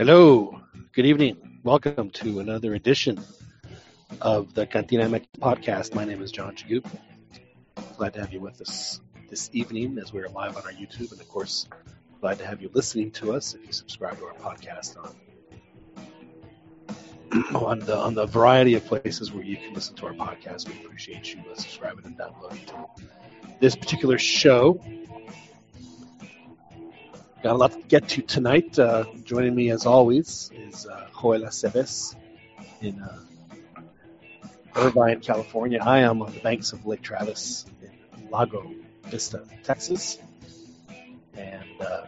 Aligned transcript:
Hello, 0.00 0.56
good 0.94 1.04
evening. 1.04 1.60
Welcome 1.62 2.08
to 2.12 2.40
another 2.40 2.72
edition 2.72 3.22
of 4.22 4.54
the 4.54 4.66
Cantina 4.66 5.04
MX 5.04 5.26
podcast. 5.38 5.94
My 5.94 6.06
name 6.06 6.22
is 6.22 6.32
John 6.32 6.56
Chagoo. 6.56 6.82
Glad 7.98 8.14
to 8.14 8.20
have 8.20 8.32
you 8.32 8.40
with 8.40 8.62
us 8.62 9.02
this 9.28 9.50
evening 9.52 9.98
as 9.98 10.10
we're 10.10 10.30
live 10.30 10.56
on 10.56 10.62
our 10.62 10.72
YouTube, 10.72 11.12
and 11.12 11.20
of 11.20 11.28
course, 11.28 11.68
glad 12.22 12.38
to 12.38 12.46
have 12.46 12.62
you 12.62 12.70
listening 12.72 13.10
to 13.10 13.34
us 13.34 13.52
if 13.52 13.66
you 13.66 13.74
subscribe 13.74 14.16
to 14.16 14.24
our 14.24 14.32
podcast 14.32 14.96
on 14.96 15.14
on 17.54 17.80
the 17.80 17.94
on 17.94 18.14
the 18.14 18.24
variety 18.24 18.76
of 18.76 18.86
places 18.86 19.34
where 19.34 19.44
you 19.44 19.58
can 19.58 19.74
listen 19.74 19.94
to 19.96 20.06
our 20.06 20.14
podcast. 20.14 20.66
We 20.66 20.82
appreciate 20.82 21.34
you 21.34 21.42
uh, 21.52 21.56
subscribing 21.56 22.06
and 22.06 22.16
downloading 22.16 22.64
to 22.68 22.86
this 23.60 23.76
particular 23.76 24.16
show. 24.16 24.80
Got 27.42 27.52
a 27.52 27.56
lot 27.56 27.72
to 27.72 27.78
get 27.88 28.06
to 28.10 28.20
tonight. 28.20 28.78
Uh, 28.78 29.06
joining 29.24 29.54
me, 29.54 29.70
as 29.70 29.86
always, 29.86 30.50
is 30.54 30.86
uh, 30.86 31.06
Joel 31.18 31.40
Aceves 31.40 32.14
in 32.82 33.00
uh, 33.00 33.18
Irvine, 34.76 35.20
California. 35.20 35.78
I 35.82 36.00
am 36.00 36.20
on 36.20 36.34
the 36.34 36.40
banks 36.40 36.74
of 36.74 36.84
Lake 36.84 37.00
Travis 37.00 37.64
in 37.82 38.28
Lago 38.28 38.70
Vista, 39.04 39.42
Texas. 39.62 40.18
And 41.34 41.80
uh, 41.80 42.02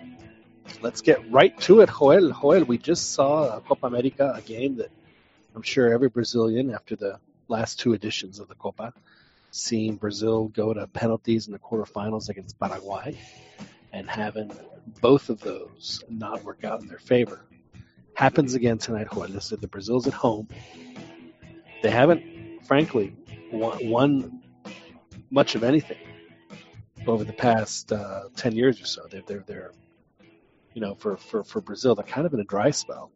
let's 0.83 1.01
get 1.01 1.33
right 1.33 1.59
to 1.61 1.81
it, 1.81 1.89
Joel. 1.89 2.33
Joel, 2.33 2.65
we 2.65 2.77
just 2.77 3.13
saw 3.13 3.59
Copa 3.61 3.87
America, 3.87 4.35
a 4.37 4.43
game 4.43 4.77
that 4.77 4.91
I'm 5.57 5.63
sure 5.63 5.95
every 5.95 6.11
Brazilian, 6.11 6.75
after 6.75 6.95
the 6.95 7.19
last 7.49 7.81
two 7.81 7.95
editions 7.95 8.39
of 8.39 8.49
the 8.49 8.55
Copa, 8.55 8.93
seeing 9.51 9.97
Brazil 9.97 10.49
go 10.49 10.75
to 10.75 10.87
penalties 10.89 11.47
in 11.47 11.55
the 11.55 11.59
quarterfinals 11.59 12.29
against 12.29 12.59
Paraguay 12.59 13.17
and 13.95 14.11
having 14.11 14.51
both 15.01 15.29
of 15.29 15.41
those 15.41 16.03
not 16.09 16.45
work 16.45 16.65
out 16.65 16.81
in 16.81 16.89
their 16.89 16.99
favor. 16.99 17.45
Happens 18.15 18.55
again 18.55 18.79
tonight, 18.79 19.09
Joel. 19.13 19.29
Listen, 19.29 19.59
the 19.61 19.69
Brazil's 19.69 20.07
at 20.07 20.13
home. 20.13 20.49
They 21.83 21.91
haven't, 21.91 22.65
frankly, 22.67 23.15
won, 23.53 23.89
won 23.89 24.43
much 25.31 25.55
of 25.55 25.65
anything 25.65 25.99
over 27.07 27.25
the 27.25 27.33
past 27.33 27.93
uh, 27.93 28.25
10 28.37 28.55
years 28.55 28.81
or 28.81 28.87
so. 28.87 29.07
They're, 29.11 29.23
they're, 29.27 29.45
they're, 29.47 29.73
you 30.75 30.81
know, 30.81 30.95
for, 30.95 31.17
for, 31.17 31.43
for 31.43 31.61
Brazil, 31.61 31.95
they're 31.95 32.05
kind 32.05 32.27
of 32.27 32.35
in 32.35 32.41
a 32.41 32.45
dry 32.45 32.71
spell. 32.71 33.11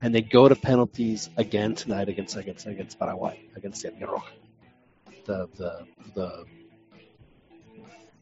And 0.00 0.14
they 0.14 0.22
go 0.22 0.48
to 0.48 0.54
penalties 0.54 1.28
again 1.36 1.74
tonight 1.74 2.08
against 2.08 2.36
against 2.36 2.66
against 2.66 3.00
Paraguay, 3.00 3.48
against. 3.56 3.82
The 3.82 5.48
the 5.56 5.86
the 6.14 6.44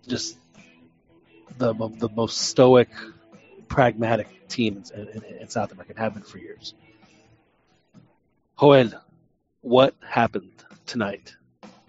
just 0.08 0.38
the 1.58 1.72
the 1.72 2.08
most 2.08 2.38
stoic, 2.38 2.88
pragmatic 3.68 4.48
team 4.48 4.82
in, 4.94 5.08
in, 5.08 5.24
in 5.40 5.48
South 5.48 5.72
America 5.72 5.92
and 5.92 5.98
have 5.98 6.14
been 6.14 6.22
for 6.22 6.38
years. 6.38 6.74
Joel, 8.58 8.90
what 9.60 9.94
happened 10.00 10.50
tonight? 10.86 11.34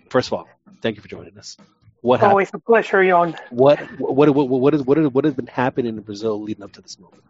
First 0.09 0.29
of 0.29 0.33
all, 0.33 0.49
thank 0.81 0.95
you 0.95 1.01
for 1.01 1.07
joining 1.07 1.38
us. 1.38 1.57
What 2.01 2.21
Always 2.23 2.47
happened? 2.47 2.63
a 2.63 2.65
pleasure, 2.65 3.05
Jon. 3.05 3.35
What 3.49 3.79
what 3.99 4.29
what 4.29 4.49
what 4.49 4.73
is 4.73 4.83
what, 4.83 4.97
is, 4.97 5.07
what 5.09 5.25
has 5.25 5.33
been 5.33 5.47
happening 5.47 5.97
in 5.97 6.01
Brazil 6.01 6.41
leading 6.41 6.63
up 6.63 6.71
to 6.73 6.81
this 6.81 6.99
moment? 6.99 7.23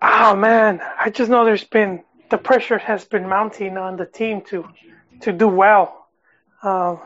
Oh 0.00 0.34
man, 0.36 0.80
I 0.98 1.10
just 1.10 1.30
know 1.30 1.44
there's 1.44 1.64
been 1.64 2.02
the 2.30 2.38
pressure 2.38 2.78
has 2.78 3.04
been 3.04 3.28
mounting 3.28 3.76
on 3.76 3.96
the 3.96 4.06
team 4.06 4.42
to 4.46 4.68
to 5.20 5.32
do 5.32 5.48
well. 5.48 6.06
Um, 6.62 7.00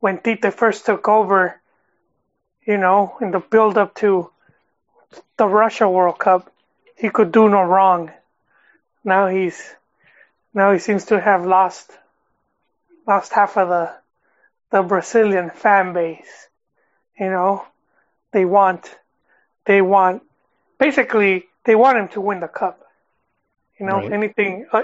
when 0.00 0.18
Tite 0.18 0.52
first 0.52 0.84
took 0.84 1.08
over, 1.08 1.60
you 2.66 2.76
know, 2.78 3.16
in 3.20 3.30
the 3.30 3.40
build 3.40 3.78
up 3.78 3.94
to 3.96 4.30
the 5.36 5.46
Russia 5.46 5.88
World 5.88 6.18
Cup, 6.18 6.52
he 6.96 7.10
could 7.10 7.32
do 7.32 7.48
no 7.48 7.62
wrong. 7.62 8.10
Now 9.04 9.28
he's 9.28 9.60
now 10.52 10.72
he 10.72 10.78
seems 10.78 11.06
to 11.06 11.20
have 11.20 11.44
lost 11.44 11.90
lost 13.06 13.32
half 13.32 13.56
of 13.56 13.68
the 13.68 13.92
the 14.70 14.82
Brazilian 14.82 15.50
fan 15.50 15.92
base. 15.92 16.48
You 17.18 17.30
know, 17.30 17.66
they 18.32 18.44
want 18.44 18.94
they 19.66 19.82
want 19.82 20.22
basically 20.78 21.46
they 21.64 21.74
want 21.74 21.98
him 21.98 22.08
to 22.08 22.20
win 22.20 22.40
the 22.40 22.48
cup. 22.48 22.80
You 23.78 23.86
know, 23.86 23.96
right. 23.96 24.12
anything 24.12 24.66
uh, 24.72 24.82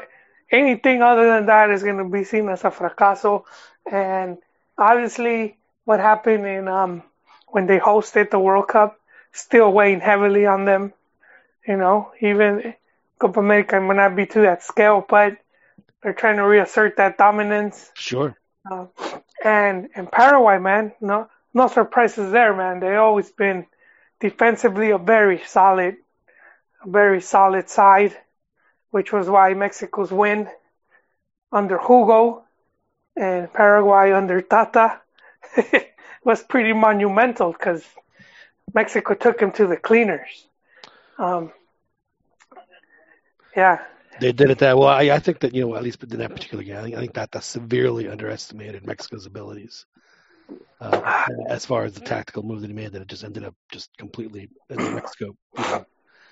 anything 0.51 1.03
other 1.03 1.27
than 1.27 1.47
that 1.47 1.71
is 1.71 1.83
going 1.83 1.99
to 1.99 2.05
be 2.05 2.25
seen 2.25 2.49
as 2.49 2.65
a 2.65 2.71
fracaso. 2.71 3.45
And 3.91 4.39
obviously, 4.77 5.57
what 5.85 6.01
happened 6.01 6.47
in 6.47 6.69
um, 6.69 7.03
when 7.51 7.67
they 7.67 7.79
hosted 7.79 8.31
the 8.31 8.39
World 8.39 8.69
Cup 8.69 8.99
still 9.33 9.73
weighing 9.73 10.01
heavily 10.01 10.47
on 10.47 10.65
them. 10.65 10.93
You 11.67 11.77
know, 11.77 12.13
even 12.21 12.75
Copa 13.19 13.41
America 13.41 13.81
might 13.81 13.97
not 13.97 14.17
be 14.17 14.27
to 14.27 14.41
that 14.43 14.63
scale, 14.63 15.05
but 15.09 15.37
they're 16.03 16.15
trying 16.15 16.37
to 16.37 16.47
reassert 16.47 16.97
that 16.97 17.19
dominance. 17.19 17.91
Sure. 17.95 18.37
Uh, 18.71 18.87
and 19.45 19.89
and 19.95 20.11
Paraguay, 20.11 20.59
man, 20.59 20.93
no 21.01 21.29
no 21.53 21.69
surprises 21.69 22.33
there, 22.33 22.55
man. 22.55 22.81
They've 22.81 22.97
always 22.99 23.31
been 23.31 23.67
defensively 24.21 24.91
a 24.91 24.99
very 24.99 25.41
solid, 25.47 25.97
a 26.85 26.91
very 26.91 27.21
solid 27.21 27.69
side, 27.69 28.17
which 28.91 29.13
was 29.13 29.29
why 29.29 29.55
Mexico's 29.55 30.11
win 30.11 30.49
under 31.53 31.79
Hugo 31.79 32.45
and 33.17 33.53
Paraguay 33.53 34.13
under 34.13 34.41
Tata 34.41 35.01
was 36.25 36.43
pretty 36.43 36.73
monumental 36.73 37.53
because 37.53 37.85
Mexico 38.75 39.15
took 39.15 39.41
him 39.41 39.53
to 39.53 39.67
the 39.67 39.77
cleaners. 39.77 40.47
Um, 41.19 41.53
yeah. 43.57 43.81
They 44.21 44.33
did 44.33 44.51
it 44.51 44.59
that 44.59 44.77
well. 44.77 44.89
I, 44.89 45.11
I 45.11 45.19
think 45.19 45.41
that 45.41 45.55
you 45.55 45.63
know 45.63 45.77
at 45.77 45.83
least 45.83 46.03
in 46.03 46.19
that 46.19 46.31
particular 46.31 46.63
game, 46.63 46.77
I 46.77 46.83
think, 46.83 46.97
I 46.97 47.01
think 47.01 47.15
that 47.15 47.33
that 47.33 47.43
severely 47.43 48.07
underestimated 48.09 48.87
Mexico's 48.87 49.25
abilities 49.25 49.87
uh, 50.81 51.27
as 51.49 51.65
far 51.65 51.85
as 51.85 51.95
the 51.95 52.01
tactical 52.01 52.43
move 52.43 52.61
that 52.61 52.69
he 52.69 52.75
made. 52.75 52.93
That 52.93 53.03
it 53.03 53.09
just 53.09 53.25
ended 53.25 53.45
up 53.45 53.55
just 53.73 53.97
completely. 53.97 54.51
Mexico 54.69 55.37
you 55.57 55.63
know, 55.63 55.87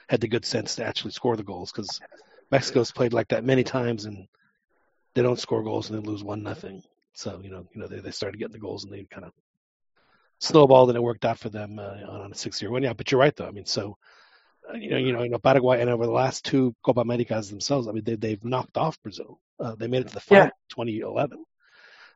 had 0.09 0.21
the 0.21 0.29
good 0.29 0.45
sense 0.45 0.77
to 0.77 0.85
actually 0.85 1.13
score 1.13 1.37
the 1.37 1.43
goals 1.43 1.73
because 1.73 2.01
Mexico's 2.51 2.93
played 2.93 3.15
like 3.15 3.29
that 3.29 3.45
many 3.45 3.65
times 3.65 4.05
and 4.05 4.27
they 5.15 5.23
don't 5.23 5.41
score 5.41 5.63
goals 5.63 5.89
and 5.89 5.99
they 5.99 6.07
lose 6.07 6.23
one 6.23 6.43
nothing. 6.43 6.83
So 7.15 7.41
you 7.43 7.51
know, 7.51 7.67
you 7.73 7.81
know 7.81 7.89
they 7.89 8.01
they 8.01 8.11
started 8.11 8.39
getting 8.39 8.53
the 8.53 8.59
goals 8.59 8.85
and 8.85 8.93
they 8.93 9.05
kind 9.05 9.25
of 9.25 9.33
snowballed 10.39 10.91
and 10.91 10.97
it 10.97 11.03
worked 11.03 11.25
out 11.25 11.39
for 11.39 11.49
them 11.49 11.79
uh, 11.79 12.07
on 12.09 12.33
a 12.33 12.35
six-year 12.35 12.71
win. 12.71 12.83
Yeah, 12.83 12.93
but 12.93 13.11
you're 13.11 13.21
right 13.21 13.35
though. 13.35 13.47
I 13.47 13.51
mean, 13.51 13.67
so 13.67 13.97
uh, 14.69 14.77
you 14.77 14.91
know, 14.91 14.97
you 14.97 15.13
know, 15.13 15.23
you 15.23 15.31
know, 15.31 15.39
Paraguay 15.39 15.81
and 15.81 15.91
over 15.91 16.07
the 16.07 16.13
last 16.13 16.45
two 16.45 16.75
Copa 16.85 17.01
Americas 17.01 17.51
themselves, 17.51 17.89
I 17.89 17.93
mean, 17.93 18.05
they 18.05 18.17
they've 18.17 18.45
knocked 18.45 18.77
off 18.77 19.01
Brazil. 19.03 19.41
Uh, 19.59 19.75
they 19.75 19.89
made 19.89 20.03
it 20.03 20.09
to 20.09 20.15
the 20.15 20.21
final, 20.21 20.47
yeah. 20.47 20.51
2011, 20.71 21.45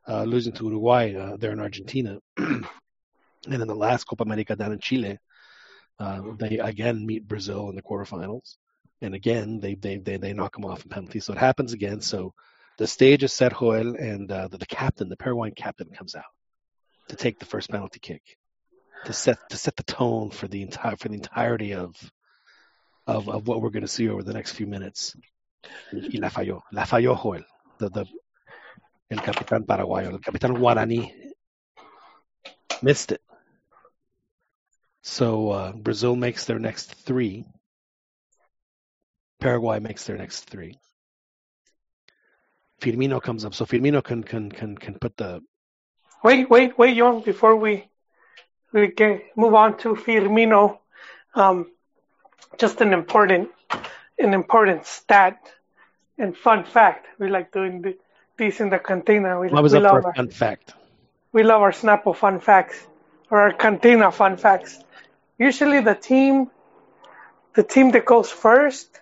uh, 0.09 0.25
losing 0.25 0.53
to 0.53 0.65
Uruguay 0.65 1.15
uh, 1.15 1.37
there 1.37 1.53
in 1.53 1.61
Argentina, 1.61 2.19
and 2.37 2.65
in 3.47 3.67
the 3.67 3.75
last 3.75 4.05
Copa 4.05 4.23
America 4.23 4.55
down 4.55 4.73
in 4.73 4.79
Chile, 4.79 5.19
uh, 5.99 6.23
they 6.39 6.59
again 6.59 7.05
meet 7.07 7.27
Brazil 7.27 7.71
in 7.71 7.77
the 7.77 7.83
quarterfinals, 7.83 8.57
and 9.01 9.15
again 9.15 9.61
they 9.61 9.75
they 9.75 9.97
they, 9.97 10.19
they 10.19 10.33
knock 10.33 10.55
them 10.55 10.65
off 10.65 10.85
in 10.85 10.91
penalties. 10.91 11.25
So 11.25 11.33
it 11.33 11.39
happens 11.39 11.73
again. 11.73 12.01
So 12.01 12.35
the 12.79 12.87
stage 12.87 13.23
is 13.23 13.33
set, 13.33 13.59
Joel, 13.59 13.97
and 13.97 14.31
uh, 14.31 14.49
the, 14.49 14.59
the 14.59 14.67
captain, 14.67 15.09
the 15.09 15.17
Paraguayan 15.17 15.55
captain, 15.55 15.89
comes 15.89 16.15
out 16.15 16.25
to 17.09 17.17
take 17.17 17.39
the 17.39 17.47
first 17.47 17.71
penalty 17.71 17.99
kick 17.99 18.23
to 19.05 19.13
set 19.13 19.39
to 19.51 19.57
set 19.57 19.77
the 19.77 19.83
tone 19.83 20.31
for 20.31 20.49
the 20.49 20.63
entire 20.63 20.97
for 20.97 21.09
the 21.09 21.15
entirety 21.15 21.75
of 21.75 21.95
of, 23.07 23.29
of 23.29 23.49
what 23.49 23.61
we're 23.61 23.71
going 23.71 23.83
to 23.83 23.89
see 23.89 24.09
over 24.09 24.23
the 24.23 24.33
next 24.33 24.53
few 24.53 24.67
minutes. 24.67 25.17
Y 25.93 26.19
la 26.21 26.29
falló, 26.29 26.63
la 26.73 26.85
falló 26.85 27.17
Joel, 27.17 27.45
the, 27.79 27.89
the 27.89 28.07
el 29.11 29.19
capitán 29.19 29.67
paraguayo, 29.67 30.11
el 30.11 30.19
capitán 30.19 30.57
guaraní 30.57 31.13
missed 32.81 33.13
it. 33.13 33.21
So 35.03 35.51
uh, 35.51 35.73
Brazil 35.73 36.15
makes 36.15 36.45
their 36.45 36.59
next 36.59 36.95
three. 36.95 37.45
Paraguay 39.41 39.81
makes 39.81 40.05
their 40.05 40.17
next 40.17 40.49
three. 40.49 40.79
Firmino 42.81 43.21
comes 43.21 43.45
up, 43.45 43.55
so 43.55 43.65
Firmino 43.65 44.03
can 44.03 44.23
can 44.23 44.51
can 44.51 44.77
can 44.77 44.95
put 44.99 45.17
the 45.17 45.41
Wait, 46.23 46.49
wait, 46.49 46.79
wait, 46.79 46.97
Jon, 46.97 47.21
before 47.21 47.57
we 47.57 47.89
we 48.73 48.89
can 48.89 49.21
move 49.37 49.55
on 49.55 49.77
to 49.79 49.95
Firmino, 49.95 50.79
um, 51.35 51.71
just 52.59 52.81
an 52.81 52.93
important 52.93 53.51
an 54.19 54.33
important 54.33 54.87
stat 54.87 55.39
and 56.19 56.37
fun 56.37 56.65
fact. 56.65 57.07
We 57.19 57.29
like 57.29 57.53
doing 57.53 57.83
the, 57.83 57.97
these 58.39 58.61
in 58.61 58.71
the 58.71 58.79
cantina. 58.79 59.41
We, 59.41 59.49
what 59.49 59.63
was 59.63 59.73
we 59.73 59.81
love 59.81 60.05
our, 60.05 60.15
fun 60.15 60.31
fact? 60.31 60.75
We 61.33 61.43
love 61.43 61.61
our 61.63 61.73
Snapple 61.73 62.15
fun 62.17 62.39
facts 62.39 62.79
or 63.31 63.41
our 63.41 63.53
cantina 63.53 64.13
fun 64.13 64.37
facts. 64.37 64.79
Usually, 65.39 65.81
the 65.81 65.95
team, 65.95 66.51
the 67.55 67.65
team 67.65 67.91
that 67.93 68.05
goes 68.05 68.31
first, 68.31 69.01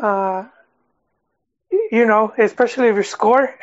uh, 0.00 0.44
you 1.90 2.06
know, 2.06 2.32
especially 2.38 2.88
if 2.88 2.96
you 2.96 3.02
score, 3.02 3.54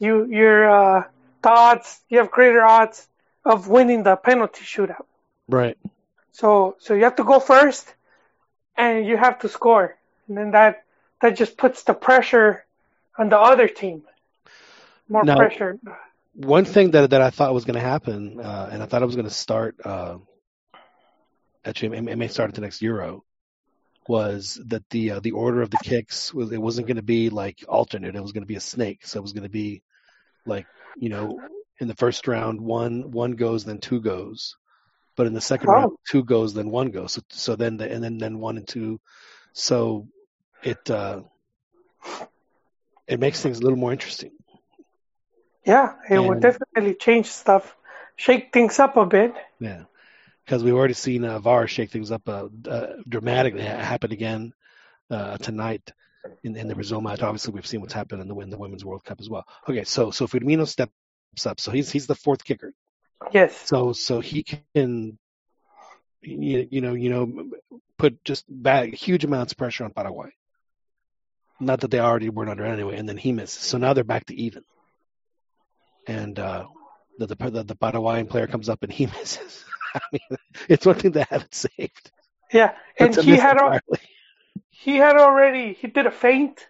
you 0.00 0.26
you're 0.26 0.68
uh, 0.68 1.04
the 1.42 1.50
odds 1.50 2.00
you 2.08 2.18
have 2.18 2.30
greater 2.30 2.62
odds 2.62 3.06
of 3.44 3.68
winning 3.68 4.02
the 4.02 4.16
penalty 4.16 4.62
shootout. 4.64 5.06
Right. 5.48 5.78
So 6.32 6.76
so 6.78 6.94
you 6.94 7.04
have 7.04 7.16
to 7.16 7.24
go 7.24 7.40
first, 7.40 7.92
and 8.76 9.06
you 9.06 9.16
have 9.16 9.40
to 9.40 9.48
score, 9.48 9.96
and 10.28 10.36
then 10.36 10.50
that 10.52 10.84
that 11.20 11.36
just 11.36 11.56
puts 11.56 11.84
the 11.84 11.94
pressure 11.94 12.64
on 13.18 13.28
the 13.28 13.38
other 13.38 13.68
team. 13.68 14.02
More 15.08 15.24
Now- 15.24 15.36
pressure. 15.36 15.78
One 16.32 16.64
thing 16.64 16.92
that 16.92 17.10
that 17.10 17.20
I 17.20 17.30
thought 17.30 17.52
was 17.52 17.64
going 17.64 17.74
to 17.74 17.80
happen, 17.80 18.38
uh, 18.40 18.68
and 18.72 18.82
I 18.82 18.86
thought 18.86 19.02
it 19.02 19.06
was 19.06 19.16
going 19.16 19.28
to 19.28 19.34
start. 19.34 19.74
Uh, 19.84 20.18
actually, 21.64 21.96
it 21.98 22.02
may- 22.02 22.12
it 22.12 22.16
may 22.16 22.28
start 22.28 22.48
at 22.50 22.54
the 22.54 22.60
next 22.60 22.80
Euro. 22.82 23.24
Was 24.08 24.58
that 24.66 24.88
the 24.90 25.12
uh, 25.12 25.20
the 25.20 25.32
order 25.32 25.60
of 25.60 25.70
the 25.70 25.78
kicks 25.82 26.32
was 26.32 26.52
it 26.52 26.62
wasn't 26.62 26.86
going 26.86 26.96
to 26.96 27.02
be 27.02 27.30
like 27.30 27.64
alternate. 27.68 28.14
It 28.14 28.22
was 28.22 28.32
going 28.32 28.42
to 28.42 28.48
be 28.48 28.56
a 28.56 28.60
snake. 28.60 29.04
So 29.04 29.18
it 29.18 29.22
was 29.22 29.32
going 29.32 29.44
to 29.44 29.50
be 29.50 29.82
like 30.46 30.66
you 30.96 31.08
know 31.08 31.38
in 31.78 31.88
the 31.88 31.94
first 31.94 32.26
round 32.28 32.60
one 32.60 33.10
one 33.10 33.32
goes 33.32 33.64
then 33.64 33.78
two 33.78 34.00
goes, 34.00 34.56
but 35.16 35.26
in 35.26 35.34
the 35.34 35.40
second 35.40 35.68
Oh. 35.70 35.72
round 35.72 35.92
two 36.08 36.24
goes 36.24 36.54
then 36.54 36.70
one 36.70 36.90
goes. 36.90 37.12
So 37.12 37.22
so 37.30 37.56
then 37.56 37.76
the, 37.76 37.90
and 37.90 38.02
then 38.02 38.18
then 38.18 38.38
one 38.38 38.56
and 38.56 38.66
two. 38.68 39.00
So 39.52 40.08
it 40.62 40.90
uh, 40.90 41.22
it 43.06 43.18
makes 43.20 43.40
things 43.42 43.58
a 43.58 43.62
little 43.62 43.78
more 43.78 43.92
interesting. 43.92 44.32
Yeah, 45.64 45.94
it 46.08 46.18
would 46.18 46.32
And- 46.34 46.42
definitely 46.42 46.94
change 46.94 47.26
stuff, 47.26 47.76
shake 48.16 48.52
things 48.52 48.78
up 48.78 48.96
a 48.96 49.04
bit. 49.06 49.34
Yeah, 49.58 49.84
because 50.44 50.64
we've 50.64 50.74
already 50.74 50.94
seen 50.94 51.24
uh, 51.24 51.38
VAR 51.38 51.66
shake 51.66 51.90
things 51.90 52.10
up 52.10 52.28
uh, 52.28 52.48
uh, 52.68 52.86
dramatically. 53.08 53.60
It 53.62 53.78
happened 53.78 54.12
again 54.12 54.52
uh, 55.10 55.36
tonight 55.38 55.92
in, 56.42 56.56
in 56.56 56.68
the 56.68 56.74
Brazil 56.74 57.00
match. 57.00 57.22
Obviously, 57.22 57.52
we've 57.52 57.66
seen 57.66 57.80
what's 57.80 57.92
happened 57.92 58.22
in 58.22 58.28
the, 58.28 58.38
in 58.38 58.50
the 58.50 58.58
Women's 58.58 58.84
World 58.84 59.04
Cup 59.04 59.20
as 59.20 59.28
well. 59.28 59.46
Okay, 59.68 59.84
so 59.84 60.10
so 60.10 60.26
Firmino 60.26 60.66
steps 60.66 60.92
up. 61.46 61.60
So 61.60 61.70
he's 61.70 61.90
he's 61.90 62.06
the 62.06 62.14
fourth 62.14 62.44
kicker. 62.44 62.72
Yes. 63.32 63.56
So 63.66 63.92
so 63.92 64.20
he 64.20 64.42
can, 64.42 65.18
you, 66.22 66.68
you 66.70 66.80
know 66.80 66.94
you 66.94 67.10
know 67.10 67.50
put 67.98 68.24
just 68.24 68.44
back 68.48 68.94
huge 68.94 69.24
amounts 69.24 69.52
of 69.52 69.58
pressure 69.58 69.84
on 69.84 69.92
Paraguay. 69.92 70.30
Not 71.60 71.80
that 71.80 71.90
they 71.90 72.00
already 72.00 72.30
weren't 72.30 72.50
under 72.50 72.64
anyway, 72.64 72.96
and 72.96 73.08
then 73.08 73.18
he 73.18 73.32
misses. 73.32 73.62
So 73.62 73.76
now 73.76 73.92
they're 73.92 74.04
back 74.04 74.26
to 74.26 74.34
even. 74.34 74.64
And 76.06 76.38
uh, 76.38 76.66
the, 77.18 77.26
the 77.26 77.50
the 77.50 77.64
the 77.64 77.76
Paraguayan 77.76 78.26
player 78.26 78.46
comes 78.46 78.68
up 78.68 78.82
and 78.82 78.92
he 78.92 79.06
misses. 79.18 79.64
I 79.94 80.00
mean, 80.12 80.38
it's 80.68 80.86
one 80.86 80.94
thing 80.94 81.12
to 81.12 81.24
have 81.24 81.42
it 81.42 81.54
saved. 81.54 82.10
Yeah, 82.52 82.74
and 82.98 83.14
he 83.14 83.36
had 83.36 83.58
al- 83.58 83.72
entirely. 83.72 84.00
He 84.82 84.96
had 84.96 85.16
already 85.16 85.74
he 85.74 85.86
did 85.88 86.06
a 86.06 86.10
feint 86.10 86.66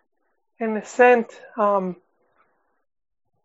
and 0.58 0.84
sent. 0.86 1.28
Um, 1.56 1.96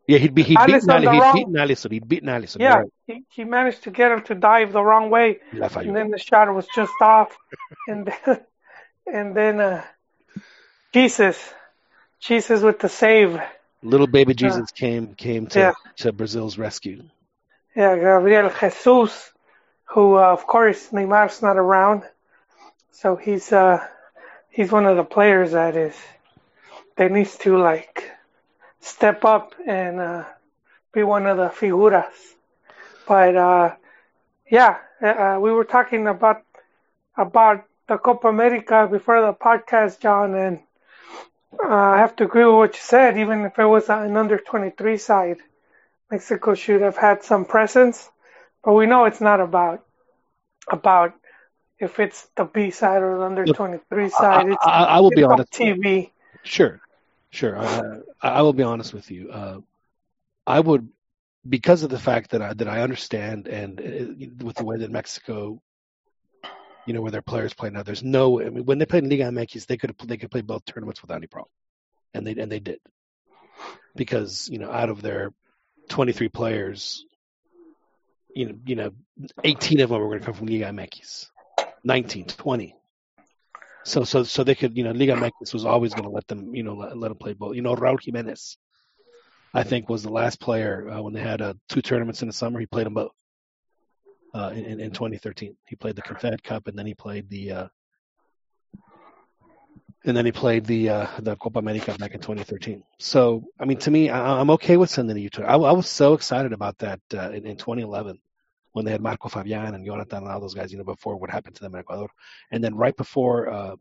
yeah, 0.07 0.17
he'd 0.19 0.35
be 0.35 0.44
he'd 0.44 0.57
Alisson 0.57 0.67
beaten 0.67 0.89
Ali, 0.91 1.07
he'd 1.07 1.19
wrong- 1.21 1.35
beaten 1.35 1.53
Alisson, 1.53 1.91
he'd 1.91 2.07
beaten 2.07 2.29
Alisson. 2.29 2.59
yeah, 2.62 2.75
Right. 2.79 2.91
he, 3.07 3.23
he 3.29 3.44
managed 3.44 3.83
to 3.83 3.91
get 3.91 4.12
him 4.12 4.21
to 4.23 4.35
dive 4.35 4.71
the 4.73 4.83
wrong 4.83 5.09
way, 5.09 5.39
and 5.51 5.95
then 5.95 6.09
the 6.12 6.19
shot 6.19 6.53
was 6.53 6.67
just 6.75 6.94
off, 7.01 7.35
and 7.88 8.07
then, 8.25 8.39
and 9.12 9.35
then 9.35 9.59
uh, 9.62 9.83
Jesus, 10.94 11.38
Jesus 12.19 12.61
with 12.61 12.79
the 12.79 12.89
save. 12.89 13.39
Little 13.83 14.07
baby 14.07 14.33
Jesus 14.33 14.71
came 14.71 15.13
came 15.15 15.45
to 15.47 15.59
Yeah. 15.59 15.73
to 15.97 16.11
Brazil's 16.11 16.57
rescue. 16.57 17.03
Yeah, 17.75 17.95
Gabriel 17.95 18.50
Jesus, 18.50 19.31
who 19.94 20.18
uh, 20.18 20.33
of 20.33 20.47
course 20.47 20.89
Neymar's 20.91 21.41
not 21.41 21.57
around, 21.57 22.03
so 22.91 23.15
he's 23.15 23.51
uh 23.51 23.85
he's 24.56 24.72
one 24.72 24.86
of 24.86 24.98
the 24.98 25.04
players 25.04 25.52
that 25.52 25.75
is 25.75 25.96
that 26.98 27.12
needs 27.12 27.38
to 27.40 27.57
like 27.57 28.10
step 28.81 29.25
up 29.25 29.56
and 29.68 30.00
uh, 30.00 30.24
be 30.94 31.04
one 31.04 31.28
of 31.28 31.38
the 31.38 31.50
figuras. 31.50 32.13
But 33.07 33.36
uh, 33.36 33.75
yeah, 34.50 34.78
uh, 35.02 35.40
we 35.42 35.52
were 35.52 35.66
talking 35.66 36.07
about 36.07 36.44
about 37.18 37.66
the 37.88 37.98
Copa 37.98 38.28
America 38.30 38.88
before 38.92 39.22
the 39.22 39.34
podcast, 39.34 40.00
John, 40.02 40.36
and 40.36 40.60
uh, 41.63 41.68
I 41.68 41.98
have 42.00 42.16
to 42.18 42.25
agree 42.25 42.46
with 42.46 42.56
what 42.56 42.75
you 42.75 42.81
said. 42.81 43.18
Even 43.18 43.42
if 43.46 43.60
it 43.60 43.66
was 43.66 43.90
an 43.90 44.18
under 44.18 44.38
twenty 44.40 44.72
three 44.72 44.98
side, 44.98 45.38
Mexico 46.12 46.56
should 46.56 46.81
have 46.81 46.98
had 46.98 47.24
some 47.24 47.46
presence. 47.46 48.10
But 48.63 48.74
we 48.74 48.88
know 48.88 49.06
it's 49.06 49.22
not 49.22 49.42
about 49.42 49.86
about 50.72 51.13
if 51.85 51.99
it's 51.99 52.27
the 52.35 52.45
B 52.45 52.71
side 52.71 53.01
or 53.01 53.17
the 53.17 53.23
under 53.23 53.45
twenty 53.45 53.79
three 53.89 54.09
side. 54.09 54.47
I, 54.47 54.51
It's, 54.53 54.65
I, 54.65 54.83
I 54.83 54.99
will 54.99 55.11
be 55.11 55.23
on 55.23 55.33
honest. 55.33 55.51
TV. 55.53 56.11
Sure, 56.43 56.81
sure. 57.29 57.57
Uh, 57.57 57.99
I, 58.21 58.29
I 58.29 58.41
will 58.41 58.53
be 58.53 58.63
honest 58.63 58.93
with 58.93 59.09
you. 59.11 59.31
Uh, 59.31 59.59
I 60.45 60.59
would, 60.59 60.89
because 61.47 61.83
of 61.83 61.89
the 61.89 61.99
fact 61.99 62.31
that 62.31 62.41
I 62.41 62.53
that 62.53 62.67
I 62.67 62.81
understand, 62.81 63.47
and 63.47 63.79
uh, 63.79 64.45
with 64.45 64.55
the 64.57 64.65
way 64.65 64.77
that 64.77 64.91
Mexico, 64.91 65.61
you 66.85 66.93
know, 66.93 67.01
where 67.01 67.11
their 67.11 67.21
players 67.21 67.53
play 67.53 67.69
now, 67.69 67.83
there's 67.83 68.03
no. 68.03 68.41
I 68.41 68.49
mean, 68.49 68.65
when 68.65 68.77
they 68.77 68.85
played 68.85 69.03
in 69.03 69.09
Liga 69.09 69.23
MX, 69.23 69.65
they 69.67 69.77
could 69.77 69.95
they 70.05 70.17
could 70.17 70.31
play 70.31 70.41
both 70.41 70.65
tournaments 70.65 71.01
without 71.01 71.17
any 71.17 71.27
problem, 71.27 71.51
and 72.13 72.27
they 72.27 72.35
and 72.35 72.51
they 72.51 72.59
did, 72.59 72.79
because 73.95 74.49
you 74.51 74.59
know, 74.59 74.71
out 74.71 74.89
of 74.89 75.01
their 75.01 75.33
23 75.89 76.29
players, 76.29 77.05
you 78.35 78.47
know, 78.47 78.55
you 78.65 78.75
know, 78.75 78.91
18 79.43 79.79
of 79.81 79.89
them 79.89 79.99
were 79.99 80.07
going 80.07 80.19
to 80.19 80.25
come 80.25 80.33
from 80.33 80.47
Liga 80.47 80.65
MX, 80.65 81.27
19, 81.85 82.25
20. 82.25 82.75
So, 83.85 84.03
so, 84.03 84.23
so 84.23 84.43
they 84.43 84.55
could, 84.55 84.75
you 84.75 84.83
know, 84.83 84.91
Liga 84.91 85.13
MX 85.13 85.53
was 85.53 85.63
always 85.63 85.93
going 85.93 86.05
to 86.05 86.09
let 86.09 86.27
them, 86.27 86.55
you 86.55 86.63
know, 86.63 86.73
let, 86.73 86.97
let 86.97 87.09
them 87.09 87.17
play 87.17 87.33
both. 87.33 87.55
You 87.55 87.61
know, 87.61 87.75
Raul 87.75 88.03
Jimenez, 88.03 88.57
I 89.53 89.61
think, 89.61 89.87
was 89.87 90.01
the 90.01 90.09
last 90.09 90.39
player 90.41 90.89
uh, 90.89 91.01
when 91.03 91.13
they 91.13 91.21
had 91.21 91.41
uh, 91.41 91.53
two 91.69 91.83
tournaments 91.83 92.23
in 92.23 92.27
the 92.27 92.33
summer. 92.33 92.59
He 92.59 92.65
played 92.65 92.87
them 92.87 92.95
both 92.95 93.11
uh, 94.33 94.51
in, 94.55 94.79
in 94.79 94.91
2013. 94.91 95.55
He 95.67 95.75
played 95.75 95.95
the 95.95 96.01
Confed 96.01 96.43
Cup 96.43 96.67
and 96.67 96.77
then 96.77 96.87
he 96.87 96.95
played 96.95 97.29
the, 97.29 97.51
uh, 97.51 97.67
and 100.03 100.17
then 100.17 100.25
he 100.25 100.31
played 100.31 100.65
the 100.65 100.89
uh, 100.89 101.07
the 101.19 101.35
Copa 101.35 101.59
America 101.59 101.95
back 101.97 102.13
in 102.13 102.19
2013. 102.19 102.83
So, 102.99 103.43
I 103.59 103.65
mean, 103.65 103.77
to 103.77 103.91
me, 103.91 104.09
I, 104.09 104.39
I'm 104.39 104.51
okay 104.51 104.77
with 104.77 104.89
sending 104.89 105.17
you 105.17 105.29
to. 105.31 105.43
I, 105.43 105.53
I 105.53 105.71
was 105.71 105.87
so 105.87 106.13
excited 106.13 106.53
about 106.53 106.77
that 106.79 106.99
uh, 107.13 107.31
in, 107.31 107.45
in 107.45 107.57
2011 107.57 108.19
when 108.75 108.86
they 108.86 108.92
had 108.92 109.01
Marco 109.01 109.30
Fabian 109.30 109.75
and 109.75 109.86
Jonathan 109.86 110.24
and 110.24 110.31
all 110.31 110.42
those 110.42 110.56
guys, 110.56 110.72
you 110.74 110.80
know, 110.80 110.86
before 110.86 111.18
what 111.18 111.31
happened 111.31 111.56
to 111.57 111.63
them 111.63 111.75
in 111.75 111.80
Ecuador, 111.81 112.10
and 112.51 112.63
then 112.63 112.75
right 112.75 112.95
before 112.97 113.49
uh, 113.49 113.76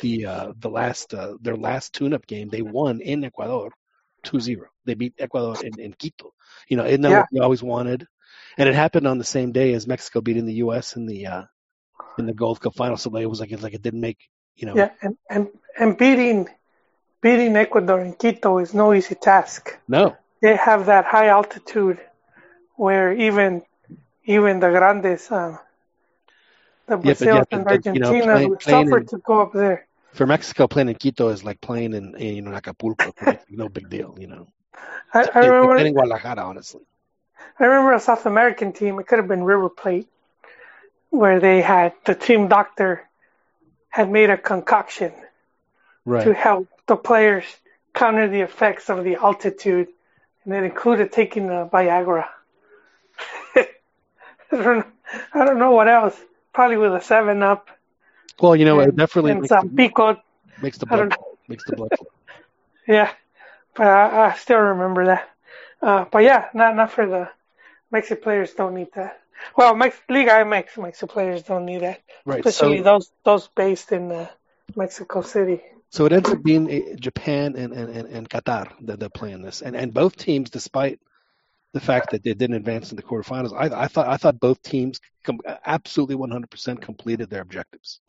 the 0.00 0.26
uh, 0.26 0.52
the 0.60 0.70
last 0.70 1.14
uh, 1.14 1.34
their 1.40 1.56
last 1.56 1.94
tune-up 1.94 2.26
game, 2.26 2.50
they 2.50 2.62
won 2.62 3.00
in 3.00 3.24
Ecuador, 3.24 3.70
2-0. 4.24 4.68
They 4.84 4.94
beat 4.94 5.14
Ecuador 5.18 5.60
in, 5.62 5.78
in 5.80 5.92
Quito. 5.94 6.32
You 6.68 6.76
know, 6.78 6.84
isn't 6.86 7.02
that 7.02 7.12
Yeah. 7.12 7.14
what 7.14 7.26
we 7.32 7.40
always 7.40 7.62
wanted? 7.62 8.06
And 8.58 8.68
it 8.68 8.74
happened 8.74 9.06
on 9.06 9.18
the 9.18 9.24
same 9.24 9.52
day 9.52 9.74
as 9.74 9.86
Mexico 9.86 10.20
beating 10.20 10.46
the 10.46 10.54
U.S. 10.64 10.96
in 10.96 11.06
the 11.06 11.26
uh, 11.26 11.42
in 12.18 12.26
the 12.26 12.34
Gold 12.34 12.60
Cup 12.60 12.74
final. 12.74 12.96
So 12.96 13.14
it 13.16 13.26
was 13.30 13.40
like 13.40 13.52
it 13.52 13.62
like 13.62 13.74
it 13.74 13.82
didn't 13.82 14.00
make 14.00 14.18
you 14.56 14.66
know 14.66 14.86
Yeah, 14.86 14.90
and, 15.02 15.16
and 15.30 15.48
and 15.78 15.96
beating 15.98 16.48
beating 17.22 17.56
Ecuador 17.56 18.00
in 18.00 18.14
Quito 18.14 18.58
is 18.58 18.74
no 18.74 18.92
easy 18.94 19.14
task. 19.14 19.76
no 19.88 20.18
They 20.42 20.56
have 20.56 20.86
that 20.86 21.06
high 21.06 21.28
altitude 21.28 22.00
where 22.76 23.12
even 23.12 23.62
even 24.24 24.60
the 24.60 24.70
grandes, 24.70 25.30
uh, 25.30 25.56
the 26.86 26.96
Brazil 26.96 27.36
yeah, 27.36 27.44
and 27.50 27.64
but- 27.64 27.82
but, 27.82 27.94
you 27.94 28.00
know, 28.00 28.08
Argentina 28.08 28.32
playing- 28.34 28.50
would 28.50 28.62
suffer 28.62 28.98
in- 28.98 29.06
to 29.06 29.18
go 29.18 29.40
up 29.40 29.52
there. 29.52 29.86
for 30.12 30.26
Mexico 30.26 30.68
playing 30.68 30.88
in 30.88 30.94
Quito 30.94 31.28
is 31.28 31.42
like 31.44 31.60
playing 31.60 31.92
in, 31.94 32.14
in 32.16 32.36
you 32.36 32.42
know 32.42 32.52
Acapulco. 32.52 33.12
no 33.50 33.68
big 33.68 33.88
deal, 33.90 34.14
you 34.18 34.26
know. 34.28 34.46
I, 35.12 35.28
I 35.34 35.38
remember 35.46 35.76
in 35.76 35.92
Guadalajara, 35.92 36.42
honestly. 36.42 36.82
I 37.58 37.64
remember 37.64 37.92
a 37.94 38.00
South 38.00 38.26
American 38.26 38.72
team. 38.72 38.98
It 38.98 39.06
could 39.06 39.18
have 39.18 39.28
been 39.28 39.44
River 39.44 39.68
Plate, 39.68 40.08
where 41.10 41.40
they 41.40 41.62
had 41.62 41.94
the 42.04 42.14
team 42.14 42.48
doctor 42.48 43.08
had 43.88 44.10
made 44.10 44.30
a 44.30 44.36
concoction 44.36 45.12
to 46.24 46.34
help 46.34 46.68
the 46.86 46.96
players 46.96 47.44
counter 47.94 48.28
the 48.28 48.40
effects 48.40 48.90
of 48.90 49.04
the 49.04 49.14
altitude, 49.16 49.88
and 50.44 50.52
it 50.54 50.64
included 50.64 51.12
taking 51.12 51.46
the 51.46 51.68
Viagra. 51.72 52.26
I 54.54 54.58
don't, 54.64 54.86
I 55.34 55.46
don't 55.46 55.60
know 55.60 55.72
what 55.72 55.88
else. 55.88 56.18
Probably 56.54 56.78
with 56.78 56.94
a 56.94 57.02
Seven 57.02 57.42
Up 57.44 57.68
Well, 58.40 58.56
you 58.56 58.64
know, 58.66 58.80
it 58.80 58.96
definitely 58.96 59.32
and 59.32 59.40
makes 59.40 59.56
some 59.56 59.62
the, 59.62 59.70
pico. 59.76 60.18
makes 60.58 60.78
the 60.78 60.86
blood 60.86 61.08
makes 61.48 61.64
the 61.64 61.72
blood 61.72 61.94
flow. 61.96 62.08
Yeah, 62.88 63.12
but 63.76 63.86
I, 63.86 64.28
I 64.28 64.34
still 64.34 64.58
remember 64.58 65.06
that. 65.06 65.30
Uh, 65.82 66.06
but 66.10 66.24
yeah, 66.24 66.48
not 66.54 66.76
not 66.76 66.92
for 66.92 67.06
the 67.06 67.30
Mexican 67.92 68.22
players. 68.22 68.54
Don't 68.54 68.74
need 68.74 68.88
that. 68.94 69.20
Well, 69.56 69.74
Mex- 69.76 70.00
Liga 70.08 70.32
MX 70.32 70.78
Mexican 70.82 71.08
players 71.08 71.42
don't 71.44 71.66
need 71.66 71.82
that, 71.82 72.00
Right. 72.26 72.46
especially 72.46 72.48
So, 72.48 72.82
those 72.82 73.10
those 73.24 73.48
based 73.56 73.92
in 73.92 74.12
uh, 74.12 74.28
Mexico 74.76 75.22
City. 75.22 75.62
so 75.90 76.06
it 76.06 76.12
ends 76.12 76.30
up 76.30 76.42
being 76.42 76.70
uh, 76.70 76.96
Japan 76.96 77.56
and, 77.56 77.72
and, 77.72 77.90
and, 77.96 78.08
and 78.08 78.30
Qatar 78.30 78.72
that 78.86 79.00
they're 79.00 79.10
playing 79.10 79.42
this, 79.42 79.62
and 79.62 79.76
and 79.76 79.94
both 79.94 80.16
teams, 80.16 80.50
despite 80.50 81.00
the 81.74 81.80
fact 81.80 82.12
that 82.12 82.22
they 82.22 82.32
didn't 82.34 82.56
advance 82.56 82.90
in 82.90 82.96
the 82.96 83.02
quarterfinals, 83.02 83.52
I, 83.52 83.84
I 83.84 83.88
thought 83.88 84.08
I 84.08 84.16
thought 84.16 84.40
both 84.40 84.62
teams 84.62 85.00
com- 85.24 85.40
absolutely 85.66 86.16
100% 86.16 86.80
completed 86.80 87.28
their 87.28 87.42
objectives. 87.42 88.00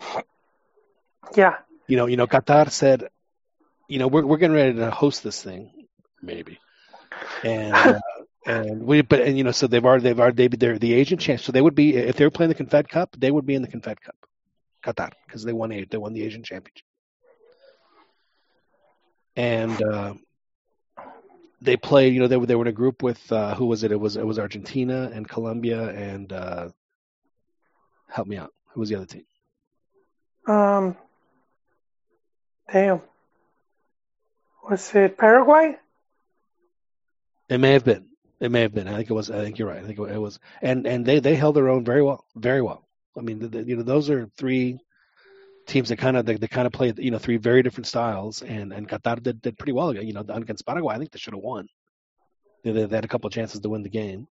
Yeah, 1.36 1.56
You 1.88 1.98
know, 1.98 2.06
you 2.06 2.16
know, 2.16 2.28
Qatar 2.28 2.70
said, 2.70 3.10
you 3.90 4.00
know, 4.00 4.08
we're 4.08 4.26
we're 4.26 4.38
getting 4.38 4.56
ready 4.56 4.74
to 4.76 4.92
host 4.92 5.24
this 5.24 5.42
thing, 5.42 5.88
maybe, 6.22 6.60
and 7.44 7.76
uh, 7.86 8.00
and 8.46 8.84
we, 8.84 9.02
but 9.02 9.22
and 9.22 9.38
you 9.38 9.44
know, 9.44 9.52
so 9.52 9.68
they've 9.68 9.84
already 9.84 10.04
they've 10.04 10.20
already 10.20 10.48
they 10.48 10.56
they're 10.56 10.80
the 10.80 10.94
Asian 10.94 11.18
champs, 11.18 11.44
so 11.44 11.52
they 11.52 11.62
would 11.62 11.76
be 11.76 11.96
if 11.96 12.16
they 12.16 12.26
were 12.26 12.32
playing 12.32 12.50
the 12.50 12.56
Confed 12.64 12.90
Cup, 12.90 13.16
they 13.18 13.32
would 13.32 13.46
be 13.46 13.56
in 13.56 13.64
the 13.64 13.68
Confed 13.68 14.02
Cup. 14.02 14.16
Qatar 14.86 15.12
because 15.26 15.44
they 15.44 15.54
won. 15.54 15.70
They 15.90 15.98
won 15.98 16.14
the 16.14 16.24
Asian 16.24 16.44
Championship, 16.44 16.86
and 19.36 19.82
uh, 19.84 20.14
they 21.66 21.78
played. 21.78 22.14
You 22.14 22.22
know, 22.22 22.28
they 22.28 22.38
were 22.38 22.46
they 22.46 22.56
were 22.56 22.64
in 22.64 22.70
a 22.70 22.72
group 22.72 23.04
with 23.04 23.32
uh, 23.32 23.56
who 23.56 23.66
was 23.66 23.84
it? 23.84 23.92
It 23.92 24.00
was 24.00 24.16
it 24.16 24.26
was 24.26 24.40
Argentina 24.40 25.12
and 25.14 25.28
Colombia 25.28 25.90
and 25.90 26.32
uh, 26.32 26.70
help 28.08 28.28
me 28.28 28.38
out. 28.38 28.52
Who 28.74 28.80
was 28.80 28.90
the 28.90 28.96
other 28.96 29.06
team? 29.06 29.26
Um, 30.48 30.96
damn. 32.72 33.02
Was 34.70 34.94
it 34.96 35.18
Paraguay? 35.18 35.78
It 37.50 37.60
may 37.60 37.74
have 37.74 37.86
been. 37.86 38.06
It 38.40 38.52
may 38.52 38.62
have 38.62 38.74
been. 38.74 38.88
I 38.88 38.96
think 38.98 39.10
it 39.10 39.14
was. 39.14 39.30
I 39.30 39.44
think 39.44 39.60
you're 39.60 39.68
right. 39.68 39.84
I 39.84 39.86
think 39.86 40.00
it 40.00 40.20
was. 40.20 40.40
And 40.62 40.86
and 40.88 41.06
they 41.06 41.20
they 41.20 41.36
held 41.36 41.56
their 41.56 41.70
own 41.70 41.86
very 41.86 42.02
well, 42.02 42.26
very 42.36 42.62
well. 42.62 42.88
I 43.18 43.22
mean, 43.22 43.40
the, 43.40 43.48
the, 43.48 43.64
you 43.64 43.78
know, 43.78 43.84
those 43.84 44.10
are 44.10 44.28
three 44.38 44.80
teams 45.66 45.90
that 45.90 45.98
kind 45.98 46.18
of 46.18 46.26
they, 46.26 46.36
they 46.36 46.48
kind 46.48 46.68
of 46.68 46.74
played 46.74 47.00
you 47.00 47.12
know 47.12 47.18
three 47.18 47.38
very 47.38 47.64
different 47.64 47.88
styles, 47.88 48.42
and 48.42 48.74
and 48.74 48.88
Qatar 48.88 49.22
did, 49.22 49.42
did 49.42 49.58
pretty 49.58 49.74
well. 49.74 49.96
You 49.96 50.14
know, 50.14 50.26
against 50.30 50.66
Paraguay, 50.66 50.96
I 50.96 50.98
think 50.98 51.12
they 51.12 51.20
should 51.20 51.34
have 51.34 51.44
won. 51.44 51.68
They, 52.64 52.72
they 52.72 52.96
had 52.96 53.06
a 53.06 53.10
couple 53.10 53.28
of 53.28 53.34
chances 53.34 53.62
to 53.62 53.70
win 53.70 53.84
the 53.84 53.90
game, 53.90 54.28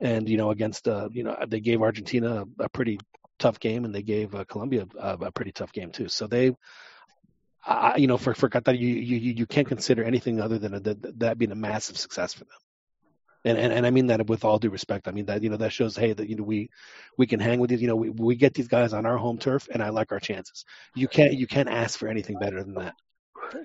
and 0.00 0.28
you 0.28 0.36
know 0.36 0.50
against 0.50 0.88
uh 0.88 1.08
you 1.12 1.24
know 1.24 1.36
they 1.46 1.60
gave 1.60 1.82
Argentina 1.82 2.44
a, 2.58 2.64
a 2.64 2.68
pretty 2.68 2.98
tough 3.38 3.60
game, 3.60 3.84
and 3.84 3.94
they 3.94 4.02
gave 4.02 4.34
uh, 4.34 4.44
Colombia 4.44 4.86
a, 4.98 5.14
a 5.14 5.32
pretty 5.32 5.52
tough 5.52 5.72
game 5.72 5.90
too. 5.90 6.08
So 6.08 6.26
they 6.26 6.52
I, 7.64 7.96
you 7.96 8.06
know, 8.06 8.16
for 8.16 8.34
for 8.34 8.48
Qatar, 8.48 8.78
you, 8.78 8.88
you 8.88 9.16
you 9.34 9.46
can't 9.46 9.68
consider 9.68 10.02
anything 10.02 10.40
other 10.40 10.58
than 10.58 10.74
a, 10.74 10.80
that, 10.80 11.18
that 11.20 11.38
being 11.38 11.52
a 11.52 11.56
massive 11.56 11.98
success 11.98 12.32
for 12.32 12.44
them. 12.44 12.58
And, 13.44 13.56
and 13.56 13.72
and 13.72 13.86
I 13.86 13.90
mean 13.90 14.08
that 14.08 14.26
with 14.26 14.44
all 14.44 14.58
due 14.58 14.70
respect. 14.70 15.06
I 15.06 15.12
mean 15.12 15.26
that 15.26 15.42
you 15.42 15.50
know 15.50 15.56
that 15.58 15.72
shows 15.72 15.96
hey 15.96 16.12
that 16.12 16.28
you 16.28 16.36
know 16.36 16.42
we 16.42 16.70
we 17.16 17.26
can 17.26 17.40
hang 17.40 17.60
with 17.60 17.70
these. 17.70 17.80
You 17.80 17.88
know 17.88 17.96
we, 17.96 18.10
we 18.10 18.36
get 18.36 18.54
these 18.54 18.68
guys 18.68 18.92
on 18.92 19.06
our 19.06 19.16
home 19.16 19.38
turf, 19.38 19.68
and 19.72 19.82
I 19.82 19.90
like 19.90 20.12
our 20.12 20.20
chances. 20.20 20.64
You 20.94 21.08
can't 21.08 21.34
you 21.34 21.46
can't 21.46 21.68
ask 21.68 21.98
for 21.98 22.08
anything 22.08 22.38
better 22.38 22.62
than 22.62 22.74
that. 22.74 22.94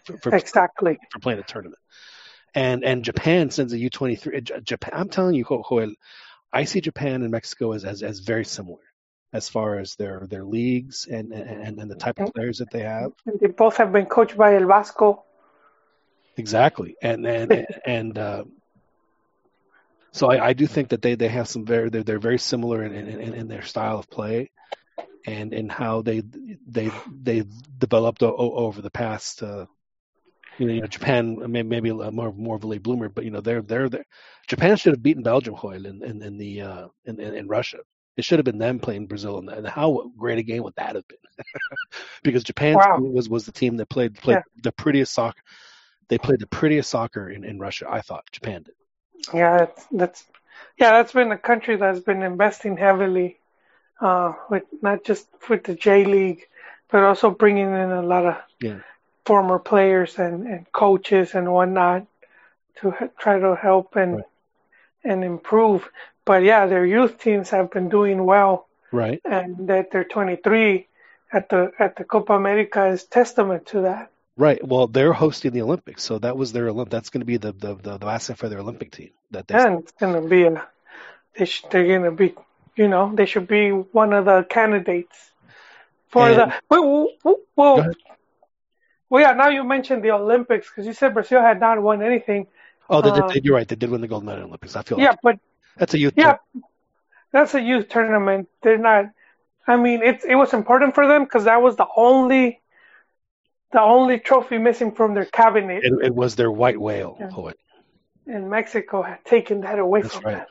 For, 0.05 0.17
for, 0.17 0.35
exactly 0.35 0.97
for 1.11 1.19
playing 1.19 1.39
a 1.39 1.43
tournament. 1.43 1.79
And 2.53 2.83
and 2.83 3.03
Japan 3.03 3.49
sends 3.49 3.73
a 3.73 3.77
U 3.79 3.89
twenty 3.89 4.15
three. 4.15 4.41
Japan, 4.41 4.91
I'm 4.93 5.09
telling 5.09 5.33
you, 5.33 5.43
Joel, 5.43 5.93
I 6.51 6.65
see 6.65 6.79
Japan 6.79 7.23
and 7.23 7.31
Mexico 7.31 7.73
as, 7.73 7.83
as 7.83 8.03
as 8.03 8.19
very 8.19 8.45
similar 8.45 8.81
as 9.33 9.49
far 9.49 9.79
as 9.79 9.95
their 9.95 10.27
their 10.29 10.45
leagues 10.45 11.07
and 11.09 11.33
and, 11.33 11.79
and 11.79 11.91
the 11.91 11.95
type 11.95 12.19
of 12.19 12.33
players 12.33 12.59
that 12.59 12.69
they 12.71 12.81
have. 12.81 13.11
And 13.25 13.39
they 13.39 13.47
both 13.47 13.77
have 13.77 13.91
been 13.91 14.05
coached 14.05 14.37
by 14.37 14.55
El 14.55 14.67
Vasco. 14.67 15.23
Exactly, 16.37 16.95
and 17.01 17.25
and 17.25 17.67
and 17.85 18.17
uh, 18.17 18.43
so 20.13 20.29
I, 20.29 20.49
I 20.49 20.53
do 20.53 20.67
think 20.67 20.89
that 20.89 21.01
they, 21.01 21.15
they 21.15 21.27
have 21.27 21.47
some 21.47 21.65
very 21.65 21.89
they're, 21.89 22.03
they're 22.03 22.19
very 22.19 22.37
similar 22.37 22.83
in, 22.83 22.93
in, 22.93 23.33
in 23.33 23.47
their 23.47 23.63
style 23.63 23.97
of 23.97 24.09
play, 24.09 24.51
and 25.25 25.53
in 25.53 25.69
how 25.69 26.03
they 26.03 26.21
they 26.67 26.91
they 27.11 27.43
developed 27.79 28.21
o- 28.21 28.35
over 28.35 28.81
the 28.81 28.91
past. 28.91 29.41
Uh, 29.41 29.65
you 30.59 30.67
know, 30.67 30.73
you 30.73 30.81
know, 30.81 30.87
Japan 30.87 31.51
maybe 31.51 31.91
more 31.91 32.31
more 32.31 32.55
of 32.55 32.63
a 32.63 32.67
late 32.67 32.83
bloomer, 32.83 33.09
but 33.09 33.25
you 33.25 33.31
know 33.31 33.41
they're 33.41 33.63
they're 33.63 33.89
there. 33.89 34.05
Japan 34.47 34.77
should 34.77 34.93
have 34.93 35.01
beaten 35.01 35.23
Belgium, 35.23 35.55
Hoyle, 35.55 35.87
in 35.87 36.03
in, 36.03 36.21
in 36.21 36.37
the 36.37 36.61
uh, 36.61 36.87
in, 37.05 37.19
in, 37.19 37.33
in 37.33 37.47
Russia. 37.47 37.79
It 38.15 38.23
should 38.23 38.37
have 38.37 38.45
been 38.45 38.59
them 38.59 38.77
playing 38.77 39.07
Brazil, 39.07 39.39
and, 39.39 39.49
and 39.49 39.67
how 39.67 40.11
great 40.15 40.37
a 40.37 40.43
game 40.43 40.61
would 40.61 40.75
that 40.75 40.95
have 40.95 41.07
been? 41.07 41.17
because 42.23 42.43
Japan 42.43 42.75
wow. 42.75 42.99
was 42.99 43.27
was 43.27 43.47
the 43.47 43.51
team 43.51 43.77
that 43.77 43.89
played 43.89 44.13
played 44.13 44.35
yeah. 44.35 44.61
the 44.61 44.71
prettiest 44.71 45.11
soccer. 45.11 45.41
They 46.07 46.19
played 46.19 46.39
the 46.39 46.47
prettiest 46.47 46.91
soccer 46.91 47.27
in, 47.31 47.43
in 47.43 47.57
Russia. 47.57 47.87
I 47.89 48.01
thought 48.01 48.25
Japan 48.31 48.61
did. 48.61 48.75
Yeah, 49.33 49.57
that's, 49.57 49.85
that's 49.91 50.23
yeah, 50.77 50.91
that's 50.91 51.13
been 51.13 51.31
a 51.31 51.37
country 51.37 51.75
that's 51.75 51.99
been 51.99 52.23
investing 52.23 52.77
heavily 52.77 53.37
uh, 54.01 54.33
with 54.49 54.63
not 54.81 55.03
just 55.03 55.27
with 55.49 55.63
the 55.63 55.75
J 55.75 56.05
League, 56.05 56.47
but 56.89 57.03
also 57.03 57.29
bringing 57.29 57.67
in 57.67 57.91
a 57.91 58.01
lot 58.01 58.25
of 58.25 58.37
yeah. 58.59 58.79
former 59.25 59.59
players 59.59 60.17
and, 60.17 60.47
and 60.47 60.71
coaches 60.71 61.35
and 61.35 61.51
whatnot 61.51 62.07
to 62.81 63.11
try 63.19 63.39
to 63.39 63.55
help 63.55 63.95
and 63.95 64.15
right. 64.15 64.25
and 65.03 65.23
improve 65.23 65.87
but 66.25 66.43
yeah, 66.43 66.65
their 66.65 66.85
youth 66.85 67.19
teams 67.19 67.49
have 67.49 67.71
been 67.71 67.89
doing 67.89 68.25
well. 68.25 68.67
Right. 68.91 69.21
And 69.25 69.67
that 69.67 69.91
they're 69.91 70.03
23 70.03 70.87
at 71.31 71.49
the 71.49 71.71
at 71.79 71.95
the 71.95 72.03
Copa 72.03 72.33
America 72.33 72.85
is 72.87 73.03
testament 73.03 73.65
to 73.67 73.81
that. 73.81 74.11
Right. 74.35 74.65
Well, 74.65 74.87
they're 74.87 75.13
hosting 75.13 75.51
the 75.51 75.61
Olympics, 75.61 76.03
so 76.03 76.17
that 76.19 76.35
was 76.35 76.51
their 76.51 76.65
Olymp. 76.65 76.89
That's 76.89 77.09
going 77.09 77.21
to 77.21 77.25
be 77.25 77.37
the 77.37 77.51
the 77.51 77.75
the, 77.75 77.97
the 77.99 78.07
asset 78.07 78.37
for 78.37 78.49
their 78.49 78.59
Olympic 78.59 78.91
team. 78.91 79.11
That 79.31 79.47
they 79.47 79.55
and 79.55 79.79
it's 79.79 79.91
going 79.93 80.21
to 80.21 80.27
be 80.27 80.43
a. 80.43 80.67
They 81.37 81.45
sh- 81.45 81.65
they're 81.69 81.85
going 81.85 82.03
to 82.03 82.11
be, 82.11 82.35
you 82.75 82.87
know, 82.87 83.13
they 83.13 83.25
should 83.25 83.47
be 83.47 83.69
one 83.69 84.13
of 84.13 84.25
the 84.25 84.45
candidates 84.49 85.31
for 86.09 86.27
and, 86.27 86.37
the. 86.51 86.53
Well, 86.69 87.09
well, 87.23 87.93
well, 89.09 89.21
yeah. 89.21 89.33
Now 89.33 89.49
you 89.49 89.63
mentioned 89.63 90.03
the 90.03 90.11
Olympics 90.11 90.67
because 90.67 90.87
you 90.87 90.93
said 90.93 91.13
Brazil 91.13 91.41
had 91.41 91.59
not 91.59 91.81
won 91.81 92.01
anything. 92.01 92.47
Oh, 92.89 93.01
they, 93.01 93.09
uh, 93.09 93.31
you're 93.41 93.55
right. 93.55 93.67
They 93.67 93.75
did 93.75 93.89
win 93.89 94.01
the 94.01 94.07
gold 94.07 94.23
medal 94.23 94.41
in 94.41 94.47
Olympics. 94.47 94.75
I 94.75 94.81
feel. 94.81 94.99
Yeah, 94.99 95.09
like. 95.09 95.19
but 95.23 95.39
that's 95.77 95.93
a 95.93 95.99
youth. 95.99 96.13
Yeah, 96.17 96.37
that's 97.31 97.53
a 97.53 97.61
youth 97.61 97.89
tournament. 97.89 98.49
They're 98.61 98.77
not. 98.77 99.05
I 99.65 99.77
mean, 99.77 100.01
it's 100.03 100.25
it 100.25 100.35
was 100.35 100.53
important 100.53 100.95
for 100.95 101.07
them 101.07 101.23
because 101.23 101.45
that 101.45 101.61
was 101.61 101.75
the 101.75 101.87
only, 101.95 102.59
the 103.73 103.81
only 103.81 104.19
trophy 104.19 104.57
missing 104.57 104.91
from 104.91 105.13
their 105.15 105.25
cabinet. 105.25 105.83
It, 105.83 105.93
it 106.01 106.15
was 106.15 106.35
their 106.35 106.51
white 106.51 106.79
whale 106.79 107.17
yeah. 107.19 107.29
poet. 107.29 107.59
And 108.25 108.49
Mexico 108.49 109.01
had 109.01 109.25
taken 109.25 109.61
that 109.61 109.79
away 109.79 110.03
That's 110.03 110.15
from 110.15 110.23
right. 110.23 110.37
them. 110.37 110.47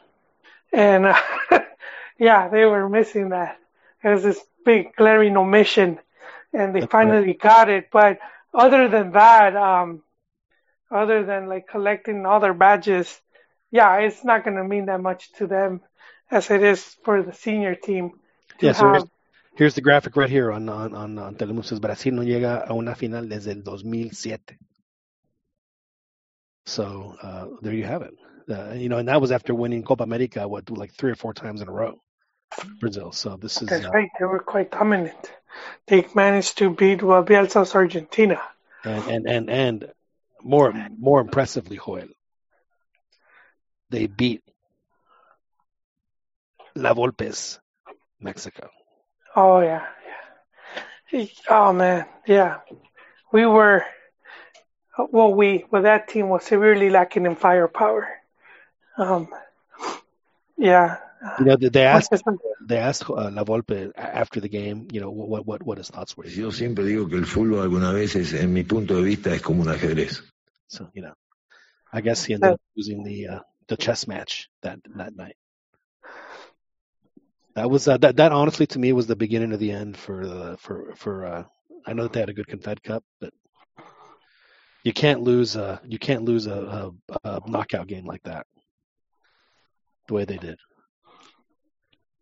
And 0.73 1.07
uh, 1.07 1.61
yeah, 2.19 2.49
they 2.49 2.65
were 2.67 2.89
missing 2.89 3.31
that. 3.31 3.59
It 4.03 4.09
was 4.09 4.23
this 4.23 4.41
big 4.65 4.95
glaring 4.97 5.37
omission, 5.37 5.99
and 6.53 6.75
they 6.75 6.81
That's 6.81 6.93
finally 6.93 7.29
right. 7.29 7.41
got 7.41 7.69
it. 7.69 7.89
But 7.91 8.19
other 8.53 8.89
than 8.89 9.13
that, 9.13 9.57
um, 9.57 10.03
other 10.91 11.25
than 11.25 11.49
like 11.49 11.69
collecting 11.69 12.27
other 12.27 12.53
badges, 12.53 13.21
yeah, 13.71 13.97
it's 13.99 14.25
not 14.25 14.45
going 14.45 14.57
to 14.57 14.65
mean 14.65 14.87
that 14.87 15.01
much 15.01 15.33
to 15.35 15.47
them 15.47 15.81
as 16.31 16.51
it 16.51 16.63
is 16.63 16.83
for 17.05 17.23
the 17.23 17.33
senior 17.33 17.75
team. 17.75 18.13
yeah, 18.61 18.73
so 18.73 18.91
here's, 18.91 19.05
here's, 19.55 19.75
the 19.75 19.81
graphic 19.81 20.17
right 20.17 20.31
here 20.31 20.53
on 20.53 20.69
on 20.69 20.95
on, 20.95 21.19
on 21.19 21.35
Telemundo. 21.35 21.81
Brasil 21.81 22.15
no 22.15 22.23
llega 22.23 22.69
a 22.69 22.75
una 22.75 22.95
final 22.95 23.27
desde 23.29 23.53
el 23.53 23.63
2007. 23.63 24.59
So 26.65 27.17
uh, 27.23 27.47
there 27.61 27.75
you 27.75 27.85
have 27.85 28.03
it. 28.03 28.15
Uh, 28.49 28.73
you 28.75 28.89
know, 28.89 28.99
and 28.99 29.09
that 29.09 29.21
was 29.21 29.33
after 29.33 29.55
winning 29.55 29.83
Copa 29.83 30.05
America, 30.05 30.47
what, 30.47 30.69
like 30.71 30.93
three 30.95 31.11
or 31.11 31.15
four 31.15 31.33
times 31.33 31.61
in 31.61 31.69
a 31.69 31.73
row. 31.73 32.01
Brazil. 32.81 33.13
So 33.13 33.37
this 33.37 33.63
is. 33.63 33.69
That's 33.69 33.87
uh, 33.87 33.91
right. 33.91 34.09
They 34.19 34.27
were 34.27 34.41
quite 34.41 34.71
dominant. 34.71 35.33
They 35.87 36.07
managed 36.15 36.59
to 36.59 36.71
beat 36.71 37.01
Bielsa's 37.01 37.75
Argentina. 37.75 38.41
And 38.85 39.05
and 39.09 39.27
and 39.29 39.51
and 39.51 39.93
more 40.43 40.75
more 40.99 41.21
impressively, 41.21 41.79
Joel, 41.85 42.09
they 43.91 44.07
beat 44.07 44.43
La 46.75 46.95
Volpe's 46.95 47.61
Mexico. 48.21 48.71
Oh 49.35 49.61
yeah, 49.61 49.87
yeah. 51.13 51.27
Oh 51.49 51.73
man, 51.73 52.07
yeah. 52.27 52.59
We 53.33 53.47
were 53.47 53.85
well, 55.11 55.33
we 55.33 55.65
well 55.71 55.83
that 55.83 56.09
team 56.09 56.29
was 56.29 56.45
severely 56.45 56.91
lacking 56.91 57.27
in 57.27 57.37
firepower. 57.37 58.09
Um, 58.99 59.29
yeah. 60.59 60.99
You 61.39 61.45
know, 61.45 61.57
they 61.57 61.85
asked 61.85 62.13
they 62.67 62.79
asked 62.79 63.09
uh, 63.09 63.31
La 63.31 63.45
Volpe 63.45 63.93
after 63.97 64.41
the 64.41 64.49
game, 64.49 64.89
you 64.93 65.01
know, 65.01 65.11
what 65.11 65.47
what 65.47 65.63
what 65.63 65.79
his 65.79 65.89
thoughts 65.89 66.17
were. 66.17 66.27
Yo 66.27 66.51
siempre 66.51 66.85
digo 66.85 67.09
que 67.09 67.17
el 67.17 67.27
fútbol 67.27 67.63
algunas 67.63 67.95
veces, 67.95 68.35
en 68.35 68.53
mi 68.53 68.65
punto 68.65 68.97
de 68.97 69.03
vista, 69.03 69.33
es 69.33 69.41
como 69.41 69.63
un 69.63 69.69
ajedrez. 69.69 70.23
So 70.67 70.91
you 70.95 71.03
know, 71.03 71.15
I 71.93 72.01
guess 72.01 72.25
he 72.25 72.35
ended 72.35 72.53
up 72.53 72.61
losing 72.77 73.05
the 73.05 73.29
uh, 73.29 73.41
the 73.69 73.77
chess 73.77 74.09
match 74.09 74.51
that 74.63 74.81
that 74.97 75.15
night. 75.15 75.37
That 77.55 77.71
was 77.71 77.87
uh, 77.87 77.99
that 77.99 78.17
that 78.17 78.33
honestly 78.33 78.67
to 78.69 78.79
me 78.79 78.93
was 78.93 79.07
the 79.07 79.17
beginning 79.17 79.53
of 79.53 79.59
the 79.59 79.73
end 79.73 79.97
for 79.97 80.27
the 80.27 80.57
for 80.59 80.95
for 80.97 81.27
uh, 81.27 81.45
I 81.87 81.93
know 81.93 82.05
that 82.05 82.13
they 82.13 82.21
had 82.21 82.31
a 82.31 82.35
good 82.35 82.47
Confed 82.47 82.83
Cup, 82.83 83.05
but 83.21 83.33
you 84.85 84.93
can't 84.93 85.23
lose 85.23 85.57
a 85.57 85.81
you 85.85 85.99
can't 85.99 86.25
lose 86.25 86.47
a, 86.47 86.93
a, 87.09 87.19
a 87.25 87.41
knockout 87.47 87.87
game 87.87 88.07
like 88.07 88.23
that 88.23 88.47
the 90.09 90.15
way 90.15 90.25
they 90.25 90.39
did. 90.39 90.59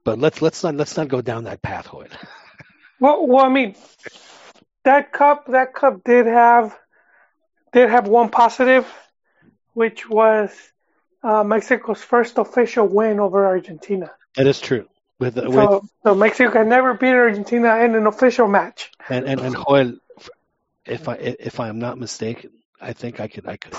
But 0.05 0.19
let's 0.19 0.43
let's 0.43 0.63
not 0.63 0.75
let's 0.75 0.97
not 0.97 1.09
go 1.09 1.21
down 1.21 1.45
that 1.45 1.63
path, 1.63 1.87
Hoyt. 1.87 2.11
well, 3.01 3.27
well, 3.27 3.45
I 3.45 3.49
mean, 3.49 3.77
that 4.85 5.13
cup 5.13 5.47
that 5.49 5.75
cup 5.75 6.03
did 6.05 6.27
have 6.27 6.77
did 7.73 7.91
have 7.91 8.09
one 8.09 8.31
positive, 8.31 8.93
which 9.75 10.09
was 10.09 10.51
uh, 11.23 11.45
Mexico's 11.45 12.03
first 12.03 12.39
official 12.39 12.87
win 12.89 13.21
over 13.21 13.47
Argentina. 13.47 14.11
That 14.37 14.47
is 14.47 14.61
true. 14.61 14.89
With, 15.21 15.37
uh, 15.37 15.43
so, 15.43 15.81
with, 15.81 15.91
so 16.03 16.15
Mexico 16.15 16.51
can 16.51 16.71
never 16.71 16.95
beat 16.95 17.13
Argentina 17.13 17.77
in 17.85 17.95
an 17.95 18.07
official 18.07 18.49
match. 18.49 18.91
And 19.11 19.27
and 19.27 19.39
and 19.39 19.55
Joel, 19.55 19.97
if 20.87 21.09
I 21.09 21.15
if 21.17 21.61
I 21.61 21.69
am 21.69 21.79
not 21.79 21.99
mistaken, 21.99 22.51
I 22.81 22.95
think 22.95 23.21
I 23.21 23.29
could 23.29 23.47
I 23.47 23.59
could 23.59 23.75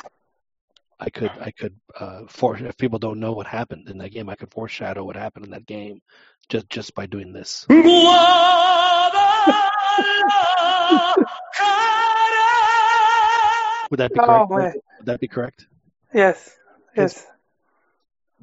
I 0.99 1.09
could 1.09 1.31
I 1.41 1.49
could 1.49 1.79
uh, 1.99 2.21
for 2.27 2.55
if 2.57 2.77
people 2.77 2.99
don't 2.99 3.19
know 3.19 3.31
what 3.31 3.47
happened 3.47 3.89
in 3.89 3.97
that 3.97 4.11
game, 4.11 4.29
I 4.29 4.35
could 4.35 4.51
foreshadow 4.51 5.03
what 5.03 5.15
happened 5.15 5.45
in 5.45 5.51
that 5.51 5.65
game 5.65 6.01
just 6.47 6.69
just 6.69 6.93
by 6.93 7.07
doing 7.07 7.33
this. 7.33 7.65
Would 13.89 13.99
that 13.99 14.13
be 14.13 14.19
Oh, 14.19 14.25
correct? 14.25 14.51
man. 14.51 14.73
Would 14.99 15.05
that 15.07 15.19
be 15.19 15.27
correct? 15.27 15.65
Yes, 16.13 16.55
yes. 16.95 17.25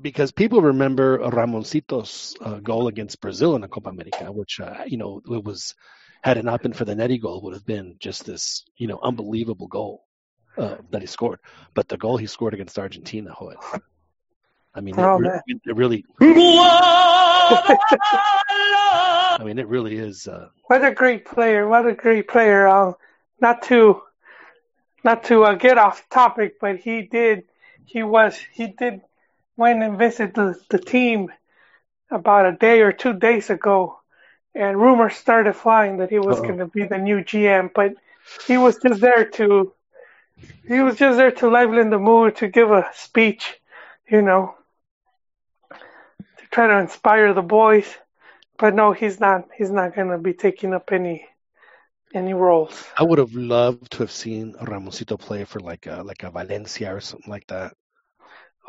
Because 0.01 0.31
people 0.33 0.63
remember 0.63 1.19
Ramoncito's 1.19 2.37
uh, 2.41 2.59
goal 2.61 2.89
against 2.89 3.21
Brazil 3.21 3.55
in 3.57 3.63
the 3.63 3.69
Copa 3.69 3.91
America, 3.91 4.31
which 4.31 4.61
uh, 4.61 4.85
you 4.87 4.97
know 4.97 5.21
it 5.29 5.45
was 5.45 5.75
had 6.23 6.37
it 6.37 6.45
not 6.45 6.63
been 6.63 6.73
for 6.73 6.85
the 6.85 6.95
Nery 6.95 7.21
goal, 7.21 7.43
would 7.43 7.55
have 7.55 7.67
been 7.67 7.97
just 7.99 8.25
this 8.25 8.65
you 8.77 8.87
know 8.87 8.99
unbelievable 9.03 9.67
goal 9.67 10.05
uh, 10.57 10.77
that 10.91 11.01
he 11.01 11.07
scored. 11.07 11.41
But 11.75 11.89
the 11.89 11.97
goal 11.97 12.17
he 12.17 12.27
scored 12.27 12.55
against 12.55 12.79
Argentina, 12.79 13.35
Joel, 13.39 13.57
I 14.75 14.81
mean, 14.81 14.99
it, 14.99 15.03
Oh, 15.03 15.19
re- 15.19 15.29
man. 15.29 15.41
it 15.65 15.77
really, 15.77 16.05
I 16.21 16.27
mean, 19.45 19.59
it 19.59 19.69
really 19.69 19.97
is. 19.97 20.27
Uh, 20.29 20.49
What 20.67 20.85
a 20.85 20.93
great 20.93 21.25
player! 21.25 21.69
What 21.69 21.87
a 21.87 21.95
great 21.95 22.29
player! 22.29 22.69
Um, 22.69 22.95
not 23.41 23.63
to, 23.65 24.03
not 25.05 25.25
to 25.25 25.45
uh, 25.45 25.55
get 25.55 25.79
off 25.79 26.09
topic, 26.09 26.55
but 26.61 26.77
he 26.79 27.03
did, 27.03 27.45
he 27.85 28.03
was, 28.03 28.37
he 28.53 28.69
did 28.69 29.01
went 29.59 29.83
and 29.83 29.99
visited 29.99 30.35
the, 30.35 30.55
the 30.71 30.79
team 30.79 31.31
about 32.11 32.47
a 32.47 32.53
day 32.53 32.81
or 32.81 32.93
two 32.93 33.13
days 33.13 33.51
ago, 33.51 33.99
and 34.55 34.81
rumors 34.81 35.17
started 35.17 35.55
flying 35.55 35.99
that 35.99 36.11
he 36.11 36.19
was 36.19 36.41
going 36.41 36.59
to 36.59 36.67
be 36.67 36.85
the 36.85 36.97
new 36.97 37.19
GM, 37.19 37.71
but 37.75 37.93
he 38.47 38.57
was 38.57 38.79
just 38.79 39.01
there 39.01 39.25
to, 39.25 39.73
he 40.67 40.81
was 40.81 40.97
just 40.97 41.19
there 41.19 41.33
to 41.33 41.51
liven 41.51 41.91
the 41.91 41.99
mood, 41.99 42.37
to 42.37 42.49
give 42.49 42.71
a 42.71 42.89
speech, 42.95 43.61
you 44.09 44.23
know, 44.23 44.55
to 45.71 46.47
try 46.53 46.69
to 46.69 46.79
inspire 46.79 47.35
the 47.35 47.43
boys. 47.43 47.87
But 48.59 48.75
no, 48.75 48.93
he's 48.93 49.21
not. 49.21 49.49
He's 49.57 49.71
not 49.71 49.95
going 49.95 50.09
to 50.09 50.19
be 50.19 50.35
taking 50.35 50.75
up 50.75 50.91
any 50.91 51.27
any 52.15 52.35
roles. 52.35 52.85
I 52.97 53.05
would 53.05 53.19
have 53.19 53.35
loved 53.35 53.93
to 53.93 53.99
have 53.99 54.11
seen 54.11 54.55
Ramoncito 54.55 55.19
play 55.19 55.45
for 55.45 55.61
like 55.61 55.87
a, 55.87 56.03
like 56.03 56.25
a 56.25 56.31
Valencia 56.31 56.95
or 56.95 57.01
something 57.01 57.31
like 57.31 57.47
that. 57.49 57.75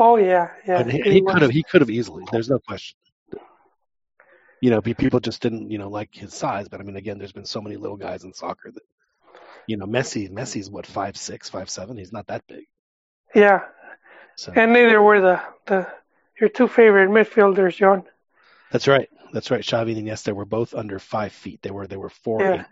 Oh 0.02 0.16
yeah, 0.16 0.52
yeah. 0.66 0.84
He, 0.84 1.02
he 1.02 1.22
could 1.22 1.42
have 1.42 1.52
he 1.52 1.62
could 1.62 1.82
have 1.82 1.90
easily. 1.90 2.24
There's 2.32 2.50
no 2.50 2.58
question. 2.58 2.98
You 4.62 4.72
know, 4.72 4.82
people 4.82 5.20
just 5.20 5.42
didn't 5.42 5.70
you 5.70 5.78
know 5.78 5.90
like 5.90 6.16
his 6.16 6.34
size. 6.34 6.70
But 6.70 6.80
I 6.80 6.84
mean, 6.84 6.96
again, 6.96 7.18
there's 7.18 7.34
been 7.34 7.46
so 7.46 7.62
many 7.62 7.76
little 7.76 7.98
guys 7.98 8.24
in 8.24 8.34
soccer 8.34 8.72
that 8.72 8.84
you 9.68 9.76
know 9.76 9.86
Messi. 9.86 10.32
Messi's 10.32 10.70
what 10.70 10.88
five 10.88 11.18
six, 11.18 11.50
five 11.50 11.70
seven. 11.70 11.98
He's 11.98 12.14
not 12.14 12.28
that 12.28 12.44
big. 12.48 12.66
Yeah, 13.36 13.60
So 14.36 14.54
and 14.56 14.72
neither 14.74 15.02
were 15.02 15.20
the 15.22 15.42
the 15.68 15.88
your 16.40 16.50
two 16.50 16.68
favorite 16.68 17.10
midfielders, 17.10 17.76
John. 17.76 18.04
that's 18.72 18.88
right. 18.88 19.10
That's 19.34 19.52
right. 19.52 19.62
Xavi 19.62 19.98
and 19.98 20.08
Iniesta 20.08 20.24
they 20.24 20.32
were 20.32 20.46
both 20.46 20.74
under 20.74 20.98
five 20.98 21.34
feet. 21.34 21.62
They 21.62 21.72
were 21.72 21.88
they 21.88 21.98
were 21.98 22.10
four. 22.10 22.42
Yeah. 22.42 22.62
eight. 22.62 22.66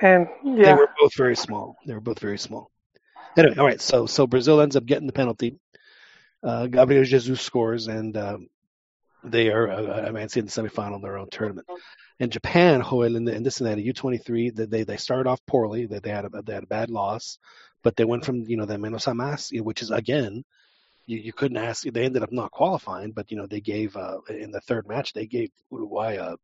And 0.00 0.28
They 0.44 0.72
were 0.72 0.88
both 0.98 1.14
very 1.16 1.34
small. 1.34 1.76
They 1.84 1.92
were 1.92 2.00
both 2.00 2.20
very 2.20 2.38
small. 2.38 2.70
Anyway, 3.36 3.56
all 3.56 3.66
right. 3.66 3.80
So 3.80 4.06
so 4.06 4.26
Brazil 4.26 4.60
ends 4.60 4.76
up 4.76 4.86
getting 4.86 5.06
the 5.06 5.12
penalty. 5.12 5.58
Uh, 6.42 6.66
Gabriel 6.66 7.04
Jesus 7.04 7.40
scores, 7.40 7.88
and 7.88 8.16
um, 8.16 8.48
they 9.24 9.48
are 9.48 9.70
uh, 9.70 10.06
advancing 10.06 10.40
in 10.40 10.46
the 10.46 10.52
semifinal 10.52 10.96
in 10.96 11.02
their 11.02 11.18
own 11.18 11.28
tournament. 11.30 11.66
In 12.20 12.30
Japan, 12.30 12.82
Joel, 12.82 13.16
in, 13.16 13.24
the, 13.24 13.34
in 13.34 13.42
this 13.42 13.60
and 13.60 13.68
that, 13.68 13.78
U 13.78 13.92
twenty 13.92 14.18
three, 14.18 14.50
they 14.50 14.84
they 14.84 14.96
started 14.96 15.28
off 15.28 15.44
poorly. 15.46 15.86
They 15.86 15.98
they 15.98 16.10
had 16.10 16.24
a 16.24 16.42
they 16.42 16.54
had 16.54 16.64
a 16.64 16.68
bad 16.68 16.90
loss, 16.90 17.38
but 17.82 17.96
they 17.96 18.04
went 18.04 18.24
from 18.24 18.42
you 18.42 18.56
know 18.56 18.66
the 18.66 18.76
menos 18.76 19.06
a 19.06 19.12
más, 19.12 19.58
which 19.60 19.82
is 19.82 19.90
again. 19.90 20.44
You, 21.06 21.16
you 21.16 21.32
couldn't 21.32 21.56
ask. 21.56 21.84
They 21.84 22.04
ended 22.04 22.22
up 22.22 22.32
not 22.32 22.50
qualifying, 22.50 23.12
but 23.12 23.30
you 23.30 23.38
know 23.38 23.46
they 23.46 23.62
gave 23.62 23.96
uh, 23.96 24.18
in 24.28 24.50
the 24.50 24.60
third 24.60 24.86
match 24.86 25.14
they 25.14 25.26
gave 25.26 25.50
Uruguay 25.70 26.16
a 26.16 26.36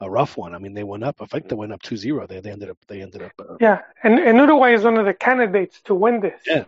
a 0.00 0.10
rough 0.10 0.36
one. 0.36 0.54
I 0.54 0.58
mean 0.58 0.74
they 0.74 0.82
went 0.82 1.04
up. 1.04 1.16
I 1.20 1.26
think 1.26 1.48
they 1.48 1.54
went 1.54 1.72
up 1.72 1.82
2-0. 1.82 2.26
They 2.28 2.40
they 2.40 2.50
ended 2.50 2.70
up 2.70 2.78
they 2.88 3.02
ended 3.02 3.22
up 3.22 3.32
uh, 3.38 3.56
yeah. 3.60 3.82
And 4.02 4.18
and 4.18 4.36
Uruguay 4.38 4.74
is 4.74 4.82
one 4.82 4.96
of 4.96 5.06
the 5.06 5.14
candidates 5.14 5.80
to 5.82 5.94
win 5.94 6.20
this. 6.20 6.40
Yeah, 6.46 6.64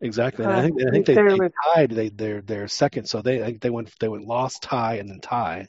exactly. 0.00 0.44
And 0.44 0.52
I 0.54 0.62
Uh, 0.62 0.62
think 0.62 0.76
I 0.86 0.90
think 0.90 1.06
they, 1.06 1.18
they 1.18 1.40
tied. 1.74 1.90
They 1.90 2.08
they're 2.10 2.42
they're 2.42 2.68
second, 2.68 3.06
so 3.08 3.22
they 3.22 3.42
I 3.42 3.46
think 3.46 3.60
they 3.62 3.70
went 3.70 3.92
they 4.00 4.08
went 4.08 4.26
lost, 4.26 4.62
tie, 4.62 4.96
and 4.96 5.08
then 5.08 5.20
tie. 5.20 5.68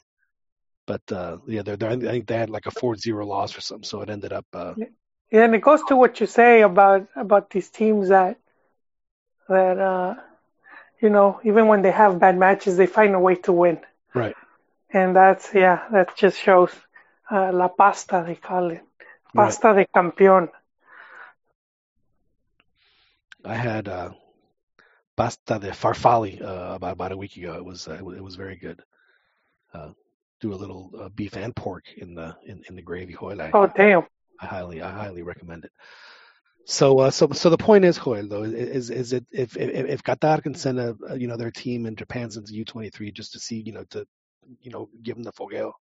But 0.86 1.02
uh, 1.12 1.38
yeah, 1.46 1.62
they're, 1.62 1.76
they're, 1.76 1.90
I 1.90 1.96
think 1.98 2.26
they 2.26 2.36
had 2.38 2.50
like 2.50 2.66
a 2.66 2.70
4-0 2.72 3.24
loss 3.24 3.56
or 3.56 3.60
something, 3.60 3.84
so 3.84 4.02
it 4.02 4.10
ended 4.10 4.32
up. 4.32 4.46
Uh, 4.52 4.74
Yeah, 4.76 5.44
and 5.44 5.54
it 5.54 5.62
goes 5.62 5.82
to 5.84 5.96
what 5.96 6.20
you 6.20 6.26
say 6.26 6.62
about 6.62 7.08
about 7.16 7.50
these 7.50 7.70
teams 7.70 8.08
that 8.08 8.38
that 9.48 9.78
uh 9.78 10.14
you 11.00 11.10
know 11.10 11.40
even 11.44 11.66
when 11.68 11.82
they 11.82 11.90
have 11.90 12.18
bad 12.20 12.36
matches 12.38 12.76
they 12.76 12.86
find 12.86 13.14
a 13.14 13.20
way 13.20 13.34
to 13.36 13.52
win, 13.52 13.80
right. 14.14 14.36
and 14.92 15.16
that's 15.16 15.52
yeah 15.54 15.88
that 15.90 16.16
just 16.16 16.38
shows 16.38 16.70
uh, 17.30 17.50
la 17.52 17.68
pasta 17.68 18.22
they 18.26 18.36
call 18.36 18.70
it 18.70 18.82
pasta 19.34 19.74
de 19.74 19.84
campeón. 19.86 20.48
I 23.44 23.54
had 23.54 23.88
uh, 23.88 24.10
pasta 25.16 25.58
de 25.58 25.72
farfalle 25.72 26.40
uh, 26.40 26.74
about 26.74 26.92
about 26.92 27.12
a 27.12 27.16
week 27.16 27.36
ago. 27.36 27.54
It 27.54 27.64
was 27.64 27.88
uh, 27.88 27.94
it 27.94 28.22
was, 28.22 28.36
very 28.36 28.56
good. 28.56 28.82
Uh, 29.72 29.90
do 30.40 30.52
a 30.52 30.56
little 30.56 30.90
uh, 30.98 31.08
beef 31.10 31.36
and 31.36 31.54
pork 31.54 31.84
in 31.96 32.14
the 32.14 32.36
in, 32.44 32.62
in 32.68 32.76
the 32.76 32.82
gravy. 32.82 33.16
Joel, 33.18 33.40
I, 33.40 33.50
Oh 33.52 33.66
damn! 33.66 34.04
I 34.40 34.46
highly 34.46 34.82
I 34.82 34.90
highly 34.90 35.22
recommend 35.22 35.64
it. 35.64 35.72
So 36.64 37.00
uh, 37.00 37.10
so 37.10 37.28
so 37.32 37.50
the 37.50 37.58
point 37.58 37.84
is, 37.84 37.98
Joel, 37.98 38.28
though, 38.28 38.44
is 38.44 38.90
is 38.90 39.12
it 39.12 39.26
if 39.30 39.56
if, 39.56 39.86
if 39.86 40.02
Qatar 40.02 40.42
can 40.42 40.54
send 40.54 40.78
a 40.78 40.96
you 41.16 41.28
know 41.28 41.36
their 41.36 41.50
team 41.50 41.86
in 41.86 41.96
Japan's 41.96 42.36
into 42.36 42.54
U 42.54 42.64
twenty 42.64 42.90
three 42.90 43.10
just 43.10 43.32
to 43.32 43.40
see 43.40 43.60
you 43.60 43.72
know 43.72 43.84
to 43.90 44.06
you 44.60 44.70
know 44.70 44.88
give 45.02 45.16
them 45.16 45.24
the 45.24 45.32
fogueo. 45.32 45.72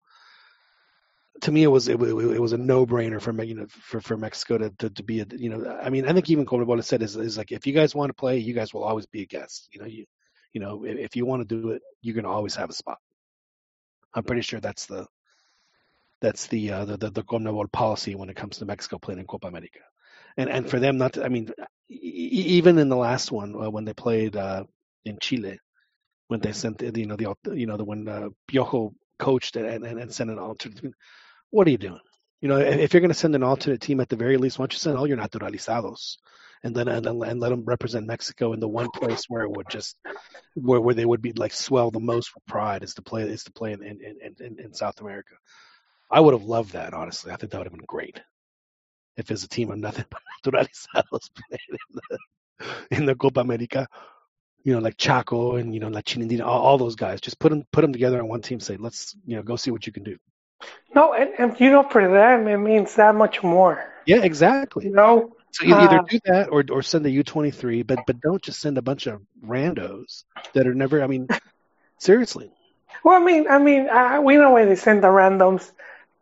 To 1.42 1.52
me, 1.52 1.62
it 1.62 1.68
was 1.68 1.88
it, 1.88 1.98
wa- 1.98 2.06
it 2.06 2.40
was 2.40 2.52
a 2.52 2.58
no 2.58 2.86
brainer 2.86 3.20
for 3.20 3.42
you 3.42 3.54
know 3.54 3.66
for, 3.68 4.00
for 4.00 4.16
Mexico 4.16 4.58
to, 4.58 4.70
to, 4.78 4.90
to 4.90 5.02
be 5.02 5.20
a 5.20 5.26
you 5.30 5.48
know 5.50 5.78
I 5.82 5.90
mean 5.90 6.06
I 6.06 6.12
think 6.12 6.28
even 6.30 6.46
has 6.46 6.86
said 6.86 7.02
is, 7.02 7.16
is 7.16 7.38
like 7.38 7.52
if 7.52 7.66
you 7.66 7.72
guys 7.72 7.94
want 7.94 8.10
to 8.10 8.14
play 8.14 8.38
you 8.38 8.54
guys 8.54 8.74
will 8.74 8.84
always 8.84 9.06
be 9.06 9.22
a 9.22 9.26
guest. 9.26 9.68
You 9.72 9.80
know 9.80 9.86
you 9.86 10.04
you 10.52 10.60
know 10.60 10.84
if, 10.84 10.98
if 10.98 11.16
you 11.16 11.26
want 11.26 11.48
to 11.48 11.60
do 11.62 11.70
it 11.70 11.82
you're 12.02 12.14
gonna 12.14 12.30
always 12.30 12.56
have 12.56 12.70
a 12.70 12.74
spot. 12.74 12.98
I'm 14.14 14.24
pretty 14.24 14.42
sure 14.42 14.60
that's 14.60 14.86
the 14.86 15.06
that's 16.20 16.46
the 16.48 16.70
uh, 16.72 16.84
the 16.84 16.96
the, 16.96 17.10
the 17.10 17.68
policy 17.72 18.14
when 18.14 18.28
it 18.28 18.36
comes 18.36 18.58
to 18.58 18.64
Mexico 18.66 18.98
playing 18.98 19.20
in 19.20 19.26
Copa 19.26 19.48
America, 19.48 19.80
and 20.36 20.50
and 20.50 20.68
for 20.68 20.78
them 20.78 20.98
not 20.98 21.14
to, 21.14 21.24
I 21.24 21.28
mean, 21.28 21.50
e- 21.90 21.94
e- 21.94 22.48
even 22.58 22.78
in 22.78 22.88
the 22.88 22.96
last 22.96 23.32
one 23.32 23.54
uh, 23.54 23.70
when 23.70 23.84
they 23.84 23.94
played 23.94 24.36
uh, 24.36 24.64
in 25.04 25.18
Chile, 25.20 25.58
when 26.28 26.40
they 26.40 26.52
sent 26.52 26.82
you 26.82 27.06
know 27.06 27.16
the 27.16 27.34
you 27.54 27.66
know 27.66 27.76
the 27.76 27.84
when 27.84 28.08
uh, 28.08 28.28
Piojo 28.50 28.92
coached 29.18 29.56
and, 29.56 29.84
and 29.84 29.98
and 29.98 30.12
sent 30.12 30.30
an 30.30 30.38
alternate, 30.38 30.94
what 31.50 31.66
are 31.66 31.70
you 31.70 31.78
doing? 31.78 32.00
You 32.40 32.48
know, 32.48 32.56
if, 32.56 32.94
you're 32.94 33.02
going 33.02 33.10
to 33.10 33.14
send 33.14 33.34
an 33.34 33.42
alternate 33.42 33.82
team 33.82 34.00
at 34.00 34.08
the 34.08 34.16
very 34.16 34.38
least, 34.38 34.58
why 34.58 34.62
don't 34.62 34.72
you 34.72 34.78
send 34.78 34.96
all 34.96 35.06
your 35.06 35.18
naturalizados, 35.18 36.16
and 36.62 36.74
then 36.74 36.88
and, 36.88 37.06
and 37.06 37.40
let 37.40 37.50
them 37.50 37.64
represent 37.64 38.06
Mexico 38.06 38.52
in 38.54 38.60
the 38.60 38.68
one 38.68 38.90
place 38.90 39.24
where 39.28 39.42
it 39.42 39.50
would 39.50 39.68
just 39.68 39.96
where 40.54 40.80
where 40.80 40.94
they 40.94 41.04
would 41.04 41.22
be 41.22 41.32
like 41.32 41.52
swell 41.52 41.90
the 41.90 42.00
most 42.00 42.34
with 42.34 42.44
pride 42.46 42.82
is 42.82 42.94
to 42.94 43.02
play 43.02 43.22
is 43.22 43.44
to 43.44 43.52
play 43.52 43.72
in 43.72 43.82
in, 43.82 44.16
in, 44.40 44.58
in, 44.58 44.74
South 44.74 45.00
America. 45.00 45.34
I 46.10 46.20
would 46.20 46.34
have 46.34 46.44
loved 46.44 46.72
that, 46.72 46.94
honestly. 46.94 47.30
I 47.30 47.36
think 47.36 47.52
that 47.52 47.58
would 47.58 47.66
have 47.66 47.76
been 47.76 47.84
great. 47.86 48.20
If 49.16 49.26
there's 49.26 49.44
a 49.44 49.48
team 49.48 49.70
of 49.70 49.78
nothing 49.78 50.06
but 50.10 50.22
naturalizados 50.44 51.30
playing 51.34 51.60
in 51.68 51.78
the, 51.94 52.18
in 52.90 53.06
the 53.06 53.14
Copa 53.14 53.40
America, 53.40 53.86
you 54.64 54.74
know, 54.74 54.80
like 54.80 54.96
Chaco 54.96 55.56
and, 55.56 55.74
you 55.74 55.80
know, 55.80 55.88
like 55.88 56.04
Chinandina, 56.04 56.44
all, 56.44 56.62
all 56.62 56.78
those 56.78 56.96
guys, 56.96 57.20
just 57.20 57.38
put 57.38 57.50
them, 57.50 57.64
put 57.72 57.82
them 57.82 57.92
together 57.92 58.20
on 58.20 58.28
one 58.28 58.42
team, 58.42 58.60
say, 58.60 58.76
let's, 58.76 59.16
you 59.24 59.36
know, 59.36 59.42
go 59.42 59.56
see 59.56 59.70
what 59.70 59.86
you 59.86 59.92
can 59.92 60.02
do. 60.02 60.16
No, 60.94 61.12
and, 61.14 61.30
and 61.38 61.60
you 61.60 61.70
know 61.70 61.82
for 61.82 62.06
them 62.08 62.48
it 62.48 62.58
means 62.58 62.94
that 62.96 63.14
much 63.14 63.42
more. 63.42 63.84
Yeah, 64.06 64.22
exactly. 64.22 64.86
You 64.86 64.92
know, 64.92 65.32
So 65.52 65.64
you 65.64 65.74
either 65.76 65.98
Uh, 65.98 66.02
do 66.08 66.18
that 66.26 66.48
or, 66.50 66.64
or 66.70 66.82
send 66.82 67.04
the 67.04 67.10
U23, 67.10 67.82
but, 67.82 67.98
but 68.06 68.20
don't 68.20 68.42
just 68.42 68.60
send 68.60 68.78
a 68.78 68.82
bunch 68.82 69.06
of 69.06 69.20
randos 69.44 70.24
that 70.54 70.66
are 70.66 70.74
never, 70.74 71.02
I 71.02 71.06
mean, 71.06 71.28
seriously. 71.98 72.50
Well, 73.04 73.20
I 73.20 73.24
mean, 73.24 73.46
I 73.48 73.58
mean, 73.58 73.88
uh, 73.88 74.20
we 74.22 74.36
know 74.36 74.50
why 74.50 74.64
they 74.64 74.76
send 74.76 75.02
the 75.02 75.08
randoms. 75.08 75.70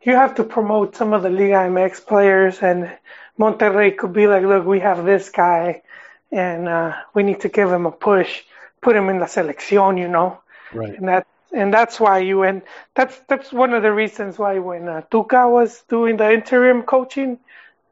You 0.03 0.15
have 0.15 0.35
to 0.37 0.45
promote 0.45 0.97
some 0.97 1.13
of 1.13 1.23
the 1.23 1.31
Liga 1.31 1.67
MX 1.67 2.01
players, 2.07 2.63
and 2.63 2.91
Monterrey 3.39 3.97
could 3.97 4.13
be 4.13 4.27
like, 4.27 4.45
look, 4.45 4.65
we 4.67 4.81
have 4.81 5.05
this 5.05 5.31
guy, 5.31 5.83
and 6.31 6.69
uh, 6.69 6.95
we 7.15 7.23
need 7.23 7.41
to 7.41 7.49
give 7.49 7.71
him 7.73 7.87
a 7.87 7.91
push, 7.93 8.43
put 8.81 8.97
him 8.97 9.09
in 9.09 9.19
the 9.19 9.27
selección, 9.27 9.99
you 9.99 10.09
know, 10.09 10.41
Right. 10.73 10.97
and 10.97 11.09
that, 11.09 11.27
and 11.53 11.73
that's 11.73 11.99
why 11.99 12.19
you 12.19 12.43
and 12.43 12.63
that's 12.95 13.19
that's 13.29 13.53
one 13.53 13.73
of 13.73 13.83
the 13.83 13.93
reasons 13.93 14.39
why 14.39 14.59
when 14.59 14.89
uh, 14.89 15.03
Tuca 15.11 15.51
was 15.51 15.83
doing 15.89 16.17
the 16.17 16.33
interim 16.33 16.83
coaching, 16.83 17.39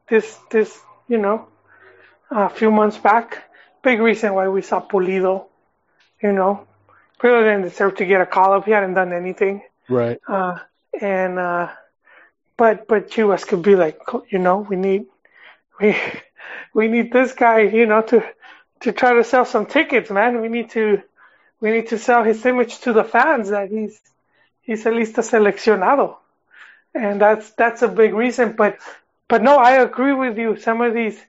this 0.09 0.39
this 0.51 0.79
you 1.09 1.19
know, 1.19 1.49
a 2.31 2.49
few 2.49 2.71
months 2.71 2.99
back, 2.99 3.45
big 3.83 4.01
reason 4.01 4.35
why 4.35 4.49
we 4.49 4.63
saw 4.63 4.81
Pulido, 4.81 5.47
you 6.23 6.33
know, 6.33 6.67
really 7.23 7.45
didn't 7.45 7.63
deserve 7.63 7.97
to 7.97 8.05
get 8.05 8.21
a 8.21 8.27
call 8.27 8.53
up. 8.53 8.65
He 8.65 8.73
hadn't 8.73 8.95
done 8.95 9.13
anything. 9.13 9.63
Right. 9.89 10.19
Uh, 10.27 10.59
and 11.01 11.39
uh, 11.39 11.69
but 12.57 12.89
but 12.89 13.11
Chivas 13.11 13.47
could 13.47 13.63
be 13.63 13.77
like, 13.77 14.01
you 14.31 14.39
know, 14.39 14.59
we 14.59 14.77
need 14.77 15.07
we 15.81 15.97
we 16.75 16.89
need 16.89 17.13
this 17.13 17.33
guy, 17.33 17.61
you 17.61 17.87
know, 17.87 18.03
to 18.03 18.25
to 18.81 18.93
try 18.93 19.15
to 19.15 19.25
sell 19.25 19.45
some 19.45 19.67
tickets, 19.67 20.11
man. 20.11 20.41
We 20.41 20.49
need 20.49 20.71
to 20.71 21.03
we 21.61 21.71
need 21.71 21.89
to 21.89 21.99
sell 21.99 22.25
his 22.25 22.45
image 22.47 22.81
to 22.81 22.93
the 22.93 23.05
fans 23.05 23.51
that 23.51 23.71
he's 23.71 24.01
he's 24.63 24.87
at 24.87 24.95
least 24.95 25.19
a 25.19 25.23
seleccionado, 25.23 26.17
and 26.95 27.21
that's 27.21 27.51
that's 27.53 27.83
a 27.83 27.89
big 27.89 28.15
reason. 28.15 28.53
But 28.53 28.79
but 29.29 29.43
no, 29.43 29.57
I 29.59 29.73
agree 29.83 30.13
with 30.15 30.39
you. 30.39 30.57
Some 30.57 30.81
of 30.81 30.95
these 30.95 31.21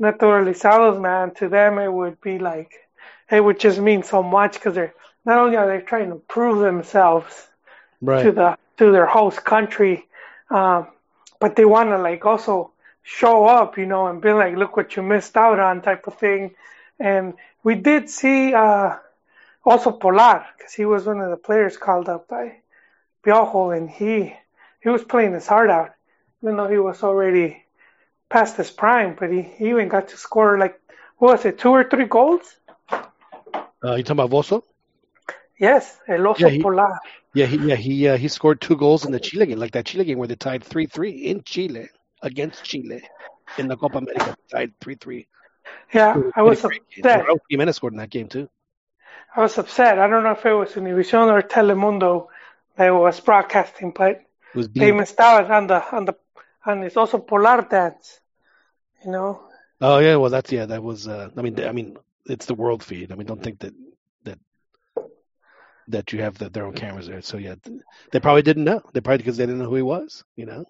naturalizados, 0.00 1.00
man, 1.00 1.32
to 1.36 1.48
them 1.48 1.78
it 1.78 1.92
would 1.92 2.20
be 2.20 2.38
like 2.38 2.72
it 3.30 3.40
would 3.42 3.58
just 3.60 3.78
mean 3.78 4.02
so 4.02 4.22
much 4.22 4.54
because 4.54 4.74
they're 4.74 4.94
not 5.24 5.38
only 5.38 5.56
are 5.56 5.66
they 5.68 5.84
trying 5.84 6.10
to 6.10 6.16
prove 6.16 6.60
themselves 6.60 7.48
Right. 8.00 8.22
to 8.22 8.32
the 8.32 8.58
to 8.78 8.92
their 8.92 9.06
host 9.06 9.44
country, 9.44 10.06
um, 10.50 10.86
but 11.40 11.56
they 11.56 11.64
want 11.64 11.90
to 11.90 11.98
like 11.98 12.24
also 12.24 12.72
show 13.02 13.44
up, 13.46 13.78
you 13.78 13.86
know, 13.86 14.06
and 14.08 14.20
be 14.20 14.32
like, 14.32 14.56
look 14.56 14.76
what 14.76 14.96
you 14.96 15.02
missed 15.02 15.36
out 15.36 15.58
on, 15.58 15.80
type 15.82 16.06
of 16.06 16.18
thing. 16.18 16.54
And 16.98 17.34
we 17.62 17.74
did 17.74 18.10
see 18.10 18.52
uh, 18.54 18.96
also 19.66 19.92
Polar 19.92 20.46
because 20.56 20.72
he 20.72 20.84
was 20.84 21.06
one 21.06 21.20
of 21.20 21.30
the 21.30 21.36
players 21.36 21.76
called 21.76 22.08
up 22.08 22.28
by 22.28 22.56
Piojo, 23.24 23.76
and 23.76 23.90
he 23.90 24.34
he 24.80 24.88
was 24.88 25.04
playing 25.04 25.32
his 25.32 25.46
heart 25.46 25.70
out, 25.70 25.90
even 26.42 26.56
though 26.56 26.68
he 26.68 26.78
was 26.78 27.02
already 27.02 27.64
past 28.28 28.56
his 28.56 28.70
prime. 28.70 29.16
But 29.18 29.30
he, 29.32 29.42
he 29.42 29.68
even 29.70 29.88
got 29.88 30.08
to 30.08 30.16
score 30.16 30.58
like 30.58 30.80
what 31.18 31.32
was 31.32 31.44
it, 31.44 31.58
two 31.58 31.70
or 31.70 31.84
three 31.88 32.06
goals? 32.06 32.56
Uh, 33.84 33.94
you 33.96 34.02
talking 34.02 34.20
about 34.20 34.30
Vuoso? 34.30 34.62
Yes, 35.58 35.98
El 36.08 36.20
Oso 36.20 36.40
Yeah, 36.40 36.48
he- 36.48 36.62
Polar. 36.62 36.98
Yeah, 37.34 37.46
he 37.46 37.56
yeah 37.58 37.74
he 37.74 38.08
uh, 38.08 38.16
he 38.16 38.28
scored 38.28 38.60
two 38.62 38.76
goals 38.76 39.04
in 39.04 39.12
the 39.12 39.20
Chile 39.20 39.44
game, 39.46 39.58
like 39.58 39.72
that 39.72 39.84
Chile 39.84 40.04
game 40.04 40.18
where 40.18 40.28
they 40.28 40.36
tied 40.36 40.64
three 40.64 40.86
three 40.86 41.10
in 41.10 41.42
Chile 41.42 41.88
against 42.22 42.64
Chile 42.64 43.02
in 43.58 43.68
the 43.68 43.76
Copa 43.76 43.98
America, 43.98 44.34
tied 44.50 44.72
three 44.80 44.94
three. 44.94 45.28
Yeah, 45.92 46.16
I 46.34 46.42
was 46.42 46.64
upset. 46.64 47.26
Jimenez 47.50 47.76
scored 47.76 47.92
in 47.92 47.98
that 47.98 48.10
game 48.10 48.28
too. 48.28 48.48
I 49.34 49.40
was 49.40 49.58
upset. 49.58 49.98
I 49.98 50.08
don't 50.08 50.22
know 50.22 50.32
if 50.32 50.44
it 50.46 50.52
was 50.52 50.72
Univision 50.72 51.28
or 51.28 51.42
Telemundo 51.42 52.28
that 52.76 52.90
was 52.90 53.20
broadcasting, 53.20 53.92
but 53.94 54.22
was 54.54 54.68
they 54.70 54.92
missed 54.92 55.20
out 55.20 55.50
on 55.50 55.66
the 55.66 55.94
on 55.94 56.04
the 56.06 56.16
and 56.64 56.84
it's 56.84 56.96
also 56.96 57.18
Polar 57.18 57.62
dance. 57.62 58.20
You 59.04 59.12
know, 59.12 59.42
oh 59.80 59.98
yeah, 59.98 60.16
well 60.16 60.30
that's 60.30 60.50
yeah 60.50 60.66
that 60.66 60.82
was 60.82 61.06
uh, 61.06 61.30
I 61.36 61.42
mean 61.42 61.62
I 61.62 61.72
mean 61.72 61.96
it's 62.24 62.46
the 62.46 62.54
world 62.54 62.82
feed. 62.82 63.12
I 63.12 63.14
mean 63.14 63.26
don't 63.26 63.42
think 63.42 63.60
that 63.60 63.74
that 64.24 64.38
that 65.88 66.12
you 66.12 66.22
have 66.22 66.38
the, 66.38 66.48
their 66.48 66.66
own 66.66 66.74
cameras 66.74 67.06
there. 67.06 67.22
So 67.22 67.36
yeah, 67.36 67.54
they 68.10 68.20
probably 68.20 68.42
didn't 68.42 68.64
know. 68.64 68.82
They 68.92 69.00
probably 69.00 69.18
because 69.18 69.36
they 69.36 69.46
didn't 69.46 69.60
know 69.60 69.68
who 69.68 69.76
he 69.76 69.82
was. 69.82 70.24
You 70.34 70.46
know. 70.46 70.64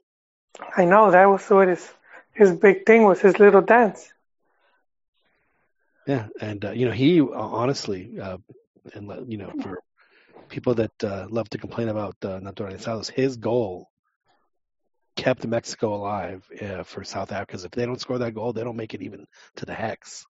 I 0.77 0.85
know 0.85 1.11
that 1.11 1.27
was 1.27 1.49
what 1.49 1.69
his 1.69 1.89
his 2.33 2.53
big 2.53 2.85
thing 2.85 3.05
was 3.05 3.21
his 3.21 3.39
little 3.39 3.63
dance. 3.63 4.13
Yeah, 6.07 6.29
and 6.41 6.65
uh, 6.65 6.71
you 6.71 6.87
know 6.87 6.93
he 6.93 7.21
uh, 7.21 7.27
honestly, 7.33 8.19
uh, 8.21 8.39
and 8.95 9.31
you 9.31 9.39
know 9.39 9.53
for 9.61 9.81
people 10.49 10.75
that 10.75 10.93
uh, 11.05 11.27
love 11.29 11.49
to 11.51 11.59
complain 11.59 11.89
about 11.89 12.17
uh, 12.23 12.39
naturalizados, 12.41 13.11
his 13.11 13.37
goal 13.37 13.89
kept 15.17 15.47
Mexico 15.47 15.95
alive 15.95 16.49
uh, 16.61 16.85
for 16.85 17.03
South 17.03 17.33
Africa. 17.33 17.47
Because 17.47 17.65
if 17.65 17.73
they 17.73 17.87
don't 17.87 18.01
score 18.01 18.19
that 18.19 18.35
goal, 18.35 18.53
they 18.53 18.63
don't 18.63 18.77
make 18.77 18.95
it 18.95 19.03
even 19.03 19.27
to 19.57 19.67
the 19.67 19.75
hex. 19.75 20.25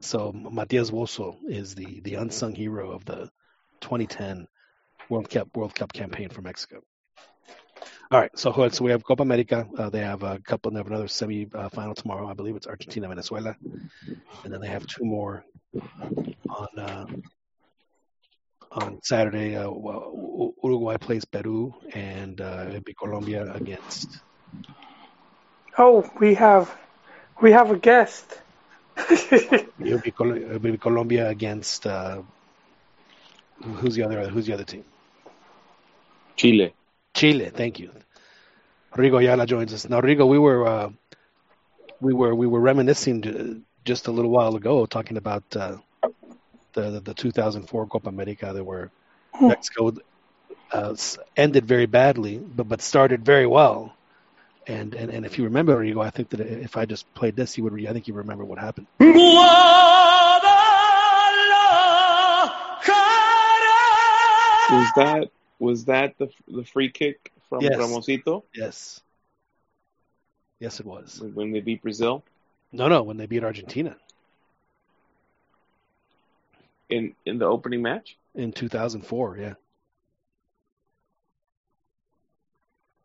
So 0.00 0.32
Matias 0.32 0.90
Vuoso 0.90 1.36
is 1.48 1.74
the 1.74 2.00
the 2.00 2.16
unsung 2.16 2.54
hero 2.54 2.90
of 2.90 3.04
the 3.04 3.30
2010 3.80 4.46
World 5.08 5.30
Cup 5.30 5.56
World 5.56 5.74
Cup 5.74 5.92
campaign 5.92 6.28
for 6.28 6.42
Mexico. 6.42 6.82
All 8.12 8.20
right, 8.20 8.38
so 8.38 8.52
Joel, 8.52 8.68
so 8.68 8.84
we 8.84 8.90
have 8.90 9.02
Copa 9.02 9.22
America. 9.22 9.66
Uh, 9.78 9.88
they 9.88 10.00
have 10.00 10.22
a 10.22 10.38
couple. 10.38 10.70
They 10.70 10.76
have 10.76 10.86
another 10.86 11.08
semi 11.08 11.48
uh, 11.54 11.70
final 11.70 11.94
tomorrow. 11.94 12.28
I 12.28 12.34
believe 12.34 12.56
it's 12.56 12.66
Argentina 12.66 13.08
Venezuela, 13.08 13.56
and 14.44 14.52
then 14.52 14.60
they 14.60 14.68
have 14.68 14.86
two 14.86 15.06
more 15.06 15.46
on 16.50 16.68
uh, 16.78 17.06
on 18.70 19.00
Saturday. 19.02 19.56
Uh, 19.56 19.70
Uruguay 20.62 20.98
plays 20.98 21.24
Peru, 21.24 21.74
and 21.94 22.38
uh, 22.42 22.66
it'd 22.68 22.84
be 22.84 22.92
Colombia 22.92 23.50
against. 23.54 24.20
Oh, 25.78 26.06
we 26.20 26.34
have 26.34 26.76
we 27.40 27.52
have 27.52 27.70
a 27.70 27.78
guest. 27.78 28.42
It 29.08 29.94
would 29.94 30.02
be, 30.02 30.10
Col- 30.10 30.36
it 30.36 30.52
would 30.52 30.62
be 30.62 30.76
Colombia 30.76 31.30
against. 31.30 31.86
Uh, 31.86 32.20
who's 33.62 33.94
the 33.94 34.02
other? 34.02 34.28
Who's 34.28 34.44
the 34.44 34.52
other 34.52 34.64
team? 34.64 34.84
Chile. 36.36 36.74
Chile. 37.22 37.50
Thank 37.54 37.78
you. 37.78 37.92
Rigo 38.96 39.20
Ayala 39.20 39.46
joins 39.46 39.72
us 39.72 39.88
now. 39.88 40.00
Rigo, 40.00 40.26
we 40.26 40.40
were 40.40 40.66
uh, 40.66 40.90
we 42.00 42.12
were 42.12 42.34
we 42.34 42.48
were 42.48 42.58
reminiscing 42.58 43.64
just 43.84 44.08
a 44.08 44.10
little 44.10 44.32
while 44.32 44.56
ago, 44.56 44.86
talking 44.86 45.16
about 45.16 45.44
uh, 45.54 45.76
the, 46.72 46.90
the 46.90 47.00
the 47.00 47.14
2004 47.14 47.86
Copa 47.86 48.08
America, 48.08 48.50
that 48.52 48.64
where 48.64 48.90
Mexico 49.40 49.92
uh, 50.72 50.96
ended 51.36 51.64
very 51.64 51.86
badly, 51.86 52.38
but 52.38 52.68
but 52.68 52.82
started 52.82 53.24
very 53.24 53.46
well. 53.46 53.94
And, 54.66 54.92
and 54.92 55.08
and 55.12 55.24
if 55.24 55.38
you 55.38 55.44
remember, 55.44 55.76
Rigo, 55.76 56.04
I 56.04 56.10
think 56.10 56.30
that 56.30 56.40
if 56.40 56.76
I 56.76 56.86
just 56.86 57.06
played 57.14 57.36
this, 57.36 57.56
you 57.56 57.62
would. 57.62 57.72
Re- 57.72 57.86
I 57.86 57.92
think 57.92 58.08
you 58.08 58.14
remember 58.14 58.44
what 58.44 58.58
happened. 58.58 58.88
Was 64.70 64.90
that 64.96 65.28
was 65.58 65.84
that 65.86 66.16
the 66.18 66.28
the 66.48 66.64
free 66.64 66.90
kick 66.90 67.32
from 67.48 67.62
Yes. 67.62 67.78
Ramoncito 67.78 68.42
Yes. 68.54 69.00
Yes, 70.60 70.80
it 70.80 70.86
was. 70.86 71.20
when 71.34 71.50
they 71.52 71.60
beat 71.60 71.82
Brazil 71.82 72.22
No, 72.72 72.88
no, 72.88 73.02
when 73.02 73.16
they 73.16 73.26
beat 73.26 73.42
Argentina 73.44 73.96
in 76.88 77.14
in 77.26 77.38
the 77.38 77.46
opening 77.46 77.82
match? 77.82 78.16
in 78.34 78.52
2004. 78.52 79.36
Yeah. 79.38 79.54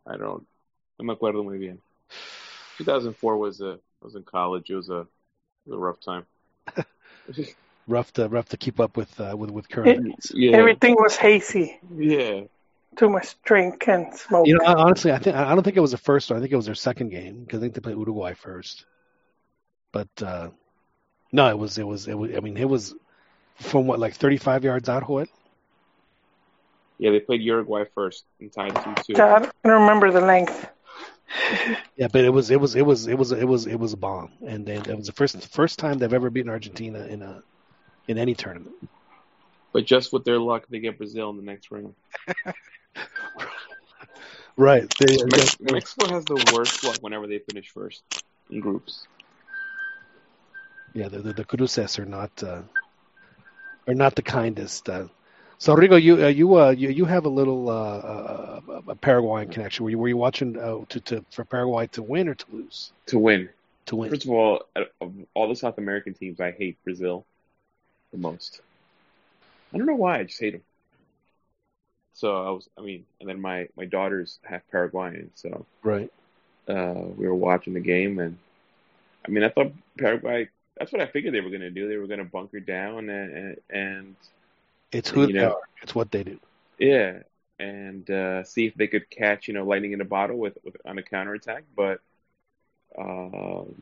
I 0.06 0.18
don't. 0.18 0.46
No 1.00 1.06
me 1.06 1.14
acuerdo 1.14 1.44
muy 1.44 1.58
bien. 1.58 1.82
2004 2.78 3.38
was 3.38 3.62
a 3.62 3.80
was 4.02 4.16
in 4.16 4.24
college. 4.24 4.70
It 4.70 4.76
was 4.76 4.90
a, 4.90 5.02
it 5.02 5.08
was 5.66 5.74
a 5.76 5.78
rough 5.78 6.00
time. 6.00 6.26
Rough 7.88 8.12
to 8.14 8.28
rough 8.28 8.50
to 8.50 8.58
keep 8.58 8.80
up 8.80 8.98
with 8.98 9.20
uh, 9.20 9.36
with 9.38 9.50
with 9.50 9.70
current. 9.70 10.00
events. 10.00 10.32
yeah, 10.36 10.58
Everything 10.58 10.96
was 11.00 11.16
hazy. 11.16 11.80
yeah. 11.96 12.42
Too 12.98 13.10
much 13.10 13.40
drink 13.44 13.88
and 13.88 14.14
smoke. 14.16 14.48
You 14.48 14.58
know, 14.58 14.66
honestly, 14.66 15.12
I 15.12 15.20
think 15.20 15.36
I 15.36 15.54
don't 15.54 15.64
think 15.64 15.78
it 15.78 15.82
was 15.82 15.92
the 15.92 15.98
first. 15.98 16.30
one. 16.30 16.38
I 16.38 16.42
think 16.42 16.52
it 16.52 16.56
was 16.56 16.66
their 16.66 16.76
second 16.76 17.10
game 17.10 17.44
because 17.44 17.60
I 17.60 17.62
think 17.62 17.76
they 17.76 17.82
played 17.82 17.96
Uruguay 17.98 18.34
first. 18.34 18.86
But 19.92 20.10
uh, 20.22 20.50
no, 21.32 21.48
it 21.50 21.58
was 21.58 21.78
it 21.78 21.86
was 21.88 22.08
it 22.08 22.16
was. 22.16 22.32
I 22.36 22.40
mean, 22.40 22.58
it 22.58 22.68
was 22.68 22.96
from 23.60 23.88
what 23.88 24.00
like 24.00 24.16
35 24.16 24.64
yards 24.64 24.90
out, 24.90 25.06
Joel. 25.08 25.28
Yeah, 26.98 27.12
they 27.12 27.20
played 27.20 27.42
Uruguay 27.44 27.84
first 27.94 28.26
and 28.40 28.52
tied 28.52 28.74
two 28.76 29.14
two. 29.14 29.22
I 29.22 29.40
don't 29.40 29.54
remember 29.64 30.12
the 30.12 30.22
length. 30.22 30.68
Yeah, 31.98 32.08
but 32.12 32.24
it 32.24 32.30
was 32.30 32.52
it 32.52 32.60
was 32.62 32.76
it 32.76 32.86
was 32.86 33.08
it 33.08 33.18
was 33.18 33.32
it 33.34 33.44
was 33.46 33.68
it 33.68 33.76
was 33.78 33.92
a 33.92 33.98
bomb, 33.98 34.32
and 34.46 34.66
then 34.66 34.82
it 34.90 34.96
was 34.96 35.08
the 35.08 35.12
first 35.12 35.36
first 35.54 35.78
time 35.78 35.98
they've 35.98 36.14
ever 36.14 36.30
beaten 36.30 36.50
Argentina 36.50 37.06
in 37.06 37.22
a 37.22 37.44
in 38.08 38.18
any 38.18 38.36
tournament. 38.36 38.76
But 39.74 39.86
just 39.86 40.12
with 40.12 40.24
their 40.24 40.40
luck, 40.40 40.66
they 40.70 40.80
get 40.80 40.98
Brazil 40.98 41.30
in 41.30 41.38
the 41.38 41.44
next 41.44 41.72
round. 41.72 41.94
Right. 44.58 44.92
They, 44.98 45.18
Mex- 45.24 45.58
Mexico 45.62 46.08
has 46.08 46.26
the 46.26 46.44
worst 46.52 46.84
luck 46.84 46.98
whenever 47.02 47.28
they 47.28 47.38
finish 47.38 47.70
first 47.70 48.02
in 48.50 48.60
groups. 48.60 49.06
yeah, 50.94 51.10
the 51.10 51.20
the, 51.20 51.34
the 51.34 51.46
Cruces 51.46 52.00
are 52.00 52.06
not 52.06 52.32
uh, 52.44 52.64
are 53.88 53.94
not 53.94 54.16
the 54.16 54.24
kindest. 54.24 54.90
Uh, 54.90 55.06
so 55.60 55.76
Rigo, 55.76 56.02
you 56.02 56.26
uh, 56.26 56.28
you 56.28 56.56
uh, 56.56 56.72
you 56.72 56.90
you 56.90 57.06
have 57.06 57.26
a 57.26 57.30
little 57.30 57.70
uh, 57.70 57.74
uh, 57.74 58.62
a 58.88 58.96
Paraguayan 58.96 59.50
connection. 59.50 59.84
Were 59.84 59.92
you 59.92 60.00
were 60.00 60.08
you 60.08 60.18
watching 60.18 60.58
uh, 60.58 60.80
to 60.90 61.00
to 61.02 61.26
for 61.32 61.46
Paraguay 61.46 61.86
to 61.88 62.02
win 62.02 62.28
or 62.28 62.34
to 62.34 62.46
lose? 62.52 62.92
To 63.08 63.20
win. 63.20 63.50
To 63.86 63.96
win. 63.96 64.10
First 64.10 64.26
of 64.26 64.32
all, 64.32 64.64
of 64.76 65.14
all 65.36 65.48
the 65.48 65.56
South 65.56 65.78
American 65.78 66.16
teams, 66.16 66.42
I 66.42 66.52
hate 66.52 66.84
Brazil 66.84 67.28
the 68.18 68.28
most. 68.30 68.62
I 69.74 69.78
don't 69.78 69.88
know 69.88 69.96
why. 69.96 70.20
I 70.20 70.24
just 70.24 70.40
hate 70.42 70.52
them. 70.54 70.64
So 72.14 72.36
I 72.46 72.50
was, 72.52 72.70
I 72.78 72.82
mean, 72.82 73.06
and 73.20 73.30
then 73.30 73.40
my 73.40 73.70
my 73.78 73.86
daughter's 73.86 74.40
half 74.44 74.68
Paraguayan, 74.72 75.32
so 75.36 75.68
Right. 75.84 76.12
uh, 76.68 77.04
we 77.18 77.28
were 77.28 77.36
watching 77.36 77.74
the 77.74 77.80
game, 77.80 78.20
and 78.20 78.38
I 79.28 79.32
mean, 79.32 79.44
I 79.44 79.50
thought 79.50 79.74
Paraguay. 79.98 80.50
That's 80.78 80.92
what 80.92 81.02
I 81.02 81.08
figured 81.08 81.34
they 81.34 81.42
were 81.42 81.50
going 81.50 81.62
to 81.62 81.72
do. 81.72 81.88
They 81.90 81.98
were 81.98 82.08
going 82.08 82.20
to 82.20 82.26
bunker 82.26 82.60
down 82.60 83.10
and 83.10 83.34
and, 83.38 83.58
and 83.70 84.16
It's 84.92 85.10
who 85.10 85.28
You 85.28 85.34
they 85.38 85.44
know. 85.44 85.48
are. 85.48 85.70
It's 85.82 85.96
what 85.96 86.12
they 86.12 86.24
do. 86.24 86.40
yeah, 86.78 87.20
and 87.60 88.10
uh, 88.10 88.44
see 88.44 88.68
if 88.68 88.76
they 88.76 88.88
could 88.88 89.10
catch 89.10 89.48
you 89.48 89.54
know 89.54 89.66
lightning 89.66 89.94
in 89.94 90.02
a 90.02 90.06
bottle 90.06 90.38
with, 90.38 90.58
with 90.64 90.78
on 90.86 90.98
a 90.98 91.04
counterattack. 91.04 91.64
But 91.76 92.02
um, 92.98 93.82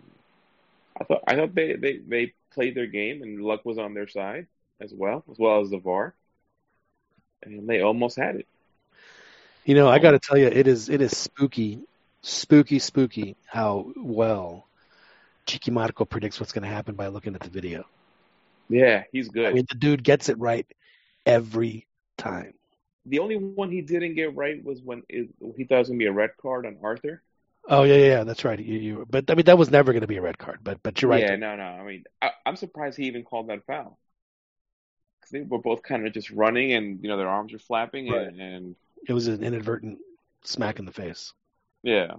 I 1.00 1.04
thought 1.04 1.24
I 1.28 1.36
thought 1.36 1.56
they, 1.56 1.74
they 1.74 1.98
they 1.98 2.34
played 2.54 2.76
their 2.76 2.88
game 2.88 3.22
and 3.22 3.42
luck 3.42 3.66
was 3.66 3.78
on 3.78 3.94
their 3.94 4.08
side 4.08 4.48
as 4.82 4.94
well, 4.94 5.24
as 5.30 5.38
well 5.38 5.62
as 5.62 5.70
the 5.70 5.78
VAR, 5.78 6.16
and 7.44 7.68
they 7.68 7.82
almost 7.82 8.18
had 8.18 8.38
it. 8.38 8.48
You 9.66 9.76
know, 9.76 9.88
I 9.88 9.96
um, 9.96 10.02
got 10.02 10.12
to 10.12 10.20
tell 10.20 10.38
you, 10.38 10.48
it 10.48 10.68
is 10.68 10.90
it 10.90 11.02
is 11.02 11.18
spooky, 11.18 11.82
spooky, 12.22 12.80
spooky 12.80 13.36
how 13.46 13.92
well 13.96 14.68
Chiqui 15.48 15.72
Marco 15.72 16.06
predicts 16.06 16.40
what's 16.40 16.52
going 16.52 16.68
to 16.68 16.74
happen 16.74 16.96
by 16.96 17.08
looking 17.08 17.36
at 17.36 17.42
the 17.42 17.50
video. 17.50 17.86
Yeah, 18.70 19.04
he's 19.12 19.30
good. 19.30 19.48
I 19.48 19.54
mean, 19.54 19.66
the 19.70 19.76
dude 19.76 20.04
gets 20.04 20.30
it 20.30 20.40
right 20.40 20.66
every 21.26 21.88
time. 22.18 22.54
The 23.06 23.20
only 23.20 23.36
one 23.36 23.72
he 23.72 23.82
didn't 23.82 24.16
get 24.16 24.36
right 24.36 24.64
was 24.64 24.82
when 24.82 25.04
it, 25.08 25.30
he 25.56 25.66
thought 25.66 25.76
it 25.76 25.80
was 25.80 25.88
gonna 25.90 26.00
be 26.00 26.08
a 26.08 26.12
red 26.12 26.32
card 26.42 26.66
on 26.66 26.78
Arthur. 26.82 27.22
Oh 27.68 27.84
yeah, 27.84 27.96
yeah, 27.96 28.06
yeah, 28.06 28.24
that's 28.24 28.44
right. 28.46 28.60
You, 28.60 28.78
you, 28.80 29.06
but 29.10 29.30
I 29.30 29.36
mean, 29.36 29.46
that 29.46 29.58
was 29.58 29.72
never 29.72 29.92
going 29.92 30.02
to 30.02 30.08
be 30.08 30.18
a 30.18 30.22
red 30.22 30.38
card. 30.38 30.60
But 30.64 30.82
but 30.84 31.02
you're 31.02 31.10
right. 31.12 31.22
Yeah, 31.22 31.36
no, 31.36 31.56
no. 31.56 31.64
I 31.64 31.84
mean, 31.84 32.04
I, 32.22 32.32
I'm 32.46 32.56
surprised 32.56 32.98
he 32.98 33.06
even 33.06 33.24
called 33.24 33.50
that 33.50 33.66
foul 33.66 34.00
because 35.20 35.32
they 35.32 35.42
were 35.42 35.60
both 35.62 35.84
kind 35.84 36.06
of 36.06 36.14
just 36.14 36.30
running, 36.32 36.74
and 36.74 37.02
you 37.02 37.10
know 37.10 37.18
their 37.18 37.30
arms 37.30 37.54
were 37.54 37.60
flapping, 37.60 38.10
Right. 38.10 38.28
and, 38.28 38.40
and 38.40 38.76
It 39.08 39.14
was 39.14 39.28
an 39.28 39.44
inadvertent 39.44 40.00
smack 40.44 40.80
in 40.80 40.86
the 40.86 40.92
face. 40.92 41.34
yeah. 41.84 42.16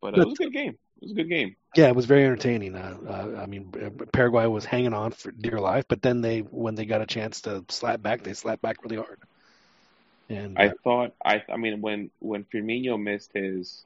But 0.00 0.14
uh, 0.14 0.22
it 0.22 0.24
was 0.24 0.34
a 0.40 0.44
good 0.44 0.52
game. 0.52 0.70
It 0.72 1.02
was 1.02 1.10
a 1.12 1.14
good 1.14 1.28
game. 1.28 1.56
Yeah, 1.76 1.88
it 1.88 1.96
was 1.96 2.06
very 2.06 2.24
entertaining. 2.24 2.74
Uh, 2.74 2.96
uh, 3.06 3.40
I 3.42 3.46
mean, 3.46 3.70
Paraguay 4.12 4.46
was 4.46 4.64
hanging 4.64 4.94
on 4.94 5.12
for 5.12 5.30
dear 5.30 5.60
life, 5.60 5.84
but 5.88 6.00
then 6.00 6.22
they, 6.22 6.40
when 6.40 6.74
they 6.74 6.86
got 6.86 7.02
a 7.02 7.06
chance 7.06 7.42
to 7.42 7.64
slap 7.68 8.00
back, 8.00 8.22
they 8.22 8.32
slapped 8.32 8.62
back 8.62 8.82
really 8.82 8.96
hard. 8.96 9.20
And 10.28 10.56
I 10.56 10.68
uh, 10.68 10.72
thought 10.84 11.14
I 11.24 11.42
I 11.50 11.56
mean 11.56 11.80
when 11.80 12.10
when 12.20 12.44
Firmino 12.44 13.00
missed 13.00 13.32
his 13.34 13.84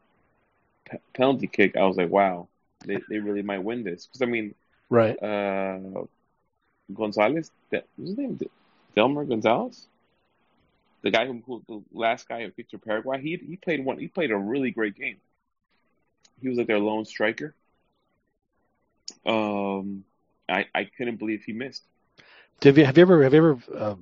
pe- 0.85 0.99
penalty 1.15 1.47
kick, 1.47 1.77
I 1.77 1.85
was 1.87 1.97
like, 1.97 2.11
wow, 2.11 2.49
they 2.85 3.03
they 3.09 3.19
really 3.19 3.43
might 3.43 3.63
win 3.65 3.83
this. 3.85 4.07
Because 4.07 4.23
I 4.23 4.27
mean, 4.27 4.55
right, 4.91 5.19
uh, 5.23 5.79
Gonzalez, 6.95 7.51
that 7.71 7.87
what's 7.97 8.11
his 8.11 8.19
name, 8.19 8.39
Derlis 8.97 9.29
Gonzalez, 9.29 9.89
the 11.03 11.11
guy 11.11 11.27
who, 11.27 11.43
who 11.47 11.63
the 11.69 11.83
last 11.93 12.29
guy 12.29 12.43
who 12.45 12.51
kicked 12.51 12.71
for 12.71 12.79
Paraguay, 12.79 13.21
he 13.21 13.37
he 13.37 13.57
played 13.57 13.85
one, 13.85 13.99
he 13.99 14.09
played 14.09 14.31
a 14.31 14.37
really 14.37 14.71
great 14.71 14.95
game. 14.97 15.21
He 16.41 16.49
was 16.49 16.59
like 16.59 16.67
their 16.67 16.79
lone 16.79 17.05
striker. 17.05 17.55
Um, 19.27 20.05
I 20.49 20.67
I 20.75 20.85
couldn't 20.85 21.17
believe 21.17 21.43
he 21.45 21.53
missed. 21.53 21.85
have 22.63 22.79
you 22.79 22.85
have 22.85 22.97
you 22.97 23.03
ever 23.03 23.23
have 23.23 23.35
you 23.35 23.39
ever 23.39 23.59
uh, 23.77 23.95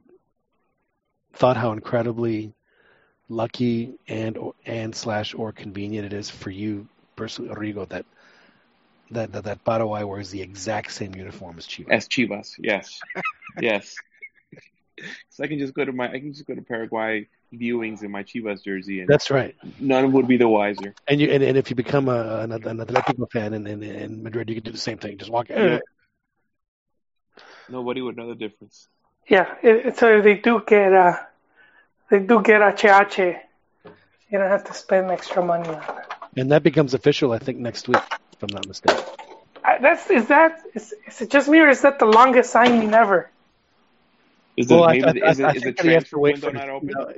thought 1.33 1.57
how 1.57 1.73
incredibly 1.73 2.55
lucky 3.29 3.95
and 4.09 4.39
and 4.65 4.95
slash 4.95 5.35
or 5.35 5.53
convenient 5.53 6.07
it 6.07 6.13
is 6.13 6.31
for 6.31 6.51
you 6.51 6.89
personally, 7.17 7.55
Rigo, 7.55 7.89
that 7.89 8.07
that 9.11 9.33
that, 9.33 9.45
that 9.45 9.65
Paraguay 9.65 10.03
wears 10.05 10.31
the 10.31 10.43
exact 10.43 10.93
same 10.93 11.15
uniform 11.15 11.59
as 11.59 11.67
Chivas. 11.67 11.91
As 11.91 12.09
Chivas, 12.09 12.55
yes, 12.59 13.01
yes. 13.61 13.95
So 15.31 15.45
I 15.45 15.47
can 15.47 15.59
just 15.59 15.75
go 15.75 15.85
to 15.85 15.93
my 15.93 16.09
I 16.09 16.19
can 16.19 16.33
just 16.33 16.47
go 16.47 16.55
to 16.55 16.63
Paraguay 16.63 17.29
viewings 17.55 18.03
in 18.03 18.11
my 18.11 18.23
Chivas 18.23 18.65
jersey, 18.65 19.01
and 19.01 19.09
That's 19.09 19.31
right. 19.31 19.55
none 19.79 20.13
would 20.13 20.29
be 20.29 20.37
the 20.37 20.49
wiser. 20.49 20.95
And 21.07 21.21
you 21.21 21.31
and, 21.31 21.43
and 21.43 21.57
if 21.57 21.71
you 21.71 21.77
become 21.77 22.09
a, 22.09 22.41
an, 22.41 22.53
an 22.53 22.79
Atletico 22.79 23.31
fan 23.31 23.55
in, 23.55 23.67
in, 23.67 23.83
in 23.83 24.23
Madrid, 24.23 24.49
you 24.49 24.57
can 24.57 24.65
do 24.65 24.73
the 24.73 24.79
same 24.79 24.99
thing. 24.99 25.19
Just 25.19 25.31
walk. 25.31 25.49
Yeah. 25.49 25.79
Nobody 27.71 28.01
would 28.01 28.17
know 28.17 28.29
the 28.29 28.35
difference. 28.35 28.89
Yeah, 29.29 29.55
it, 29.63 29.87
it- 29.87 29.99
so 29.99 30.21
they 30.23 30.35
do 30.35 30.63
get 30.67 30.93
a, 30.93 31.27
they 32.11 32.21
do 32.21 32.43
get 32.43 32.63
a 32.63 32.73
CH, 32.73 33.19
you 33.19 34.39
don't 34.39 34.49
have 34.51 34.65
to 34.65 34.75
spend 34.75 35.11
extra 35.11 35.45
money 35.45 35.69
on 35.69 35.77
it. 35.99 36.05
And 36.37 36.51
that 36.53 36.63
becomes 36.63 36.95
official, 36.95 37.33
I 37.33 37.39
think, 37.39 37.59
next 37.59 37.89
week, 37.89 38.03
if 38.33 38.43
I'm 38.43 38.49
not 38.53 38.67
mistaken. 38.67 39.03
I- 39.65 39.79
That's 39.79 40.09
is 40.11 40.29
that 40.29 40.63
is, 40.75 40.95
is 41.07 41.21
it 41.21 41.31
just 41.31 41.49
me 41.49 41.59
or 41.61 41.69
is 41.69 41.83
that 41.83 41.99
the 41.99 42.07
longest 42.07 42.51
signing 42.51 42.93
ever? 42.95 43.31
Is 44.57 44.67
the 44.67 44.75
Well, 44.75 44.85
I, 44.85 44.93
maybe 44.93 45.05
I, 45.05 45.13
the- 45.13 45.23
I, 45.25 45.31
is, 45.31 45.41
I 45.41 45.51
it, 45.51 45.57
is 45.57 45.63
the 45.63 45.73
think 45.73 45.81
he 45.83 45.89
has 45.93 46.09
to 46.11 46.19
wait 46.19 46.39
for. 46.39 46.53
not 46.53 46.69
open? 46.69 46.91
no, 46.97 47.13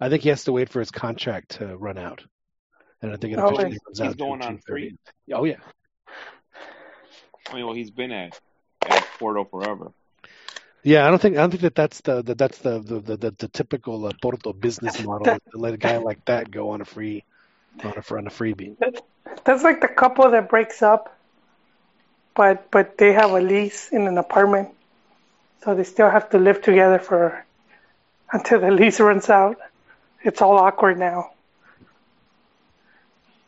I 0.00 0.08
think 0.08 0.22
he 0.22 0.30
has 0.30 0.44
to 0.44 0.52
wait 0.52 0.68
for 0.68 0.80
his 0.80 0.90
contract 0.90 1.50
to 1.58 1.76
run 1.76 1.96
out, 1.98 2.24
and 3.02 3.12
I 3.12 3.16
think 3.16 3.34
it 3.34 3.38
Oh, 3.38 3.46
officially 3.46 3.70
wait. 3.72 3.78
runs 3.86 3.98
He's 3.98 4.08
out 4.08 4.16
going 4.16 4.42
on 4.42 4.58
free? 4.66 4.96
Oh 5.32 5.44
yeah, 5.44 5.56
I 7.50 7.54
mean, 7.54 7.66
well, 7.66 7.74
he's 7.74 7.90
been 7.90 8.10
at 8.10 8.38
at 8.86 9.06
Porto 9.18 9.44
forever. 9.44 9.92
Yeah. 10.82 11.06
I 11.06 11.10
don't 11.10 11.20
think 11.20 11.36
I 11.36 11.40
don't 11.40 11.50
think 11.50 11.62
that 11.62 11.74
that's 11.74 12.00
the, 12.00 12.22
the 12.22 12.34
that's 12.34 12.58
the 12.58 12.80
the, 12.80 13.00
the, 13.00 13.16
the, 13.16 13.30
the 13.30 13.48
typical 13.48 14.06
uh, 14.06 14.12
Porto 14.20 14.52
business 14.52 15.02
model 15.04 15.38
to 15.38 15.58
let 15.58 15.74
a 15.74 15.76
guy 15.76 15.98
like 15.98 16.24
that 16.26 16.50
go 16.50 16.70
on 16.70 16.80
a 16.80 16.84
free 16.84 17.24
on 17.82 17.92
a 17.96 18.14
on 18.14 18.26
a 18.26 18.30
freebie. 18.30 18.76
That's 19.44 19.62
like 19.62 19.80
the 19.80 19.88
couple 19.88 20.30
that 20.30 20.48
breaks 20.48 20.82
up, 20.82 21.16
but 22.34 22.70
but 22.70 22.98
they 22.98 23.12
have 23.12 23.30
a 23.30 23.40
lease 23.40 23.88
in 23.90 24.06
an 24.06 24.18
apartment, 24.18 24.68
so 25.64 25.74
they 25.74 25.84
still 25.84 26.10
have 26.10 26.30
to 26.30 26.38
live 26.38 26.62
together 26.62 26.98
for 26.98 27.44
until 28.32 28.60
the 28.60 28.70
lease 28.70 29.00
runs 29.00 29.28
out. 29.30 29.58
It's 30.24 30.40
all 30.40 30.58
awkward 30.58 30.98
now. 30.98 31.32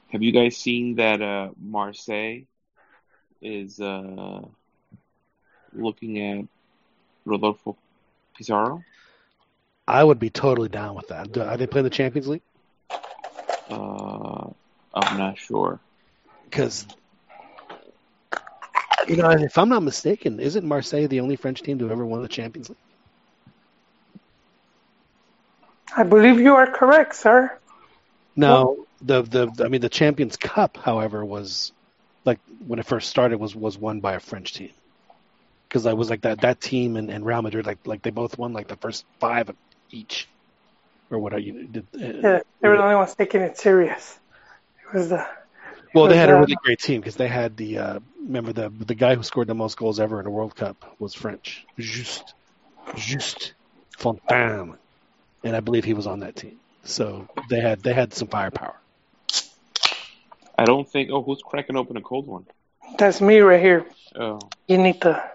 Have 0.09 0.23
you 0.23 0.33
guys 0.33 0.57
seen 0.57 0.97
that 0.97 1.21
uh, 1.21 1.51
Marseille 1.61 2.43
is 3.43 3.81
uh, 3.81 4.43
looking 5.73 6.21
at 6.21 6.45
Rodolfo 7.25 7.77
Pizarro? 8.37 8.83
I 9.87 10.03
would 10.03 10.19
be 10.19 10.31
totally 10.31 10.69
down 10.69 10.95
with 10.95 11.09
that. 11.09 11.37
Are 11.37 11.57
they 11.57 11.67
playing 11.67 11.85
the 11.85 11.91
Champions 11.91 12.29
League? 12.29 12.43
Uh, 13.71 14.49
I'm 14.95 15.19
not 15.19 15.39
sure. 15.39 15.79
Because 16.45 16.87
you 19.09 19.17
know, 19.17 19.31
if 19.31 19.59
I'm 19.59 19.69
not 19.69 19.83
mistaken, 19.83 20.41
isn't 20.41 20.65
Marseille 20.65 21.09
the 21.09 21.21
only 21.21 21.37
French 21.37 21.63
team 21.63 21.79
to 21.79 21.85
have 21.85 21.93
ever 21.93 22.07
won 22.07 22.23
the 22.23 22.29
Champions 22.29 22.71
League? 22.71 22.79
I 25.97 26.03
believe 26.03 26.41
you 26.41 26.55
are 26.55 26.67
correct, 26.67 27.15
sir. 27.15 27.57
No, 28.37 28.87
the, 29.03 29.23
the 29.23 29.65
I 29.65 29.69
mean 29.69 29.81
the 29.81 29.89
Champions 29.89 30.37
Cup, 30.37 30.77
however, 30.77 31.25
was 31.25 31.73
like 32.25 32.41
when 32.67 32.79
it 32.79 32.87
first 32.87 33.11
started 33.11 33.39
was 33.39 33.55
was 33.55 33.79
won 33.79 34.01
by 34.01 34.15
a 34.15 34.21
French 34.21 34.55
team. 34.55 34.71
Because 35.75 35.87
I 35.87 35.95
was 35.95 36.09
like 36.09 36.21
that 36.21 36.43
that 36.43 36.61
team 36.61 36.95
and, 36.95 37.11
and 37.11 37.27
Real 37.27 37.43
Madrid 37.43 37.67
like 37.67 37.85
like 37.85 38.01
they 38.01 38.11
both 38.11 38.39
won 38.39 38.53
like 38.53 38.69
the 38.69 38.77
first 38.77 39.05
five 39.19 39.51
each, 39.91 40.29
or 41.11 41.19
what 41.19 41.35
are 41.35 41.41
you 41.41 41.67
did? 41.67 41.89
uh, 41.97 41.99
Yeah, 42.23 42.41
they 42.63 42.69
were 42.69 42.77
the 42.77 42.85
only 42.85 42.95
ones 42.95 43.13
taking 43.17 43.41
it 43.41 43.59
serious. 43.59 44.17
It 44.79 44.97
was 44.97 45.09
the 45.09 45.27
Well, 45.93 46.07
they 46.07 46.17
had 46.17 46.31
a 46.31 46.37
really 46.37 46.55
great 46.63 46.79
team 46.79 47.01
because 47.01 47.17
they 47.17 47.27
had 47.27 47.57
the 47.57 47.79
uh, 47.79 47.99
remember 48.25 48.53
the 48.53 48.69
the 48.69 48.95
guy 48.95 49.17
who 49.17 49.25
scored 49.25 49.49
the 49.49 49.55
most 49.57 49.77
goals 49.77 49.99
ever 49.99 50.21
in 50.21 50.27
a 50.27 50.31
World 50.31 50.55
Cup 50.55 50.77
was 51.01 51.13
French, 51.13 51.67
Just 51.77 52.33
Just 52.95 53.55
Fontaine, 53.99 54.79
and 55.43 55.57
I 55.57 55.59
believe 55.59 55.85
he 55.85 55.95
was 55.95 56.07
on 56.07 56.21
that 56.21 56.37
team. 56.37 56.61
So 56.85 57.27
they 57.51 57.59
had 57.59 57.81
they 57.83 57.95
had 57.95 58.15
some 58.15 58.29
firepower. 58.29 58.77
I 60.57 60.67
don't 60.67 60.89
think. 60.89 61.11
Oh, 61.11 61.21
who's 61.25 61.43
cracking 61.45 61.77
open 61.77 61.97
a 61.97 62.01
cold 62.01 62.29
one? 62.29 62.47
that's 62.97 63.21
me 63.21 63.41
right 63.41 63.61
here. 63.61 63.87
Oh, 64.15 64.39
You 64.69 64.79
need 64.79 65.01
to. 65.03 65.35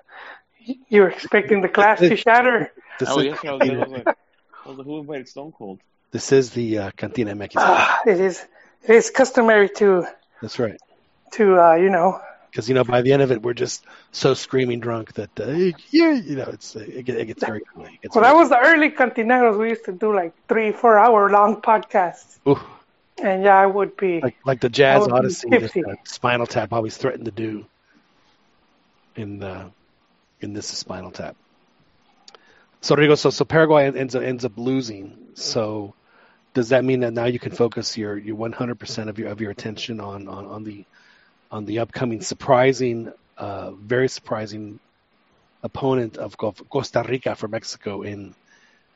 You're 0.89 1.09
expecting 1.09 1.61
the 1.61 1.67
glass 1.67 1.99
to 1.99 2.15
shatter. 2.15 2.71
This 2.99 3.09
oh 3.09 3.19
is 3.19 3.25
yes, 3.25 3.39
I 3.45 3.51
was, 3.53 3.69
I 3.69 3.73
was 3.77 3.89
like, 3.89 4.07
I 4.07 4.69
was 4.69 4.77
like, 4.77 4.87
who 4.87 4.99
invited 4.99 5.27
Stone 5.27 5.53
Cold? 5.53 5.79
this 6.11 6.31
is 6.31 6.49
the 6.51 6.77
uh, 6.79 6.91
Cantina 6.97 7.35
MX. 7.35 7.51
Ah, 7.57 7.99
it 8.05 8.19
is. 8.19 8.45
It 8.83 8.95
is 8.95 9.09
customary 9.09 9.69
to 9.77 10.05
That's 10.41 10.59
right. 10.59 10.79
to 11.33 11.59
uh, 11.59 11.73
you 11.75 11.89
know. 11.89 12.19
Because 12.49 12.67
you 12.67 12.73
know 12.75 12.83
by 12.83 13.01
the 13.01 13.13
end 13.13 13.21
of 13.21 13.31
it 13.31 13.43
we're 13.43 13.53
just 13.53 13.85
so 14.11 14.33
screaming 14.33 14.79
drunk 14.79 15.13
that 15.13 15.29
uh, 15.39 15.51
yeah 15.91 16.13
you 16.13 16.35
know 16.35 16.49
it's 16.51 16.75
it, 16.75 17.07
it 17.07 17.25
gets 17.25 17.43
very 17.43 17.61
ugly. 17.75 17.91
It 17.93 18.01
gets 18.01 18.15
Well, 18.15 18.23
that 18.23 18.35
was 18.35 18.49
the 18.49 18.57
early 18.59 18.89
Cantineros. 18.89 19.57
We 19.57 19.69
used 19.69 19.85
to 19.85 19.91
do 19.91 20.13
like 20.15 20.33
three, 20.47 20.71
four 20.71 20.97
hour 20.97 21.29
long 21.29 21.61
podcasts, 21.61 22.39
Ooh, 22.47 22.59
and 23.21 23.43
yeah, 23.43 23.57
I 23.57 23.67
would 23.67 23.95
be. 23.97 24.19
like 24.19 24.35
like 24.45 24.61
the 24.61 24.69
Jazz 24.69 25.07
Odyssey 25.07 25.49
that 25.49 25.77
uh, 25.77 25.95
Spinal 26.05 26.47
Tap 26.47 26.73
always 26.73 26.97
threatened 26.97 27.25
to 27.25 27.31
do. 27.31 27.65
In 29.15 29.39
the 29.39 29.71
in 30.41 30.53
this 30.53 30.71
is 30.71 30.79
Spinal 30.79 31.11
Tap. 31.11 31.35
So 32.81 33.15
so 33.15 33.29
so 33.29 33.45
Paraguay 33.45 33.91
ends 33.91 34.15
up 34.15 34.23
ends 34.23 34.45
up 34.45 34.53
losing. 34.57 35.17
So 35.33 35.93
does 36.53 36.69
that 36.69 36.83
mean 36.83 37.01
that 37.01 37.13
now 37.13 37.25
you 37.25 37.39
can 37.39 37.51
focus 37.51 37.97
your 37.97 38.17
your 38.17 38.37
100% 38.37 39.09
of 39.09 39.19
your 39.19 39.29
of 39.29 39.41
your 39.41 39.51
attention 39.51 39.99
on 39.99 40.27
on, 40.27 40.45
on 40.45 40.63
the 40.63 40.85
on 41.51 41.65
the 41.65 41.79
upcoming 41.79 42.21
surprising, 42.21 43.11
uh, 43.37 43.71
very 43.71 44.07
surprising 44.07 44.79
opponent 45.63 46.17
of 46.17 46.37
Costa 46.37 47.03
Rica 47.07 47.35
for 47.35 47.47
Mexico 47.47 48.03
in 48.03 48.33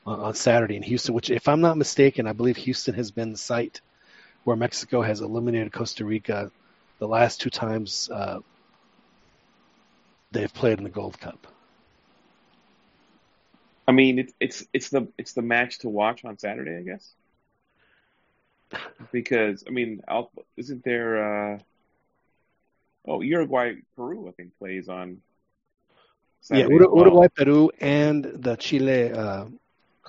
on 0.06 0.20
on 0.20 0.34
Saturday 0.34 0.76
in 0.76 0.82
Houston, 0.82 1.14
which, 1.14 1.30
if 1.30 1.48
I'm 1.48 1.60
not 1.60 1.76
mistaken, 1.76 2.26
I 2.26 2.32
believe 2.32 2.56
Houston 2.56 2.94
has 2.94 3.10
been 3.10 3.32
the 3.32 3.38
site 3.38 3.80
where 4.44 4.56
Mexico 4.56 5.02
has 5.02 5.20
eliminated 5.20 5.72
Costa 5.72 6.04
Rica 6.04 6.50
the 6.98 7.08
last 7.08 7.40
two 7.40 7.50
times 7.50 8.10
uh, 8.12 8.40
they've 10.34 10.52
played 10.52 10.78
in 10.78 10.84
the 10.84 10.90
Gold 10.90 11.18
Cup. 11.18 11.46
I 13.88 13.92
mean, 13.92 14.18
it's 14.18 14.34
it's 14.40 14.66
it's 14.72 14.88
the 14.90 15.08
it's 15.18 15.32
the 15.32 15.42
match 15.42 15.78
to 15.80 15.88
watch 15.88 16.24
on 16.24 16.38
Saturday, 16.38 16.76
I 16.76 16.82
guess. 16.82 17.14
Because 19.12 19.64
I 19.66 19.70
mean, 19.70 20.02
I'll, 20.08 20.30
isn't 20.56 20.82
there? 20.84 21.54
Uh, 21.54 21.58
oh, 23.06 23.20
Uruguay, 23.20 23.74
Peru, 23.94 24.28
I 24.28 24.32
think 24.32 24.58
plays 24.58 24.88
on. 24.88 25.18
yeah, 26.50 26.64
Saturday 26.64 26.74
Ur- 26.74 26.82
as 26.82 26.88
well. 26.88 27.04
Uruguay, 27.04 27.28
Peru, 27.36 27.70
and 27.80 28.24
the 28.24 28.56
Chile. 28.56 29.12
Uh, 29.12 29.46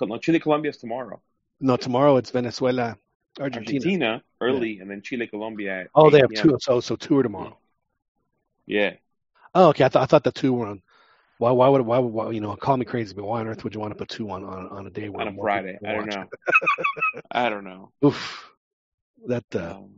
No, 0.00 0.18
Chile, 0.18 0.40
Colombia 0.40 0.70
is 0.70 0.78
tomorrow. 0.78 1.20
no, 1.60 1.76
tomorrow 1.76 2.16
it's 2.16 2.30
Venezuela, 2.30 2.96
Argentina. 3.40 3.76
Argentina 3.76 4.22
early, 4.40 4.80
and 4.80 4.90
then 4.90 5.02
Chile, 5.02 5.26
Colombia. 5.26 5.86
Oh, 5.94 6.10
they 6.10 6.18
have 6.18 6.32
two. 6.32 6.56
So 6.60 6.80
so 6.80 6.96
two 6.96 7.18
are 7.18 7.22
tomorrow. 7.22 7.56
Yeah, 8.66 8.94
Oh, 9.56 9.68
okay. 9.70 9.84
I 9.84 9.88
thought 9.88 10.02
I 10.02 10.06
thought 10.06 10.22
the 10.24 10.32
two 10.32 10.52
were 10.52 10.66
on. 10.66 10.82
Why 11.38 11.50
why 11.50 11.68
would 11.68 11.80
why, 11.82 11.98
would- 11.98 12.12
why 12.12 12.30
you 12.30 12.40
know 12.40 12.54
call 12.56 12.76
me 12.76 12.84
crazy, 12.84 13.14
but 13.14 13.24
why 13.24 13.40
on 13.40 13.48
earth 13.48 13.64
would 13.64 13.74
you 13.74 13.80
want 13.80 13.92
to 13.92 13.98
put 13.98 14.08
two 14.08 14.30
on 14.30 14.44
on, 14.44 14.68
on 14.68 14.86
a 14.86 14.90
day 14.90 15.08
on 15.08 15.28
a 15.28 15.32
Friday. 15.34 15.78
I 15.84 15.92
don't 15.94 16.06
know. 16.06 16.24
I 17.30 17.48
don't 17.48 17.64
know. 17.64 17.90
Oof. 18.04 18.44
That 19.26 19.44
uh, 19.54 19.76
Um, 19.78 19.90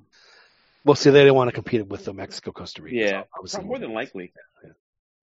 well, 0.85 0.94
see, 0.94 1.11
they 1.11 1.21
didn't 1.21 1.35
want 1.35 1.49
to 1.49 1.53
compete 1.53 1.87
with 1.87 2.05
the 2.05 2.14
Mexico, 2.14 2.53
Costa 2.53 2.83
Rica. 2.83 2.97
yeah, 2.97 3.23
so 3.47 3.61
more 3.62 3.79
than 3.79 3.92
likely. 3.92 4.33
Yeah. 4.64 4.71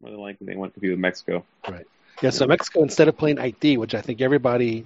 More 0.02 0.12
than 0.12 0.20
likely, 0.20 0.48
they 0.48 0.56
want 0.56 0.72
to 0.72 0.74
compete 0.76 0.92
with 0.92 1.00
Mexico. 1.00 1.46
Right. 1.68 1.86
Yeah, 2.22 2.30
so 2.30 2.46
Mexico 2.46 2.84
instead 2.84 3.08
of 3.08 3.18
playing 3.18 3.38
Haiti, 3.38 3.78
which 3.78 3.96
I 3.96 4.02
think 4.02 4.22
everybody 4.22 4.86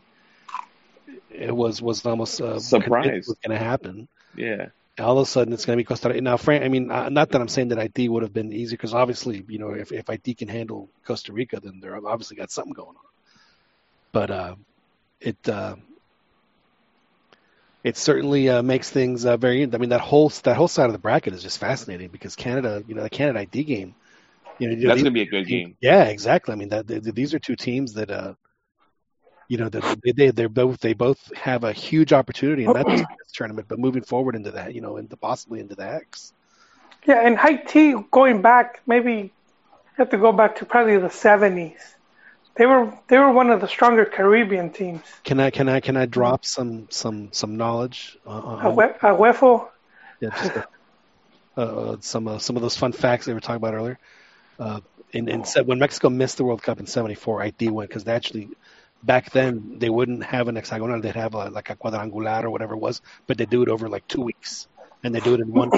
it 1.32 1.56
was 1.56 1.82
was 1.82 2.06
almost 2.06 2.40
uh, 2.40 2.60
Surprised. 2.60 3.28
was 3.28 3.38
going 3.46 3.58
to 3.58 3.64
happen. 3.64 4.08
Yeah, 4.36 4.68
All 5.00 5.18
of 5.18 5.24
a 5.24 5.30
sudden, 5.30 5.54
it's 5.54 5.66
going 5.66 5.78
to 5.78 5.82
be 5.82 5.86
Costa 5.86 6.10
Rica. 6.10 6.22
Now, 6.22 6.38
Fran, 6.38 6.64
I 6.64 6.70
mean, 6.70 6.92
uh, 6.92 7.10
not 7.10 7.30
that 7.30 7.42
I'm 7.42 7.48
saying 7.48 7.70
that 7.70 7.80
Haiti 7.80 8.10
would 8.10 8.24
have 8.24 8.34
been 8.34 8.52
easy, 8.52 8.76
because 8.76 8.94
obviously, 8.94 9.44
you 9.48 9.60
know, 9.60 9.72
if 9.72 9.92
if 9.92 10.08
Haiti 10.08 10.34
can 10.34 10.48
handle 10.48 10.90
Costa 11.06 11.34
Rica, 11.34 11.60
then 11.60 11.80
they're 11.82 11.96
obviously 11.96 12.38
got 12.38 12.52
something 12.52 12.74
going 12.74 12.90
on. 12.90 12.96
But 14.12 14.32
uh, 14.32 14.56
it 15.22 15.38
uh, 15.48 15.76
it 17.84 17.98
certainly 17.98 18.50
uh, 18.50 18.62
makes 18.62 18.90
things 18.90 19.26
uh, 19.26 19.38
very. 19.38 19.64
I 19.64 19.78
mean, 19.78 19.90
that 19.90 20.02
whole 20.02 20.30
that 20.44 20.58
whole 20.58 20.68
side 20.68 20.88
of 20.88 20.94
the 20.94 21.00
bracket 21.00 21.34
is 21.34 21.42
just 21.42 21.60
fascinating 21.60 22.10
because 22.10 22.36
Canada, 22.36 22.84
you 22.88 22.96
know, 22.96 23.04
the 23.04 23.10
Canada 23.10 23.40
Haiti 23.40 23.64
game. 23.64 23.96
You 24.60 24.76
know, 24.76 24.88
that's 24.88 25.02
gonna 25.02 25.12
be 25.12 25.22
a 25.22 25.26
good 25.26 25.48
game. 25.48 25.78
yeah, 25.80 26.04
exactly. 26.04 26.52
I 26.52 26.56
mean, 26.56 26.70
that 26.70 26.88
th- 26.88 27.04
th- 27.04 27.16
these 27.16 27.34
are 27.34 27.40
two 27.40 27.56
teams 27.56 27.94
that, 27.94 28.12
uh, 28.12 28.34
you 29.50 29.58
know, 29.58 29.68
that 29.68 30.00
they, 30.04 30.12
they 30.12 30.30
they're 30.30 30.48
both 30.48 30.80
they 30.80 30.94
both 30.94 31.36
have 31.36 31.64
a 31.66 31.74
huge 31.74 32.14
opportunity 32.14 32.64
in 32.64 32.72
that 32.72 33.08
tournament, 33.34 33.68
but 33.68 33.80
moving 33.80 34.04
forward 34.04 34.36
into 34.36 34.52
that, 34.52 34.74
you 34.74 34.80
know, 34.80 34.96
into 34.98 35.18
possibly 35.18 35.60
into 35.60 35.76
the 35.76 35.86
X. 35.86 36.32
Yeah, 37.06 37.26
and 37.26 37.38
Haiti 37.38 37.96
going 38.12 38.42
back, 38.42 38.82
maybe 38.86 39.14
you 39.14 39.32
have 39.98 40.12
to 40.12 40.18
go 40.18 40.32
back 40.32 40.58
to 40.58 40.66
probably 40.66 40.98
the 40.98 41.10
seventies. 41.10 41.80
They 42.56 42.68
were 42.68 42.94
they 43.08 43.18
were 43.18 43.32
one 43.32 43.50
of 43.50 43.60
the 43.60 43.68
stronger 43.68 44.06
Caribbean 44.06 44.70
teams. 44.70 45.02
Can 45.24 45.40
I 45.40 45.50
can 45.50 45.68
I 45.68 45.80
can 45.80 45.98
I 45.98 46.06
drop 46.06 46.46
some 46.46 46.88
some 46.92 47.30
some 47.32 47.58
knowledge? 47.58 48.20
Uh, 48.28 48.30
on, 48.30 48.80
Ague- 48.80 49.00
Aguefo, 49.00 49.68
yeah, 50.22 50.30
just 50.30 50.58
uh, 51.58 51.62
uh, 51.62 51.98
some 52.02 52.28
uh, 52.28 52.38
some 52.38 52.56
of 52.56 52.62
those 52.62 52.78
fun 52.78 52.92
facts 52.92 53.26
they 53.26 53.34
were 53.34 53.40
talking 53.40 53.56
about 53.56 53.74
earlier. 53.74 53.98
Uh, 54.60 54.82
in, 55.12 55.28
in 55.28 55.44
se- 55.44 55.62
when 55.62 55.80
Mexico 55.80 56.10
missed 56.10 56.38
the 56.38 56.44
World 56.44 56.62
Cup 56.62 56.80
in 56.80 56.86
'74, 56.86 57.42
Haiti 57.42 57.70
went 57.70 57.90
because 57.90 58.04
they 58.04 58.14
actually 58.14 58.50
back 59.04 59.32
then 59.32 59.80
they 59.80 59.90
wouldn't 59.90 60.24
have 60.24 60.48
an 60.48 60.56
hexagonal; 60.56 61.02
they'd 61.02 61.16
have 61.16 61.34
a, 61.34 61.50
like 61.50 61.70
a 61.70 61.76
quadrangular 61.76 62.46
or 62.46 62.50
whatever 62.50 62.74
it 62.74 62.80
was, 62.80 63.02
but 63.28 63.38
they 63.38 63.46
do 63.46 63.64
it 63.64 63.70
over 63.70 63.90
like 63.90 64.08
two 64.08 64.22
weeks, 64.22 64.68
and 65.04 65.14
they 65.14 65.20
do 65.20 65.34
it 65.34 65.40
in 65.40 65.52
one. 65.52 65.72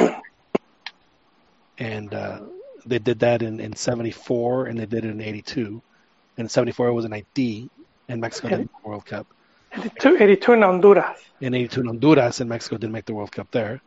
And 1.78 2.14
uh, 2.14 2.42
they 2.86 3.00
did 3.00 3.20
that 3.20 3.42
in 3.42 3.60
in 3.60 3.76
'74, 3.76 4.66
and 4.68 4.80
they 4.80 4.86
did 4.86 5.06
it 5.06 5.10
in 5.10 5.22
'82. 5.22 5.82
And 6.38 6.46
in 6.46 6.50
'74 6.50 6.88
it 6.88 6.94
was 6.94 7.06
an 7.06 7.12
Haiti 7.12 7.70
and 8.12 8.22
Mexico 8.22 8.50
didn't 8.50 8.62
make 8.62 8.84
the 8.84 8.90
World 8.90 9.06
Cup. 9.06 9.28
82, 9.74 10.18
82 10.20 10.54
in 10.54 10.62
Honduras. 10.62 11.18
in 11.40 11.54
82 11.54 11.82
in 11.82 11.88
Honduras, 11.88 12.40
and 12.42 12.50
Mexico 12.50 12.78
didn't 12.78 12.94
make 12.94 13.06
the 13.06 13.14
World 13.14 13.32
Cup 13.32 13.50
there. 13.52 13.82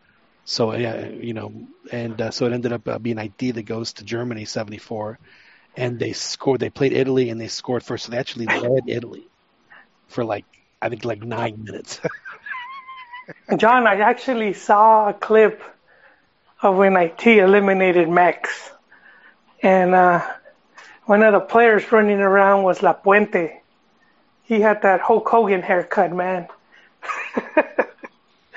So 0.45 0.75
yeah, 0.75 1.07
you 1.07 1.35
know, 1.35 1.53
and 1.91 2.21
uh, 2.21 2.31
so 2.31 2.47
it 2.47 2.53
ended 2.53 2.73
up 2.73 2.87
uh, 2.89 2.99
being 2.99 3.17
Haiti 3.17 3.51
that 3.53 3.63
goes 3.63 3.95
to 3.95 4.05
Germany 4.05 4.45
74, 4.45 5.19
and 5.77 5.99
they 5.99 6.13
scored. 6.13 6.61
They 6.61 6.71
played 6.71 6.93
Italy 6.93 7.31
and 7.31 7.41
they 7.41 7.49
scored 7.49 7.83
first. 7.83 8.07
So 8.07 8.13
they 8.13 8.19
actually 8.19 8.49
led 8.49 8.85
Italy 8.89 9.31
for 10.09 10.25
like 10.25 10.47
I 10.83 10.89
think 10.89 11.05
like 11.05 11.23
nine 11.23 11.63
minutes. 11.65 12.01
John, 13.57 13.87
I 13.87 13.97
actually 14.01 14.53
saw 14.53 15.09
a 15.09 15.15
clip 15.15 15.63
of 16.63 16.77
when 16.77 16.95
Haiti 16.97 17.39
eliminated 17.39 18.09
Max, 18.09 18.71
And 19.63 19.95
uh, 19.95 20.23
one 21.05 21.23
of 21.23 21.33
the 21.33 21.41
players 21.41 21.91
running 21.93 22.21
around 22.21 22.65
was 22.65 22.83
La 22.83 22.93
Puente. 22.95 23.61
He 24.45 24.61
had 24.61 24.83
that 24.83 25.01
Hulk 25.01 25.29
Hogan 25.29 25.63
haircut, 25.63 26.13
man. 26.13 26.49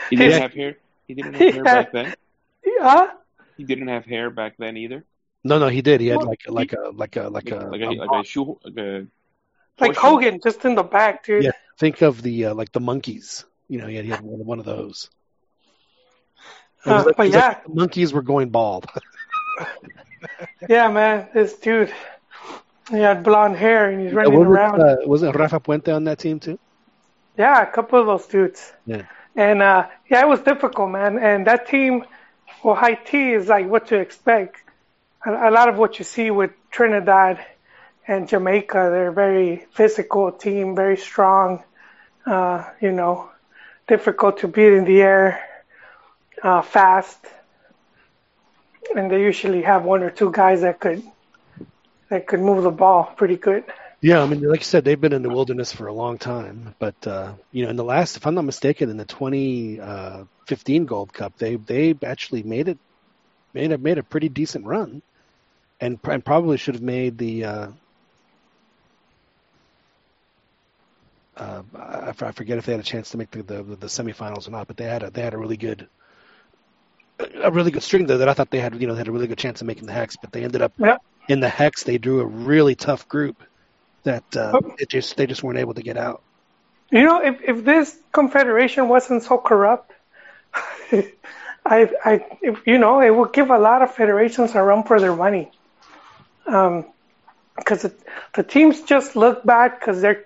He 0.09 0.15
didn't 0.17 0.35
have 0.41 0.53
hair. 0.53 0.77
He 1.07 1.13
didn't 1.13 1.33
have 1.35 1.47
hair 1.47 1.65
Yeah. 1.65 1.71
back 1.71 1.91
then. 1.91 2.15
yeah, 2.65 3.11
He 3.57 3.63
didn't 3.65 3.87
have 3.89 4.05
hair 4.05 4.29
back 4.29 4.55
then 4.57 4.77
either. 4.77 5.05
No, 5.43 5.59
no, 5.59 5.67
he 5.67 5.81
did. 5.81 6.01
He 6.01 6.07
had 6.07 6.17
Well, 6.17 6.27
like 6.27 6.43
like 6.47 6.73
a 6.73 6.89
like 6.89 7.15
a 7.15 7.29
like 7.29 7.51
a, 7.51 7.57
like 7.57 7.81
a, 7.81 7.89
a- 7.89 8.05
like 8.05 8.25
a 8.25 8.27
shoe, 8.27 8.59
like 8.63 8.77
a 8.77 9.07
like. 9.79 9.95
Hogan, 9.95 10.39
just 10.43 10.65
in 10.65 10.75
the 10.75 10.83
back, 10.83 11.25
dude. 11.25 11.43
Yeah. 11.43 11.51
think 11.77 12.01
of 12.01 12.21
the 12.21 12.45
uh, 12.45 12.53
like 12.55 12.71
the 12.71 12.79
monkeys. 12.79 13.45
You 13.69 13.79
know, 13.79 13.87
he 13.87 13.95
had, 13.95 14.05
he 14.05 14.11
had 14.11 14.21
one, 14.21 14.45
one 14.45 14.59
of 14.59 14.65
those. 14.65 15.09
Uh, 16.85 17.03
like- 17.05 17.17
but 17.17 17.27
it 17.27 17.33
like 17.33 17.33
yeah. 17.33 17.59
the 17.67 17.73
monkeys 17.73 18.13
were 18.13 18.21
going 18.21 18.49
bald. 18.49 18.85
Yeah, 20.67 20.89
man, 20.89 21.27
this 21.33 21.53
dude, 21.53 21.93
he 22.89 22.97
had 22.97 23.23
blonde 23.23 23.55
hair 23.55 23.89
and 23.89 24.01
he's 24.01 24.13
running 24.13 24.33
was 24.37 24.47
around. 24.47 24.81
it, 24.81 25.03
uh, 25.03 25.07
was 25.07 25.23
it 25.23 25.35
Rafa 25.35 25.59
Puente 25.59 25.95
on 25.95 26.03
that 26.05 26.19
team 26.19 26.39
too? 26.39 26.57
Yeah, 27.37 27.61
a 27.61 27.67
couple 27.71 27.99
of 27.99 28.07
those 28.07 28.25
dudes. 28.25 28.73
Yeah. 28.85 29.03
And 29.35 29.61
uh, 29.61 29.87
yeah, 30.09 30.21
it 30.21 30.27
was 30.27 30.41
difficult, 30.41 30.89
man. 30.89 31.19
And 31.19 31.45
that 31.45 31.67
team, 31.67 32.03
well, 32.63 32.75
Haiti 32.75 33.33
is 33.33 33.47
like 33.47 33.67
what 33.67 33.87
to 33.87 33.97
expect. 33.97 34.63
A, 35.27 35.49
a 35.49 35.51
lot 35.51 35.67
of 35.67 35.77
what 35.77 35.99
you 35.99 36.05
see 36.05 36.31
with 36.31 36.51
Trinidad 36.71 37.45
and 38.07 38.29
Jamaica, 38.29 38.89
they're 38.91 39.11
very 39.11 39.65
physical 39.73 40.31
team, 40.31 40.75
very 40.75 40.95
strong. 40.97 41.63
Uh, 42.25 42.63
you 42.81 42.91
know, 42.91 43.29
difficult 43.87 44.39
to 44.39 44.47
beat 44.47 44.73
in 44.73 44.85
the 44.85 45.01
air, 45.01 45.41
uh, 46.43 46.61
fast, 46.61 47.17
and 48.95 49.09
they 49.09 49.21
usually 49.21 49.61
have 49.61 49.83
one 49.83 50.03
or 50.03 50.09
two 50.09 50.31
guys 50.31 50.61
that 50.61 50.79
could 50.79 51.03
that 52.09 52.27
could 52.27 52.39
move 52.39 52.63
the 52.63 52.71
ball 52.71 53.03
pretty 53.15 53.37
good. 53.37 53.63
Yeah, 53.99 54.21
I 54.21 54.27
mean, 54.27 54.41
like 54.41 54.59
you 54.59 54.65
said, 54.65 54.85
they've 54.85 54.99
been 54.99 55.13
in 55.13 55.23
the 55.23 55.29
wilderness 55.29 55.71
for 55.71 55.87
a 55.87 55.93
long 55.93 56.17
time. 56.17 56.75
But 56.79 57.07
uh, 57.07 57.33
you 57.51 57.63
know, 57.63 57.69
in 57.69 57.75
the 57.75 57.83
last, 57.83 58.17
if 58.17 58.27
I'm 58.27 58.35
not 58.35 58.45
mistaken, 58.45 58.89
in 58.89 58.97
the 58.97 59.05
2015 59.05 60.85
Gold 60.85 61.13
Cup, 61.13 61.37
they 61.37 61.55
they 61.55 61.95
actually 62.03 62.43
made 62.43 62.67
it 62.67 62.77
made 63.53 63.71
a 63.71 63.77
made 63.77 63.97
a 63.97 64.03
pretty 64.03 64.29
decent 64.29 64.65
run, 64.65 65.01
and, 65.79 65.99
and 66.03 66.25
probably 66.25 66.57
should 66.57 66.75
have 66.75 66.83
made 66.83 67.17
the. 67.17 67.45
Uh, 67.45 67.67
uh, 71.35 71.61
I, 71.75 72.13
I 72.19 72.31
forget 72.31 72.57
if 72.57 72.65
they 72.65 72.71
had 72.73 72.81
a 72.81 72.83
chance 72.83 73.11
to 73.11 73.17
make 73.17 73.31
the, 73.31 73.43
the 73.43 73.63
the 73.63 73.87
semifinals 73.87 74.47
or 74.47 74.51
not, 74.51 74.67
but 74.67 74.77
they 74.77 74.85
had 74.85 75.03
a 75.03 75.11
they 75.11 75.21
had 75.21 75.33
a 75.33 75.37
really 75.37 75.57
good 75.57 75.87
a 77.19 77.51
really 77.51 77.71
good 77.71 77.83
string 77.83 78.05
there 78.07 78.19
that 78.19 78.29
I 78.29 78.33
thought 78.33 78.49
they 78.49 78.59
had 78.59 78.79
you 78.79 78.87
know 78.87 78.93
they 78.93 78.99
had 78.99 79.07
a 79.07 79.11
really 79.11 79.27
good 79.27 79.37
chance 79.37 79.61
of 79.61 79.67
making 79.67 79.85
the 79.85 79.93
hex, 79.93 80.15
but 80.17 80.31
they 80.31 80.43
ended 80.43 80.61
up 80.61 80.73
Yeah. 80.77 80.97
in 81.27 81.39
the 81.39 81.49
hex. 81.49 81.83
They 81.83 81.97
drew 81.97 82.21
a 82.21 82.25
really 82.25 82.75
tough 82.75 83.07
group 83.07 83.43
that 84.03 84.23
uh, 84.35 84.53
Oh. 84.55 84.75
it 84.79 84.89
just 84.89 85.15
they 85.17 85.27
just 85.27 85.43
weren't 85.43 85.59
able 85.59 85.73
to 85.75 85.83
get 85.83 85.97
out. 85.97 86.23
You 86.89 87.03
know, 87.03 87.21
if, 87.21 87.41
if 87.41 87.65
this 87.65 87.97
confederation 88.13 88.87
wasn't 88.87 89.23
so 89.23 89.37
corrupt, 89.37 89.91
I, 90.91 91.03
I, 91.65 92.25
if, 92.41 92.65
you 92.65 92.77
know, 92.77 93.01
it 93.01 93.13
would 93.13 93.33
give 93.33 93.49
a 93.49 93.57
lot 93.57 93.81
of 93.81 93.93
federations 93.93 94.55
a 94.55 94.63
run 94.63 94.83
for 94.83 94.99
their 95.01 95.13
money. 95.13 95.51
Um, 96.47 96.85
because 97.55 97.85
it, 97.85 97.99
the 98.35 98.43
teams 98.43 98.83
just 98.83 99.15
look 99.15 99.43
bad 99.43 99.79
because 99.79 99.99
they're, 99.99 100.25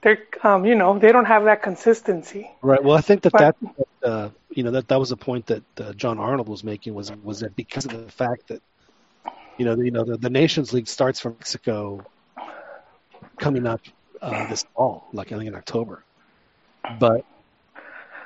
they're, 0.00 0.18
um, 0.42 0.64
you 0.64 0.74
know, 0.74 0.98
they 0.98 1.12
don't 1.12 1.26
have 1.26 1.44
that 1.44 1.62
consistency. 1.62 2.50
Right. 2.60 2.82
Well, 2.82 2.96
I 2.96 3.00
think 3.00 3.22
that 3.22 3.32
But- 3.32 3.56
that 3.60 4.08
uh, 4.08 4.30
you 4.50 4.64
know 4.64 4.72
that 4.72 4.88
that 4.88 4.98
was 4.98 5.12
a 5.12 5.16
point 5.16 5.46
that 5.46 5.62
uh, 5.80 5.92
John 5.92 6.18
Arnold 6.18 6.48
was 6.48 6.64
making 6.64 6.94
was 6.94 7.12
was 7.22 7.40
that 7.40 7.54
because 7.56 7.84
of 7.84 7.92
the 7.92 8.10
fact 8.10 8.48
that 8.48 8.60
you 9.56 9.64
know 9.64 9.76
the, 9.76 9.84
you 9.84 9.90
know 9.90 10.04
the, 10.04 10.16
the 10.16 10.30
Nations 10.30 10.72
League 10.72 10.88
starts 10.88 11.20
from 11.20 11.36
Mexico 11.38 12.04
coming 13.38 13.66
up 13.66 13.80
uh, 14.20 14.48
this 14.48 14.64
fall, 14.74 15.06
like 15.12 15.32
I 15.32 15.36
think 15.36 15.48
in 15.48 15.54
October, 15.54 16.02
but 16.98 17.24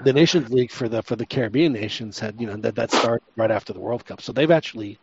the 0.01 0.13
Nations 0.13 0.51
League 0.51 0.71
for 0.71 0.89
the 0.89 1.03
for 1.03 1.17
the 1.17 1.27
Caribbean 1.27 1.73
nations 1.73 2.19
had 2.19 2.41
you 2.41 2.47
know 2.47 2.57
that 2.57 2.75
that 2.77 2.91
started 2.91 3.23
right 3.37 3.51
after 3.51 3.73
the 3.73 3.81
World 3.81 4.05
Cup, 4.05 4.21
so 4.21 4.33
they've 4.33 4.51
actually 4.51 4.99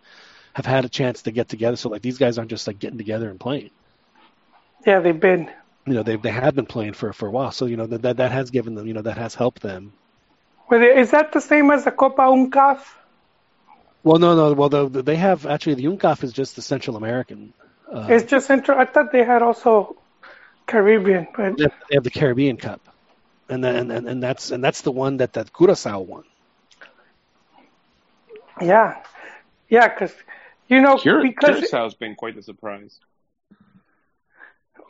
have 0.53 0.65
had 0.65 0.85
a 0.85 0.89
chance 0.89 1.23
to 1.23 1.31
get 1.31 1.49
together. 1.49 1.75
So 1.77 1.89
like 1.89 2.01
these 2.01 2.17
guys 2.17 2.37
aren't 2.37 2.49
just 2.51 2.67
like 2.67 2.79
getting 2.79 2.97
together 2.97 3.29
and 3.29 3.39
playing. 3.39 3.71
Yeah, 4.85 4.99
they've 4.99 5.19
been. 5.19 5.49
You 5.85 5.93
know 5.95 6.03
they 6.03 6.15
they 6.15 6.31
have 6.31 6.55
been 6.55 6.65
playing 6.65 6.93
for 6.93 7.11
for 7.13 7.27
a 7.27 7.31
while, 7.31 7.51
so 7.51 7.65
you 7.65 7.75
know 7.77 7.87
that 7.87 8.01
that, 8.03 8.17
that 8.17 8.31
has 8.31 8.51
given 8.51 8.75
them 8.75 8.87
you 8.87 8.93
know 8.93 9.01
that 9.01 9.17
has 9.17 9.35
helped 9.35 9.61
them 9.61 9.93
Well, 10.69 10.81
is 10.81 11.11
that 11.11 11.33
the 11.33 11.41
same 11.41 11.71
as 11.71 11.83
the 11.85 11.91
Copa 11.91 12.21
UNCAF? 12.21 12.79
Well, 14.03 14.19
no, 14.19 14.35
no. 14.35 14.53
Well, 14.53 14.69
the, 14.69 14.89
the, 14.89 15.01
they 15.01 15.15
have 15.15 15.45
actually 15.45 15.75
the 15.75 15.85
UNCAF 15.85 16.23
is 16.23 16.33
just 16.33 16.55
the 16.55 16.61
Central 16.61 16.95
American. 16.97 17.53
Uh, 17.91 18.07
It's 18.09 18.29
just 18.29 18.47
Central. 18.47 18.77
I 18.79 18.85
thought 18.85 19.11
they 19.11 19.23
had 19.23 19.41
also 19.41 19.97
Caribbean, 20.67 21.27
but 21.35 21.57
they 21.57 21.63
have- 21.63 21.73
they 21.89 21.95
have 21.95 22.03
the 22.03 22.09
Caribbean 22.11 22.57
Cup, 22.57 22.81
and 23.49 23.63
then 23.63 23.91
and, 23.91 24.07
and 24.07 24.23
that's 24.23 24.51
and 24.51 24.63
that's 24.63 24.81
the 24.81 24.91
one 24.91 25.17
that 25.17 25.33
that 25.33 25.51
Curacao 25.53 25.99
won. 25.99 26.23
yeah, 28.61 29.01
yeah, 29.69 29.87
because 29.87 30.13
you 30.73 30.81
know 30.81 30.97
Cura- 30.97 31.21
because 31.21 31.61
Curaçao's 31.61 31.95
been 31.95 32.15
quite 32.15 32.35
the 32.35 32.43
surprise. 32.43 32.99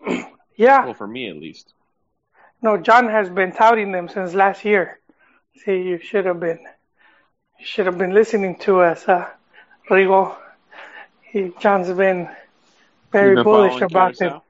yeah, 0.57 0.85
Well, 0.85 0.93
for 0.93 1.07
me 1.07 1.29
at 1.29 1.37
least. 1.37 1.73
No, 2.61 2.77
John 2.77 3.09
has 3.09 3.29
been 3.29 3.51
touting 3.51 3.91
them 3.91 4.07
since 4.07 4.33
last 4.33 4.63
year. 4.63 4.99
See, 5.57 5.81
you 5.81 5.99
should 5.99 6.25
have 6.25 6.39
been, 6.39 6.59
you 7.59 7.65
should 7.65 7.85
have 7.85 7.97
been 7.97 8.13
listening 8.13 8.57
to 8.59 8.81
us, 8.81 9.07
uh, 9.07 9.29
Rigo. 9.89 10.35
He, 11.21 11.51
John's 11.59 11.91
been 11.91 12.29
very 13.11 13.35
been 13.35 13.43
bullish 13.43 13.73
following 13.73 13.83
about 13.83 14.17
them. 14.17 14.41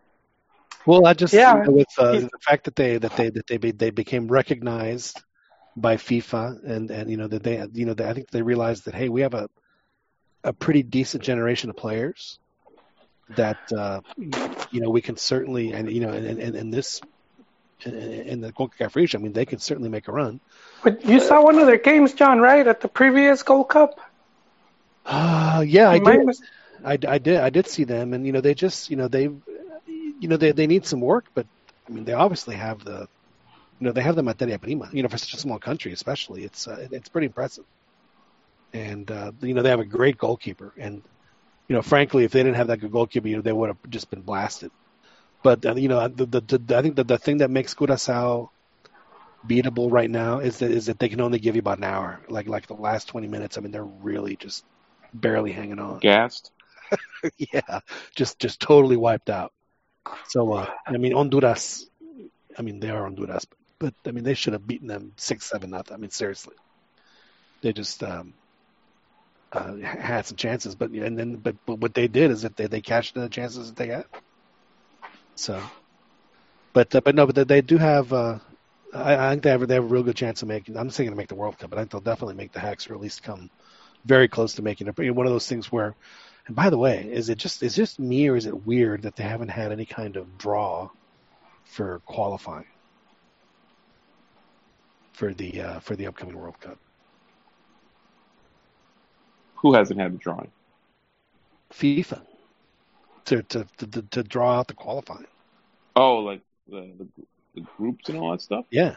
Well, 0.85 1.07
I 1.07 1.13
just 1.13 1.33
Yeah, 1.33 1.55
you 1.55 1.61
know, 1.63 1.71
with 1.71 1.87
uh, 1.97 2.19
the 2.19 2.29
fact 2.47 2.65
that 2.65 2.75
they 2.75 2.97
that 2.97 3.15
they 3.15 3.29
that 3.29 3.47
they 3.47 3.57
be, 3.57 3.71
they 3.71 3.89
became 3.89 4.27
recognized 4.27 5.21
by 5.75 5.95
FIFA, 5.95 6.63
and 6.69 6.91
and 6.91 7.09
you 7.09 7.17
know 7.17 7.27
that 7.27 7.43
they 7.43 7.65
you 7.73 7.85
know 7.85 7.93
they, 7.93 8.07
I 8.07 8.13
think 8.13 8.29
they 8.29 8.41
realized 8.41 8.85
that 8.85 8.95
hey, 8.95 9.09
we 9.09 9.21
have 9.21 9.33
a 9.33 9.47
a 10.43 10.53
pretty 10.53 10.83
decent 10.83 11.23
generation 11.23 11.69
of 11.69 11.75
players 11.75 12.39
that 13.35 13.57
uh, 13.75 14.01
you 14.71 14.81
know 14.81 14.89
we 14.89 15.01
can 15.01 15.17
certainly 15.17 15.73
and 15.73 15.91
you 15.91 16.01
know 16.01 16.11
and 16.11 16.39
and, 16.39 16.55
and 16.55 16.73
this 16.73 17.01
in 17.85 18.39
the 18.39 18.51
CONCACAF 18.53 18.95
region, 18.95 19.19
I 19.19 19.23
mean 19.23 19.33
they 19.33 19.45
can 19.45 19.59
certainly 19.59 19.89
make 19.89 20.07
a 20.07 20.11
run. 20.11 20.39
But 20.83 21.05
you 21.05 21.19
saw 21.19 21.43
one 21.43 21.59
of 21.59 21.65
their 21.65 21.77
games, 21.77 22.13
John, 22.13 22.39
right 22.39 22.65
at 22.65 22.79
the 22.81 22.87
previous 22.87 23.43
Gold 23.43 23.67
Cup. 23.69 23.99
Uh, 25.05 25.63
yeah, 25.67 25.89
I 25.89 25.99
did. 25.99 26.25
was- 26.25 26.41
I, 26.85 26.97
I 27.07 27.17
did. 27.17 27.37
I 27.37 27.49
did 27.49 27.67
see 27.67 27.85
them, 27.85 28.13
and 28.13 28.25
you 28.25 28.33
know 28.33 28.41
they 28.41 28.53
just 28.53 28.89
you 28.89 28.97
know 28.97 29.07
they 29.07 29.23
you 29.23 30.27
know 30.27 30.37
they 30.37 30.51
they 30.51 30.67
need 30.67 30.85
some 30.85 30.99
work, 31.01 31.25
but 31.33 31.45
I 31.87 31.91
mean 31.91 32.03
they 32.03 32.13
obviously 32.13 32.55
have 32.55 32.83
the 32.83 33.07
you 33.79 33.87
know 33.87 33.91
they 33.93 34.01
have 34.01 34.15
the 34.15 34.23
materia 34.23 34.59
prima. 34.59 34.89
You 34.91 35.03
know 35.03 35.09
for 35.09 35.17
such 35.17 35.33
a 35.33 35.37
small 35.37 35.59
country, 35.59 35.93
especially, 35.93 36.43
it's 36.43 36.67
uh, 36.67 36.87
it's 36.91 37.07
pretty 37.09 37.27
impressive. 37.27 37.63
And 38.73 39.09
uh, 39.11 39.31
you 39.41 39.53
know 39.53 39.61
they 39.61 39.69
have 39.69 39.79
a 39.79 39.85
great 39.85 40.17
goalkeeper, 40.17 40.73
and 40.77 41.03
you 41.67 41.75
know 41.75 41.81
frankly, 41.81 42.23
if 42.23 42.31
they 42.31 42.41
didn't 42.41 42.55
have 42.55 42.67
that 42.67 42.79
good 42.79 42.91
goalkeeper, 42.91 43.27
you 43.27 43.35
know 43.35 43.41
they 43.41 43.53
would 43.53 43.69
have 43.69 43.77
just 43.89 44.09
been 44.09 44.21
blasted. 44.21 44.71
But 45.43 45.65
uh, 45.65 45.75
you 45.75 45.89
know 45.89 46.07
the, 46.07 46.25
the, 46.25 46.41
the 46.41 46.77
I 46.77 46.81
think 46.81 46.95
that 46.95 47.07
the 47.07 47.17
thing 47.17 47.37
that 47.37 47.51
makes 47.51 47.73
Curacao 47.73 48.49
beatable 49.47 49.91
right 49.91 50.09
now 50.09 50.39
is 50.39 50.59
that 50.59 50.71
is 50.71 50.87
that 50.87 50.99
they 50.99 51.09
can 51.09 51.21
only 51.21 51.39
give 51.39 51.55
you 51.55 51.59
about 51.59 51.77
an 51.77 51.83
hour. 51.83 52.19
Like 52.29 52.47
like 52.47 52.67
the 52.67 52.73
last 52.75 53.07
twenty 53.07 53.27
minutes, 53.27 53.57
I 53.57 53.61
mean 53.61 53.71
they're 53.71 53.83
really 53.83 54.35
just 54.35 54.63
barely 55.13 55.51
hanging 55.51 55.79
on. 55.79 55.99
Gassed. 55.99 56.51
yeah, 57.37 57.79
just 58.15 58.39
just 58.39 58.59
totally 58.59 58.97
wiped 58.97 59.29
out. 59.29 59.51
So 60.27 60.51
uh, 60.53 60.69
I 60.87 60.97
mean, 60.97 61.13
Honduras. 61.13 61.87
I 62.57 62.61
mean, 62.61 62.79
they 62.79 62.89
are 62.89 63.03
Honduras, 63.03 63.45
but, 63.45 63.57
but 63.79 64.09
I 64.09 64.11
mean, 64.11 64.23
they 64.23 64.35
should 64.35 64.53
have 64.53 64.67
beaten 64.67 64.87
them 64.87 65.13
six 65.17 65.49
seven 65.49 65.71
nothing. 65.71 65.93
I 65.93 65.97
mean, 65.97 66.11
seriously, 66.11 66.55
they 67.61 67.73
just 67.73 68.03
um, 68.03 68.33
uh, 69.53 69.75
had 69.77 70.25
some 70.25 70.37
chances, 70.37 70.75
but 70.75 70.91
and 70.91 71.17
then 71.17 71.35
but, 71.35 71.55
but 71.65 71.79
what 71.79 71.93
they 71.93 72.07
did 72.07 72.31
is 72.31 72.41
that 72.41 72.55
they 72.55 72.67
they 72.67 72.81
cashed 72.81 73.15
the 73.15 73.29
chances 73.29 73.69
that 73.69 73.75
they 73.75 73.87
had. 73.87 74.05
So, 75.35 75.61
but 76.73 76.93
uh, 76.93 77.01
but 77.01 77.15
no, 77.15 77.25
but 77.25 77.47
they, 77.47 77.61
do 77.61 77.77
have. 77.77 78.11
Uh, 78.11 78.39
I, 78.93 79.15
I 79.15 79.29
think 79.31 79.43
they 79.43 79.49
have 79.49 79.67
they 79.67 79.75
have 79.75 79.83
a 79.83 79.87
real 79.87 80.03
good 80.03 80.15
chance 80.15 80.41
of 80.41 80.47
making. 80.47 80.77
I'm 80.77 80.89
saying 80.89 81.09
to 81.09 81.15
make 81.15 81.29
the 81.29 81.35
World 81.35 81.57
Cup, 81.57 81.69
but 81.69 81.79
I 81.79 81.81
think 81.83 81.91
they'll 81.91 82.01
definitely 82.01 82.35
make 82.35 82.51
the 82.51 82.59
Hex 82.59 82.89
or 82.89 82.93
at 82.93 83.01
least 83.01 83.23
come 83.23 83.49
very 84.05 84.27
close 84.27 84.55
to 84.55 84.61
making 84.61 84.87
it. 84.87 85.13
One 85.13 85.25
of 85.25 85.31
those 85.31 85.47
things 85.47 85.71
where 85.71 85.95
and 86.45 86.55
by 86.55 86.69
the 86.69 86.77
way, 86.77 87.09
is 87.09 87.29
it 87.29 87.37
just 87.37 87.63
is 87.63 87.75
just 87.75 87.99
me 87.99 88.27
or 88.27 88.35
is 88.35 88.45
it 88.45 88.65
weird 88.65 89.03
that 89.03 89.15
they 89.15 89.23
haven't 89.23 89.49
had 89.49 89.71
any 89.71 89.85
kind 89.85 90.17
of 90.17 90.37
draw 90.37 90.89
for 91.63 91.99
qualifying 92.05 92.67
for 95.13 95.33
the 95.33 95.61
uh, 95.61 95.79
for 95.79 95.95
the 95.95 96.07
upcoming 96.07 96.37
World 96.37 96.59
Cup? 96.59 96.77
Who 99.63 99.73
hasn't 99.73 99.99
had 99.99 100.13
the 100.13 100.17
drawing? 100.17 100.51
FIFA 101.71 102.21
to 103.25 103.41
to 103.43 103.65
to, 103.77 104.01
to 104.01 104.23
draw 104.23 104.59
out 104.59 104.67
the 104.67 104.73
qualifying. 104.73 105.25
Oh, 105.95 106.17
like 106.17 106.41
the, 106.67 106.91
the 106.97 107.07
the 107.55 107.61
groups 107.77 108.09
and 108.09 108.17
all 108.17 108.31
that 108.31 108.41
stuff. 108.41 108.65
Yeah, 108.69 108.95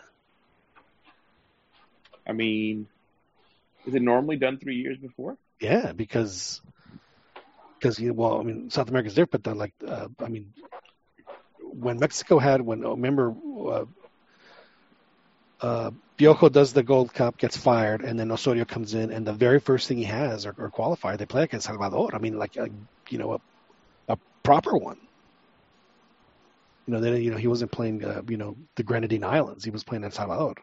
I 2.26 2.32
mean, 2.32 2.88
is 3.86 3.94
it 3.94 4.02
normally 4.02 4.36
done 4.36 4.58
three 4.58 4.76
years 4.76 4.98
before? 4.98 5.38
yeah, 5.60 5.92
because 5.92 6.60
because 7.78 7.98
you 8.00 8.12
well, 8.12 8.40
I 8.40 8.42
mean, 8.42 8.68
South 8.68 8.88
America's 8.88 9.14
different, 9.14 9.30
but 9.30 9.44
then 9.44 9.58
like 9.58 9.72
uh, 9.86 10.08
I 10.18 10.28
mean, 10.28 10.52
when 11.62 12.00
Mexico 12.00 12.38
had 12.38 12.60
when 12.60 12.84
oh, 12.84 12.90
remember. 12.90 13.34
Uh, 13.66 13.84
uh, 15.58 15.90
Piojo 16.16 16.50
does 16.50 16.72
the 16.72 16.82
Gold 16.82 17.12
Cup, 17.12 17.36
gets 17.36 17.56
fired, 17.56 18.02
and 18.02 18.18
then 18.18 18.30
Osorio 18.30 18.64
comes 18.64 18.94
in, 18.94 19.12
and 19.12 19.26
the 19.26 19.34
very 19.34 19.60
first 19.60 19.86
thing 19.86 19.98
he 19.98 20.04
has 20.04 20.46
or, 20.46 20.54
are 20.58 20.70
qualified. 20.70 21.18
They 21.18 21.26
play 21.26 21.42
against 21.42 21.66
Salvador. 21.66 22.14
I 22.14 22.18
mean, 22.18 22.38
like 22.38 22.56
a, 22.56 22.68
you 23.10 23.18
know, 23.18 23.34
a, 23.34 23.40
a 24.12 24.18
proper 24.42 24.76
one. 24.76 24.98
You 26.86 26.94
know, 26.94 27.00
then 27.00 27.20
you 27.20 27.30
know 27.30 27.36
he 27.36 27.48
wasn't 27.48 27.72
playing, 27.72 28.04
uh, 28.04 28.22
you 28.28 28.36
know, 28.36 28.56
the 28.76 28.82
Grenadine 28.82 29.24
Islands. 29.24 29.64
He 29.64 29.70
was 29.70 29.84
playing 29.84 30.04
in 30.04 30.10
Salvador. 30.10 30.54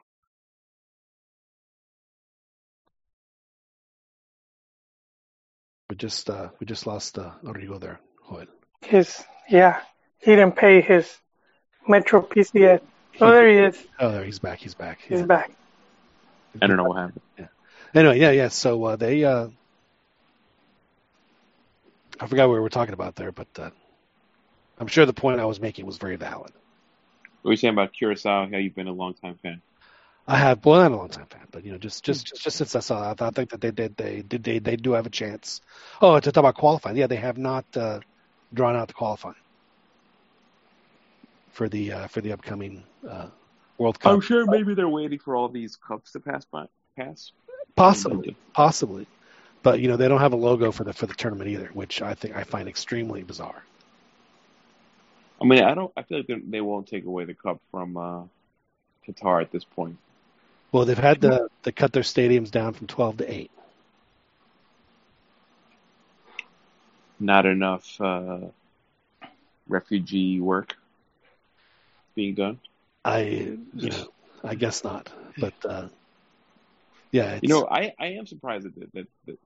We 5.89 5.97
just 5.97 6.29
uh, 6.29 6.49
we 6.59 6.65
just 6.65 6.87
lost 6.87 7.19
uh, 7.19 7.31
Rodrigo 7.43 7.77
there, 7.77 7.99
Joel. 8.27 8.45
His 8.81 9.23
yeah, 9.47 9.81
he 10.17 10.31
didn't 10.31 10.55
pay 10.55 10.81
his 10.81 11.15
Metro 11.87 12.21
PCS. 12.21 12.81
Oh, 13.21 13.31
there 13.31 13.47
he 13.47 13.57
is. 13.57 13.87
Oh, 13.99 14.11
there 14.11 14.23
he's 14.23 14.39
back. 14.39 14.59
He's 14.59 14.73
back. 14.73 14.99
He's 15.07 15.19
Yeah. 15.19 15.25
back. 15.25 15.51
I 16.61 16.67
don't 16.67 16.77
know 16.77 16.83
what 16.85 16.97
happened. 16.97 17.21
Anyway, 17.95 18.19
yeah, 18.19 18.31
yeah. 18.31 18.47
So 18.47 18.83
uh, 18.85 18.95
they, 18.95 19.23
uh, 19.23 19.47
I 22.19 22.27
forgot 22.27 22.47
what 22.47 22.55
we 22.55 22.59
were 22.59 22.69
talking 22.69 22.93
about 22.93 23.15
there, 23.15 23.31
but 23.31 23.47
uh, 23.57 23.69
I'm 24.79 24.87
sure 24.87 25.05
the 25.05 25.13
point 25.13 25.39
I 25.39 25.45
was 25.45 25.59
making 25.59 25.85
was 25.85 25.97
very 25.97 26.15
valid. 26.15 26.51
What 27.41 27.49
were 27.49 27.51
you 27.51 27.57
saying 27.57 27.73
about 27.73 27.93
Curacao? 27.93 28.49
How 28.49 28.57
you've 28.57 28.75
been 28.75 28.87
a 28.87 28.93
long 28.93 29.13
time 29.13 29.37
fan? 29.43 29.61
I 30.25 30.37
have, 30.37 30.65
Well, 30.65 30.81
I'm 30.81 30.93
a 30.93 30.97
long 30.97 31.09
time 31.09 31.27
fan, 31.27 31.47
but 31.51 31.65
you 31.65 31.71
know, 31.73 31.77
just 31.77 32.03
just 32.03 32.25
just, 32.25 32.43
just 32.43 32.57
since 32.57 32.75
I 32.75 32.79
saw 32.79 33.13
that, 33.13 33.21
I 33.21 33.29
think 33.31 33.49
that 33.49 33.61
they 33.61 33.71
did 33.71 33.95
they 33.97 34.21
did 34.21 34.43
they, 34.43 34.59
they 34.59 34.75
do 34.77 34.93
have 34.93 35.05
a 35.05 35.09
chance. 35.09 35.59
Oh, 36.01 36.19
to 36.19 36.31
talk 36.31 36.41
about 36.41 36.55
qualifying, 36.55 36.95
yeah, 36.95 37.07
they 37.07 37.17
have 37.17 37.37
not 37.37 37.65
uh, 37.75 37.99
drawn 38.53 38.75
out 38.75 38.87
the 38.87 38.93
qualifying 38.93 39.35
for 41.51 41.67
the 41.67 41.91
uh, 41.91 42.07
for 42.07 42.21
the 42.21 42.31
upcoming 42.31 42.83
uh, 43.07 43.27
World 43.77 43.99
Cup. 43.99 44.13
I'm 44.13 44.21
sure 44.21 44.45
maybe 44.45 44.73
they're 44.73 44.87
waiting 44.87 45.19
for 45.19 45.35
all 45.35 45.49
these 45.49 45.75
cups 45.75 46.11
to 46.13 46.19
pass 46.19 46.45
by. 46.45 46.65
Pass. 46.97 47.31
Possibly, 47.75 48.35
possibly, 48.53 49.07
but 49.63 49.79
you 49.79 49.87
know, 49.87 49.97
they 49.97 50.07
don't 50.07 50.19
have 50.19 50.33
a 50.33 50.37
logo 50.37 50.71
for 50.71 50.83
the 50.83 50.93
for 50.93 51.07
the 51.07 51.15
tournament 51.15 51.49
either, 51.49 51.69
which 51.73 52.01
I 52.01 52.13
think 52.13 52.35
I 52.35 52.43
find 52.43 52.67
extremely 52.67 53.23
bizarre. 53.23 53.63
I 55.41 55.45
mean, 55.45 55.63
I 55.63 55.73
don't. 55.73 55.91
I 55.97 56.03
feel 56.03 56.19
like 56.19 56.27
they- 56.49 56.61
won't 56.61 56.87
take 56.87 57.05
away 57.05 57.25
the 57.25 57.33
cup 57.33 57.59
from 57.71 57.97
uh, 57.97 58.23
Qatar 59.07 59.41
at 59.41 59.51
this 59.51 59.63
point. 59.63 59.97
Well, 60.71 60.85
they've 60.85 60.97
had 60.97 61.21
to, 61.21 61.49
to 61.63 61.71
cut 61.71 61.93
their 61.93 62.03
stadiums 62.03 62.49
down 62.49 62.73
from 62.73 62.87
12 62.87 63.17
to 63.17 63.31
8. 63.31 63.51
Not 67.19 67.45
enough 67.45 68.01
uh, 68.01 68.39
refugee 69.67 70.39
work 70.39 70.75
being 72.15 72.33
done. 72.33 72.59
I, 73.05 73.19
you 73.21 73.89
know, 73.89 74.07
I 74.43 74.55
guess 74.55 74.83
not. 74.83 75.11
But 75.37 75.53
uh, 75.65 75.87
yeah, 77.11 77.33
it's, 77.33 77.43
You 77.43 77.49
know, 77.49 77.67
I, 77.69 77.93
I 77.99 78.07
am 78.07 78.25
surprised 78.25 78.65
that, 78.65 78.93
that 78.93 79.07
that 79.25 79.39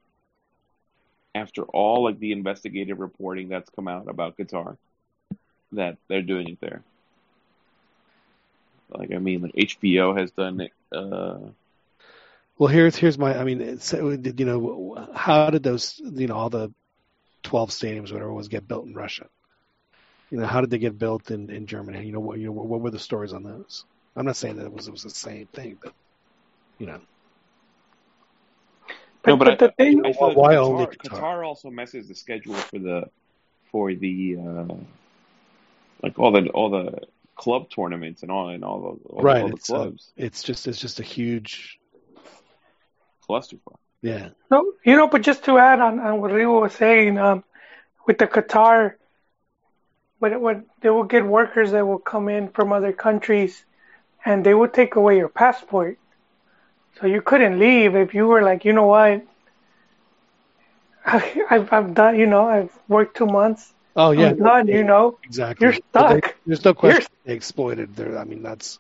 after 1.36 1.64
all 1.64 2.04
like 2.04 2.20
the 2.20 2.32
investigative 2.32 3.00
reporting 3.00 3.50
that's 3.50 3.70
come 3.70 3.88
out 3.88 4.08
about 4.10 4.38
Qatar, 4.38 4.78
that 5.74 5.98
they're 6.08 6.22
doing 6.22 6.50
it 6.50 6.60
there. 6.60 6.82
Like 8.90 9.12
I 9.14 9.18
mean, 9.18 9.42
like 9.42 9.54
HBO 9.54 10.18
has 10.18 10.32
done 10.32 10.62
it. 10.62 10.72
Uh, 10.92 11.52
well, 12.58 12.70
here's 12.70 12.96
here's 12.96 13.18
my. 13.18 13.38
I 13.38 13.44
mean, 13.44 13.62
it's, 13.62 13.94
you 13.94 14.46
know, 14.46 15.08
how 15.14 15.50
did 15.50 15.64
those, 15.64 16.00
you 16.04 16.28
know, 16.28 16.36
all 16.36 16.50
the 16.50 16.72
12 17.44 17.70
stadiums, 17.70 18.12
whatever, 18.12 18.34
was 18.34 18.48
get 18.48 18.68
built 18.68 18.86
in 18.86 18.94
Russia? 18.94 19.28
You 20.30 20.40
know, 20.40 20.46
how 20.46 20.62
did 20.62 20.70
they 20.70 20.78
get 20.78 20.98
built 20.98 21.32
in, 21.32 21.50
in 21.50 21.68
Germany? 21.68 22.06
You 22.06 22.12
know, 22.12 22.20
what 22.20 22.38
you 22.40 22.48
know, 22.48 22.52
what 22.52 22.82
were 22.82 22.92
the 22.92 23.00
stories 23.00 23.34
on 23.34 23.44
those? 23.44 23.86
I'm 24.16 24.26
not 24.26 24.36
saying 24.36 24.58
that 24.58 24.66
it 24.66 24.74
was 24.74 24.88
it 24.88 24.92
was 24.92 25.04
the 25.04 25.10
same 25.10 25.48
thing, 25.48 25.78
but 25.82 25.94
you 26.80 26.88
know, 26.88 27.00
But, 29.24 29.32
no, 29.32 29.38
but 29.38 29.48
I, 29.50 29.56
the 29.56 29.72
thing, 29.72 30.02
I 30.06 30.14
feel 30.14 30.28
like 30.30 30.38
Why 30.38 30.56
Qatar, 30.56 30.58
only 30.58 30.86
Qatar? 30.88 31.20
Qatar 31.20 31.46
also 31.46 31.70
messes 31.70 32.08
the 32.08 32.16
schedule 32.16 32.56
for 32.56 32.80
the 32.80 33.10
for 33.72 33.94
the 33.94 34.38
uh, 34.40 34.76
like 36.02 36.18
all 36.18 36.32
the 36.32 36.50
all 36.50 36.70
the 36.70 37.02
club 37.36 37.70
tournaments 37.70 38.24
and 38.24 38.32
all 38.32 38.50
and 38.50 38.64
all 38.64 38.82
the 38.82 39.10
all, 39.10 39.24
right? 39.24 39.44
all 39.44 39.50
the 39.50 39.58
It's, 39.58 39.68
clubs 39.68 40.12
it's 40.16 40.44
just 40.44 40.68
it's 40.68 40.80
just 40.80 41.00
a 41.00 41.04
huge, 41.04 41.78
clusterfuck. 43.28 43.76
yeah. 44.02 44.30
no, 44.50 44.74
you 44.86 44.96
know, 44.96 45.08
but 45.08 45.22
just 45.22 45.44
to 45.46 45.58
add 45.58 45.80
on, 45.80 46.00
on 46.00 46.22
what 46.22 46.32
Rigo 46.32 46.62
was 46.62 46.74
saying, 46.74 47.18
um, 47.18 47.44
with 48.06 48.18
the 48.18 48.28
Qatar, 48.28 48.94
when, 50.20 50.40
when 50.42 50.66
they 50.82 50.90
will 50.90 51.04
get 51.04 51.26
workers 51.26 51.72
that 51.72 51.86
will 51.86 52.00
come 52.00 52.30
in 52.30 52.50
from 52.50 52.72
other 52.74 52.94
countries, 52.94 53.64
and 54.26 54.46
they 54.46 54.54
would 54.54 54.74
take 54.74 54.96
away 54.96 55.18
your 55.18 55.30
passport, 55.30 55.98
so 57.00 57.08
you 57.08 57.22
couldn't 57.22 57.60
leave 57.60 57.96
if 57.96 58.14
you 58.14 58.28
were 58.28 58.42
like, 58.42 58.66
you 58.66 58.74
know 58.74 58.86
what, 58.88 59.22
I, 61.06 61.44
I've 61.50 61.72
I've 61.72 61.94
done, 61.94 62.18
you 62.20 62.26
know, 62.26 62.48
I've 62.48 62.72
worked 62.88 63.18
two 63.18 63.26
months, 63.28 63.74
Oh 63.96 64.12
yeah, 64.12 64.30
I'm 64.30 64.38
done, 64.38 64.68
you 64.68 64.84
know, 64.84 65.18
exactly. 65.24 65.66
you're 65.66 65.74
But 65.92 66.10
they- 66.10 66.20
stuck. 66.20 66.36
there's 66.46 66.64
no 66.66 66.70
You're 66.70 66.76
question 66.76 67.08
they 67.26 67.34
exploited 67.34 67.96
there. 67.96 68.18
I 68.18 68.24
mean, 68.26 68.44
that's 68.44 68.80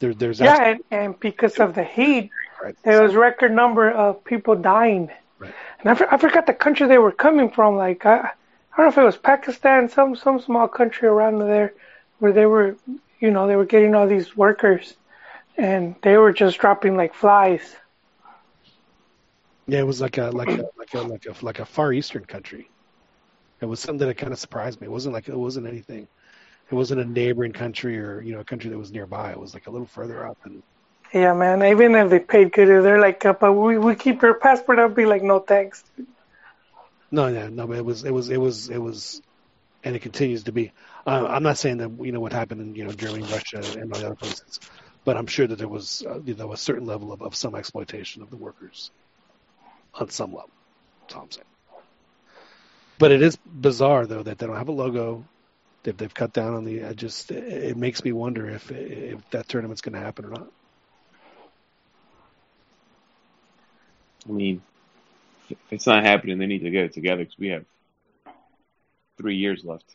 there. 0.00 0.14
There's 0.14 0.40
Yeah, 0.40 0.62
and, 0.70 0.80
and 0.90 1.20
because 1.20 1.58
of 1.58 1.74
the 1.74 1.84
heat, 1.84 2.30
right. 2.62 2.76
there 2.82 3.02
was 3.02 3.14
record 3.14 3.52
number 3.52 3.90
of 3.90 4.24
people 4.24 4.54
dying. 4.56 5.10
Right. 5.38 5.54
And 5.80 5.90
I, 5.90 5.94
for- 5.94 6.12
I 6.12 6.18
forgot 6.18 6.46
the 6.46 6.54
country 6.54 6.86
they 6.88 6.98
were 6.98 7.12
coming 7.12 7.50
from. 7.50 7.76
Like 7.76 8.04
I, 8.04 8.30
I 8.78 8.82
don't 8.82 8.86
know 8.86 8.92
if 8.92 8.98
it 8.98 9.06
was 9.06 9.18
Pakistan, 9.18 9.90
some 9.90 10.16
some 10.16 10.40
small 10.40 10.68
country 10.68 11.08
around 11.08 11.40
there, 11.40 11.74
where 12.20 12.32
they 12.32 12.46
were, 12.46 12.78
you 13.20 13.30
know, 13.30 13.46
they 13.46 13.56
were 13.56 13.66
getting 13.66 13.94
all 13.94 14.08
these 14.08 14.36
workers. 14.36 14.96
and 15.58 15.96
they 16.02 16.16
were 16.18 16.32
just 16.32 16.58
dropping 16.60 16.96
like 16.96 17.14
flies. 17.14 17.76
Yeah, 19.66 19.80
it 19.80 19.86
was 19.86 20.00
like 20.00 20.18
a 20.18 20.30
like 20.30 20.56
a 20.56 20.64
like 20.78 20.94
a 20.94 21.02
like 21.02 21.26
a 21.26 21.44
like 21.44 21.58
a 21.60 21.66
far 21.66 21.92
eastern 21.92 22.24
country. 22.24 22.70
It 23.60 23.66
was 23.66 23.80
something 23.80 24.06
that 24.08 24.16
kind 24.16 24.32
of 24.32 24.38
surprised 24.38 24.80
me. 24.80 24.86
It 24.86 24.90
wasn't 24.90 25.14
like 25.14 25.28
it 25.28 25.36
wasn't 25.36 25.66
anything. 25.68 26.08
It 26.70 26.74
wasn't 26.74 27.00
a 27.00 27.04
neighboring 27.04 27.52
country 27.52 27.98
or 27.98 28.20
you 28.22 28.34
know 28.34 28.40
a 28.40 28.44
country 28.44 28.70
that 28.70 28.78
was 28.78 28.92
nearby. 28.92 29.32
It 29.32 29.40
was 29.40 29.54
like 29.54 29.66
a 29.68 29.70
little 29.70 29.86
further 29.88 30.26
up 30.26 30.38
and 30.44 30.62
Yeah, 31.12 31.34
man. 31.34 31.62
Even 31.64 31.94
if 31.94 32.10
they 32.10 32.18
paid 32.20 32.52
good, 32.52 32.68
they're 32.84 33.00
like, 33.00 33.22
but 33.22 33.52
we 33.52 33.78
we 33.78 33.94
keep 33.96 34.22
your 34.22 34.34
passport. 34.34 34.78
I'll 34.78 34.88
be 34.88 35.06
like, 35.06 35.22
no 35.22 35.40
thanks. 35.40 35.84
No, 37.10 37.30
no, 37.30 37.48
no. 37.48 37.66
But 37.66 37.78
it 37.78 37.84
was, 37.84 38.04
it 38.04 38.10
was, 38.10 38.30
it 38.30 38.36
was, 38.36 38.68
it 38.68 38.78
was, 38.78 39.22
and 39.82 39.96
it 39.96 40.00
continues 40.00 40.44
to 40.44 40.52
be. 40.52 40.72
Uh, 41.06 41.26
I'm 41.28 41.42
not 41.42 41.58
saying 41.58 41.78
that 41.78 41.90
you 42.04 42.12
know 42.12 42.20
what 42.20 42.32
happened 42.32 42.60
in 42.60 42.74
you 42.74 42.84
know 42.84 42.92
Germany, 42.92 43.24
Russia, 43.24 43.62
and 43.78 43.92
all 43.92 44.00
the 44.00 44.06
other 44.06 44.14
places, 44.14 44.60
but 45.04 45.16
I'm 45.16 45.26
sure 45.26 45.46
that 45.46 45.56
there 45.56 45.68
was 45.68 46.04
uh, 46.06 46.20
you 46.24 46.34
know 46.34 46.52
a 46.52 46.56
certain 46.56 46.86
level 46.86 47.12
of, 47.12 47.22
of 47.22 47.34
some 47.34 47.54
exploitation 47.54 48.22
of 48.22 48.30
the 48.30 48.36
workers 48.36 48.90
on 49.94 50.10
some 50.10 50.32
level. 50.32 50.50
All 51.14 51.26
saying. 51.30 51.46
But 52.98 53.12
it 53.12 53.22
is 53.22 53.36
bizarre 53.36 54.06
though 54.06 54.22
that 54.22 54.38
they 54.38 54.46
don't 54.46 54.56
have 54.56 54.68
a 54.68 54.72
logo. 54.72 55.24
They've 55.84 55.96
they've 55.96 56.12
cut 56.12 56.32
down 56.32 56.54
on 56.54 56.64
the. 56.64 56.84
I 56.84 56.92
just 56.92 57.30
it, 57.30 57.44
it 57.44 57.76
makes 57.76 58.04
me 58.04 58.12
wonder 58.12 58.48
if 58.50 58.70
if 58.70 59.30
that 59.30 59.48
tournament's 59.48 59.80
going 59.80 59.94
to 59.94 60.00
happen 60.00 60.26
or 60.26 60.30
not. 60.30 60.48
I 64.28 64.32
mean, 64.32 64.60
if 65.50 65.58
it's 65.70 65.86
not 65.86 66.04
happening. 66.04 66.38
They 66.38 66.46
need 66.46 66.62
to 66.62 66.70
get 66.70 66.84
it 66.86 66.92
together 66.92 67.22
because 67.24 67.38
we 67.38 67.48
have 67.48 67.64
three 69.16 69.36
years 69.36 69.64
left. 69.64 69.94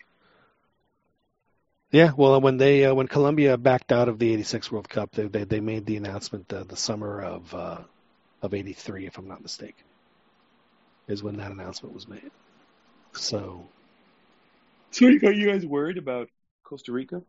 Yeah, 1.91 2.12
well, 2.18 2.39
when 2.41 2.58
they 2.58 2.86
uh, 2.86 2.93
when 2.93 3.08
Colombia 3.08 3.58
backed 3.58 3.91
out 3.91 4.10
of 4.10 4.20
the 4.20 4.34
'86 4.34 4.72
World 4.72 4.89
Cup, 4.89 5.12
they 5.12 5.28
they, 5.28 5.43
they 5.45 5.60
made 5.62 5.86
the 5.86 5.97
announcement 5.97 6.51
uh, 6.54 6.64
the 6.64 6.76
summer 6.76 7.22
of 7.22 7.54
uh, 7.54 7.84
of 8.41 8.54
'83, 8.54 9.06
if 9.08 9.18
I'm 9.18 9.28
not 9.28 9.41
mistaken, 9.41 9.86
is 11.08 11.24
when 11.24 11.38
that 11.38 11.51
announcement 11.51 11.93
was 11.93 12.08
made. 12.08 12.32
So, 13.14 13.70
So 14.91 15.06
are 15.08 15.12
you 15.34 15.47
guys 15.47 15.66
worried 15.66 15.97
about 15.97 16.30
Costa 16.64 16.91
Rica? 16.91 17.24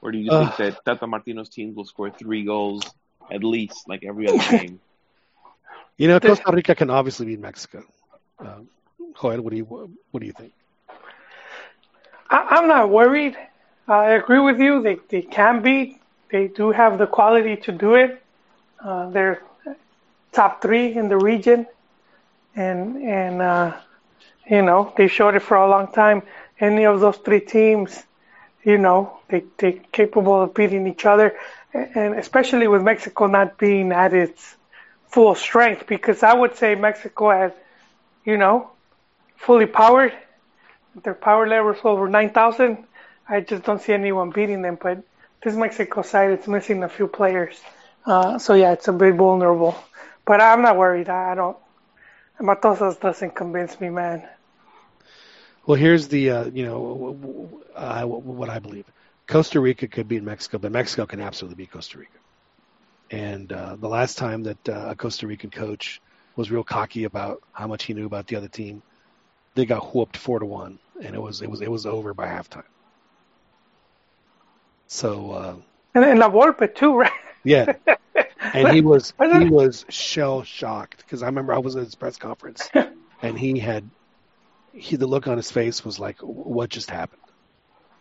Or 0.00 0.10
do 0.12 0.18
you 0.18 0.30
think 0.30 0.54
Uh. 0.54 0.56
that 0.56 0.84
Tata 0.84 1.06
Martino's 1.06 1.48
team 1.50 1.74
will 1.74 1.84
score 1.84 2.10
three 2.10 2.44
goals 2.44 2.94
at 3.30 3.42
least, 3.44 3.88
like 3.88 4.04
every 4.04 4.28
other 4.28 4.42
game? 4.48 4.80
You 5.98 6.08
know, 6.08 6.20
Costa 6.20 6.50
Rica 6.52 6.74
can 6.74 6.90
obviously 6.90 7.26
beat 7.26 7.40
Mexico. 7.40 7.82
Uh, 8.38 8.60
Joel, 9.20 9.40
what 9.42 9.50
do 9.50 9.56
you 9.56 9.64
what 10.10 10.20
do 10.20 10.26
you 10.26 10.32
think? 10.32 10.52
I, 12.30 12.46
I'm 12.50 12.68
not 12.68 12.90
worried. 12.90 13.36
I 13.88 14.12
agree 14.12 14.40
with 14.40 14.58
you. 14.60 14.82
They 14.82 14.96
they 15.08 15.22
can 15.22 15.62
beat. 15.62 16.00
They 16.30 16.48
do 16.48 16.70
have 16.70 16.98
the 16.98 17.06
quality 17.06 17.56
to 17.56 17.72
do 17.72 17.94
it. 17.94 18.22
Uh, 18.82 19.10
they're 19.10 19.42
top 20.32 20.62
three 20.62 20.94
in 20.94 21.08
the 21.08 21.16
region, 21.16 21.66
and 22.56 22.96
and 23.02 23.42
uh, 23.42 23.76
you 24.50 24.62
know 24.62 24.92
they 24.96 25.08
showed 25.08 25.34
it 25.34 25.42
for 25.42 25.56
a 25.56 25.68
long 25.68 25.92
time. 25.92 26.22
Any 26.60 26.84
of 26.84 27.00
those 27.00 27.16
three 27.18 27.40
teams, 27.40 28.02
you 28.64 28.78
know, 28.78 29.18
they 29.28 29.44
they're 29.58 29.80
capable 29.92 30.42
of 30.42 30.54
beating 30.54 30.86
each 30.86 31.04
other, 31.06 31.36
and 31.72 32.14
especially 32.14 32.68
with 32.68 32.82
Mexico 32.82 33.26
not 33.26 33.58
being 33.58 33.92
at 33.92 34.12
its 34.14 34.56
full 35.16 35.34
strength. 35.34 35.86
Because 35.86 36.22
I 36.22 36.34
would 36.34 36.56
say 36.56 36.74
Mexico 36.74 37.30
has, 37.30 37.52
you 38.26 38.36
know, 38.36 38.70
fully 39.36 39.64
powered 39.64 40.12
their 41.02 41.14
power 41.14 41.46
levels 41.48 41.78
over 41.84 42.06
9,000. 42.06 42.84
I 43.26 43.40
just 43.40 43.64
don't 43.64 43.80
see 43.80 43.94
anyone 43.94 44.28
beating 44.30 44.60
them. 44.60 44.76
But 44.80 45.02
this 45.42 45.54
Mexico 45.54 46.02
side, 46.02 46.32
it's 46.32 46.46
missing 46.46 46.82
a 46.82 46.88
few 46.90 47.06
players. 47.08 47.58
Uh, 48.04 48.38
so 48.38 48.52
yeah, 48.52 48.72
it's 48.72 48.88
a 48.88 48.92
bit 48.92 49.14
vulnerable. 49.14 49.74
But 50.26 50.42
I'm 50.42 50.60
not 50.60 50.76
worried. 50.76 51.08
I 51.08 51.34
don't. 51.34 51.56
Matosas 52.38 53.00
doesn't 53.00 53.34
convince 53.34 53.80
me, 53.80 53.88
man. 53.88 54.22
Well, 55.64 55.78
here's 55.78 56.08
the 56.08 56.30
uh, 56.30 56.44
you 56.44 56.64
know 56.66 57.62
uh, 57.74 58.04
what 58.04 58.50
I 58.50 58.58
believe. 58.58 58.84
Costa 59.26 59.60
Rica 59.60 59.88
could 59.88 60.08
beat 60.08 60.22
Mexico, 60.22 60.58
but 60.58 60.70
Mexico 60.70 61.06
can 61.06 61.20
absolutely 61.20 61.56
beat 61.56 61.72
Costa 61.72 61.98
Rica. 61.98 62.18
And 63.10 63.52
uh, 63.52 63.76
the 63.76 63.88
last 63.88 64.18
time 64.18 64.42
that 64.44 64.68
uh, 64.68 64.88
a 64.90 64.96
Costa 64.96 65.26
Rican 65.26 65.50
coach 65.50 66.00
was 66.36 66.50
real 66.50 66.64
cocky 66.64 67.04
about 67.04 67.42
how 67.52 67.66
much 67.66 67.84
he 67.84 67.94
knew 67.94 68.06
about 68.06 68.26
the 68.26 68.36
other 68.36 68.48
team, 68.48 68.82
they 69.54 69.64
got 69.64 69.94
whooped 69.94 70.16
four 70.16 70.38
to 70.40 70.46
one, 70.46 70.78
and 71.02 71.14
it 71.14 71.20
was 71.20 71.40
it 71.42 71.50
was 71.50 71.60
it 71.60 71.70
was 71.70 71.86
over 71.86 72.14
by 72.14 72.26
halftime. 72.26 72.64
So 74.88 75.30
uh, 75.32 75.56
And, 75.94 76.04
and 76.04 76.18
La 76.18 76.28
Volpe 76.30 76.74
too, 76.74 76.96
right? 76.96 77.12
yeah, 77.44 77.74
and 78.54 78.68
he 78.68 78.80
was 78.80 79.14
he 79.32 79.44
was 79.44 79.84
shell 79.88 80.42
shocked 80.42 80.98
because 80.98 81.22
I 81.22 81.26
remember 81.26 81.54
I 81.54 81.58
was 81.58 81.76
at 81.76 81.84
his 81.84 81.94
press 81.94 82.16
conference, 82.16 82.68
and 83.22 83.38
he 83.38 83.58
had 83.58 83.88
he 84.72 84.96
the 84.96 85.06
look 85.06 85.26
on 85.26 85.36
his 85.36 85.50
face 85.50 85.84
was 85.84 85.98
like, 85.98 86.18
"What 86.20 86.70
just 86.70 86.90
happened?" 86.90 87.22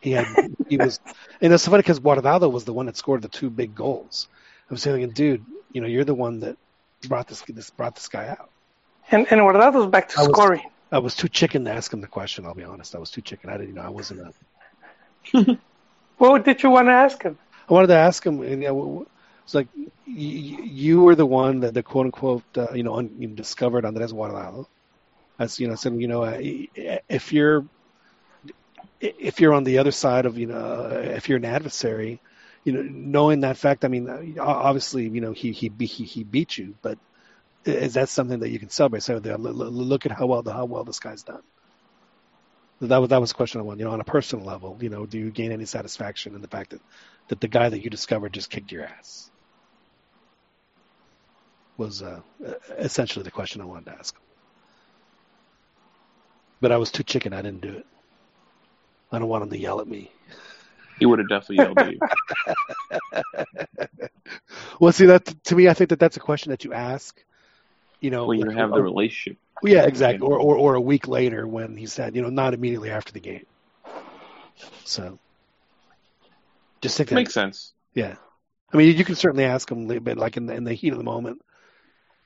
He 0.02 0.12
had 0.12 0.26
he 0.68 0.78
was, 0.78 1.00
and 1.42 1.54
it's 1.54 1.66
funny 1.66 1.80
because 1.80 2.00
Guardado 2.00 2.52
was 2.52 2.66
the 2.66 2.74
one 2.74 2.88
that 2.88 2.98
scored 2.98 3.22
the 3.22 3.30
two 3.30 3.50
big 3.50 3.76
goals. 3.76 4.28
I 4.70 4.74
was 4.74 4.82
saying, 4.82 5.10
dude, 5.12 5.46
you 5.72 5.82
know, 5.82 5.88
you're 5.88 6.04
the 6.06 6.14
one 6.16 6.40
that 6.42 6.58
brought 7.08 7.28
this 7.28 7.42
this 7.42 7.70
brought 7.70 7.96
this 7.96 8.08
guy 8.08 8.28
out. 8.30 8.50
And 9.12 9.28
and 9.32 9.42
Guardado's 9.42 9.88
back 9.92 10.10
to 10.10 10.20
I 10.20 10.22
was- 10.24 10.32
scoring. 10.32 10.62
I 10.92 11.00
was 11.00 11.16
too 11.16 11.28
chicken 11.28 11.66
to 11.66 11.72
ask 11.72 11.92
him 11.92 12.00
the 12.00 12.08
question. 12.08 12.46
I'll 12.46 12.54
be 12.54 12.64
honest, 12.64 12.96
I 12.96 13.00
was 13.00 13.10
too 13.10 13.22
chicken. 13.22 13.50
I 13.50 13.54
didn't, 13.58 13.70
you 13.70 13.76
know, 13.76 13.82
I 13.82 13.90
wasn't 13.90 14.34
a. 15.34 15.58
What 16.18 16.46
did 16.46 16.64
you 16.64 16.70
want 16.70 16.88
to 16.88 16.94
ask 16.94 17.22
him? 17.22 17.38
I 17.70 17.74
wanted 17.74 17.88
to 17.88 17.96
ask 17.98 18.26
him, 18.26 18.42
and 18.42 18.62
you 18.64 18.70
know, 18.70 19.08
it's 19.44 19.54
like 19.54 19.68
y- 19.76 19.84
y- 20.08 20.64
you 20.64 21.02
were 21.02 21.16
the 21.16 21.26
one 21.26 21.60
that 21.62 21.74
the 21.74 21.84
quote 21.84 22.06
unquote, 22.06 22.44
uh, 22.58 22.68
you 22.74 22.84
know, 22.84 22.96
un, 22.96 23.10
you 23.20 23.28
know, 23.28 23.36
discovered 23.36 23.84
Andres 23.86 24.14
Guardado. 24.14 24.68
As 25.38 25.60
you 25.60 25.68
know, 25.68 25.74
I 25.74 25.76
said, 25.76 26.00
you 26.00 26.08
know, 26.08 26.24
uh, 26.24 26.40
if 27.10 27.34
you're 27.34 27.66
if 29.02 29.40
you're 29.42 29.54
on 29.54 29.64
the 29.66 29.80
other 29.80 29.92
side 29.92 30.26
of, 30.26 30.38
you 30.38 30.48
know, 30.48 30.88
if 31.04 31.28
you're 31.28 31.38
an 31.38 31.46
adversary, 31.46 32.22
you 32.66 32.74
know, 32.74 32.82
knowing 32.82 33.42
that 33.42 33.58
fact, 33.58 33.86
I 33.86 33.88
mean, 33.90 34.10
uh, 34.10 34.44
obviously, 34.44 35.08
you 35.08 35.22
know, 35.22 35.32
he 35.32 35.54
he 35.54 35.72
he, 35.86 36.04
he 36.04 36.24
beat 36.26 36.58
you, 36.58 36.76
but 36.82 36.98
is 37.66 37.94
that 37.94 38.10
something 38.10 38.40
that 38.40 38.50
you 38.50 38.60
can 38.60 38.70
celebrate? 38.70 39.04
Say, 39.04 39.16
"Look- 39.16 40.06
at 40.08 40.12
how 40.12 40.26
well 40.26 40.44
the 40.44 40.54
how 40.54 40.66
well 40.66 40.84
this 40.84 41.00
guy's 41.00 41.24
done. 41.24 41.44
That 42.82 42.98
was 42.98 43.10
that 43.10 43.22
was 43.22 43.34
question 43.34 43.62
I 43.62 43.64
wanted. 43.64 43.80
You 43.80 43.86
know, 43.86 43.92
on 43.94 44.02
a 44.02 44.06
personal 44.06 44.46
level, 44.46 44.78
you 44.82 44.90
know, 44.90 45.06
do 45.06 45.18
you 45.20 45.32
gain 45.32 45.52
any 45.52 45.66
satisfaction 45.66 46.36
in 46.36 46.42
the 46.42 46.48
fact 46.48 46.72
that 46.72 46.82
that 47.30 47.40
the 47.40 47.48
guy 47.48 47.70
that 47.70 47.84
you 47.84 47.90
discovered 47.90 48.34
just 48.34 48.50
kicked 48.50 48.72
your 48.72 48.86
ass? 48.86 49.32
Was 51.78 52.02
uh, 52.02 52.22
essentially 52.78 53.24
the 53.24 53.32
question 53.32 53.62
I 53.62 53.66
wanted 53.66 53.86
to 53.88 53.98
ask. 54.00 54.16
But 56.62 56.72
I 56.72 56.78
was 56.78 56.92
too 56.92 57.04
chicken. 57.04 57.34
I 57.34 57.42
didn't 57.42 57.62
do 57.62 57.74
it. 57.74 57.86
I 59.12 59.20
don't 59.20 59.30
want 59.30 59.44
him 59.44 59.50
to 59.52 59.58
yell 59.58 59.82
at 59.82 59.88
me. 59.88 60.15
He 61.00 61.06
would 61.06 61.20
have 61.20 61.30
definitely 61.30 61.66
yelled 61.66 61.80
at 61.80 61.92
you. 61.92 62.00
Well, 64.80 64.92
see 64.92 65.06
that 65.06 65.26
to 65.46 65.56
me, 65.56 65.70
I 65.70 65.74
think 65.74 65.92
that 65.92 66.00
that's 66.00 66.18
a 66.18 66.20
question 66.20 66.50
that 66.50 66.66
you 66.66 66.74
ask. 66.74 67.24
You 68.02 68.12
know, 68.12 68.26
when 68.26 68.40
you 68.40 68.50
have 68.50 68.72
the 68.72 68.82
relationship. 68.82 69.38
Yeah, 69.64 69.86
exactly. 69.86 70.28
Or, 70.28 70.38
or 70.38 70.58
or 70.58 70.76
a 70.76 70.82
week 70.82 71.08
later 71.08 71.48
when 71.48 71.78
he 71.78 71.86
said, 71.86 72.14
you 72.16 72.22
know, 72.22 72.30
not 72.30 72.54
immediately 72.54 72.92
after 72.92 73.14
the 73.14 73.22
game. 73.22 73.46
So, 74.84 75.18
just 76.82 76.98
think 76.98 77.08
that. 77.10 77.16
Makes 77.16 77.34
sense. 77.34 77.72
Yeah, 77.94 78.16
I 78.74 78.78
mean, 78.78 78.98
you 78.98 79.06
can 79.06 79.16
certainly 79.16 79.46
ask 79.46 79.72
him, 79.72 79.88
but 79.88 80.18
like 80.18 80.36
in 80.36 80.48
the, 80.48 80.54
in 80.54 80.66
the 80.66 80.74
heat 80.74 80.92
of 80.92 80.98
the 80.98 81.04
moment, 81.04 81.42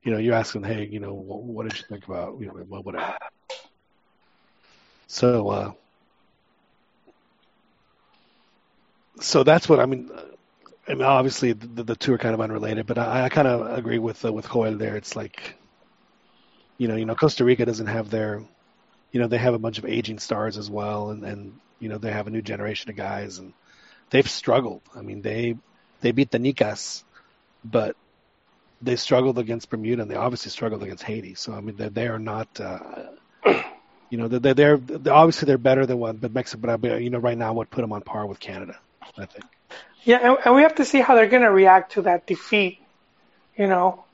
you 0.04 0.12
know, 0.12 0.18
you 0.18 0.34
ask 0.34 0.56
him, 0.56 0.64
hey, 0.64 0.88
you 0.92 1.00
know, 1.00 1.14
what, 1.14 1.44
what 1.44 1.70
did 1.70 1.78
you 1.78 1.86
think 1.88 2.08
about, 2.08 2.40
you 2.40 2.48
know, 2.48 2.54
whatever. 2.54 3.16
So, 5.06 5.50
uh, 5.50 5.72
so 9.20 9.44
that's 9.44 9.68
what 9.68 9.80
I 9.80 9.86
mean. 9.86 10.10
I 10.88 10.94
mean, 10.94 11.04
obviously 11.04 11.54
the, 11.54 11.84
the 11.84 11.96
two 11.96 12.14
are 12.14 12.18
kind 12.18 12.34
of 12.34 12.42
unrelated, 12.42 12.88
but 12.88 12.98
I, 12.98 13.26
I 13.26 13.30
kind 13.30 13.48
of 13.48 13.78
agree 13.78 14.00
with 14.00 14.24
uh, 14.26 14.34
with 14.34 14.50
Joel 14.52 14.78
there. 14.78 14.96
It's 14.96 15.16
like, 15.16 15.56
you 16.78 16.88
know, 16.88 16.96
you 16.96 17.06
know, 17.06 17.16
Costa 17.16 17.46
Rica 17.46 17.66
doesn't 17.66 17.88
have 17.88 18.10
their, 18.10 18.44
you 19.12 19.20
know, 19.20 19.28
they 19.28 19.38
have 19.38 19.54
a 19.54 19.60
bunch 19.60 19.78
of 19.78 19.86
aging 19.86 20.20
stars 20.20 20.58
as 20.58 20.70
well, 20.70 21.12
and 21.12 21.24
and 21.24 21.60
you 21.80 21.90
know 21.90 21.98
they 21.98 22.12
have 22.12 22.28
a 22.28 22.32
new 22.32 22.42
generation 22.42 22.90
of 22.90 22.96
guys, 22.96 23.38
and 23.38 23.54
they've 24.10 24.30
struggled. 24.30 24.82
I 24.96 25.02
mean, 25.02 25.22
they 25.22 25.58
they 26.02 26.12
beat 26.12 26.32
the 26.32 26.40
Nicas, 26.40 27.04
but 27.64 27.96
they 28.82 28.96
struggled 28.96 29.38
against 29.38 29.70
Bermuda, 29.70 30.02
and 30.02 30.10
they 30.10 30.16
obviously 30.16 30.52
struggled 30.52 30.82
against 30.82 31.04
Haiti. 31.04 31.36
So 31.36 31.54
I 31.54 31.62
mean, 31.62 31.76
they 31.76 31.90
they 31.90 32.08
are 32.08 32.20
not. 32.20 32.48
Uh, 32.60 32.80
you 34.10 34.18
know, 34.18 34.28
they're, 34.28 34.56
they're, 34.56 34.78
they're 34.78 35.14
obviously 35.14 35.46
they're 35.46 35.60
better 35.60 35.86
than 35.86 36.00
what, 36.00 36.20
but 36.20 36.34
Mexico, 36.34 36.78
but 36.78 37.02
you 37.02 37.12
know, 37.12 37.20
right 37.20 37.38
now 37.38 37.54
would 37.54 37.70
put 37.70 37.82
them 37.82 37.94
on 37.94 38.02
par 38.02 38.26
with 38.26 38.40
Canada. 38.40 38.76
I 39.18 39.26
think. 39.26 39.46
Yeah, 40.04 40.18
and, 40.22 40.38
and 40.46 40.56
we 40.56 40.62
have 40.64 40.76
to 40.76 40.86
see 40.86 41.02
how 41.02 41.16
they're 41.16 41.28
going 41.28 41.44
to 41.44 41.52
react 41.52 41.94
to 41.94 42.04
that 42.04 42.26
defeat. 42.28 42.80
You 43.58 43.68
know, 43.68 44.06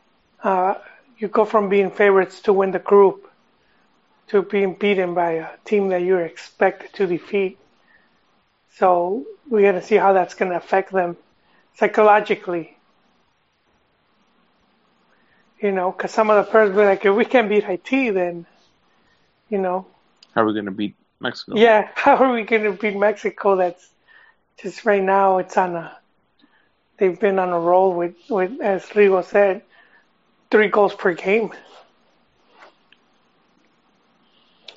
uh, 0.43 0.75
you 1.17 1.27
go 1.27 1.45
from 1.45 1.69
being 1.69 1.91
favorites 1.91 2.41
to 2.41 2.53
win 2.53 2.71
the 2.71 2.79
group 2.79 3.29
to 4.29 4.41
being 4.41 4.73
beaten 4.73 5.13
by 5.13 5.31
a 5.33 5.47
team 5.65 5.89
that 5.89 6.01
you're 6.01 6.25
expected 6.25 6.91
to 6.93 7.05
defeat. 7.07 7.59
So 8.77 9.25
we're 9.49 9.61
going 9.61 9.75
to 9.75 9.83
see 9.83 9.95
how 9.95 10.13
that's 10.13 10.33
going 10.33 10.51
to 10.51 10.57
affect 10.57 10.91
them. 10.91 11.17
psychologically. 11.75 12.77
You 15.61 15.71
know, 15.71 15.91
because 15.91 16.11
some 16.11 16.29
of 16.29 16.43
the 16.45 16.51
players 16.51 16.71
be 16.71 16.77
like, 16.77 17.05
if 17.05 17.15
we 17.15 17.25
can't 17.25 17.47
beat 17.49 17.63
Haiti, 17.63 18.09
then, 18.09 18.45
you 19.49 19.57
know, 19.59 19.87
How 20.33 20.41
are 20.41 20.45
we 20.45 20.53
going 20.53 20.65
to 20.65 20.71
beat 20.71 20.95
Mexico? 21.19 21.55
yeah, 21.55 21.89
how 21.95 22.15
are 22.17 22.33
we 22.33 22.43
going 22.43 22.63
to 22.63 22.71
beat 22.73 22.95
Mexico? 22.97 23.55
That's 23.55 23.87
just 24.62 24.86
right 24.86 25.03
now. 25.03 25.38
It's 25.39 25.58
on 25.58 25.76
a. 25.76 25.97
They've 26.97 27.20
been 27.20 27.39
on 27.39 27.49
a 27.49 27.60
roll 27.60 27.93
with, 27.93 28.16
with 28.30 28.62
as 28.62 28.84
Rigo 28.88 29.24
said, 29.24 29.64
three 30.51 30.68
goals 30.70 30.93
per 30.95 31.14
game. 31.14 31.51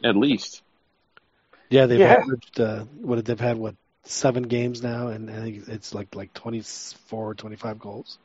At 0.04 0.16
least. 0.16 0.62
Yeah, 1.70 1.86
they've 1.86 2.00
Yeah. 2.00 2.22
averaged 2.22 2.60
uh, 2.60 2.84
what 3.00 3.24
they've 3.24 3.38
had 3.40 3.56
what 3.56 3.74
seven 4.04 4.44
games 4.44 4.82
now, 4.82 5.08
and 5.08 5.30
I 5.30 5.40
think 5.40 5.68
it's 5.68 5.94
like 5.94 6.14
like 6.14 6.32
24, 6.34 7.34
25 7.34 7.78
goals. 7.78 8.18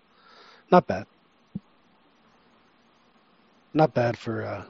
Not 0.72 0.88
bad. 0.88 1.06
Not 3.74 3.94
bad 3.94 4.18
for 4.18 4.44
uh, 4.44 4.64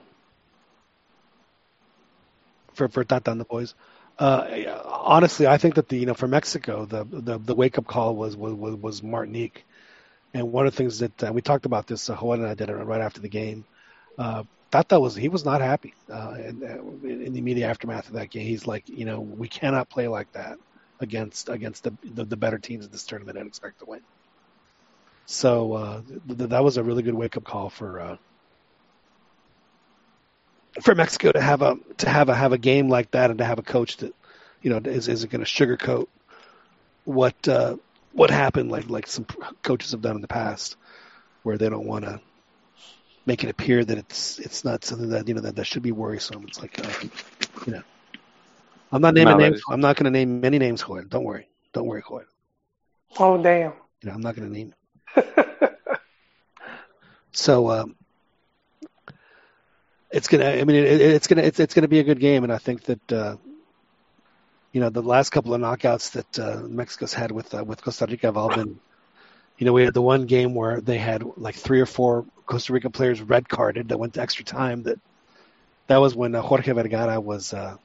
for 2.74 2.88
for 2.88 3.04
Tata 3.04 3.32
and 3.32 3.40
the 3.40 3.46
boys. 3.46 3.76
Uh, 4.24 4.82
honestly, 4.86 5.48
I 5.48 5.58
think 5.58 5.76
that 5.76 5.90
the 5.90 5.98
you 5.98 6.06
know 6.06 6.14
for 6.14 6.30
Mexico 6.30 6.86
the 6.86 7.04
the, 7.04 7.38
the 7.40 7.56
wake 7.56 7.78
up 7.78 7.86
call 7.86 8.16
was, 8.16 8.38
was 8.38 8.54
was 8.56 9.04
Martinique, 9.04 9.66
and 10.34 10.54
one 10.54 10.66
of 10.66 10.74
the 10.74 10.78
things 10.78 11.00
that 11.00 11.24
uh, 11.26 11.34
we 11.34 11.42
talked 11.42 11.66
about 11.66 11.88
this, 11.88 12.10
uh, 12.10 12.18
and 12.32 12.48
I 12.48 12.54
did 12.56 12.70
it 12.70 12.74
right 12.76 13.02
after 13.02 13.20
the 13.20 13.30
game. 13.30 13.66
Uh, 14.18 14.44
Tata 14.72 14.98
was 15.00 15.16
he 15.16 15.28
was 15.28 15.44
not 15.44 15.62
happy 15.62 15.94
uh, 16.10 16.36
in, 16.40 16.64
in 17.04 17.34
the 17.34 17.40
immediate 17.40 17.68
aftermath 17.68 18.08
of 18.08 18.14
that 18.14 18.32
game. 18.32 18.48
He's 18.48 18.66
like, 18.66 18.88
you 18.88 19.06
know, 19.06 19.20
we 19.20 19.50
cannot 19.50 19.90
play 19.90 20.08
like 20.08 20.32
that 20.34 20.58
against 21.02 21.50
against 21.50 21.84
the 21.84 21.98
the, 22.04 22.26
the 22.26 22.38
better 22.38 22.60
teams 22.60 22.86
in 22.86 22.92
this 22.92 23.06
tournament 23.06 23.38
and 23.38 23.48
expect 23.48 23.80
to 23.80 23.86
win. 23.88 24.02
So 25.26 25.74
uh, 25.74 26.02
th- 26.04 26.50
that 26.50 26.64
was 26.64 26.78
a 26.78 26.84
really 26.84 27.04
good 27.04 27.16
wake 27.16 27.38
up 27.38 27.44
call 27.44 27.70
for 27.70 28.00
uh, 28.00 28.18
for 30.82 30.96
Mexico 30.96 31.32
to 31.32 31.42
have 31.42 31.62
a 31.62 31.78
to 31.98 32.10
have 32.10 32.30
a 32.30 32.36
have 32.36 32.54
a 32.54 32.58
game 32.58 32.90
like 32.90 33.12
that 33.12 33.30
and 33.30 33.40
to 33.40 33.46
have 33.46 33.60
a 33.60 33.64
coach 33.64 33.98
that 33.98 34.14
you 34.62 34.70
know 34.70 34.78
is 34.90 35.08
isn't 35.08 35.32
going 35.32 35.44
to 35.44 35.50
sugarcoat 35.50 36.08
what 37.06 37.48
uh, 37.48 37.76
what 38.14 38.30
happened 38.32 38.72
like 38.72 38.90
like 38.90 39.08
some 39.08 39.26
coaches 39.62 39.92
have 39.92 40.02
done 40.02 40.16
in 40.16 40.22
the 40.22 40.28
past 40.28 40.78
where 41.44 41.58
they 41.58 41.70
don't 41.70 41.86
want 41.86 42.06
to 42.06 42.20
make 43.26 43.44
it 43.44 43.50
appear 43.50 43.84
that 43.84 43.98
it's 43.98 44.40
it's 44.40 44.64
not 44.66 44.84
something 44.84 45.10
that 45.10 45.28
you 45.28 45.34
know 45.34 45.42
that, 45.42 45.56
that 45.56 45.66
should 45.66 45.84
be 45.84 45.92
worrisome. 45.92 46.44
It's 46.48 46.60
like 46.62 46.80
uh, 46.80 47.08
you 47.66 47.74
know, 47.74 47.84
I'm 48.92 49.02
not 49.02 49.14
naming 49.14 49.38
No, 49.38 49.44
names. 49.44 49.58
is- 49.58 49.64
I'm 49.70 49.82
not 49.82 49.96
going 49.96 50.06
to 50.06 50.12
name 50.12 50.42
many 50.42 50.58
names, 50.60 50.82
Hoyle. 50.82 51.06
Don't 51.08 51.24
worry. 51.24 51.48
Don't 51.74 51.86
worry, 51.88 52.02
Hoyle. 52.02 52.26
Oh 53.20 53.42
damn! 53.42 53.74
You 54.02 54.10
know, 54.10 54.14
I'm 54.14 54.22
not 54.22 54.36
going 54.36 54.48
to 54.52 54.54
name. 54.54 54.74
So 57.32 57.70
um, 57.72 57.96
it's 60.14 60.28
gonna. 60.30 60.46
I 60.46 60.64
mean, 60.64 60.78
it, 60.78 60.86
it- 60.86 61.02
it's 61.02 61.28
gonna. 61.28 61.42
It's, 61.44 61.60
it's 61.60 61.74
gonna 61.74 61.90
be 61.90 62.00
a 62.00 62.04
good 62.04 62.20
game, 62.20 62.44
and 62.44 62.54
I 62.54 62.58
think 62.60 62.84
that 62.86 63.12
uh, 63.12 63.38
you 64.72 64.82
know 64.82 64.90
the 64.90 65.02
last 65.02 65.30
couple 65.32 65.54
of 65.54 65.62
knockouts 65.62 66.12
that 66.12 66.40
uh, 66.40 66.62
Mexico's 66.68 67.14
had 67.14 67.32
with 67.32 67.54
uh, 67.54 67.64
with 67.64 67.82
Costa 67.84 68.06
Rica 68.10 68.28
have 68.28 68.38
all 68.38 68.50
been. 68.50 68.80
You 69.58 69.68
know, 69.68 69.74
we 69.74 69.84
had 69.86 69.94
the 69.94 70.02
one 70.02 70.26
game 70.26 70.56
where 70.56 70.82
they 70.82 70.98
had 70.98 71.24
like 71.38 71.56
three 71.56 71.80
or 71.80 71.86
four 71.86 72.26
Costa 72.46 72.74
Rica 72.74 72.90
players 72.90 73.22
red 73.22 73.48
carded 73.48 73.90
that 73.90 74.00
went 74.00 74.16
to 74.16 74.22
extra 74.22 74.46
time. 74.46 74.84
That 74.84 75.00
that 75.88 75.98
was 75.98 76.16
when 76.16 76.36
uh, 76.36 76.42
Jorge 76.42 76.72
Vergara 76.72 77.22
was 77.22 77.54
uh, 77.54 77.78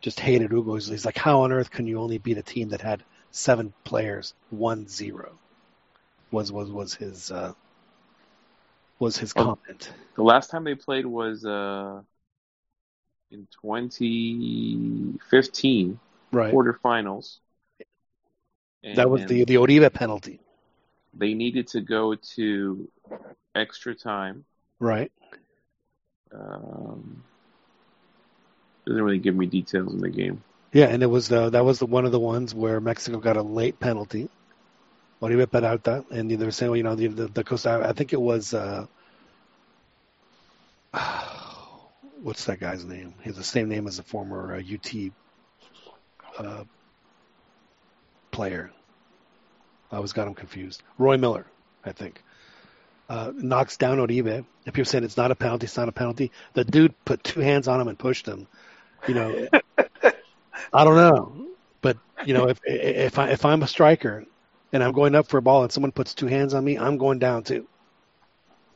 just 0.00 0.20
hated 0.20 0.50
Hugo. 0.52 0.74
He's, 0.74 0.88
he's 0.88 1.04
like, 1.06 1.18
how 1.18 1.42
on 1.42 1.52
earth 1.52 1.70
can 1.70 1.86
you 1.86 2.00
only 2.00 2.18
beat 2.18 2.38
a 2.38 2.42
team 2.42 2.70
that 2.70 2.80
had 2.82 3.02
seven 3.32 3.72
players, 3.84 4.34
one 4.50 4.88
zero? 4.88 5.32
Was 6.30 6.52
was 6.52 6.70
was 6.70 6.94
his 6.94 7.30
uh, 7.32 7.54
was 9.00 9.16
his 9.16 9.32
Oh. 9.36 9.56
comment. 9.56 9.92
The 10.14 10.22
last 10.22 10.50
time 10.50 10.62
they 10.64 10.74
played 10.76 11.06
was 11.06 11.44
uh, 11.44 12.02
in 13.30 13.46
2015 13.62 15.98
Right. 16.32 16.54
quarterfinals. 16.54 17.38
And, 18.84 18.96
That 18.96 19.10
was 19.10 19.26
the 19.26 19.42
the 19.44 19.56
Oribe 19.56 19.92
penalty. 19.92 20.38
They 21.12 21.34
needed 21.34 21.66
to 21.68 21.80
go 21.80 22.14
to 22.36 22.88
extra 23.54 23.94
time. 23.94 24.44
Right. 24.78 25.10
Um, 26.32 27.24
doesn't 28.86 29.02
really 29.02 29.18
give 29.18 29.34
me 29.34 29.46
details 29.46 29.92
in 29.92 29.98
the 29.98 30.08
game. 30.08 30.42
Yeah, 30.72 30.86
and 30.86 31.02
it 31.02 31.06
was 31.06 31.26
the 31.28 31.50
that 31.50 31.64
was 31.64 31.80
the 31.80 31.86
one 31.86 32.06
of 32.06 32.12
the 32.12 32.20
ones 32.20 32.54
where 32.54 32.80
Mexico 32.80 33.18
got 33.18 33.36
a 33.36 33.42
late 33.42 33.80
penalty. 33.80 34.28
Oribe 35.20 35.50
Peralta, 35.50 36.04
and 36.10 36.30
they 36.30 36.44
were 36.44 36.50
saying, 36.50 36.70
well, 36.70 36.76
you 36.76 36.82
know, 36.82 36.94
the 36.94 37.08
the, 37.08 37.26
the 37.28 37.44
Costa. 37.44 37.84
I 37.86 37.92
think 37.92 38.12
it 38.12 38.20
was. 38.20 38.54
Uh, 38.54 38.86
what's 42.22 42.44
that 42.46 42.60
guy's 42.60 42.84
name? 42.84 43.14
He 43.20 43.28
has 43.28 43.36
the 43.36 43.44
same 43.44 43.68
name 43.68 43.86
as 43.86 43.98
a 43.98 44.02
former 44.02 44.54
uh, 44.54 44.58
UT 44.58 45.12
uh, 46.38 46.64
player. 48.30 48.70
I 49.92 49.96
always 49.96 50.12
got 50.12 50.26
him 50.26 50.34
confused. 50.34 50.82
Roy 50.98 51.16
Miller, 51.16 51.46
I 51.84 51.92
think. 51.92 52.22
Uh, 53.08 53.32
knocks 53.34 53.76
down 53.76 53.98
Oribe. 53.98 54.44
And 54.66 54.74
people 54.74 54.84
saying 54.84 55.04
it's 55.04 55.16
not 55.16 55.30
a 55.30 55.34
penalty, 55.34 55.64
it's 55.64 55.76
not 55.76 55.88
a 55.88 55.92
penalty. 55.92 56.30
The 56.54 56.64
dude 56.64 56.94
put 57.04 57.24
two 57.24 57.40
hands 57.40 57.66
on 57.66 57.80
him 57.80 57.88
and 57.88 57.98
pushed 57.98 58.26
him. 58.26 58.46
You 59.08 59.14
know, 59.14 59.48
I 60.72 60.84
don't 60.84 60.94
know, 60.96 61.46
but 61.80 61.96
you 62.24 62.34
know, 62.34 62.48
if 62.48 62.60
if 62.64 63.18
I 63.18 63.30
if 63.30 63.44
I'm 63.44 63.62
a 63.62 63.66
striker 63.66 64.26
and 64.72 64.82
I'm 64.82 64.92
going 64.92 65.14
up 65.14 65.28
for 65.28 65.38
a 65.38 65.42
ball 65.42 65.62
and 65.62 65.72
someone 65.72 65.92
puts 65.92 66.14
two 66.14 66.26
hands 66.26 66.54
on 66.54 66.64
me, 66.64 66.78
I'm 66.78 66.98
going 66.98 67.18
down 67.18 67.42
too. 67.42 67.66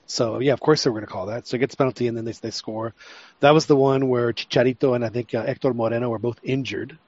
So 0.06 0.40
yeah, 0.40 0.52
of 0.52 0.60
course 0.60 0.84
they 0.84 0.90
were 0.90 1.00
going 1.00 1.06
to 1.06 1.12
call 1.12 1.26
that. 1.26 1.46
So 1.46 1.56
it 1.56 1.60
gets 1.60 1.74
penalty 1.74 2.08
and 2.08 2.16
then 2.16 2.24
they 2.24 2.32
they 2.32 2.50
score. 2.50 2.94
That 3.40 3.54
was 3.54 3.66
the 3.66 3.76
one 3.76 4.08
where 4.08 4.32
Chicharito 4.32 4.94
and 4.94 5.04
I 5.04 5.08
think 5.08 5.34
uh, 5.34 5.44
Hector 5.44 5.72
Moreno 5.72 6.10
were 6.10 6.18
both 6.18 6.38
injured, 6.42 6.98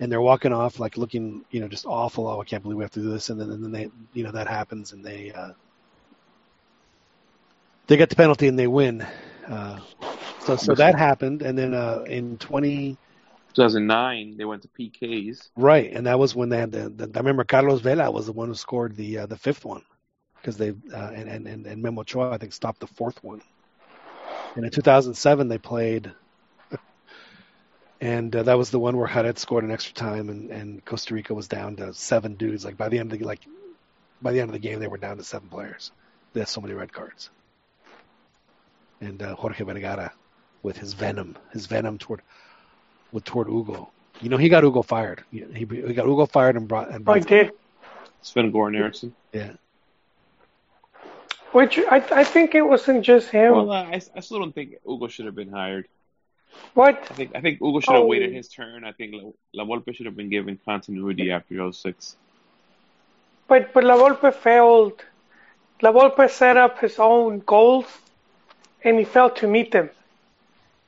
and 0.00 0.10
they're 0.10 0.20
walking 0.20 0.52
off 0.52 0.80
like 0.80 0.96
looking, 0.96 1.44
you 1.50 1.60
know, 1.60 1.68
just 1.68 1.86
awful. 1.86 2.26
Oh, 2.26 2.40
I 2.40 2.44
can't 2.44 2.62
believe 2.62 2.78
we 2.78 2.84
have 2.84 2.92
to 2.92 3.02
do 3.02 3.10
this. 3.10 3.28
And 3.28 3.40
then 3.40 3.50
and 3.50 3.62
then 3.62 3.72
they, 3.72 3.90
you 4.14 4.24
know, 4.24 4.32
that 4.32 4.48
happens 4.48 4.92
and 4.92 5.04
they 5.04 5.32
uh, 5.32 5.52
they 7.88 7.96
get 7.96 8.08
the 8.08 8.16
penalty 8.16 8.48
and 8.48 8.58
they 8.58 8.66
win. 8.66 9.06
Uh, 9.46 9.80
so 10.40 10.56
so 10.56 10.74
that 10.74 10.96
happened, 10.98 11.42
and 11.42 11.58
then 11.58 11.74
uh, 11.74 12.04
in 12.06 12.38
twenty. 12.38 12.96
2009, 13.58 14.36
they 14.36 14.44
went 14.44 14.62
to 14.62 14.68
PKs. 14.68 15.48
Right, 15.56 15.92
and 15.92 16.06
that 16.06 16.18
was 16.18 16.34
when 16.34 16.48
they 16.48 16.58
had 16.58 16.70
the. 16.70 16.88
the 16.88 17.10
I 17.12 17.18
remember 17.18 17.42
Carlos 17.42 17.80
Vela 17.80 18.10
was 18.10 18.26
the 18.26 18.32
one 18.32 18.48
who 18.48 18.54
scored 18.54 18.94
the 18.94 19.18
uh, 19.18 19.26
the 19.26 19.36
fifth 19.36 19.64
one, 19.64 19.82
because 20.36 20.56
they 20.56 20.70
uh, 20.70 21.10
and, 21.14 21.46
and 21.46 21.66
and 21.66 21.82
Memo 21.82 22.02
Ochoa 22.02 22.30
I 22.30 22.38
think 22.38 22.52
stopped 22.52 22.78
the 22.78 22.86
fourth 22.86 23.22
one. 23.24 23.42
And 24.54 24.64
in 24.64 24.70
2007 24.70 25.48
they 25.48 25.58
played, 25.58 26.12
and 28.00 28.34
uh, 28.34 28.44
that 28.44 28.56
was 28.56 28.70
the 28.70 28.78
one 28.78 28.96
where 28.96 29.08
Jared 29.08 29.38
scored 29.38 29.64
an 29.64 29.72
extra 29.72 29.94
time, 29.94 30.28
and 30.28 30.50
and 30.50 30.84
Costa 30.84 31.14
Rica 31.14 31.34
was 31.34 31.48
down 31.48 31.76
to 31.76 31.92
seven 31.94 32.34
dudes. 32.34 32.64
Like 32.64 32.76
by 32.76 32.88
the 32.88 33.00
end 33.00 33.12
of 33.12 33.18
the 33.18 33.24
like, 33.24 33.40
by 34.22 34.32
the 34.32 34.40
end 34.40 34.50
of 34.50 34.54
the 34.54 34.60
game 34.60 34.78
they 34.78 34.88
were 34.88 34.98
down 34.98 35.16
to 35.16 35.24
seven 35.24 35.48
players. 35.48 35.90
They 36.32 36.40
had 36.40 36.48
so 36.48 36.60
many 36.60 36.74
red 36.74 36.92
cards. 36.92 37.30
And 39.00 39.20
uh, 39.22 39.34
Jorge 39.34 39.64
Vergara, 39.64 40.12
with 40.62 40.76
his 40.76 40.92
venom, 40.92 41.36
his 41.52 41.66
venom 41.66 41.98
toward 41.98 42.22
with 43.12 43.24
toward 43.24 43.48
Hugo. 43.48 43.90
You 44.20 44.28
know, 44.28 44.36
he 44.36 44.48
got 44.48 44.64
Hugo 44.64 44.82
fired. 44.82 45.22
He, 45.30 45.44
he 45.52 45.64
he 45.64 45.92
got 45.94 46.06
Hugo 46.06 46.26
fired 46.26 46.56
and 46.56 46.66
brought 46.68 46.88
and 46.88 46.96
I 46.96 46.98
brought. 47.18 47.26
did. 47.26 47.52
Sven 48.22 48.50
Goran 48.52 48.76
Eriksson. 48.76 49.14
Yeah, 49.32 49.52
Which 51.52 51.78
I 51.78 51.96
I 52.10 52.24
think 52.24 52.54
it 52.54 52.62
wasn't 52.62 53.04
just 53.04 53.30
him. 53.30 53.52
Well, 53.52 53.70
uh, 53.70 53.84
I, 53.84 54.00
I 54.16 54.20
still 54.20 54.38
don't 54.40 54.54
think 54.54 54.74
Hugo 54.86 55.08
should 55.08 55.26
have 55.26 55.34
been 55.36 55.50
hired. 55.50 55.86
what? 56.74 56.96
I 57.10 57.14
think 57.14 57.30
I 57.36 57.40
think 57.40 57.58
Hugo 57.60 57.80
should 57.80 57.94
have 57.94 58.02
Oh. 58.02 58.06
waited 58.06 58.32
his 58.34 58.48
turn. 58.48 58.84
I 58.84 58.92
think 58.92 59.14
La, 59.14 59.30
La 59.54 59.64
Volpe 59.64 59.94
should 59.94 60.06
have 60.06 60.16
been 60.16 60.30
given 60.30 60.58
continuity 60.64 61.30
after 61.30 61.54
06. 61.72 62.16
But 63.46 63.72
but 63.72 63.84
La 63.84 63.96
Volpe 63.96 64.34
failed. 64.34 65.04
La 65.80 65.92
Volpe 65.92 66.28
set 66.28 66.56
up 66.56 66.80
his 66.80 66.98
own 66.98 67.38
goals, 67.46 67.86
and 68.84 68.98
he 68.98 69.04
failed 69.04 69.36
to 69.36 69.46
meet 69.46 69.70
them. 69.70 69.90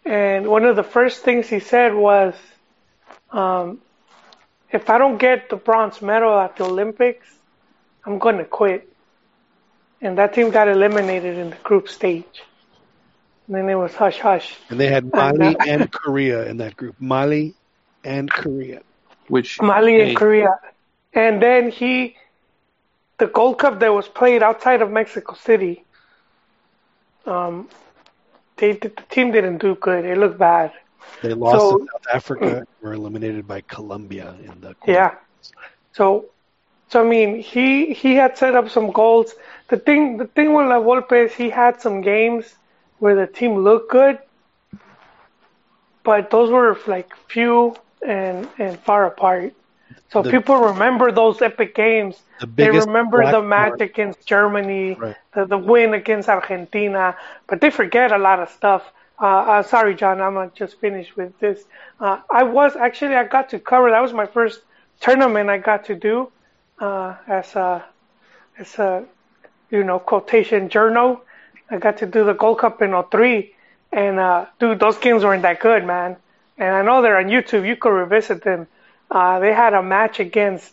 And 0.05 0.48
one 0.48 0.64
of 0.64 0.76
the 0.76 0.82
first 0.82 1.22
things 1.22 1.48
he 1.48 1.61
said 1.61 1.94
was, 1.94 2.34
um, 3.30 3.80
"If 4.70 4.88
I 4.88 4.98
don't 4.98 5.18
get 5.18 5.51
the 5.51 5.57
bronze 5.57 6.01
medal 6.01 6.38
at 6.38 6.57
the 6.57 6.64
Olympics, 6.64 7.26
I'm 8.05 8.18
going 8.18 8.38
to 8.38 8.44
quit." 8.44 8.88
And 10.01 10.16
that 10.18 10.32
team 10.32 10.51
got 10.51 10.68
eliminated 10.68 11.36
in 11.36 11.51
the 11.51 11.57
group 11.57 11.88
stage. 11.88 12.42
And 13.46 13.57
then 13.57 13.68
it 13.68 13.74
was 13.74 13.94
hush 13.94 14.18
hush. 14.18 14.57
and 14.70 14.78
they 14.78 14.86
had 14.86 15.12
Mali 15.12 15.57
and 15.66 15.90
Korea 15.90 16.48
in 16.48 16.59
that 16.59 16.76
group. 16.76 16.96
Mali 17.01 17.55
and 18.05 18.30
Korea. 18.30 18.82
Which 19.28 19.61
Mali 19.61 19.94
hey, 19.94 20.09
and 20.09 20.16
Korea. 20.16 20.55
And 21.12 21.42
then 21.42 21.70
he, 21.70 22.16
the 23.18 23.26
Gold 23.26 23.59
Cup 23.59 23.80
that 23.80 23.92
was 23.92 24.09
played 24.09 24.42
outside 24.42 24.82
of 24.82 24.90
Mexico 24.90 25.34
City, 25.34 25.84
um, 27.26 27.68
they 28.61 28.72
the 28.74 28.90
team 29.11 29.32
didn't 29.32 29.58
do 29.58 29.74
good. 29.76 30.04
It 30.04 30.18
looked 30.18 30.38
bad. 30.38 30.72
They 31.22 31.34
lost 31.34 31.61
So- 31.61 31.78
to 31.78 31.86
South 31.92 32.08
Africa. 32.14 32.66
Were 32.82 32.94
eliminated 32.94 33.46
by 33.48 33.62
Colombia 33.62 34.36
in 34.44 34.61
the. 34.61 34.76
Yeah. 34.86 35.12
So 35.92 36.26
So 36.90 37.00
I 37.04 37.08
mean, 37.08 37.36
he 37.40 37.92
he 37.94 38.14
had 38.16 38.38
set 38.38 38.54
up 38.56 38.68
some 38.70 38.92
goals. 38.92 39.34
The 39.68 39.78
thing 39.78 40.18
the 40.18 40.26
thing 40.26 40.54
with 40.54 40.66
La 40.68 40.80
Volpe 40.80 41.26
is 41.26 41.34
he 41.34 41.50
had 41.50 41.80
some 41.80 42.00
games 42.02 42.54
where 43.00 43.16
the 43.16 43.26
team 43.26 43.56
looked 43.68 43.90
good, 43.90 44.18
but 46.04 46.30
those 46.30 46.50
were 46.50 46.78
like 46.86 47.14
few 47.28 47.76
and 48.06 48.48
and 48.58 48.78
far 48.80 49.06
apart. 49.06 49.54
So 50.12 50.22
The- 50.22 50.30
people 50.30 50.57
remember 50.59 51.12
those 51.12 51.41
epic 51.43 51.74
games. 51.74 52.20
The 52.41 52.47
They 52.47 52.70
remember 52.70 53.24
the 53.30 53.43
match 53.43 53.70
mark- 53.70 53.80
against 53.80 54.26
Germany, 54.26 54.95
Right. 54.99 55.16
the, 55.34 55.45
the 55.45 55.59
win 55.59 55.95
against 55.95 56.28
Argentina, 56.28 57.14
but 57.47 57.61
they 57.61 57.70
forget 57.70 58.11
a 58.12 58.18
lot 58.18 58.41
of 58.41 58.49
stuff. 58.51 58.82
Uh, 59.20 59.26
uh, 59.26 59.62
sorry, 59.62 59.95
John, 59.95 60.20
I'm 60.20 60.34
gonna 60.34 60.51
just 60.55 60.80
finish 60.80 61.14
with 61.16 61.38
this. 61.38 61.64
Uh, 62.01 62.18
I 62.30 62.43
was 62.43 62.74
actually 62.76 63.14
I 63.14 63.24
got 63.24 63.51
to 63.51 63.59
cover. 63.59 63.91
That 63.91 64.01
was 64.01 64.12
my 64.12 64.26
first 64.26 64.62
tournament 65.01 65.51
I 65.51 65.59
got 65.59 65.84
to 65.86 65.95
do 65.95 66.30
uh, 66.80 67.14
as 67.28 67.55
a 67.55 67.84
as 68.59 68.78
a 68.78 69.05
you 69.70 69.84
know 69.84 69.99
quotation 69.99 70.68
journal. 70.70 71.20
I 71.70 71.76
got 71.76 71.99
to 71.99 72.07
do 72.07 72.24
the 72.24 72.32
Gold 72.32 72.59
Cup 72.59 72.82
in 72.82 72.93
03, 73.12 73.55
and 73.93 74.18
uh, 74.18 74.47
dude, 74.59 74.80
those 74.80 74.99
games 74.99 75.22
weren't 75.22 75.43
that 75.43 75.61
good, 75.61 75.84
man. 75.86 76.16
And 76.59 76.74
I 76.74 76.82
know 76.82 77.01
they're 77.03 77.18
on 77.18 77.26
YouTube. 77.26 77.66
You 77.66 77.76
could 77.76 77.91
revisit 77.93 78.43
them. 78.43 78.66
Uh, 79.11 79.38
they 79.40 79.52
had 79.52 79.74
a 79.74 79.82
match 79.82 80.20
against 80.20 80.72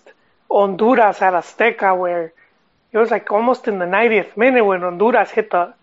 Honduras 0.49 1.21
at 1.21 1.33
Azteca 1.33 1.97
where 1.97 2.33
it 2.91 2.97
was 2.97 3.11
like 3.11 3.31
almost 3.31 3.67
in 3.67 3.79
the 3.79 3.85
90th 3.85 4.37
minute 4.37 4.63
when 4.63 4.81
Honduras 4.81 5.31
hit 5.31 5.51
the 5.51 5.73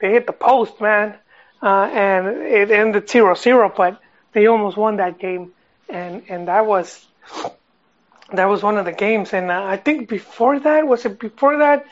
they 0.00 0.10
hit 0.10 0.26
the 0.26 0.32
post, 0.32 0.80
man, 0.80 1.14
uh, 1.62 1.88
and 1.92 2.26
it 2.42 2.70
ended 2.70 3.06
0-0, 3.06 3.74
but 3.76 3.98
they 4.32 4.46
almost 4.46 4.76
won 4.76 4.96
that 4.98 5.18
game, 5.18 5.52
and 5.88 6.22
and 6.28 6.48
that 6.48 6.66
was 6.66 7.06
that 8.32 8.44
was 8.46 8.62
one 8.62 8.76
of 8.76 8.84
the 8.84 8.92
games. 8.92 9.32
And 9.32 9.50
uh, 9.50 9.64
I 9.64 9.76
think 9.78 10.08
before 10.08 10.58
that 10.60 10.86
was 10.86 11.06
it 11.06 11.18
before 11.18 11.58
that 11.58 11.86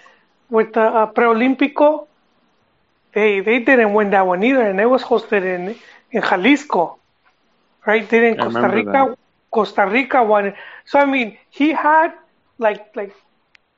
with 0.50 0.74
the 0.74 0.82
uh, 0.82 1.12
Preolímpico, 1.12 2.07
they 3.14 3.40
they 3.40 3.61
didn't 3.61 3.94
win 3.94 4.11
that 4.11 4.26
one 4.26 4.42
either, 4.44 4.62
and 4.62 4.78
it 4.78 4.86
was 4.86 5.02
hosted 5.02 5.42
in 5.44 5.76
in 6.11 6.22
Jalisco, 6.22 6.98
right? 7.86 8.09
Didn't 8.09 8.38
Costa 8.38 8.68
Rica 8.68 8.90
that. 8.92 9.18
Costa 9.55 9.86
Rica 9.86 10.22
won. 10.22 10.55
So 10.86 10.98
I 10.98 11.07
mean, 11.07 11.38
he 11.50 11.68
had 11.72 12.12
like 12.59 12.94
like 12.96 13.14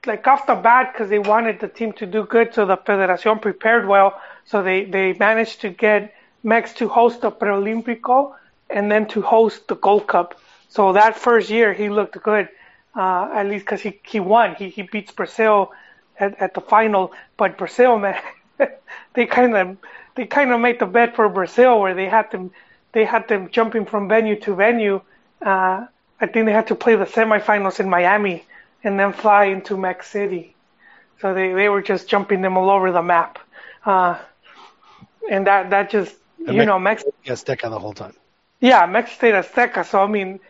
like 0.06 0.26
off 0.26 0.46
the 0.46 0.54
bat 0.54 0.92
because 0.92 1.08
they 1.10 1.18
wanted 1.18 1.60
the 1.60 1.68
team 1.68 1.92
to 2.00 2.06
do 2.06 2.24
good, 2.24 2.54
so 2.54 2.64
the 2.66 2.76
Federación 2.78 3.40
prepared 3.42 3.86
well. 3.86 4.10
So 4.44 4.62
they 4.62 4.84
they 4.84 5.12
managed 5.28 5.60
to 5.62 5.68
get 5.70 6.14
Mex 6.42 6.72
to 6.80 6.88
host 6.88 7.20
the 7.22 7.30
Preolímpico 7.30 8.34
and 8.70 8.90
then 8.90 9.06
to 9.08 9.20
host 9.22 9.68
the 9.68 9.76
Gold 9.76 10.06
Cup. 10.06 10.28
So 10.68 10.92
that 10.92 11.16
first 11.16 11.50
year 11.50 11.72
he 11.72 11.88
looked 11.90 12.20
good, 12.22 12.48
uh, 12.96 13.30
at 13.38 13.46
least 13.50 13.64
because 13.66 13.82
he 13.82 14.00
he 14.12 14.20
won. 14.20 14.54
He 14.54 14.68
he 14.70 14.82
beats 14.82 15.12
Brazil 15.12 15.72
at, 16.18 16.40
at 16.40 16.54
the 16.54 16.60
final, 16.60 17.12
but 17.36 17.58
Brazil 17.58 17.98
man, 18.04 18.20
they 19.14 19.26
kind 19.26 19.54
of 19.56 19.76
they 20.14 20.26
kind 20.26 20.50
of 20.52 20.60
made 20.60 20.78
the 20.78 20.86
bet 20.86 21.14
for 21.16 21.28
Brazil 21.28 21.80
where 21.80 21.94
they 21.94 22.08
had 22.08 22.30
them 22.30 22.50
they 22.92 23.04
had 23.04 23.28
them 23.28 23.50
jumping 23.50 23.84
from 23.84 24.08
venue 24.08 24.36
to 24.40 24.54
venue. 24.54 25.00
Uh, 25.42 25.86
I 26.20 26.26
think 26.26 26.46
they 26.46 26.52
had 26.52 26.68
to 26.68 26.74
play 26.74 26.96
the 26.96 27.04
semifinals 27.04 27.80
in 27.80 27.88
Miami 27.88 28.44
and 28.82 28.98
then 28.98 29.12
fly 29.12 29.44
into 29.44 29.76
Mex 29.76 30.08
City. 30.08 30.54
So 31.20 31.34
they, 31.34 31.52
they 31.52 31.68
were 31.68 31.82
just 31.82 32.08
jumping 32.08 32.42
them 32.42 32.56
all 32.56 32.70
over 32.70 32.92
the 32.92 33.02
map. 33.02 33.38
Uh, 33.84 34.18
and 35.30 35.46
that, 35.46 35.70
that 35.70 35.90
just, 35.90 36.14
you 36.38 36.52
Mex- 36.52 36.66
know, 36.66 36.78
Mex, 36.78 37.04
Azteca 37.26 37.70
the 37.70 37.78
whole 37.78 37.94
time. 37.94 38.14
yeah, 38.60 38.86
Mex 38.86 39.12
State 39.12 39.34
Azteca. 39.34 39.84
So, 39.84 40.02
I 40.02 40.06
mean, 40.06 40.40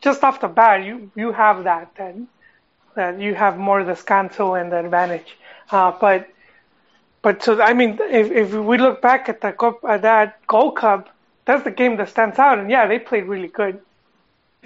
just 0.00 0.22
off 0.22 0.40
the 0.40 0.48
bat, 0.48 0.84
you, 0.84 1.10
you 1.14 1.32
have 1.32 1.64
that, 1.64 1.94
that, 1.96 2.14
that 2.94 3.20
you 3.20 3.34
have 3.34 3.58
more 3.58 3.80
descanso 3.82 4.60
and 4.60 4.70
the 4.72 4.78
advantage. 4.78 5.36
Uh, 5.70 5.92
but, 6.00 6.28
but 7.22 7.42
so, 7.42 7.60
I 7.60 7.72
mean, 7.72 7.98
if, 8.00 8.30
if 8.30 8.52
we 8.52 8.78
look 8.78 9.02
back 9.02 9.28
at 9.28 9.40
the 9.40 9.52
Cup, 9.52 9.80
at 9.88 10.02
that 10.02 10.46
Gold 10.46 10.76
Cup, 10.76 11.08
that's 11.44 11.64
the 11.64 11.70
game 11.70 11.96
that 11.96 12.08
stands 12.08 12.38
out. 12.38 12.58
And 12.58 12.70
yeah, 12.70 12.86
they 12.86 12.98
played 12.98 13.24
really 13.24 13.48
good. 13.48 13.80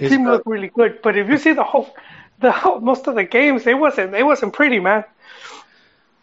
His, 0.01 0.11
team 0.13 0.25
looked 0.27 0.47
really 0.47 0.69
good. 0.69 1.01
But 1.03 1.17
if 1.19 1.29
you 1.29 1.37
see 1.37 1.53
the 1.53 1.63
whole, 1.63 1.95
the 2.41 2.51
whole, 2.51 2.81
most 2.81 3.07
of 3.07 3.15
the 3.15 3.25
games, 3.25 3.67
it 3.67 3.79
wasn't 3.79 4.15
it 4.15 4.25
wasn't 4.25 4.55
pretty, 4.55 4.81
man. 4.81 5.05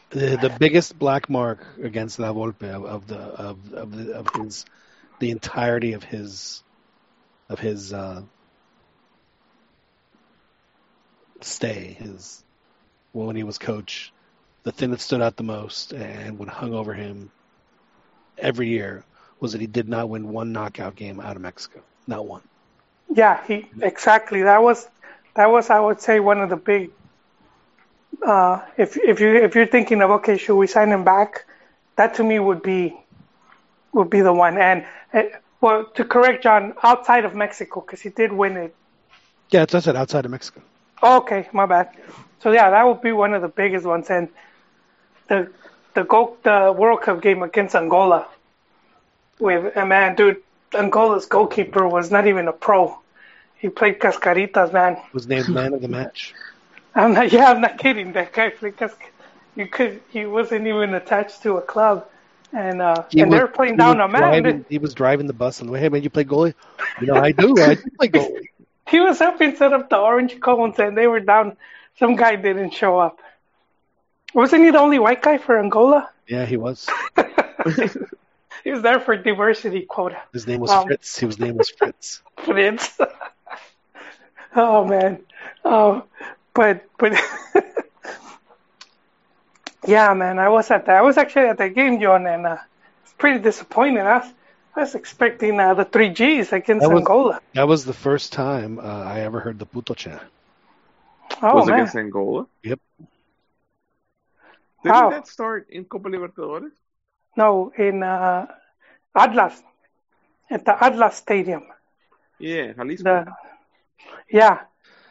the, 0.10 0.38
the 0.38 0.56
biggest 0.58 0.98
black 0.98 1.30
mark 1.30 1.60
against 1.82 2.18
La 2.18 2.34
Volpe 2.34 2.64
of, 2.64 2.86
of 2.86 3.08
the 3.08 3.18
of 3.18 3.74
of, 3.74 3.96
the, 3.96 4.14
of 4.14 4.28
his 4.36 4.66
the 5.20 5.30
entirety 5.30 5.94
of 5.94 6.04
his 6.04 6.64
of 7.50 7.60
his 7.60 7.94
uh, 7.94 8.24
stay 11.42 11.96
his 12.00 12.44
when 13.12 13.36
he 13.36 13.44
was 13.44 13.58
coach 13.58 14.12
the 14.64 14.72
thing 14.72 14.92
that 14.92 15.00
stood 15.00 15.22
out 15.22 15.36
the 15.36 15.44
most 15.44 15.92
and 15.94 16.38
what 16.40 16.50
hung 16.50 16.74
over 16.74 16.94
him 16.94 17.32
every 18.38 18.70
year 18.70 19.04
was 19.40 19.52
that 19.52 19.62
he 19.62 19.68
did 19.68 19.88
not 19.88 20.10
win 20.10 20.30
one 20.30 20.52
knockout 20.52 20.96
game 20.96 21.20
out 21.20 21.36
of 21.36 21.42
Mexico 21.42 21.82
not 22.08 22.26
one 22.26 22.42
Yeah, 23.14 23.46
he 23.48 23.68
exactly. 23.82 24.44
That 24.44 24.62
was 24.62 24.88
that 25.36 25.50
was 25.50 25.70
I 25.70 25.80
would 25.80 26.02
say 26.02 26.20
one 26.20 26.42
of 26.42 26.50
the 26.50 26.58
big. 26.58 26.92
Uh, 28.26 28.62
if 28.78 28.98
if 28.98 29.20
you 29.20 29.36
if 29.36 29.56
you're 29.56 29.68
thinking 29.68 30.02
of 30.02 30.12
okay, 30.12 30.38
should 30.38 30.56
we 30.58 30.68
sign 30.68 30.90
him 30.92 31.04
back? 31.04 31.46
That 31.96 32.16
to 32.16 32.24
me 32.24 32.40
would 32.40 32.62
be 32.62 32.96
would 33.94 34.10
be 34.10 34.22
the 34.22 34.34
one. 34.34 34.58
And 34.58 34.86
uh, 35.14 35.24
well, 35.62 35.86
to 35.96 36.04
correct 36.06 36.44
John, 36.44 36.74
outside 36.84 37.26
of 37.26 37.36
Mexico, 37.36 37.82
because 37.82 38.02
he 38.02 38.10
did 38.10 38.32
win 38.32 38.58
it. 38.58 38.76
yeah 39.52 39.62
that's 39.62 39.74
what 39.74 39.80
I 39.80 39.86
said 39.86 39.96
outside 39.96 40.26
of 40.26 40.32
Mexico 40.32 40.62
Oh, 41.02 41.18
okay, 41.18 41.48
my 41.54 41.66
bad. 41.66 41.90
So 42.42 42.52
yeah, 42.52 42.70
that 42.72 42.86
would 42.88 43.02
be 43.02 43.12
one 43.12 43.34
of 43.34 43.42
the 43.42 43.48
biggest 43.48 43.86
ones. 43.86 44.10
And 44.10 44.30
the 45.28 45.52
the 45.94 46.04
go 46.04 46.38
the 46.44 46.74
World 46.78 47.02
Cup 47.02 47.22
game 47.22 47.44
against 47.44 47.76
Angola 47.76 48.28
with 49.40 49.76
a 49.76 49.86
man, 49.86 50.16
dude. 50.16 50.42
Angola's 50.74 51.26
goalkeeper 51.26 51.88
was 51.88 52.12
not 52.12 52.28
even 52.28 52.48
a 52.48 52.54
pro. 52.54 52.98
He 53.58 53.70
played 53.70 54.00
Cascaritas, 54.00 54.72
man. 54.74 54.98
was 55.14 55.28
named 55.28 55.50
man 55.50 55.74
of 55.74 55.82
the 55.82 55.88
match 55.88 56.34
I'm 56.96 57.14
not. 57.14 57.32
Yeah, 57.32 57.52
I'm 57.52 57.62
not 57.62 57.78
kidding. 57.78 58.14
That 58.14 58.34
guy 58.34 58.50
played 58.50 58.78
Casc- 58.78 59.12
You 59.56 59.68
could. 59.68 60.02
He 60.10 60.26
wasn't 60.26 60.66
even 60.68 60.94
attached 60.94 61.44
to 61.44 61.58
a 61.58 61.62
club, 61.62 62.08
and 62.54 62.82
uh, 62.82 63.04
He 63.10 63.22
and 63.22 63.30
was- 63.32 63.38
they're 63.40 63.48
playing 63.48 63.78
down 63.78 64.00
a 64.02 64.08
man. 64.08 64.22
driving- 64.22 64.66
he 64.70 64.78
was 64.80 64.94
driving 64.94 65.28
the 65.28 65.34
bus 65.34 65.62
on 65.62 65.68
the 65.68 65.74
way. 65.74 65.80
Hey 65.80 65.90
man, 65.90 66.02
you 66.04 66.10
play 66.10 66.24
goalie? 66.24 66.54
You 67.02 67.08
know, 67.08 67.16
I 67.16 67.32
do. 67.32 67.56
I 67.62 67.76
do 67.76 67.84
play 68.00 68.08
goalie. 68.10 68.44
He 68.90 69.02
was 69.02 69.20
helping 69.20 69.54
set 69.58 69.74
up 69.74 69.90
the 69.90 69.98
orange 69.98 70.40
cones, 70.40 70.80
and 70.80 70.98
they 70.98 71.08
were 71.08 71.20
down. 71.20 71.58
Some 72.00 72.16
guy 72.16 72.38
didn't 72.38 72.72
show 72.72 72.98
up. 72.98 73.20
Wasn't 74.34 74.64
he 74.64 74.70
the 74.72 74.80
only 74.80 74.98
white 74.98 75.22
guy 75.22 75.38
for 75.40 75.60
Angola? 75.60 76.10
Yeah, 76.26 76.46
he 76.46 76.56
was. 76.56 76.88
He 78.68 78.74
was 78.74 78.82
there 78.82 79.00
for 79.00 79.16
diversity 79.16 79.84
quota. 79.84 80.22
His 80.34 80.46
name 80.46 80.60
was 80.60 80.70
Um, 80.72 80.88
Fritz. 80.88 81.18
His 81.18 81.40
name 81.40 81.56
was 81.56 81.70
Fritz. 81.70 82.22
Fritz. 82.44 83.00
oh 84.58 84.84
man. 84.84 85.22
Oh, 85.64 86.04
but 86.54 86.84
but 86.98 87.14
yeah, 89.88 90.14
man. 90.14 90.38
I 90.38 90.50
was 90.50 90.70
at 90.70 90.86
that. 90.88 90.98
I 90.98 91.02
was 91.02 91.18
actually 91.18 91.46
at 91.48 91.60
that 91.60 91.76
game, 91.76 92.02
John, 92.02 92.28
and 92.28 92.46
uh, 92.46 92.58
pretty 93.18 93.40
disappointed. 93.40 94.02
I 94.02 94.18
was, 94.18 94.34
I 94.76 94.80
was 94.82 94.96
expecting 94.96 95.58
uh, 95.62 95.74
the 95.74 95.86
three 95.86 96.10
Gs 96.10 96.52
against 96.52 96.82
That 96.86 96.90
was- 96.90 97.00
Angola. 97.02 97.40
That 97.54 97.70
was 97.70 97.86
the 97.86 97.94
first 97.94 98.34
time 98.34 98.80
uh, 98.80 98.82
I 98.82 99.22
ever 99.22 99.40
heard 99.40 99.60
the 99.60 99.66
puto 99.66 99.94
chant. 99.94 100.22
Oh 101.42 101.56
was 101.56 101.68
man. 101.68 101.76
against 101.80 101.96
Angola. 101.96 102.48
Yep. 102.64 102.82
Didn't 104.84 104.94
Wow. 104.94 105.10
that 105.12 105.28
start 105.28 105.70
in 105.70 105.86
Copa 105.86 106.10
Libertadores? 106.10 106.72
No, 107.38 107.72
in 107.78 108.04
uh, 108.04 108.48
Atlas, 109.16 109.62
at 110.50 110.66
the 110.66 110.84
Atlas 110.84 111.16
Stadium. 111.16 111.64
Yeah, 112.40 112.74
Jalisco. 112.74 113.04
The 113.04 113.32
yeah. 114.30 114.60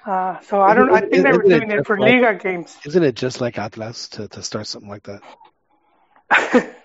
Uh, 0.05 0.39
so 0.41 0.61
I 0.61 0.75
don't. 0.75 0.93
I 0.93 1.01
think 1.01 1.23
they 1.25 1.33
were 1.33 1.43
Isn't 1.45 1.53
it 1.53 1.59
doing 1.67 1.71
it 1.79 1.87
for 1.87 1.99
like- 1.99 2.13
Liga 2.13 2.35
games. 2.43 2.77
Isn't 2.85 3.03
it 3.03 3.15
just 3.15 3.41
like 3.41 3.59
Atlas 3.59 4.09
to, 4.11 4.29
to 4.29 4.43
start 4.43 4.67
something 4.67 4.91
like 4.91 5.05
that? 5.05 5.23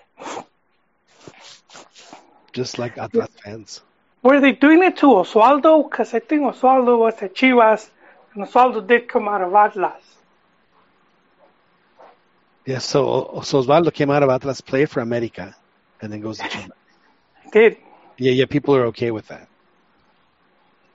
Just 2.53 2.77
like 2.77 2.97
Atlas 2.97 3.29
fans. 3.43 3.81
Were 4.23 4.41
they 4.41 4.51
doing 4.51 4.83
it 4.83 4.97
to 4.97 5.05
Oswaldo? 5.05 5.89
Because 5.89 6.13
I 6.13 6.19
think 6.19 6.41
Oswaldo 6.43 6.99
was 6.99 7.15
at 7.21 7.33
Chivas, 7.33 7.89
and 8.33 8.45
Oswaldo 8.45 8.85
did 8.85 9.07
come 9.07 9.27
out 9.29 9.41
of 9.41 9.53
Atlas. 9.53 10.03
Yeah, 12.65 12.77
so 12.79 13.41
so 13.43 13.61
Oswaldo 13.61 13.91
came 13.93 14.11
out 14.11 14.23
of 14.23 14.29
Atlas, 14.29 14.61
played 14.61 14.89
for 14.89 14.99
America, 15.01 15.55
and 16.01 16.11
then 16.11 16.21
goes 16.21 16.37
to 16.39 16.47
Chile. 16.47 16.69
Did. 17.51 17.77
Yeah, 18.17 18.31
yeah, 18.31 18.45
people 18.45 18.75
are 18.75 18.85
okay 18.87 19.11
with 19.11 19.27
that. 19.29 19.47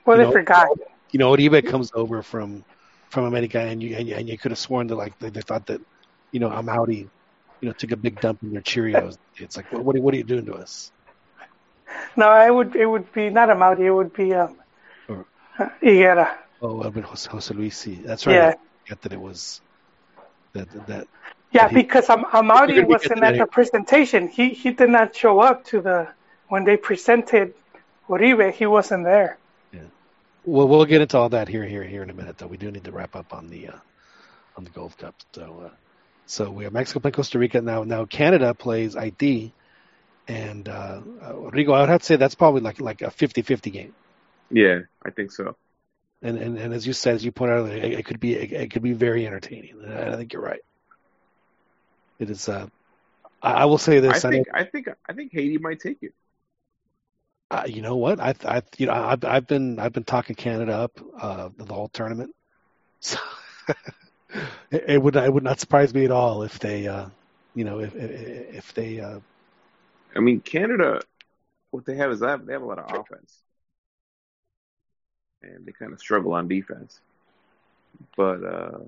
Well, 0.05 0.17
You 0.17 0.23
they 0.23 0.27
know, 0.27 0.31
forgot. 0.31 0.69
You 1.11 1.19
know, 1.19 1.29
Oribe 1.29 1.65
comes 1.65 1.91
over 1.93 2.21
from 2.23 2.63
from 3.09 3.25
America, 3.25 3.59
and 3.59 3.81
you 3.81 3.95
and 3.95 4.07
you, 4.07 4.15
and 4.15 4.27
you 4.27 4.37
could 4.37 4.51
have 4.51 4.59
sworn 4.59 4.87
that 4.87 4.95
like 4.95 5.17
they, 5.19 5.29
they 5.29 5.41
thought 5.41 5.65
that, 5.67 5.81
you 6.31 6.39
know, 6.39 6.49
Amaury, 6.49 7.09
you 7.61 7.67
know, 7.67 7.73
took 7.73 7.91
a 7.91 7.97
big 7.97 8.19
dump 8.21 8.41
in 8.43 8.51
your 8.51 8.61
Cheerios. 8.61 9.17
It's 9.37 9.55
like, 9.57 9.71
what 9.71 9.83
what 9.83 9.95
are, 9.95 10.01
what 10.01 10.13
are 10.13 10.17
you 10.17 10.23
doing 10.23 10.45
to 10.45 10.53
us? 10.53 10.91
No, 12.15 12.31
it 12.45 12.53
would 12.53 12.75
it 12.75 12.85
would 12.85 13.11
be 13.13 13.29
not 13.29 13.49
a 13.49 13.55
Amaury. 13.55 13.81
It 13.81 13.91
would 13.91 14.13
be 14.13 14.33
um, 14.33 14.57
Or- 15.09 15.25
Higuera. 15.81 16.35
Oh, 16.61 16.81
I've 16.83 16.93
been 16.93 17.03
Jose, 17.03 17.29
Jose 17.29 17.53
Luis. 17.53 17.87
That's 18.03 18.25
right. 18.25 18.33
Yeah, 18.33 18.53
forget 18.85 19.01
that 19.03 19.13
it 19.13 19.21
was 19.21 19.61
that 20.53 20.87
that. 20.87 21.07
Yeah, 21.57 21.69
he- 21.69 21.75
because 21.75 22.09
Am- 22.09 22.25
Amaury 22.25 22.85
wasn't 22.85 23.23
at 23.23 23.37
the 23.37 23.47
presentation. 23.47 24.27
He 24.27 24.49
he 24.49 24.69
did 24.71 24.89
not 24.89 25.15
show 25.15 25.39
up 25.39 25.65
to 25.65 25.81
the 25.81 26.07
when 26.47 26.63
they 26.63 26.77
presented 26.77 27.53
Oribe. 28.07 28.53
He 28.53 28.65
wasn't 28.65 29.03
there. 29.03 29.37
Yeah. 29.73 29.81
Well, 30.45 30.67
we'll 30.67 30.85
get 30.85 31.01
into 31.01 31.17
all 31.17 31.29
that 31.29 31.47
here, 31.47 31.65
here, 31.65 31.83
here 31.83 32.03
in 32.03 32.09
a 32.09 32.13
minute. 32.13 32.37
Though 32.37 32.47
we 32.47 32.57
do 32.57 32.71
need 32.71 32.85
to 32.85 32.91
wrap 32.91 33.15
up 33.15 33.33
on 33.33 33.49
the 33.49 33.61
uh, 33.69 33.79
on 34.55 34.63
the 34.63 34.69
Gold 34.69 34.97
Cup. 34.97 35.15
So, 35.33 35.63
uh, 35.65 35.69
so 36.25 36.51
we 36.51 36.63
have 36.65 36.73
Mexico 36.73 36.99
playing 36.99 37.13
Costa 37.13 37.39
Rica 37.39 37.61
now. 37.61 37.83
Now 37.83 38.05
Canada 38.05 38.53
plays 38.53 38.93
Haiti, 38.93 39.53
and 40.27 40.67
uh, 40.69 41.01
uh, 41.21 41.33
Rigo. 41.33 41.73
I 41.73 41.81
would 41.81 41.89
have 41.89 42.01
to 42.01 42.05
say 42.05 42.15
that's 42.17 42.35
probably 42.35 42.61
like 42.61 42.79
like 42.79 43.01
a 43.01 43.07
50-50 43.07 43.71
game. 43.71 43.93
Yeah, 44.51 44.81
I 45.05 45.11
think 45.11 45.31
so. 45.31 45.55
And, 46.21 46.37
and 46.37 46.57
and 46.57 46.73
as 46.73 46.87
you 46.87 46.93
said, 46.93 47.15
as 47.15 47.25
you 47.25 47.31
pointed 47.31 47.59
out, 47.59 47.69
it, 47.69 47.93
it 47.99 48.05
could 48.05 48.19
be 48.19 48.33
it, 48.33 48.51
it 48.51 48.71
could 48.71 48.81
be 48.81 48.93
very 48.93 49.27
entertaining. 49.27 49.75
I 49.85 50.15
think 50.15 50.33
you're 50.33 50.41
right. 50.41 50.61
It 52.19 52.29
is. 52.29 52.49
Uh, 52.49 52.67
I, 53.41 53.51
I 53.53 53.65
will 53.65 53.77
say 53.77 53.99
I 53.99 54.01
this. 54.01 54.25
I 54.25 54.29
think 54.29 54.47
I 54.53 54.63
think 54.63 54.87
I 55.07 55.13
think 55.13 55.31
Haiti 55.33 55.57
might 55.57 55.79
take 55.79 55.99
it. 56.01 56.13
uh, 57.49 57.63
you 57.67 57.81
know 57.81 57.95
what? 57.95 58.19
I, 58.19 58.35
I, 58.45 58.61
you 58.77 58.87
know, 58.87 58.93
I've, 58.93 59.23
I've 59.23 59.47
been, 59.47 59.79
I've 59.79 59.93
been 59.93 60.03
talking 60.03 60.35
Canada 60.35 60.73
up 60.73 60.99
uh, 61.19 61.49
the 61.57 61.73
whole 61.73 61.89
tournament. 61.89 62.35
So 62.99 63.19
it, 64.71 64.83
it 64.87 65.01
would, 65.01 65.15
it 65.15 65.33
would 65.33 65.43
not 65.43 65.59
surprise 65.59 65.93
me 65.93 66.05
at 66.05 66.11
all 66.11 66.43
if 66.43 66.59
they, 66.59 66.87
uh, 66.87 67.07
you 67.55 67.63
know, 67.63 67.79
if, 67.79 67.95
if, 67.95 68.55
if 68.55 68.73
they, 68.73 68.99
uh, 68.99 69.19
I 70.15 70.19
mean, 70.19 70.41
Canada, 70.41 71.01
what 71.71 71.85
they 71.85 71.95
have 71.95 72.11
is 72.11 72.19
they 72.19 72.27
have, 72.27 72.45
they 72.45 72.53
have 72.53 72.63
a 72.63 72.65
lot 72.65 72.79
of 72.79 72.99
offense, 72.99 73.41
and 75.41 75.65
they 75.65 75.71
kind 75.71 75.93
of 75.93 75.99
struggle 75.99 76.33
on 76.33 76.47
defense. 76.47 76.99
But 78.15 78.43
uh, 78.43 78.79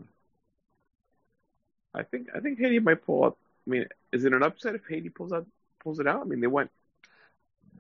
I 1.94 2.04
think 2.04 2.28
I 2.36 2.40
think 2.40 2.60
Haiti 2.60 2.80
might 2.80 3.06
pull 3.06 3.24
up. 3.24 3.38
I 3.68 3.70
mean, 3.72 3.86
is 4.12 4.26
it 4.26 4.34
an 4.34 4.44
upset 4.44 4.76
if 4.76 4.82
Haiti 4.90 5.10
pulls 5.10 5.32
out 5.34 5.46
pulls 5.84 6.00
it 6.00 6.08
out? 6.08 6.22
I 6.22 6.24
mean, 6.26 6.40
they 6.42 6.48
went 6.48 6.72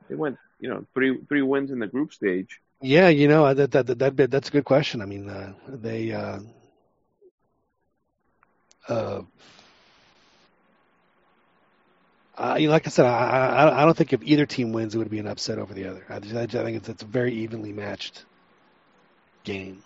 they 0.09 0.15
went 0.15 0.37
you 0.59 0.69
know 0.69 0.85
three 0.93 1.17
three 1.27 1.41
wins 1.41 1.71
in 1.71 1.79
the 1.79 1.87
group 1.87 2.13
stage. 2.13 2.59
yeah, 2.81 3.09
you 3.09 3.27
know, 3.27 3.53
that, 3.53 3.71
that, 3.71 3.87
that, 3.87 4.17
that 4.17 4.31
that's 4.31 4.49
a 4.49 4.51
good 4.51 4.65
question. 4.65 5.01
I 5.01 5.05
mean, 5.05 5.29
uh, 5.29 5.53
they, 5.67 6.11
uh, 6.11 6.39
uh, 8.87 9.21
uh, 12.37 12.55
you 12.57 12.67
know, 12.67 12.71
like 12.71 12.87
I 12.87 12.89
said, 12.89 13.05
I, 13.05 13.47
I, 13.47 13.81
I 13.81 13.85
don't 13.85 13.97
think 13.97 14.13
if 14.13 14.23
either 14.23 14.45
team 14.45 14.71
wins, 14.71 14.95
it 14.95 14.97
would 14.97 15.09
be 15.09 15.19
an 15.19 15.27
upset 15.27 15.59
over 15.59 15.73
the 15.73 15.85
other. 15.87 16.05
I, 16.09 16.19
just, 16.19 16.35
I 16.35 16.45
just 16.45 16.63
think 16.63 16.77
it's, 16.77 16.89
it's 16.89 17.03
a 17.03 17.05
very 17.05 17.33
evenly 17.33 17.73
matched 17.73 18.23
game. 19.43 19.83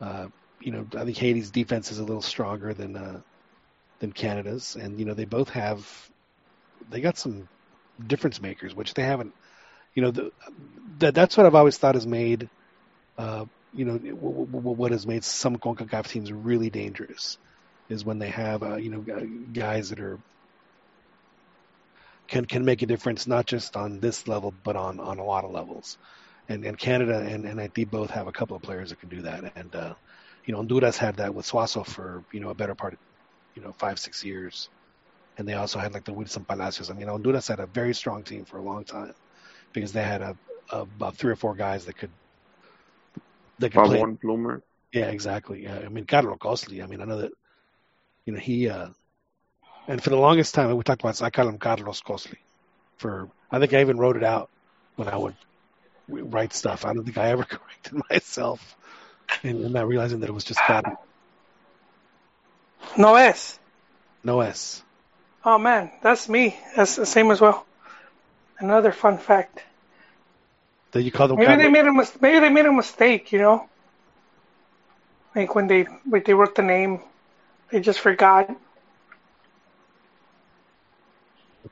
Uh, 0.00 0.26
you 0.60 0.72
know, 0.72 0.86
I 0.96 1.04
think 1.04 1.16
Haiti's 1.16 1.50
defense 1.52 1.92
is 1.92 2.00
a 2.00 2.04
little 2.04 2.22
stronger 2.22 2.74
than 2.74 2.96
uh, 2.96 3.20
than 4.00 4.12
Canada's, 4.12 4.76
and 4.76 4.98
you 4.98 5.04
know 5.04 5.14
they 5.14 5.24
both 5.24 5.50
have 5.50 5.86
they 6.88 7.00
got 7.00 7.18
some 7.18 7.48
difference 8.04 8.40
makers, 8.40 8.74
which 8.74 8.94
they 8.94 9.02
haven't. 9.02 9.34
You 9.94 10.02
know, 10.02 10.12
that 10.98 11.14
that's 11.14 11.36
what 11.36 11.46
I've 11.46 11.54
always 11.54 11.78
thought 11.78 11.94
has 11.94 12.06
made. 12.06 12.48
Uh, 13.18 13.46
you 13.72 13.84
know, 13.84 13.98
w- 13.98 14.46
w- 14.46 14.76
what 14.76 14.92
has 14.92 15.06
made 15.06 15.24
some 15.24 15.56
Concacaf 15.56 16.08
teams 16.08 16.32
really 16.32 16.70
dangerous 16.70 17.38
is 17.88 18.04
when 18.04 18.18
they 18.18 18.28
have 18.30 18.62
uh, 18.62 18.76
you 18.76 18.90
know 18.90 19.04
guys 19.52 19.90
that 19.90 20.00
are 20.00 20.18
can 22.28 22.44
can 22.44 22.64
make 22.64 22.82
a 22.82 22.86
difference 22.86 23.26
not 23.26 23.46
just 23.46 23.76
on 23.76 24.00
this 24.00 24.28
level 24.28 24.52
but 24.52 24.76
on 24.76 25.00
on 25.00 25.18
a 25.18 25.24
lot 25.24 25.44
of 25.44 25.50
levels. 25.50 25.98
And 26.48 26.64
and 26.64 26.78
Canada 26.78 27.18
and 27.20 27.60
I 27.60 27.68
think 27.68 27.90
both 27.90 28.10
have 28.10 28.26
a 28.28 28.32
couple 28.32 28.56
of 28.56 28.62
players 28.62 28.90
that 28.90 29.00
can 29.00 29.08
do 29.10 29.22
that. 29.22 29.44
And 29.54 29.74
uh, 29.74 29.94
you 30.46 30.52
know, 30.52 30.58
Honduras 30.58 30.98
had 30.98 31.16
that 31.16 31.34
with 31.34 31.46
Suazo 31.46 31.84
for 31.86 32.24
you 32.32 32.40
know 32.40 32.50
a 32.50 32.54
better 32.54 32.74
part 32.74 32.94
of 32.94 32.98
you 33.54 33.62
know 33.62 33.72
five 33.72 33.98
six 33.98 34.24
years, 34.24 34.68
and 35.36 35.46
they 35.48 35.54
also 35.54 35.78
had 35.78 35.94
like 35.94 36.04
the 36.04 36.12
Wilson 36.12 36.44
Palacios. 36.44 36.90
I 36.90 36.94
mean, 36.94 37.08
Honduras 37.08 37.48
had 37.48 37.60
a 37.60 37.66
very 37.66 37.94
strong 37.94 38.22
team 38.22 38.44
for 38.44 38.58
a 38.58 38.62
long 38.62 38.84
time 38.84 39.14
because 39.72 39.92
they 39.92 40.02
had 40.02 40.22
a, 40.22 40.36
a 40.72 40.80
about 40.80 41.16
three 41.16 41.32
or 41.32 41.36
four 41.36 41.54
guys 41.54 41.84
that 41.86 41.96
could 41.96 42.10
that 43.58 43.72
could 43.72 43.84
play. 43.84 44.00
Pavon 44.00 44.20
Plumer. 44.20 44.62
Yeah, 44.92 45.06
exactly. 45.06 45.64
Yeah, 45.64 45.80
I 45.84 45.88
mean, 45.88 46.06
Carlos 46.06 46.38
Costly. 46.40 46.82
I 46.82 46.86
mean, 46.86 47.00
I 47.00 47.04
know 47.04 47.18
that 47.18 47.32
you 48.24 48.32
know 48.32 48.38
he 48.38 48.68
uh, 48.68 48.88
and 49.88 50.02
for 50.02 50.10
the 50.10 50.16
longest 50.16 50.54
time 50.54 50.74
we 50.76 50.82
talked 50.84 51.02
about. 51.02 51.20
I 51.22 51.30
call 51.30 51.48
him 51.48 51.58
Carlos 51.58 52.00
Costly. 52.00 52.38
For 52.98 53.28
I 53.50 53.58
think 53.58 53.72
I 53.74 53.80
even 53.80 53.98
wrote 53.98 54.16
it 54.16 54.24
out 54.24 54.50
when 54.96 55.08
I 55.08 55.16
would 55.16 55.34
write 56.08 56.52
stuff. 56.52 56.84
I 56.84 56.92
don't 56.92 57.04
think 57.04 57.18
I 57.18 57.30
ever 57.30 57.44
corrected 57.52 58.02
myself, 58.10 58.76
and, 59.42 59.64
and 59.64 59.72
not 59.72 59.88
realizing 59.88 60.20
that 60.20 60.28
it 60.28 60.34
was 60.34 60.44
just 60.44 60.60
Carlos. 60.60 60.96
No 62.96 63.14
S. 63.14 63.58
No 64.24 64.40
S. 64.40 64.82
Oh 65.44 65.58
man, 65.58 65.90
that's 66.02 66.28
me. 66.28 66.56
That's 66.76 66.96
the 66.96 67.06
same 67.06 67.30
as 67.30 67.40
well. 67.40 67.64
Another 68.58 68.92
fun 68.92 69.18
fact. 69.18 69.62
Did 70.92 71.04
you 71.04 71.12
call 71.12 71.28
them? 71.28 71.38
Maybe 71.38 71.56
they 71.56 71.68
made 71.68 71.86
a 71.86 71.92
mis- 71.92 72.20
maybe 72.20 72.40
they 72.40 72.48
made 72.48 72.66
a 72.66 72.72
mistake, 72.72 73.32
you 73.32 73.38
know. 73.38 73.68
Like 75.34 75.54
when 75.54 75.66
they 75.68 75.82
when 75.82 76.22
they 76.24 76.34
wrote 76.34 76.54
the 76.54 76.62
name, 76.62 77.00
they 77.70 77.80
just 77.80 78.00
forgot. 78.00 78.50
It 78.50 78.56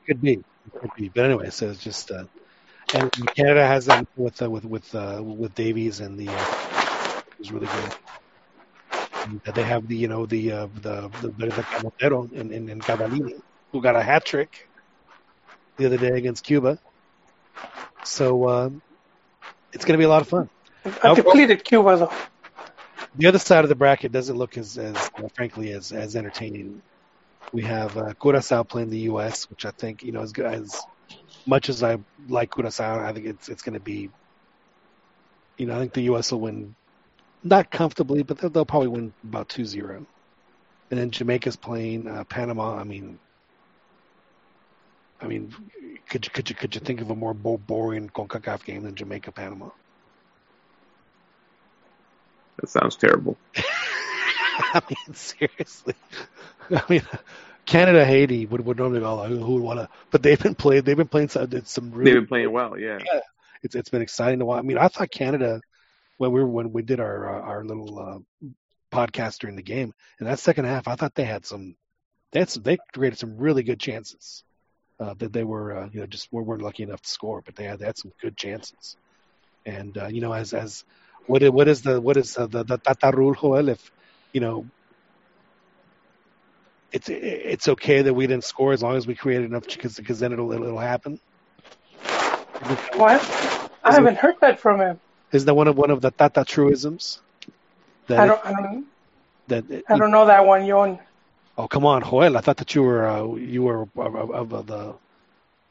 could 0.05 0.21
be. 0.21 0.33
It 0.33 0.45
could 0.79 0.93
be. 0.95 1.09
But 1.09 1.25
anyway, 1.25 1.49
so 1.49 1.69
it's 1.69 1.83
just. 1.83 2.11
Uh, 2.11 2.25
and 2.93 3.11
Canada 3.35 3.67
has 3.67 3.85
them 3.85 4.07
with 4.15 4.41
uh, 4.41 4.49
with 4.49 4.63
with 4.63 4.95
uh, 4.95 5.21
with 5.21 5.53
Davies 5.55 5.99
and 5.99 6.17
the. 6.17 6.29
Uh, 6.29 7.21
it 7.27 7.39
was 7.39 7.51
really 7.51 7.67
good. 7.67 7.95
And 9.27 9.41
they 9.55 9.63
have 9.63 9.87
the 9.87 9.95
you 9.95 10.07
know 10.07 10.25
the 10.25 10.51
uh, 10.51 10.67
the 10.81 11.09
the, 11.21 11.29
the 11.29 11.49
Camotero 11.49 12.31
in, 12.31 12.51
in, 12.51 12.69
in 12.69 12.79
Cavallini 12.79 13.41
who 13.71 13.81
got 13.81 13.95
a 13.95 14.01
hat 14.01 14.25
trick 14.25 14.69
the 15.77 15.85
other 15.85 15.97
day 15.97 16.17
against 16.17 16.43
Cuba. 16.43 16.79
So 18.03 18.49
um, 18.49 18.81
it's 19.73 19.85
going 19.85 19.93
to 19.93 19.97
be 19.97 20.05
a 20.05 20.09
lot 20.09 20.21
of 20.21 20.27
fun. 20.29 20.49
Nope. 21.03 21.17
depleted 21.17 21.63
Cuba 21.63 21.97
though. 21.97 22.11
The 23.15 23.27
other 23.27 23.39
side 23.39 23.63
of 23.65 23.69
the 23.69 23.75
bracket 23.75 24.11
doesn't 24.11 24.37
look 24.37 24.57
as, 24.57 24.77
as 24.77 24.95
uh, 24.95 25.27
frankly 25.35 25.71
as, 25.71 25.91
as 25.91 26.15
entertaining. 26.15 26.81
We 27.51 27.63
have 27.63 27.97
uh, 27.97 28.13
Curacao 28.13 28.63
playing 28.63 28.89
the 28.89 28.99
U.S., 29.11 29.49
which 29.49 29.65
I 29.65 29.71
think 29.71 30.03
you 30.03 30.11
know 30.11 30.21
as 30.21 30.33
as 30.37 30.81
much 31.45 31.69
as 31.69 31.81
I 31.81 31.97
like 32.27 32.53
Curacao, 32.53 33.05
I 33.05 33.13
think 33.13 33.25
it's 33.25 33.49
it's 33.49 33.61
going 33.61 33.73
to 33.73 33.79
be. 33.79 34.09
You 35.57 35.65
know, 35.65 35.75
I 35.75 35.79
think 35.79 35.93
the 35.93 36.03
U.S. 36.03 36.31
will 36.31 36.41
win, 36.41 36.75
not 37.43 37.71
comfortably, 37.71 38.23
but 38.23 38.37
they'll, 38.37 38.49
they'll 38.49 38.65
probably 38.65 38.89
win 38.89 39.13
about 39.23 39.49
2-0. 39.49 40.05
And 40.89 40.99
then 40.99 41.11
Jamaica's 41.11 41.55
playing 41.55 42.07
uh, 42.07 42.23
Panama. 42.23 42.77
I 42.77 42.83
mean, 42.83 43.19
I 45.21 45.27
mean, 45.27 45.53
could 46.09 46.25
you 46.25 46.31
could 46.31 46.49
you 46.49 46.55
could 46.55 46.75
you 46.75 46.81
think 46.81 47.01
of 47.01 47.09
a 47.09 47.15
more 47.15 47.33
bo- 47.33 47.57
boring 47.57 48.09
Concacaf 48.09 48.63
game 48.63 48.83
than 48.83 48.95
Jamaica 48.95 49.31
Panama? 49.31 49.69
That 52.57 52.69
sounds 52.69 52.95
terrible. 52.95 53.37
I 53.55 54.81
mean, 54.89 55.13
seriously. 55.15 55.93
I 56.71 56.83
mean, 56.89 57.01
Canada, 57.65 58.05
Haiti 58.05 58.45
would, 58.45 58.65
would 58.65 58.77
normally 58.77 59.01
go, 59.01 59.23
who, 59.23 59.37
who 59.37 59.53
would 59.55 59.63
want 59.63 59.79
to, 59.79 59.89
but 60.09 60.23
they've 60.23 60.41
been 60.41 60.55
playing, 60.55 60.83
they've 60.83 60.97
been 60.97 61.07
playing 61.07 61.29
some, 61.29 61.49
some 61.65 61.91
They've 61.91 62.15
been 62.15 62.27
playing 62.27 62.51
well, 62.51 62.79
yeah. 62.79 62.97
yeah. 63.05 63.19
it's, 63.61 63.75
it's 63.75 63.89
been 63.89 64.01
exciting 64.01 64.39
to 64.39 64.45
watch. 64.45 64.59
I 64.59 64.61
mean, 64.63 64.77
I 64.77 64.87
thought 64.87 65.11
Canada, 65.11 65.61
when 66.17 66.31
we 66.31 66.41
were, 66.41 66.47
when 66.47 66.73
we 66.73 66.81
did 66.81 66.99
our, 66.99 67.25
our, 67.27 67.41
our 67.41 67.63
little, 67.65 67.99
uh, 67.99 68.47
podcast 68.91 69.39
during 69.39 69.55
the 69.55 69.63
game, 69.63 69.93
in 70.19 70.25
that 70.25 70.39
second 70.39 70.65
half, 70.65 70.87
I 70.87 70.95
thought 70.95 71.15
they 71.15 71.25
had 71.25 71.45
some, 71.45 71.75
they 72.31 72.39
had 72.39 72.49
some, 72.49 72.63
they 72.63 72.77
created 72.93 73.19
some 73.19 73.37
really 73.37 73.63
good 73.63 73.79
chances. 73.79 74.43
Uh, 74.99 75.13
that 75.19 75.31
they 75.31 75.43
were, 75.43 75.77
uh, 75.77 75.89
you 75.91 75.99
know, 75.99 76.07
just 76.07 76.27
weren't 76.33 76.63
lucky 76.63 76.81
enough 76.81 77.01
to 77.03 77.07
score, 77.07 77.43
but 77.45 77.55
they 77.55 77.65
had, 77.65 77.77
they 77.77 77.85
had 77.85 77.97
some 77.97 78.11
good 78.19 78.35
chances. 78.35 78.97
And, 79.63 79.95
uh, 79.95 80.07
you 80.07 80.21
know, 80.21 80.33
as, 80.33 80.55
as, 80.55 80.85
what 81.27 81.43
is, 81.43 81.51
what 81.51 81.67
is 81.67 81.83
the, 81.83 82.01
what 82.01 82.17
is 82.17 82.35
uh, 82.35 82.47
the, 82.47 82.63
the 82.63 82.77
Tata 82.77 83.15
rule, 83.15 83.35
Joel? 83.35 83.69
If, 83.69 83.91
you 84.33 84.41
know, 84.41 84.65
it's 86.91 87.09
it's 87.09 87.67
okay 87.67 88.01
that 88.01 88.13
we 88.13 88.27
didn't 88.27 88.43
score 88.43 88.73
as 88.73 88.81
long 88.81 88.95
as 88.95 89.05
we 89.05 89.15
created 89.15 89.45
enough 89.45 89.67
because 89.67 89.97
because 89.97 90.19
then 90.19 90.31
it'll 90.33 90.51
it'll 90.53 90.79
happen. 90.79 91.19
What? 92.95 93.21
I 93.83 93.93
haven't 93.93 94.17
heard 94.17 94.35
that 94.41 94.59
from 94.59 94.79
him. 94.79 94.99
Isn't 95.31 95.45
that 95.45 95.53
one 95.53 95.67
of 95.67 95.77
one 95.77 95.91
of 95.91 96.01
the 96.01 96.11
Tata 96.11 96.45
truisms? 96.45 97.21
That 98.07 98.19
I 98.19 98.27
don't. 98.27 98.45
I 98.45 98.51
don't. 98.51 98.87
that 99.47 99.83
I 99.89 99.97
don't 99.97 100.11
know 100.11 100.25
that 100.27 100.45
one, 100.45 100.65
Yon. 100.65 100.99
oh 101.57 101.67
come 101.67 101.85
on, 101.85 102.03
Joel! 102.03 102.37
I 102.37 102.41
thought 102.41 102.57
that 102.57 102.75
you 102.75 102.83
were 102.83 103.07
uh, 103.07 103.33
you 103.35 103.63
were 103.63 103.87
of, 103.95 104.31
of 104.53 104.67
the 104.67 104.95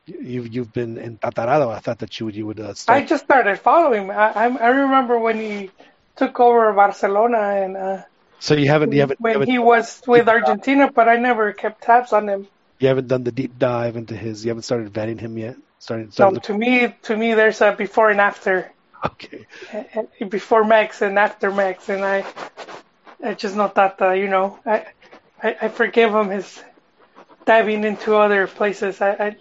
you've 0.06 0.54
you've 0.54 0.72
been 0.72 0.98
in 0.98 1.18
Tatarado. 1.18 1.70
I 1.74 1.80
thought 1.80 1.98
that 2.00 2.18
you 2.20 2.26
would 2.26 2.36
you 2.36 2.46
would 2.46 2.60
uh, 2.60 2.74
I 2.88 3.04
just 3.04 3.24
started 3.24 3.58
following 3.58 4.04
him. 4.04 4.10
I, 4.10 4.32
I 4.32 4.46
I 4.56 4.68
remember 4.68 5.18
when 5.18 5.38
he 5.38 5.70
took 6.16 6.40
over 6.40 6.72
Barcelona 6.72 7.38
and 7.38 7.76
uh, 7.76 8.02
so 8.38 8.54
you 8.54 8.68
haven't 8.68 8.92
you 8.92 9.00
haven't 9.00 9.20
you 9.20 9.24
when 9.24 9.32
haven't, 9.32 9.48
he 9.48 9.58
was 9.58 10.02
with 10.06 10.28
Argentina, 10.28 10.90
but 10.92 11.08
I 11.08 11.16
never 11.16 11.52
kept 11.52 11.82
tabs 11.82 12.12
on 12.12 12.28
him. 12.28 12.46
you 12.78 12.88
haven't 12.88 13.08
done 13.08 13.24
the 13.24 13.32
deep 13.32 13.58
dive 13.58 13.96
into 13.96 14.16
his. 14.16 14.44
You 14.44 14.50
haven't 14.50 14.62
started 14.62 14.92
vetting 14.92 15.20
him 15.20 15.38
yet. 15.38 15.56
Started, 15.78 16.12
So 16.14 16.30
started 16.30 16.42
to 16.44 16.54
me, 16.56 16.94
to 17.02 17.16
me, 17.16 17.34
there's 17.34 17.60
a 17.60 17.72
before 17.72 18.10
and 18.10 18.20
after, 18.20 18.70
okay. 19.06 19.46
before 20.28 20.64
Max 20.64 21.02
and 21.02 21.18
after 21.18 21.50
Max, 21.50 21.88
and 21.88 22.04
I 22.04 22.24
I 23.22 23.34
just 23.34 23.56
not 23.56 23.74
that 23.74 24.00
uh, 24.00 24.12
you 24.12 24.28
know 24.28 24.58
I, 24.64 24.86
I 25.42 25.56
I 25.62 25.68
forgive 25.68 26.14
him 26.14 26.30
his 26.30 26.62
diving 27.44 27.84
into 27.84 28.16
other 28.16 28.46
places. 28.46 29.00
I, 29.00 29.10
I 29.12 29.36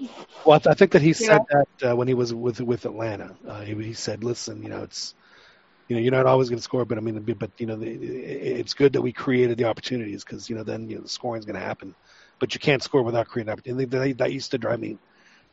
Well, 0.45 0.61
I 0.67 0.73
think 0.73 0.91
that 0.91 1.01
he 1.01 1.13
said 1.13 1.41
know? 1.51 1.63
that 1.79 1.91
uh, 1.91 1.95
when 1.95 2.07
he 2.07 2.13
was 2.13 2.33
with 2.33 2.61
with 2.61 2.85
Atlanta. 2.85 3.35
Uh, 3.47 3.61
he, 3.61 3.73
he 3.75 3.93
said, 3.93 4.23
"Listen, 4.23 4.61
you 4.63 4.69
know, 4.69 4.83
it's 4.83 5.15
you 5.87 5.95
know, 5.95 6.01
you're 6.01 6.11
not 6.11 6.25
always 6.25 6.49
going 6.49 6.57
to 6.57 6.63
score, 6.63 6.85
but 6.85 6.97
I 6.97 7.01
mean, 7.01 7.19
but 7.21 7.51
you 7.57 7.67
know, 7.67 7.75
the, 7.75 7.87
it's 7.89 8.73
good 8.73 8.93
that 8.93 9.01
we 9.01 9.11
created 9.11 9.57
the 9.57 9.65
opportunities 9.65 10.23
because 10.23 10.49
you 10.49 10.55
know 10.55 10.63
then 10.63 10.89
you 10.89 10.95
know, 10.95 11.03
the 11.03 11.09
scoring's 11.09 11.45
going 11.45 11.59
to 11.59 11.65
happen, 11.65 11.95
but 12.39 12.53
you 12.53 12.59
can't 12.59 12.81
score 12.81 13.03
without 13.03 13.27
creating 13.27 13.51
opportunities. 13.51 13.89
That, 13.89 14.17
that 14.19 14.33
used 14.33 14.51
to 14.51 14.57
drive 14.57 14.79
me 14.79 14.97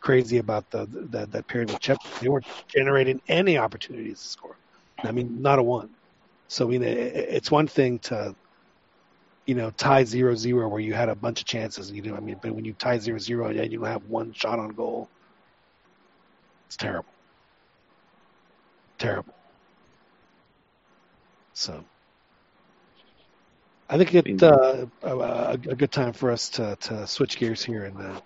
crazy 0.03 0.38
about 0.38 0.70
the 0.70 0.86
that 1.11 1.32
that 1.32 1.46
period 1.46 1.70
with 1.70 1.80
Chip. 1.80 1.98
They 2.20 2.28
weren't 2.28 2.46
generating 2.68 3.22
any 3.28 3.57
opportunities 3.57 4.20
to 4.20 4.28
score. 4.28 4.57
I 5.03 5.12
mean, 5.12 5.40
not 5.40 5.59
a 5.59 5.62
one. 5.62 5.88
So 6.48 6.66
I 6.66 6.70
mean, 6.70 6.82
it, 6.82 6.98
it's 7.16 7.50
one 7.50 7.66
thing 7.66 7.98
to 8.00 8.34
you 9.46 9.55
know 9.55 9.70
tie 9.70 10.05
zero 10.05 10.34
zero 10.34 10.68
where 10.68 10.80
you 10.80 10.92
had 10.92 11.09
a 11.09 11.14
bunch 11.14 11.40
of 11.40 11.46
chances. 11.46 11.88
And 11.88 11.96
you 11.96 12.03
know, 12.03 12.16
I 12.16 12.20
mean, 12.20 12.36
but 12.42 12.53
when 12.53 12.64
you 12.64 12.74
tie 12.74 12.98
zero 12.98 13.18
zero 13.18 13.46
and 13.48 13.72
you 13.72 13.84
have 13.84 14.05
one 14.11 14.32
shot 14.32 14.59
on 14.59 14.70
goal, 14.70 15.09
it's 16.66 16.76
terrible. 16.76 17.09
Terrible. 18.98 19.34
So, 21.55 21.84
I 23.90 23.98
think 23.98 24.14
it 24.14 24.42
uh, 24.42 24.86
a, 25.03 25.53
a 25.53 25.57
good 25.57 25.92
time 25.92 26.12
for 26.12 26.30
us 26.30 26.48
to, 26.50 26.76
to 26.80 27.07
switch 27.07 27.36
gears 27.36 27.62
here 27.62 27.84
and 27.84 27.96
uh, 27.98 28.20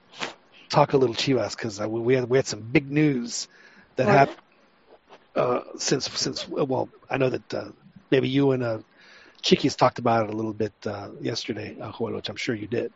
talk 0.71 0.93
a 0.95 0.99
little 0.99 1.17
Chivas 1.17 1.57
because 1.57 1.81
uh, 1.81 1.89
we 1.89 2.15
had 2.15 2.29
we 2.29 2.39
had 2.39 2.47
some 2.47 2.63
big 2.63 2.91
news 2.91 3.49
that 3.97 4.09
Right. 4.09 4.09
happened 4.09 4.37
uh, 5.37 5.61
since 5.79 6.11
since 6.13 6.49
well 6.49 6.91
I 7.11 7.19
know 7.19 7.31
that 7.31 7.55
uh, 7.55 7.71
maybe 8.11 8.29
you 8.29 8.53
and 8.53 8.63
uh, 8.63 8.79
Chiquis 9.43 9.77
talked 9.77 9.99
about 9.99 10.25
it 10.29 10.35
a 10.35 10.37
little 10.37 10.55
bit 10.55 10.75
uh, 10.87 11.11
yesterday, 11.21 11.79
uh, 11.81 11.93
Joel, 11.99 12.15
which 12.15 12.29
I'm 12.31 12.37
sure 12.37 12.55
you 12.55 12.69
did, 12.69 12.93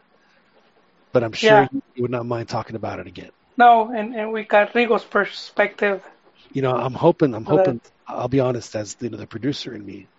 but 1.12 1.24
I'm 1.24 1.32
sure 1.32 1.60
Yeah. 1.60 1.68
you 1.72 1.82
would 1.98 2.10
not 2.12 2.26
mind 2.26 2.48
talking 2.48 2.76
about 2.76 3.00
it 3.00 3.06
again. 3.08 3.30
no, 3.58 3.90
and 3.92 4.14
and 4.16 4.32
we 4.32 4.44
got 4.44 4.74
Rigo's 4.74 5.04
perspective. 5.04 6.02
You 6.50 6.62
know, 6.62 6.76
I'm 6.76 6.94
hoping 6.94 7.34
I'm 7.34 7.46
Well, 7.48 7.74
hoping 7.74 7.80
I'll 8.08 8.28
be 8.28 8.40
honest 8.40 8.76
as 8.76 8.96
you 9.00 9.10
know 9.10 9.18
the 9.18 9.26
producer 9.28 9.74
in 9.74 9.84
me. 9.84 10.10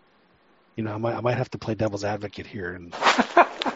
You 0.78 0.84
know, 0.86 0.94
I 0.96 0.98
might 0.98 1.16
I 1.16 1.22
might 1.22 1.38
have 1.38 1.50
to 1.52 1.60
play 1.60 1.76
devil's 1.76 2.06
advocate 2.06 2.48
here 2.48 2.74
and 2.74 2.96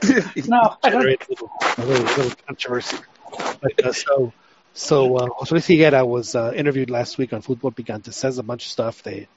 No, 0.48 0.76
I 0.84 0.90
don't. 0.92 1.10
generate 1.10 1.22
a 1.30 1.32
little, 1.32 1.52
a 1.78 1.86
little, 1.86 2.06
a 2.08 2.14
little 2.16 2.34
controversy. 2.48 2.98
But, 3.62 3.86
uh, 3.86 3.94
so, 3.94 4.34
so 4.74 5.16
uh, 5.18 5.28
José 5.28 5.78
Higuera 5.78 6.08
was 6.08 6.36
uh, 6.36 6.52
interviewed 6.56 6.90
last 6.90 7.18
week 7.18 7.34
on 7.34 7.42
Fútbol 7.42 7.76
Picante. 7.76 8.12
Says 8.14 8.38
a 8.38 8.44
bunch 8.44 8.66
of 8.66 8.72
stuff. 8.72 9.04
They, 9.04 9.28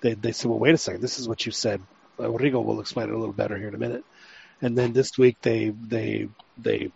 they, 0.00 0.14
they 0.14 0.32
said, 0.32 0.50
well, 0.50 0.58
wait 0.58 0.74
a 0.74 0.78
second. 0.78 1.00
This 1.00 1.18
is 1.18 1.28
what 1.28 1.44
you 1.46 1.52
said. 1.52 1.80
Uh, 2.18 2.24
Rigo 2.24 2.64
will 2.64 2.80
explain 2.80 3.08
it 3.08 3.14
a 3.14 3.18
little 3.18 3.32
better 3.32 3.56
here 3.56 3.68
in 3.68 3.74
a 3.74 3.78
minute. 3.78 4.04
And 4.60 4.76
then 4.76 4.92
this 4.92 5.16
week 5.16 5.36
they, 5.40 5.68
they, 5.68 6.28
they, 6.56 6.90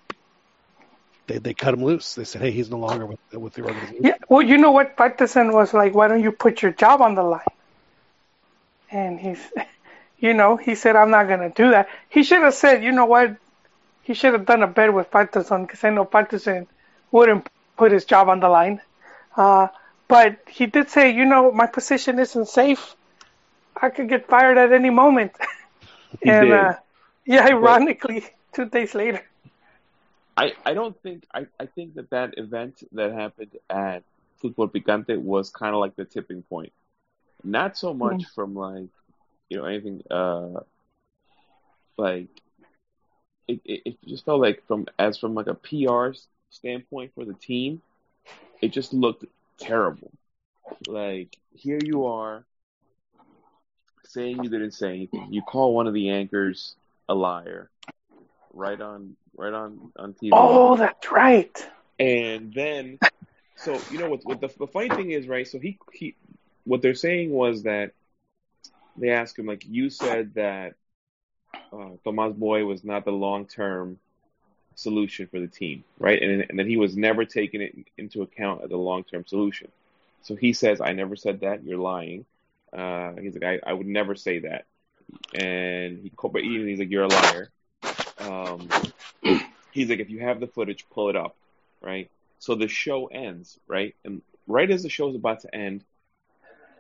they, 1.27 1.39
they 1.39 1.55
cut 1.55 1.75
him 1.75 1.85
loose. 1.85 2.15
They 2.15 2.25
said, 2.25 2.43
hey, 2.43 2.51
he's 2.51 2.71
no 2.71 2.79
longer 2.79 3.07
with 3.07 3.21
with 3.33 3.55
the 3.55 3.63
organization. 3.63 4.05
Yeah, 4.05 4.17
well, 4.29 4.43
you 4.43 4.59
know 4.59 4.73
what? 4.73 4.97
Patterson 4.97 5.53
was 5.53 5.73
like, 5.73 5.95
why 5.95 6.09
don't 6.09 6.23
you 6.23 6.33
put 6.33 6.63
your 6.63 6.73
job 6.73 7.01
on 7.01 7.15
the 7.15 7.23
line? 7.23 7.41
And 8.91 9.21
he's, 9.21 9.41
you 10.19 10.35
know, 10.35 10.57
he 10.57 10.75
said, 10.75 10.97
I'm 10.97 11.11
not 11.11 11.29
going 11.29 11.41
to 11.41 11.51
do 11.51 11.71
that. 11.71 11.89
He 12.09 12.25
should 12.25 12.43
have 12.43 12.55
said, 12.55 12.83
you 12.83 12.93
know 12.93 13.07
what? 13.07 13.37
He 14.03 14.15
should 14.15 14.33
have 14.33 14.47
done 14.47 14.63
a 14.63 14.67
bet 14.67 14.93
with 14.93 15.11
Patterson 15.11 15.63
because 15.63 15.85
I 15.85 15.91
know 15.91 16.05
Patterson 16.05 16.67
wouldn't 17.11 17.49
put 17.77 17.93
his 17.93 18.05
job 18.05 18.29
on 18.29 18.41
the 18.41 18.49
line. 18.49 18.81
Uh, 19.37 19.69
but 20.09 20.39
he 20.49 20.67
did 20.67 20.91
say, 20.91 21.15
you 21.15 21.25
know, 21.25 21.53
my 21.53 21.67
position 21.67 22.19
isn't 22.19 22.49
safe. 22.49 22.97
I 23.81 23.91
could 23.91 24.09
get 24.09 24.29
fired 24.29 24.59
at 24.59 24.73
any 24.73 24.91
moment. 24.91 25.33
He 26.23 26.29
and, 26.29 26.49
did. 26.49 26.53
uh, 26.53 26.75
yeah, 27.25 27.47
ironically, 27.47 28.25
two 28.53 28.67
days 28.67 28.95
later. 28.95 29.23
I, 30.37 30.53
I 30.65 30.75
don't 30.75 31.01
think 31.03 31.25
I, 31.33 31.47
I 31.59 31.67
think 31.67 31.95
that 31.95 32.11
that 32.11 32.39
event 32.39 32.83
that 32.93 33.13
happened 33.13 33.57
at 33.71 34.03
Fútbol 34.43 34.71
Picante 34.71 35.19
was 35.19 35.51
kind 35.51 35.75
of 35.75 35.81
like 35.81 35.97
the 35.97 36.05
tipping 36.05 36.43
point. 36.43 36.73
Not 37.45 37.77
so 37.77 37.93
much 37.95 38.25
from 38.35 38.55
like 38.55 38.89
you 39.49 39.59
know 39.59 39.65
anything 39.65 40.03
uh 40.11 40.61
like 41.97 42.29
it, 43.53 43.61
it, 43.65 43.83
it 43.87 44.09
just 44.09 44.25
felt 44.25 44.41
like 44.41 44.67
from 44.67 44.87
as 44.99 45.19
from 45.19 45.35
like 45.35 45.47
a 45.47 45.55
PR 45.55 46.17
standpoint 46.51 47.13
for 47.15 47.25
the 47.25 47.35
team, 47.35 47.83
it 48.61 48.69
just 48.69 48.93
looked 48.93 49.25
terrible. 49.59 50.11
Like 50.87 51.37
here 51.55 51.79
you 51.83 52.07
are 52.07 52.45
saying 54.05 54.43
you 54.43 54.51
didn't 54.51 54.73
say 54.73 54.89
anything. 54.89 55.29
You 55.31 55.43
call 55.43 55.75
one 55.75 55.87
of 55.87 55.95
the 55.95 56.11
anchors 56.11 56.75
a 57.09 57.15
liar 57.15 57.71
right 58.53 58.81
on 58.81 59.17
right 59.37 59.53
on 59.53 59.93
on 59.97 60.15
TV. 60.15 60.31
Oh, 60.33 60.77
that's 60.77 61.11
right. 61.11 61.69
And 61.99 62.53
then, 62.53 62.99
so 63.57 63.79
you 63.91 63.99
know 63.99 64.09
what? 64.09 64.25
What 64.25 64.41
the, 64.41 64.49
the 64.59 64.67
funny 64.67 64.89
thing 64.89 65.11
is, 65.11 65.29
right? 65.29 65.47
So 65.47 65.59
he 65.59 65.79
he, 65.93 66.15
what 66.65 66.83
they're 66.83 66.95
saying 66.95 67.31
was 67.31 67.65
that 67.65 67.93
they 68.97 69.11
asked 69.11 69.39
him 69.39 69.47
like, 69.47 69.65
you 69.67 69.91
said 69.91 70.35
that 70.35 70.75
uh, 71.73 71.91
Tomas 72.05 72.35
Boy 72.35 72.65
was 72.65 72.85
not 72.85 73.05
the 73.05 73.13
long 73.13 73.47
term 73.47 73.99
solution 74.75 75.27
for 75.27 75.41
the 75.41 75.47
team, 75.49 75.85
right? 75.99 76.21
And 76.23 76.47
and 76.49 76.59
that 76.59 76.67
he 76.67 76.77
was 76.77 76.97
never 76.97 77.25
taking 77.25 77.61
it 77.61 77.75
into 77.97 78.23
account 78.23 78.63
as 78.63 78.71
a 78.71 78.77
long 78.77 79.05
term 79.05 79.27
solution. 79.27 79.71
So 80.23 80.37
he 80.37 80.53
says, 80.53 80.81
I 80.81 80.93
never 80.93 81.17
said 81.17 81.41
that. 81.41 81.65
You're 81.65 81.79
lying. 81.79 82.25
Uh, 82.73 83.13
he's 83.21 83.35
like, 83.35 83.61
I, 83.65 83.71
I 83.71 83.73
would 83.73 83.87
never 83.87 84.15
say 84.15 84.41
that. 84.41 84.65
And 85.35 85.99
he, 85.99 86.13
but 86.23 86.43
even 86.43 86.69
he's 86.69 86.79
like, 86.79 86.91
you're 86.91 87.05
a 87.05 87.09
liar. 87.09 87.51
Um, 88.21 88.69
he's 89.73 89.91
like, 89.91 89.99
if 89.99 90.11
you 90.11 90.21
have 90.21 90.41
the 90.41 90.47
footage, 90.47 90.87
pull 90.91 91.09
it 91.11 91.17
up, 91.17 91.37
right? 91.81 92.09
So 92.39 92.55
the 92.55 92.69
show 92.69 93.07
ends, 93.07 93.59
right? 93.67 93.95
And 94.05 94.23
right 94.47 94.71
as 94.71 94.85
the 94.85 94.89
show 94.89 95.09
is 95.09 95.17
about 95.17 95.41
to 95.41 95.55
end, 95.55 95.85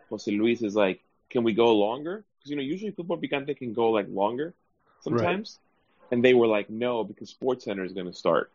Jose 0.09 0.31
Luis 0.31 0.63
is 0.63 0.77
like, 0.77 1.01
can 1.31 1.43
we 1.43 1.53
go 1.53 1.75
longer? 1.77 2.25
Because, 2.39 2.51
you 2.51 2.57
know, 2.57 2.63
usually 2.63 2.93
Fútbol 2.93 3.23
Picante 3.23 3.57
can 3.57 3.73
go 3.73 3.91
like 3.91 4.07
longer 4.09 4.55
sometimes. 5.03 5.61
And 6.11 6.25
they 6.25 6.35
were 6.35 6.47
like, 6.49 6.71
no, 6.71 7.05
because 7.05 7.31
Sports 7.31 7.65
Center 7.65 7.85
is 7.85 7.93
going 7.95 8.07
to 8.07 8.15
start, 8.15 8.53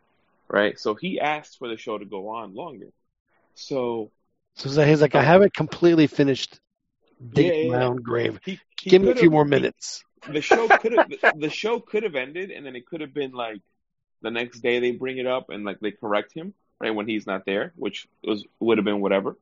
right? 0.49 0.79
So 0.79 0.95
he 0.95 1.19
asked 1.19 1.57
for 1.59 1.69
the 1.69 1.77
show 1.77 1.97
to 1.97 2.05
go 2.05 2.29
on 2.29 2.55
longer. 2.55 2.89
So 3.55 4.11
So 4.55 4.69
he's 4.83 5.01
like, 5.01 5.15
I 5.15 5.21
haven't 5.23 5.53
completely 5.53 6.07
finished 6.07 6.59
digging 7.31 7.31
Yeah, 7.31 7.53
yeah, 7.53 7.63
my 7.63 7.81
yeah. 7.81 7.83
own 7.83 7.97
grave. 7.97 8.39
he, 8.43 8.61
he 8.81 8.97
Give 8.97 9.01
me 9.01 9.09
a 9.09 9.13
few 9.13 9.29
more 9.31 9.45
he- 9.53 9.69
minutes. 9.69 10.03
the 10.27 10.41
show 10.41 10.69
could 10.69 10.91
have 10.93 11.09
the, 11.09 11.19
the 11.33 11.49
show 11.49 11.79
could 11.79 12.03
have 12.03 12.15
ended 12.15 12.51
and 12.51 12.65
then 12.65 12.75
it 12.75 12.85
could 12.87 13.01
have 13.01 13.13
been 13.13 13.31
like 13.31 13.61
the 14.21 14.31
next 14.31 14.59
day 14.61 14.79
they 14.79 14.91
bring 14.91 15.17
it 15.17 15.27
up 15.27 15.49
and 15.49 15.65
like 15.65 15.79
they 15.79 15.91
correct 15.91 16.33
him 16.33 16.53
right 16.79 16.95
when 16.95 17.07
he's 17.07 17.25
not 17.27 17.45
there 17.45 17.73
which 17.75 18.07
was 18.23 18.45
would 18.59 18.77
have 18.77 18.85
been 18.85 19.01
whatever 19.01 19.37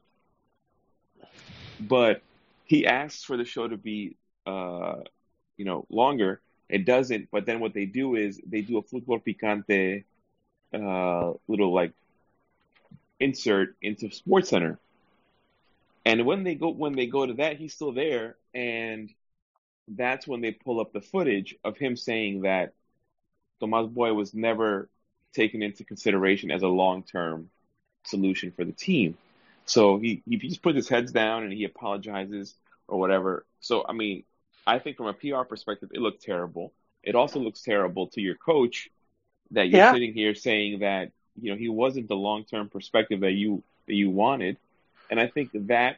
but 1.80 2.22
he 2.64 2.86
asked 2.86 3.26
for 3.26 3.38
the 3.38 3.46
show 3.46 3.68
to 3.68 3.78
be 3.78 4.16
uh 4.46 4.96
you 5.58 5.66
know 5.66 5.86
longer 5.90 6.42
it 6.70 6.86
doesn't 6.86 7.30
but 7.32 7.46
then 7.46 7.60
what 7.60 7.74
they 7.74 7.86
do 7.86 8.16
is 8.16 8.40
they 8.46 8.62
do 8.62 8.78
a 8.78 8.84
Fútbol 8.84 9.24
Picante 9.24 10.04
uh 10.74 11.34
little 11.48 11.74
like 11.74 11.94
insert 13.20 13.76
into 13.82 14.12
sports 14.12 14.50
center 14.50 14.80
and 16.06 16.26
when 16.26 16.44
they 16.44 16.56
go 16.56 16.70
when 16.70 16.96
they 16.96 17.08
go 17.08 17.26
to 17.26 17.34
that 17.36 17.58
he's 17.58 17.74
still 17.74 17.94
there 17.94 18.36
and 18.54 19.10
that's 19.88 20.28
when 20.28 20.42
they 20.42 20.52
pull 20.52 20.80
up 20.80 20.94
the 20.94 21.02
footage 21.02 21.56
of 21.64 21.78
him 21.78 21.96
saying 21.96 22.42
that 22.42 22.74
Tomas 23.60 23.88
Boy 23.90 24.14
was 24.14 24.34
never 24.34 24.90
taken 25.34 25.62
into 25.62 25.84
consideration 25.84 26.52
as 26.52 26.64
a 26.64 26.68
long 26.68 27.04
term 27.04 27.50
solution 28.06 28.52
for 28.52 28.66
the 28.66 28.72
team. 28.72 29.18
So 29.66 29.98
he, 29.98 30.22
he 30.28 30.38
just 30.38 30.62
put 30.62 30.76
his 30.76 30.90
heads 30.90 31.12
down 31.12 31.44
and 31.44 31.54
he 31.54 31.64
apologizes 31.66 32.56
or 32.88 33.00
whatever. 33.00 33.46
So 33.60 33.86
I 33.88 33.94
mean, 33.94 34.24
I 34.68 34.80
think 34.80 34.98
from 34.98 35.08
a 35.08 35.14
PR 35.14 35.44
perspective, 35.44 35.90
it 35.94 36.02
looked 36.02 36.24
terrible. 36.24 36.74
It 37.04 37.16
also 37.16 37.40
looks 37.40 37.62
terrible 37.62 38.08
to 38.10 38.22
your 38.22 38.36
coach 38.36 38.90
that 39.52 39.70
you're 39.70 39.80
Yeah. 39.80 39.92
sitting 39.92 40.14
here 40.14 40.34
saying 40.36 40.80
that 40.80 41.12
you 41.40 41.52
know 41.52 41.58
he 41.58 41.70
wasn't 41.70 42.08
the 42.08 42.16
long 42.16 42.46
term 42.46 42.70
perspective 42.70 43.20
that 43.22 43.34
you 43.34 43.64
that 43.88 43.94
you 43.94 44.10
wanted. 44.10 44.58
And 45.10 45.20
I 45.20 45.28
think 45.28 45.52
that 45.54 45.98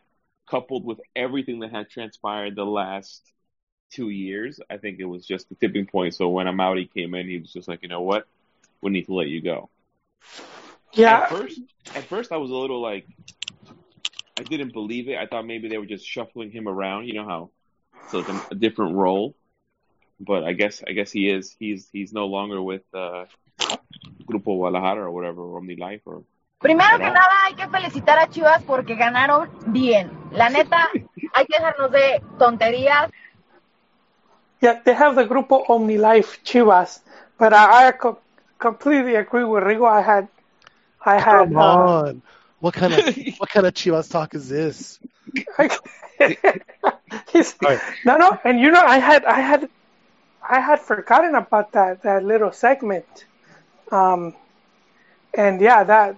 coupled 0.49 0.86
with 0.86 0.99
everything 1.15 1.59
that 1.59 1.72
had 1.72 1.89
transpired 1.89 2.55
the 2.55 2.65
last 2.65 3.32
two 3.91 4.09
years, 4.09 4.59
I 4.70 4.78
think 4.78 4.99
it 4.99 5.05
was 5.05 5.26
just 5.26 5.47
the 5.49 5.55
tipping 5.55 5.86
point. 5.86 6.13
So 6.13 6.30
when 6.30 6.47
Amaury 6.47 6.91
came 6.93 7.13
in, 7.15 7.28
he 7.28 7.39
was 7.39 7.53
just 7.53 7.68
like, 7.68 7.84
you 7.84 7.89
know 7.89 8.01
what, 8.01 8.28
we 8.82 8.91
need 8.91 9.05
to 9.05 9.13
let 9.13 9.28
you 9.28 9.41
go. 9.41 9.70
Yeah. 10.93 11.22
At 11.22 11.30
first, 11.30 11.61
at 11.95 12.03
first, 12.05 12.32
I 12.32 12.38
was 12.38 12.51
a 12.51 12.55
little 12.55 12.82
like, 12.82 13.07
I 14.39 14.43
didn't 14.43 14.74
believe 14.74 15.09
it. 15.09 15.18
I 15.18 15.26
thought 15.26 15.45
maybe 15.45 15.68
they 15.68 15.78
were 15.78 15.86
just 15.86 16.05
shuffling 16.05 16.51
him 16.51 16.68
around. 16.68 17.07
You 17.07 17.13
know 17.13 17.26
how 17.26 17.49
it's 18.14 18.30
a, 18.30 18.41
a 18.51 18.55
different 18.55 18.95
role. 18.95 19.36
But 20.20 20.43
I 20.43 20.53
guess 20.53 20.84
I 20.88 20.93
guess 20.93 21.12
he 21.12 21.30
is. 21.30 21.55
He's 21.60 21.89
he's 21.91 22.12
no 22.12 22.26
longer 22.26 22.62
with 22.62 22.82
uh, 22.93 23.26
Grupo 24.26 24.58
Guadalajara 24.58 25.03
or 25.03 25.12
whatever, 25.12 25.41
or 25.41 25.62
OmniLife 25.62 26.01
or 26.05 26.24
Primero 26.60 26.97
que 26.97 27.05
nada 27.05 27.22
hay 27.45 27.53
que 27.53 27.68
felicitar 27.68 28.18
a 28.18 28.28
Chivas 28.30 28.64
porque 28.64 28.95
ganaron 28.95 29.47
bien. 29.68 30.12
La 30.32 30.49
neta, 30.49 30.89
hay 31.34 31.45
que 31.45 31.58
dejarnos 31.60 31.91
de 31.91 32.22
tonterías. 32.39 33.12
Yeah, 34.60 34.82
they 34.84 34.95
have 34.95 35.16
the 35.16 35.26
Grupo 35.26 35.68
OmniLife 35.68 36.43
Chivas, 36.43 37.01
but 37.38 37.53
I, 37.53 37.89
I 37.89 37.91
co- 37.91 38.20
completely 38.58 39.14
agree 39.14 39.43
with 39.43 39.64
Rigo. 39.64 39.88
I 39.88 40.01
had, 40.01 40.28
I 41.05 41.20
had. 41.20 41.49
Come 41.49 41.58
uh, 41.58 41.62
on. 41.62 42.22
What 42.60 42.74
kind 42.74 42.93
of 42.93 43.16
what 43.38 43.49
kind 43.51 43.68
of 43.68 43.76
Chivas 43.76 44.10
talk 44.10 44.34
is 44.34 44.49
this? 44.49 44.99
He's- 47.32 47.55
right. 47.62 47.80
No, 48.05 48.18
no, 48.18 48.38
and 48.43 48.60
you 48.60 48.72
know, 48.72 48.82
I 48.84 48.97
had, 48.97 49.26
I 49.26 49.39
had, 49.39 49.70
I 50.47 50.60
had 50.60 50.80
forgotten 50.82 51.36
about 51.36 51.74
that 51.74 52.03
that 52.03 52.24
little 52.24 52.51
segment, 52.51 53.26
um, 53.91 54.36
and 55.34 55.62
yeah, 55.62 55.84
that 55.84 56.18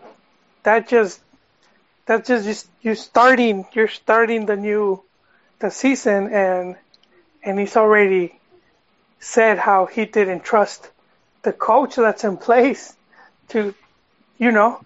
that 0.64 0.88
just 0.88 1.22
that 2.08 2.26
just 2.26 2.70
you, 2.84 2.92
you 2.92 2.96
starting, 2.96 3.66
you're 3.74 3.88
starting 3.88 4.46
the 4.46 4.56
new 4.58 5.04
the 5.60 5.72
season, 5.72 6.30
and 6.34 6.76
and 7.44 7.60
he's 7.60 7.78
already 7.78 8.40
said 9.20 9.58
how 9.60 9.86
he 9.86 10.06
didn't 10.06 10.44
trust 10.44 10.90
the 11.44 11.54
coach 11.54 11.96
that's 11.96 12.24
in 12.24 12.38
place 12.38 12.96
to, 13.50 13.74
you 14.38 14.52
know, 14.52 14.82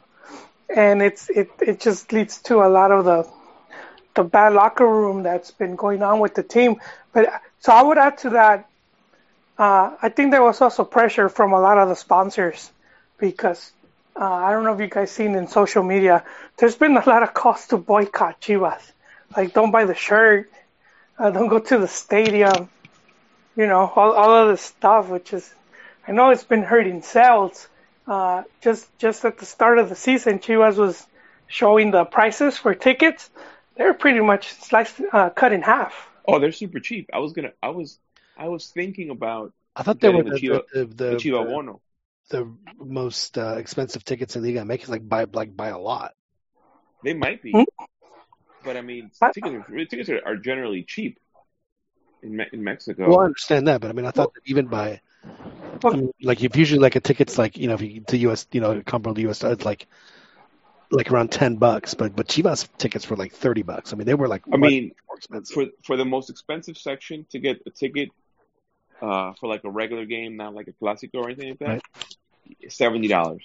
and 0.76 1.02
it's 1.02 1.30
it 1.30 1.50
it 1.62 1.80
just 1.80 2.14
leads 2.14 2.40
to 2.44 2.58
a 2.64 2.70
lot 2.70 2.92
of 2.92 3.06
the 3.06 3.28
the 4.16 4.24
bad 4.24 4.54
locker 4.54 4.88
room 4.88 5.24
that's 5.24 5.52
been 5.52 5.76
going 5.76 6.04
on 6.04 6.20
with 6.20 6.36
the 6.36 6.44
team. 6.44 6.80
But 7.14 7.42
so 7.60 7.74
I 7.74 7.82
would 7.82 7.98
add 7.98 8.18
to 8.20 8.32
that. 8.32 8.70
Uh, 9.58 9.96
I 10.02 10.10
think 10.10 10.32
there 10.32 10.44
was 10.44 10.62
also 10.62 10.84
pressure 10.84 11.30
from 11.30 11.54
a 11.54 11.60
lot 11.60 11.78
of 11.78 11.90
the 11.90 11.96
sponsors 11.96 12.72
because 13.18 13.72
uh, 14.20 14.26
I 14.26 14.52
don't 14.52 14.64
know 14.64 14.74
if 14.74 14.80
you 14.80 14.88
guys 14.88 15.12
seen 15.12 15.36
in 15.36 15.48
social 15.48 15.84
media. 15.84 16.24
There's 16.58 16.76
been 16.76 16.98
a 16.98 17.08
lot 17.08 17.24
of 17.24 17.34
calls 17.34 17.68
to 17.68 17.78
boycott 17.78 18.42
Chivas, 18.42 18.82
like 19.36 19.54
don't 19.54 19.72
buy 19.72 19.86
the 19.86 19.96
shirt, 19.96 20.52
uh, 21.18 21.32
don't 21.32 21.48
go 21.48 21.60
to 21.60 21.78
the 21.78 21.88
stadium, 21.88 22.70
you 23.56 23.68
know, 23.68 23.92
all 23.96 24.12
all 24.14 24.36
of 24.36 24.50
this 24.50 24.62
stuff, 24.62 25.10
which 25.10 25.34
is 25.34 25.54
I 26.08 26.12
know 26.12 26.30
it's 26.30 26.44
been 26.44 26.64
hurting 26.64 27.02
sales. 27.02 27.68
Uh, 28.06 28.44
just 28.62 28.86
just 28.98 29.24
at 29.24 29.38
the 29.38 29.46
start 29.46 29.78
of 29.80 29.90
the 29.90 29.96
season, 29.96 30.40
Chivas 30.40 30.76
was 30.76 31.06
showing 31.48 31.92
the 31.92 32.04
prices 32.06 32.58
for 32.58 32.76
tickets. 32.76 33.30
They're 33.76 33.94
pretty 33.94 34.20
much 34.22 34.54
sliced, 34.54 35.02
uh, 35.12 35.30
cut 35.32 35.52
in 35.54 35.62
half. 35.62 35.94
Oh, 36.28 36.40
they're 36.40 36.52
super 36.52 36.80
cheap. 36.80 37.10
I 37.14 37.20
was 37.20 37.34
gonna. 37.34 37.52
I 37.62 37.70
was. 37.70 38.00
I 38.38 38.48
was 38.48 38.68
thinking 38.68 39.10
about 39.10 39.54
I 39.76 39.84
thought 39.84 40.00
they 40.00 40.10
were 40.10 40.24
the 40.24 40.32
the 40.32 40.40
Chiva- 40.40 40.64
the, 40.74 40.80
the, 40.80 40.86
the 40.86 41.10
the, 41.12 41.16
Chiva 41.18 41.46
Bono. 41.46 41.82
the 42.30 42.52
most 42.78 43.38
uh, 43.38 43.56
expensive 43.58 44.04
tickets 44.04 44.36
in 44.36 44.42
the 44.42 44.48
league. 44.50 44.58
I 44.58 44.64
make 44.64 44.84
it 44.84 44.90
like 44.90 45.08
by 45.08 45.26
like 45.32 45.56
by 45.56 45.68
a 45.70 45.78
lot. 45.80 46.14
They 47.04 47.14
might 47.14 47.42
be, 47.44 47.52
Hmm? 47.52 47.64
but 48.64 48.78
I 48.78 48.82
mean, 48.82 49.12
But- 49.20 49.34
tickets 49.34 49.54
are, 49.70 49.86
tickets 49.86 50.10
are, 50.10 50.22
are 50.26 50.38
generally 50.38 50.84
cheap 50.84 51.20
in 52.22 52.38
Me- 52.38 52.48
in 52.54 52.64
Mexico. 52.64 53.10
Well, 53.10 53.20
I 53.22 53.26
understand 53.26 53.68
that, 53.68 53.82
but 53.82 53.90
I 53.90 53.94
mean, 53.94 54.06
I 54.06 54.12
thought 54.12 54.34
that 54.34 54.42
even 54.46 54.68
by 54.68 55.02
I 55.84 55.90
mean, 55.96 56.12
like 56.22 56.42
if 56.44 56.56
usually 56.56 56.80
like 56.80 56.96
a 56.96 57.02
ticket's 57.02 57.38
like 57.38 57.58
you 57.58 57.68
know 57.68 57.74
if 57.74 57.82
you 57.82 58.02
to 58.08 58.18
US 58.30 58.48
you 58.52 58.62
know 58.62 58.82
comparable 58.82 59.16
to 59.16 59.30
US 59.30 59.44
it's 59.44 59.66
like 59.66 59.88
like 60.94 61.12
around 61.12 61.32
ten 61.32 61.56
bucks, 61.56 61.94
but 61.94 62.16
but 62.16 62.28
Chivas 62.28 62.68
tickets 62.78 63.10
were 63.10 63.16
like 63.16 63.34
thirty 63.34 63.64
bucks. 63.64 63.94
I 63.94 63.96
mean, 63.96 64.06
they 64.06 64.14
were 64.14 64.28
like 64.28 64.44
I 64.52 64.58
mean, 64.58 64.94
more 65.08 65.18
expensive. 65.18 65.54
for 65.54 65.66
for 65.84 65.98
the 65.98 66.06
most 66.06 66.30
expensive 66.30 66.78
section 66.78 67.26
to 67.32 67.40
get 67.40 67.62
a 67.66 67.70
ticket 67.70 68.10
uh, 69.02 69.34
for 69.40 69.50
like 69.50 69.64
a 69.64 69.70
regular 69.70 70.06
game, 70.06 70.38
not 70.38 70.54
like 70.54 70.68
a 70.68 70.72
Clásico 70.72 71.16
or 71.16 71.30
anything 71.30 71.50
like 71.50 71.60
that, 71.60 72.72
seventy 72.72 73.08
dollars. 73.08 73.42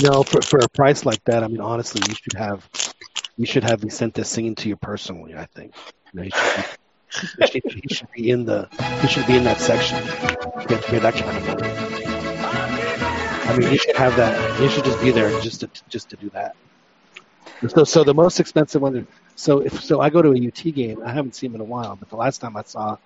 You 0.00 0.08
know, 0.08 0.22
for 0.22 0.40
for 0.40 0.58
a 0.60 0.68
price 0.68 1.04
like 1.04 1.22
that, 1.24 1.42
I 1.42 1.48
mean, 1.48 1.60
honestly, 1.60 2.02
you 2.08 2.14
should 2.14 2.38
have 2.38 2.68
you 3.36 3.46
should 3.46 3.64
have 3.64 3.80
Vicente 3.80 4.22
singing 4.22 4.54
to 4.56 4.68
you 4.68 4.76
personally. 4.76 5.34
I 5.34 5.46
think 5.46 5.74
you 6.12 6.20
know, 6.20 6.22
he, 6.22 6.30
should 6.30 7.38
be, 7.38 7.40
he, 7.44 7.46
should, 7.46 7.80
he 7.88 7.94
should 7.94 8.12
be 8.12 8.30
in 8.30 8.44
the 8.44 8.68
he 9.02 9.08
should 9.08 9.26
be 9.26 9.36
in 9.36 9.44
that 9.44 9.60
section. 9.60 9.98
Get 10.66 10.82
pay 10.84 10.98
that 11.00 11.14
kind 11.14 11.36
of 11.36 11.46
money. 11.46 11.94
I 13.46 13.56
mean, 13.58 13.72
you 13.72 13.78
should 13.78 13.96
have 13.96 14.16
that. 14.16 14.60
You 14.60 14.68
should 14.70 14.84
just 14.84 15.00
be 15.00 15.10
there 15.10 15.28
just 15.40 15.60
to 15.60 15.70
just 15.88 16.10
to 16.10 16.16
do 16.16 16.30
that. 16.30 16.56
So, 17.68 17.84
so 17.84 18.04
the 18.04 18.14
most 18.14 18.40
expensive 18.40 18.82
one. 18.82 19.06
So, 19.36 19.60
if 19.60 19.82
so, 19.82 20.00
I 20.00 20.10
go 20.10 20.22
to 20.22 20.32
a 20.32 20.46
UT 20.48 20.74
game. 20.74 21.02
I 21.04 21.12
haven't 21.12 21.34
seen 21.34 21.50
him 21.50 21.56
in 21.56 21.60
a 21.60 21.64
while, 21.64 21.96
but 21.96 22.08
the 22.10 22.16
last 22.16 22.38
time 22.38 22.56
I 22.56 22.62
saw 22.62 22.98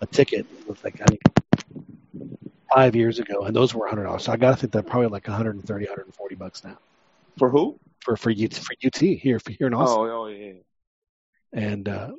a 0.00 0.06
ticket 0.06 0.46
was 0.66 0.82
like 0.84 1.00
I 1.00 1.04
think 1.06 1.22
five 2.72 2.96
years 2.96 3.18
ago, 3.18 3.42
and 3.44 3.54
those 3.54 3.74
were 3.74 3.86
hundred 3.86 4.04
dollars. 4.04 4.24
So 4.24 4.32
I 4.32 4.36
gotta 4.36 4.56
think 4.56 4.72
they're 4.72 4.82
probably 4.82 5.08
like 5.08 5.26
130, 5.26 5.84
140 5.86 6.34
bucks 6.34 6.64
now 6.64 6.78
For 7.38 7.48
who? 7.48 7.78
for 8.00 8.16
for 8.16 8.30
UT 8.30 8.54
for 8.54 8.74
UT 8.84 8.96
here 8.96 9.38
for 9.38 9.52
here 9.52 9.66
in 9.66 9.74
Austin. 9.74 10.00
Oh, 10.00 10.24
oh 10.24 10.26
yeah. 10.26 10.52
And 11.52 11.88
uh, 11.88 12.12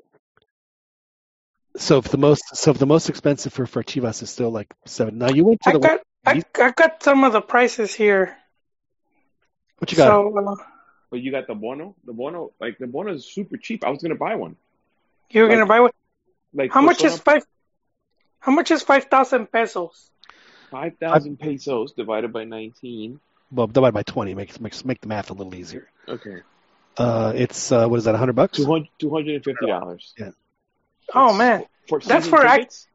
so 1.75 1.97
if 1.97 2.05
the 2.09 2.17
most 2.17 2.55
so 2.55 2.71
if 2.71 2.77
the 2.77 2.85
most 2.85 3.09
expensive 3.09 3.53
for 3.53 3.65
for 3.65 3.83
Chivas 3.83 4.21
is 4.21 4.29
still 4.29 4.51
like 4.51 4.73
seven. 4.85 5.17
Now 5.17 5.29
you 5.29 5.43
went 5.45 5.61
to 5.61 5.69
I 5.69 5.73
the 5.73 5.79
got 5.79 5.99
I, 6.25 6.43
I 6.57 6.71
got 6.71 7.03
some 7.03 7.23
of 7.23 7.33
the 7.33 7.41
prices 7.41 7.93
here. 7.93 8.37
what 9.79 9.91
you 9.91 9.97
got? 9.97 10.05
So 10.07 10.37
uh, 10.37 10.55
But 11.13 11.21
you 11.21 11.29
got 11.29 11.45
the 11.45 11.53
Bono. 11.53 11.93
The 12.05 12.11
Bono, 12.11 12.53
like 12.59 12.79
the 12.79 12.87
Bono, 12.87 13.13
is 13.13 13.23
super 13.31 13.55
cheap. 13.57 13.85
I 13.85 13.91
was 13.91 14.01
gonna 14.01 14.15
buy 14.15 14.33
one. 14.33 14.55
you're 15.29 15.47
Like, 15.47 15.55
gonna 15.57 15.67
buy 15.67 15.79
one. 15.81 15.91
Like 16.55 16.71
How 16.73 16.81
much 16.81 17.03
is 17.03 17.19
five? 17.19 17.43
How 18.39 18.51
much 18.51 18.71
is 18.71 18.81
five 18.81 19.03
thousand 19.05 19.51
pesos? 19.51 20.09
five 20.71 20.97
thousand 20.97 21.39
pesos 21.39 21.93
divided 21.93 22.33
by 22.33 22.45
nineteen? 22.45 23.19
well, 23.51 23.67
divided 23.67 23.93
by 23.93 24.01
twenty 24.01 24.33
makes 24.33 24.59
makes 24.59 24.83
make 24.83 25.01
the 25.01 25.07
math 25.07 25.29
a 25.29 25.33
little 25.35 25.53
easier. 25.53 25.87
Okay, 26.07 26.37
Uh, 26.97 27.31
it's 27.35 27.71
uh, 27.71 27.87
what 27.87 27.97
is 27.99 28.05
that? 28.05 28.15
hundred 28.15 28.33
bucks? 28.35 28.57
two 28.57 28.65
hundred 28.65 28.89
two 28.97 29.11
hundred 29.11 29.35
and 29.35 29.43
fifty 29.43 29.67
dollars. 29.67 30.15
Yeah. 30.17 30.31
Oh 31.13 31.31
man, 31.31 31.63
For 31.89 31.99
That's 31.99 32.27
for 32.27 32.41
act- 32.43 32.57
tickets? 32.57 32.87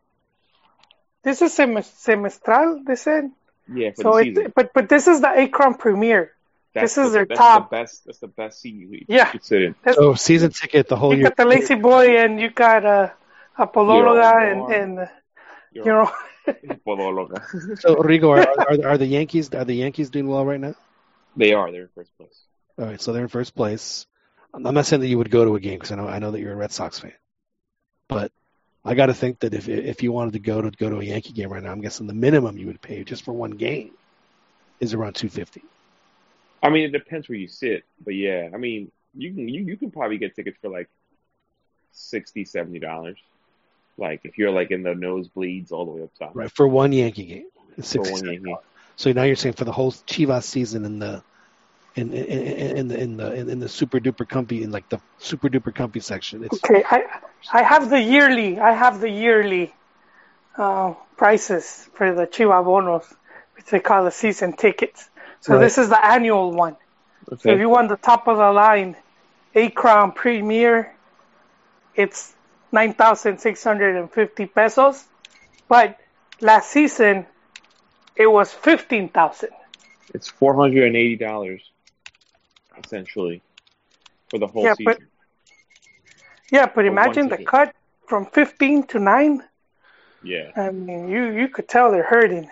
this 1.22 1.40
is 1.40 1.52
semestral. 1.56 2.84
They 2.84 2.96
said. 2.96 3.30
Yeah, 3.72 3.90
for 3.94 4.02
So 4.02 4.12
the 4.18 4.46
it, 4.46 4.54
but 4.56 4.72
but 4.74 4.88
this 4.88 5.06
is 5.06 5.20
the 5.20 5.28
Akron 5.28 5.74
Premier. 5.74 6.32
That's 6.74 6.94
this 6.94 7.06
is 7.06 7.12
the, 7.12 7.18
their 7.18 7.26
that's 7.26 7.38
top. 7.38 7.70
The 7.70 7.76
best. 7.76 8.04
That's 8.06 8.18
the 8.18 8.28
best 8.28 8.60
seat 8.60 8.74
you, 8.74 8.88
you 8.92 9.06
Yeah. 9.08 9.30
could 9.30 9.44
sit 9.44 9.62
in. 9.62 9.74
That's, 9.84 9.96
So 9.96 10.14
season 10.14 10.50
ticket 10.50 10.88
the 10.88 10.96
whole 10.96 11.10
year. 11.10 11.18
you 11.18 11.22
year. 11.22 11.30
got 11.30 11.36
the 11.36 11.44
lazy 11.46 11.74
boy 11.74 12.16
and 12.18 12.40
you 12.40 12.50
got 12.50 12.84
uh, 12.84 13.10
a 13.56 13.66
Polologa 13.66 14.52
and 14.52 14.72
and 14.72 14.98
uh, 15.00 15.06
you 15.72 15.84
know 15.84 16.10
Podologa. 16.86 17.42
So 17.80 17.96
Rigo, 17.96 18.30
are, 18.30 18.46
are 18.86 18.90
are 18.92 18.98
the 18.98 19.06
Yankees 19.06 19.52
are 19.54 19.64
the 19.64 19.74
Yankees 19.74 20.10
doing 20.10 20.28
well 20.28 20.44
right 20.44 20.60
now? 20.60 20.74
they 21.36 21.52
are. 21.52 21.70
They're 21.70 21.82
in 21.82 21.88
first 21.94 22.12
place. 22.18 22.44
All 22.78 22.86
right, 22.86 23.00
so 23.00 23.12
they're 23.12 23.22
in 23.22 23.28
first 23.28 23.54
place. 23.54 24.06
I'm 24.54 24.66
I'm 24.66 24.74
not 24.74 24.86
saying 24.86 25.00
that 25.00 25.08
you 25.08 25.18
would 25.18 25.30
go 25.30 25.44
to 25.44 25.56
a 25.56 25.60
game 25.60 25.74
because 25.78 25.92
I 25.92 25.96
know 25.96 26.08
I 26.08 26.18
know 26.18 26.30
that 26.30 26.40
you're 26.40 26.52
a 26.52 26.56
Red 26.56 26.72
Sox 26.72 26.98
fan, 26.98 27.12
but 28.08 28.30
I 28.84 28.94
got 28.94 29.06
to 29.06 29.14
think 29.14 29.40
that 29.40 29.54
if 29.54 29.68
if 29.68 30.02
you 30.02 30.12
wanted 30.12 30.34
to 30.34 30.38
go 30.40 30.62
to 30.62 30.70
go 30.70 30.90
to 30.90 31.00
a 31.00 31.04
Yankee 31.04 31.32
game 31.32 31.50
right 31.52 31.62
now, 31.62 31.72
I'm 31.72 31.80
guessing 31.80 32.06
the 32.06 32.14
minimum 32.14 32.56
you 32.58 32.66
would 32.66 32.80
pay 32.80 33.04
just 33.04 33.24
for 33.24 33.32
one 33.32 33.52
game 33.52 33.92
is 34.80 34.94
around 34.94 35.14
two 35.14 35.28
fifty. 35.28 35.62
I 36.62 36.70
mean, 36.70 36.84
it 36.84 36.92
depends 36.92 37.28
where 37.28 37.38
you 37.38 37.48
sit, 37.48 37.84
but 38.04 38.14
yeah, 38.14 38.50
I 38.52 38.56
mean, 38.56 38.90
you 39.14 39.32
can 39.32 39.48
you, 39.48 39.62
you 39.64 39.76
can 39.76 39.90
probably 39.90 40.18
get 40.18 40.34
tickets 40.34 40.58
for 40.60 40.68
like 40.68 40.88
sixty, 41.92 42.44
seventy 42.44 42.78
dollars. 42.78 43.18
Like 43.96 44.20
if 44.24 44.38
you're 44.38 44.50
like 44.50 44.70
in 44.70 44.82
the 44.82 44.90
nosebleeds 44.90 45.72
all 45.72 45.84
the 45.84 45.90
way 45.92 46.02
up 46.02 46.10
top. 46.18 46.30
Right 46.34 46.50
for 46.50 46.66
one 46.66 46.92
Yankee 46.92 47.24
game, 47.24 47.46
it's 47.76 47.92
For 47.92 48.04
60 48.04 48.12
one 48.12 48.32
Yankee. 48.32 48.54
So 48.96 49.12
now 49.12 49.22
you're 49.24 49.36
saying 49.36 49.54
for 49.54 49.64
the 49.64 49.72
whole 49.72 49.92
Chivas 49.92 50.44
season 50.44 50.84
in 50.84 50.98
the 50.98 51.22
in 51.94 52.12
in, 52.12 52.24
in, 52.24 52.76
in 52.76 52.88
the 52.88 53.00
in 53.00 53.16
the 53.16 53.34
in, 53.34 53.50
in 53.50 53.60
the 53.60 53.68
super 53.68 54.00
duper 54.00 54.28
comfy 54.28 54.62
in 54.62 54.70
like 54.70 54.88
the 54.88 55.00
super 55.18 55.48
duper 55.48 55.74
comfy 55.74 56.00
section, 56.00 56.44
it's 56.44 56.62
okay. 56.64 56.84
I 56.88 57.04
I 57.52 57.62
have 57.62 57.90
the 57.90 58.00
yearly. 58.00 58.58
I 58.58 58.72
have 58.72 59.00
the 59.00 59.10
yearly 59.10 59.74
uh, 60.56 60.94
prices 61.16 61.88
for 61.94 62.14
the 62.14 62.26
Chiva 62.26 62.64
Bonos, 62.64 63.06
which 63.56 63.66
they 63.66 63.80
call 63.80 64.04
the 64.04 64.10
season 64.10 64.54
tickets. 64.54 65.08
So 65.40 65.54
Right. 65.54 65.60
this 65.60 65.78
is 65.78 65.88
the 65.88 66.04
annual 66.04 66.52
one. 66.52 66.76
So 67.38 67.50
if 67.52 67.60
you 67.60 67.68
want 67.68 67.88
the 67.88 67.96
top 67.96 68.26
of 68.28 68.36
the 68.38 68.52
line, 68.52 68.96
Akron 69.54 70.12
Premier, 70.12 70.94
it's 71.94 72.34
nine 72.72 72.94
thousand 72.94 73.38
six 73.38 73.62
hundred 73.64 73.96
and 73.96 74.10
fifty 74.12 74.46
pesos. 74.46 75.04
But 75.68 75.98
last 76.40 76.70
season, 76.70 77.26
it 78.16 78.26
was 78.26 78.52
fifteen 78.52 79.08
thousand. 79.08 79.50
It's 80.14 80.28
four 80.28 80.54
hundred 80.54 80.84
and 80.88 80.96
eighty 80.96 81.16
dollars, 81.16 81.62
essentially, 82.82 83.42
for 84.30 84.38
the 84.38 84.46
whole 84.46 84.64
Yeah, 84.64 84.74
season. 84.74 84.84
but- 84.84 85.02
Yeah, 86.50 86.66
but 86.66 86.76
one 86.84 86.88
imagine 86.88 87.28
the 87.28 87.36
cut 87.44 87.74
from 88.06 88.24
fifteen 88.26 88.84
to 88.88 88.98
nine. 88.98 89.44
yeah. 90.22 90.50
I 90.56 90.70
mean, 90.70 91.08
you 91.08 91.30
you 91.30 91.48
could 91.48 91.68
tell 91.68 91.90
they're 91.90 92.02
hurting, 92.02 92.48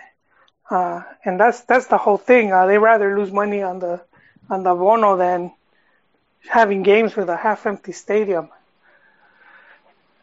uh, 0.69 1.01
and 1.23 1.39
that's 1.39 1.61
that's 1.61 1.87
the 1.87 1.97
whole 1.97 2.17
thing. 2.17 2.51
Uh, 2.51 2.65
they 2.65 2.77
rather 2.77 3.17
lose 3.17 3.31
money 3.31 3.61
on 3.61 3.79
the 3.79 4.01
on 4.49 4.63
the 4.63 4.73
bono 4.73 5.17
than 5.17 5.51
having 6.47 6.83
games 6.83 7.15
with 7.15 7.29
a 7.29 7.37
half-empty 7.37 7.91
stadium. 7.91 8.49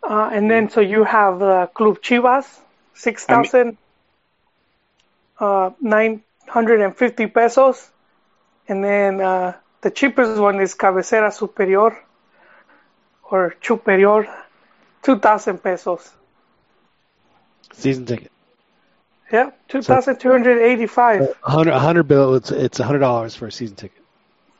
Uh, 0.03 0.31
and 0.33 0.51
then 0.51 0.69
so 0.69 0.81
you 0.81 1.05
have 1.05 1.39
the 1.39 1.69
Club 1.75 1.99
Chivas, 2.01 2.47
six 2.95 3.25
thousand 3.25 3.79
uh, 5.39 5.71
nine 5.81 6.23
hundred 6.47 6.81
and 6.81 6.95
fifty 6.95 7.27
pesos, 7.27 7.91
and 8.69 8.85
then 8.85 9.21
uh, 9.21 9.55
the 9.81 9.91
cheapest 9.91 10.39
one 10.39 10.61
is 10.61 10.75
Cabecera 10.75 11.33
Superior 11.33 11.99
or 13.31 13.57
Superior, 13.63 14.29
two 15.03 15.19
thousand 15.19 15.63
pesos. 15.63 16.11
Season 17.73 18.05
ticket. 18.05 18.34
Yeah, 19.35 19.51
two 19.69 19.83
thousand 19.83 20.19
two 20.21 20.31
hundred 20.31 20.61
eighty-five 20.63 21.23
A 21.45 21.51
hundred, 21.51 21.75
hundred 21.79 22.05
bill. 22.05 22.37
It's 22.37 22.51
it's 22.53 22.79
a 22.81 22.85
hundred 22.85 23.01
dollars 23.01 23.35
for 23.35 23.47
a 23.49 23.53
season 23.53 23.77
ticket. 23.77 24.03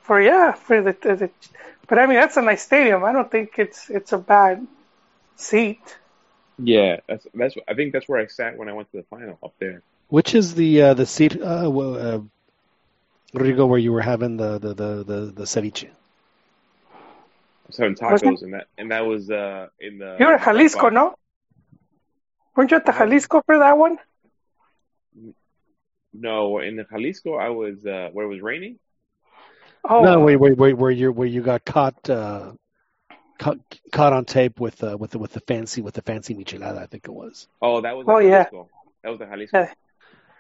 for 0.03 0.21
yeah 0.21 0.53
for 0.53 0.83
the, 0.83 0.97
the, 1.03 1.17
the. 1.17 1.31
But 1.89 1.99
I 1.99 2.07
mean, 2.07 2.17
that's 2.17 2.37
a 2.37 2.43
nice 2.43 2.63
stadium. 2.63 3.05
I 3.05 3.13
don't 3.13 3.31
think 3.31 3.59
it's 3.59 3.91
it's 3.91 4.13
a 4.13 4.19
bad 4.19 4.67
seat. 5.37 5.81
Yeah, 6.59 7.01
that's 7.09 7.27
that's. 7.35 7.57
I 7.69 7.75
think 7.75 7.93
that's 7.93 8.09
where 8.09 8.21
I 8.21 8.27
sat 8.27 8.57
when 8.59 8.69
I 8.69 8.73
went 8.73 8.91
to 8.93 8.99
the 8.99 9.05
final 9.05 9.39
up 9.43 9.55
there. 9.59 9.83
Which 10.09 10.35
is 10.35 10.55
the 10.55 10.83
uh, 10.83 10.95
the 10.95 11.07
seat, 11.07 11.41
uh, 11.41 11.69
well, 11.71 11.95
uh, 11.97 12.21
Rodrigo, 13.33 13.67
where 13.67 13.79
you 13.79 13.93
were 13.93 14.03
having 14.03 14.37
the 14.37 14.59
the 14.59 14.75
the 14.75 15.05
the, 15.05 15.21
the 15.35 15.45
ceviche? 15.45 15.89
I 15.89 17.67
was 17.69 17.77
having 17.79 17.97
Was 18.09 18.23
it? 18.23 18.27
tacos, 18.27 18.43
and 18.43 18.55
that 18.55 18.67
and 18.79 18.91
that 18.93 19.07
was 19.07 19.31
uh 19.31 19.69
in 19.81 19.99
the. 19.99 20.17
You 20.21 20.27
were 20.27 20.35
at 20.35 20.45
Jalisco, 20.45 20.91
no? 20.91 21.15
Weren't 22.57 22.71
you 22.71 22.77
at 22.77 22.87
the 22.87 22.93
Jalisco 22.93 23.43
for 23.47 23.59
that 23.59 23.77
one? 23.79 23.99
No, 26.15 26.61
in 26.61 26.77
the 26.77 26.85
Jalisco, 26.85 27.35
I 27.35 27.49
was 27.51 27.85
uh 27.85 28.09
where 28.13 28.25
it 28.27 28.29
was 28.29 28.41
raining. 28.41 28.79
Oh, 29.87 30.03
No, 30.03 30.21
Wait, 30.21 30.37
wait, 30.37 30.57
wait! 30.57 30.75
where 30.75 30.91
you 30.91 31.13
where 31.13 31.27
you 31.29 31.43
got 31.43 31.65
caught 31.65 32.09
uh, 32.09 32.53
caught 33.39 33.59
caught 33.93 34.13
on 34.13 34.25
tape 34.25 34.59
with 34.61 34.83
uh, 34.83 34.97
with 34.97 35.11
the 35.11 35.19
with 35.19 35.33
the 35.33 35.41
fancy 35.41 35.83
with 35.83 35.95
the 35.95 36.03
fancy 36.03 36.35
michelada, 36.35 36.79
I 36.79 36.87
think 36.87 37.07
it 37.07 37.13
was. 37.13 37.49
Oh, 37.61 37.81
that 37.83 37.97
was 37.97 38.07
Oh, 38.09 38.19
the 38.21 38.25
yeah. 38.29 38.45
Jalisco. 38.45 38.69
That 39.03 39.11
was 39.11 39.19
the 39.19 39.27
Jalisco. 39.27 39.59
Yeah. 39.59 39.73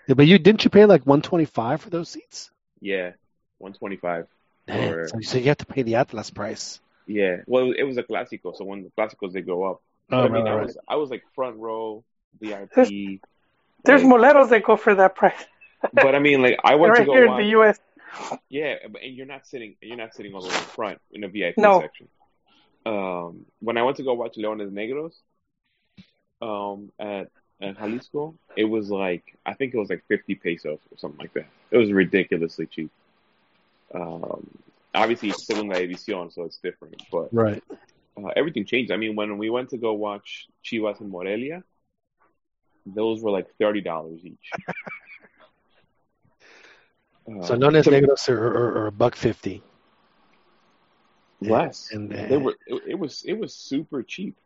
Yeah, 0.06 0.14
but 0.14 0.26
you 0.26 0.38
didn't 0.38 0.64
you 0.64 0.70
pay 0.70 0.84
like 0.86 1.04
one 1.06 1.20
twenty 1.22 1.44
five 1.44 1.80
for 1.82 1.90
those 1.90 2.08
seats? 2.08 2.50
Yeah, 2.80 3.12
one 3.58 3.72
twenty 3.72 3.96
five. 3.96 4.26
Man, 4.68 4.94
Or- 4.94 5.08
so, 5.08 5.18
so 5.20 5.38
you 5.38 5.44
have 5.46 5.58
to 5.58 5.66
pay 5.66 5.82
the 5.82 5.96
Atlas 5.96 6.30
price. 6.30 6.80
Yeah, 7.06 7.38
well, 7.46 7.72
it 7.76 7.82
was 7.82 7.98
a 7.98 8.02
Clásico, 8.02 8.56
so 8.56 8.64
when 8.64 8.82
the 8.84 8.90
Clásicos 8.96 9.32
they 9.32 9.42
go 9.42 9.64
up. 9.64 9.82
Oh, 10.10 10.22
But, 10.22 10.24
I 10.24 10.28
mean, 10.28 10.44
right, 10.44 10.52
I 10.52 10.56
right. 10.56 10.66
was 10.66 10.78
I 10.88 10.96
was 10.96 11.10
like 11.10 11.22
front 11.34 11.56
row 11.56 12.02
VIP. 12.40 12.70
there's 13.84 14.02
like- 14.02 14.10
moleros 14.12 14.48
that 14.50 14.62
go 14.64 14.76
for 14.76 14.94
that 14.94 15.14
price. 15.16 15.44
But 15.94 16.14
I 16.14 16.18
mean, 16.18 16.42
like 16.42 16.58
I 16.64 16.74
went 16.74 16.92
right 16.92 17.00
to 17.00 17.06
go 17.06 17.12
here 17.12 17.26
watch. 17.26 17.40
in 17.40 17.44
the 17.46 17.50
U.S. 17.50 17.80
Yeah, 18.48 18.76
and 18.82 19.14
you're 19.16 19.26
not 19.26 19.46
sitting 19.46 19.76
you're 19.80 19.96
not 19.96 20.14
sitting 20.14 20.34
all 20.34 20.42
the 20.42 20.48
way 20.48 20.54
in 20.54 20.60
front 20.62 21.00
in 21.12 21.24
a 21.24 21.28
VIP 21.28 21.58
No. 21.58 21.80
section. 21.80 22.08
Um, 22.86 23.46
when 23.60 23.76
I 23.78 23.82
went 23.82 23.96
to 23.96 24.02
go 24.02 24.14
watch 24.14 24.36
Leones 24.36 24.70
Negros, 24.70 25.14
um, 26.42 26.92
at, 26.98 27.30
at 27.60 27.78
Jalisco, 27.78 28.34
it 28.56 28.64
was 28.64 28.90
like 28.90 29.36
I 29.46 29.54
think 29.54 29.74
it 29.74 29.78
was 29.78 29.90
like 29.90 30.04
50 30.08 30.34
pesos 30.36 30.78
or 30.90 30.98
something 30.98 31.18
like 31.20 31.32
that. 31.34 31.46
It 31.70 31.78
was 31.78 31.90
ridiculously 31.92 32.66
cheap. 32.66 32.90
Um, 33.94 34.46
obviously 34.94 35.30
it's 35.30 35.46
Segunda 35.46 35.76
División, 35.76 36.32
so 36.32 36.42
it's 36.42 36.58
different, 36.58 37.02
but 37.10 37.28
Right. 37.32 37.62
uh, 38.16 38.28
everything 38.36 38.64
changed. 38.64 38.92
I 38.92 38.96
mean, 38.96 39.16
when 39.16 39.38
we 39.38 39.50
went 39.50 39.70
to 39.70 39.78
go 39.78 39.92
watch 39.94 40.48
Chivas 40.64 41.00
in 41.00 41.10
Morelia, 41.10 41.62
those 42.86 43.22
were 43.22 43.30
like 43.30 43.48
thirty 43.58 43.80
dollars 43.80 44.20
each. 44.24 44.50
So 47.26 47.54
Uh, 47.54 47.56
none 47.56 47.74
as 47.76 47.84
to- 47.86 47.90
negros 47.90 48.28
are, 48.28 48.46
are, 48.46 48.78
are 48.82 48.86
a 48.88 48.92
buck 48.92 49.16
fifty. 49.16 49.62
less. 51.40 51.90
And, 51.92 52.12
uh, 52.12 52.26
They 52.26 52.36
were. 52.36 52.54
It, 52.66 52.82
it 52.88 52.94
was. 52.98 53.22
It 53.26 53.34
was 53.38 53.54
super 53.54 54.02
cheap. 54.02 54.36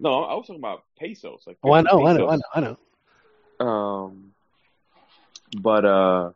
No, 0.00 0.24
I 0.24 0.34
was 0.34 0.46
talking 0.46 0.60
about 0.60 0.84
pesos. 0.98 1.44
Like 1.46 1.58
oh, 1.62 1.72
I 1.72 1.82
50 1.82 1.96
know, 1.96 2.06
I 2.06 2.12
know, 2.16 2.28
I 2.28 2.36
know, 2.36 2.42
I 2.54 2.60
know. 3.60 3.66
Um, 3.66 4.32
but 5.60 5.84
uh, 5.84 6.30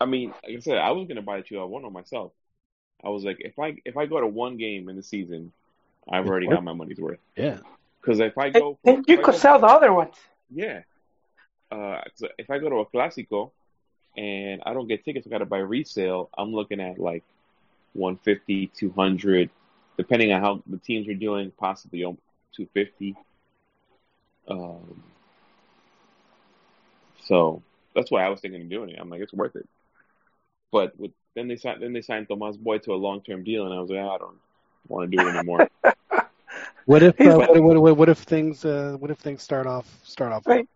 I 0.00 0.04
mean, 0.06 0.28
like 0.46 0.56
I 0.56 0.60
said, 0.60 0.78
I 0.78 0.90
was 0.92 1.08
gonna 1.08 1.22
buy 1.22 1.38
the 1.38 1.42
Chihuahua 1.42 1.66
one 1.68 1.84
on 1.84 1.92
myself. 1.92 2.32
I 3.04 3.08
was 3.08 3.24
like, 3.24 3.38
if 3.40 3.58
I 3.58 3.76
if 3.84 3.96
I 3.96 4.06
go 4.06 4.20
to 4.20 4.26
one 4.26 4.56
game 4.56 4.88
in 4.88 4.94
the 4.96 5.02
season, 5.02 5.52
I've 6.08 6.26
already 6.28 6.46
got 6.46 6.62
my 6.62 6.72
money's 6.74 6.98
worth. 7.00 7.18
Yeah. 7.36 7.58
Because 8.00 8.20
if 8.20 8.38
I 8.38 8.50
go, 8.50 8.78
for, 8.84 8.90
And 8.94 9.04
you 9.08 9.16
could 9.16 9.32
go- 9.32 9.38
sell 9.38 9.58
the 9.58 9.66
other 9.66 9.92
ones. 9.92 10.14
Yeah. 10.54 10.82
Uh, 11.72 12.00
'cause 12.04 12.30
if 12.38 12.48
I 12.50 12.58
go 12.60 12.68
to 12.68 12.76
a 12.76 12.86
Clásico 12.86 13.50
and 14.16 14.62
I 14.64 14.72
don't 14.72 14.86
get 14.86 15.04
tickets, 15.04 15.26
I 15.26 15.30
got 15.30 15.38
to 15.38 15.46
buy 15.46 15.58
resale. 15.58 16.30
I'm 16.36 16.52
looking 16.52 16.80
at 16.80 16.98
like 16.98 17.24
150, 17.94 18.68
200, 18.68 19.50
depending 19.96 20.32
on 20.32 20.40
how 20.40 20.62
the 20.66 20.78
teams 20.78 21.08
are 21.08 21.14
doing, 21.14 21.52
possibly 21.58 22.04
um, 22.04 22.18
250. 22.56 23.16
Um, 24.48 25.02
so 27.24 27.62
that's 27.94 28.10
why 28.10 28.24
I 28.24 28.28
was 28.28 28.40
thinking 28.40 28.62
of 28.62 28.70
doing 28.70 28.90
it. 28.90 28.98
I'm 29.00 29.10
like, 29.10 29.20
it's 29.20 29.32
worth 29.32 29.56
it. 29.56 29.68
But 30.72 30.98
with, 30.98 31.12
then 31.34 31.48
they 31.48 31.56
signed, 31.56 31.82
then 31.82 31.92
they 31.92 32.02
signed 32.02 32.28
Tomas 32.28 32.56
Boy 32.56 32.78
to 32.78 32.92
a 32.92 32.96
long 32.96 33.22
term 33.22 33.44
deal, 33.44 33.66
and 33.66 33.74
I 33.74 33.80
was 33.80 33.90
like, 33.90 34.00
I 34.00 34.18
don't 34.18 34.36
want 34.88 35.10
to 35.10 35.16
do 35.16 35.26
it 35.26 35.34
anymore. 35.34 35.68
What 36.86 37.02
if 37.02 37.20
uh, 37.20 37.36
what, 37.36 37.62
what, 37.62 37.82
what, 37.82 37.96
what 37.96 38.08
if 38.08 38.18
things 38.18 38.64
uh, 38.64 38.96
what 39.00 39.10
if 39.10 39.18
things 39.18 39.42
start 39.42 39.66
off 39.66 39.92
start 40.04 40.32
off? 40.32 40.46
Right. 40.46 40.68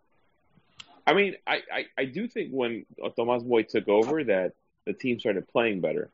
I 1.05 1.13
mean, 1.13 1.35
I, 1.47 1.61
I, 1.73 1.85
I 1.97 2.05
do 2.05 2.27
think 2.27 2.51
when 2.51 2.85
Tomas 3.15 3.43
Boy 3.43 3.63
took 3.63 3.87
over 3.87 4.23
that 4.25 4.53
the 4.85 4.93
team 4.93 5.19
started 5.19 5.47
playing 5.47 5.81
better. 5.81 6.09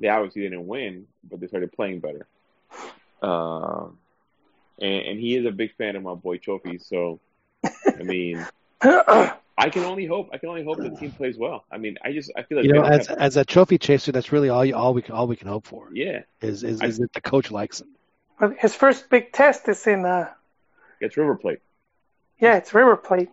They 0.00 0.08
obviously 0.08 0.42
didn't 0.42 0.66
win, 0.66 1.06
but 1.28 1.40
they 1.40 1.46
started 1.48 1.72
playing 1.72 2.00
better. 2.00 2.26
Um, 3.20 3.98
and, 4.80 5.06
and 5.06 5.20
he 5.20 5.34
is 5.36 5.44
a 5.46 5.50
big 5.50 5.74
fan 5.76 5.96
of 5.96 6.02
my 6.02 6.14
boy 6.14 6.38
Trophy, 6.38 6.78
so 6.78 7.18
I 7.64 8.02
mean, 8.02 8.46
I 8.82 9.70
can 9.70 9.84
only 9.84 10.06
hope. 10.06 10.30
I 10.32 10.38
can 10.38 10.50
only 10.50 10.62
hope 10.62 10.78
the 10.78 10.90
team 10.90 11.10
plays 11.12 11.36
well. 11.36 11.64
I 11.72 11.78
mean, 11.78 11.98
I 12.04 12.12
just 12.12 12.30
I 12.36 12.42
feel 12.42 12.58
like 12.58 12.66
You 12.66 12.74
know, 12.74 12.82
as 12.84 13.08
have- 13.08 13.18
as 13.18 13.36
a 13.36 13.44
trophy 13.44 13.76
chaser, 13.78 14.12
that's 14.12 14.30
really 14.30 14.48
all 14.50 14.64
you, 14.64 14.74
all 14.76 14.94
we 14.94 15.02
can 15.02 15.14
all 15.14 15.26
we 15.26 15.34
can 15.34 15.48
hope 15.48 15.66
for 15.66 15.88
yeah, 15.92 16.20
is 16.40 16.62
is, 16.62 16.80
I- 16.80 16.86
is 16.86 16.98
that 16.98 17.12
the 17.12 17.20
coach 17.20 17.50
likes 17.50 17.80
him. 17.80 17.88
But 18.38 18.56
his 18.58 18.74
first 18.74 19.10
big 19.10 19.32
test 19.32 19.68
is 19.68 19.84
in 19.86 20.04
uh 20.04 20.32
it's 21.00 21.16
River 21.16 21.34
Plate. 21.34 21.58
yeah, 22.38 22.56
it's 22.56 22.72
River 22.72 22.96
Plate, 22.96 23.30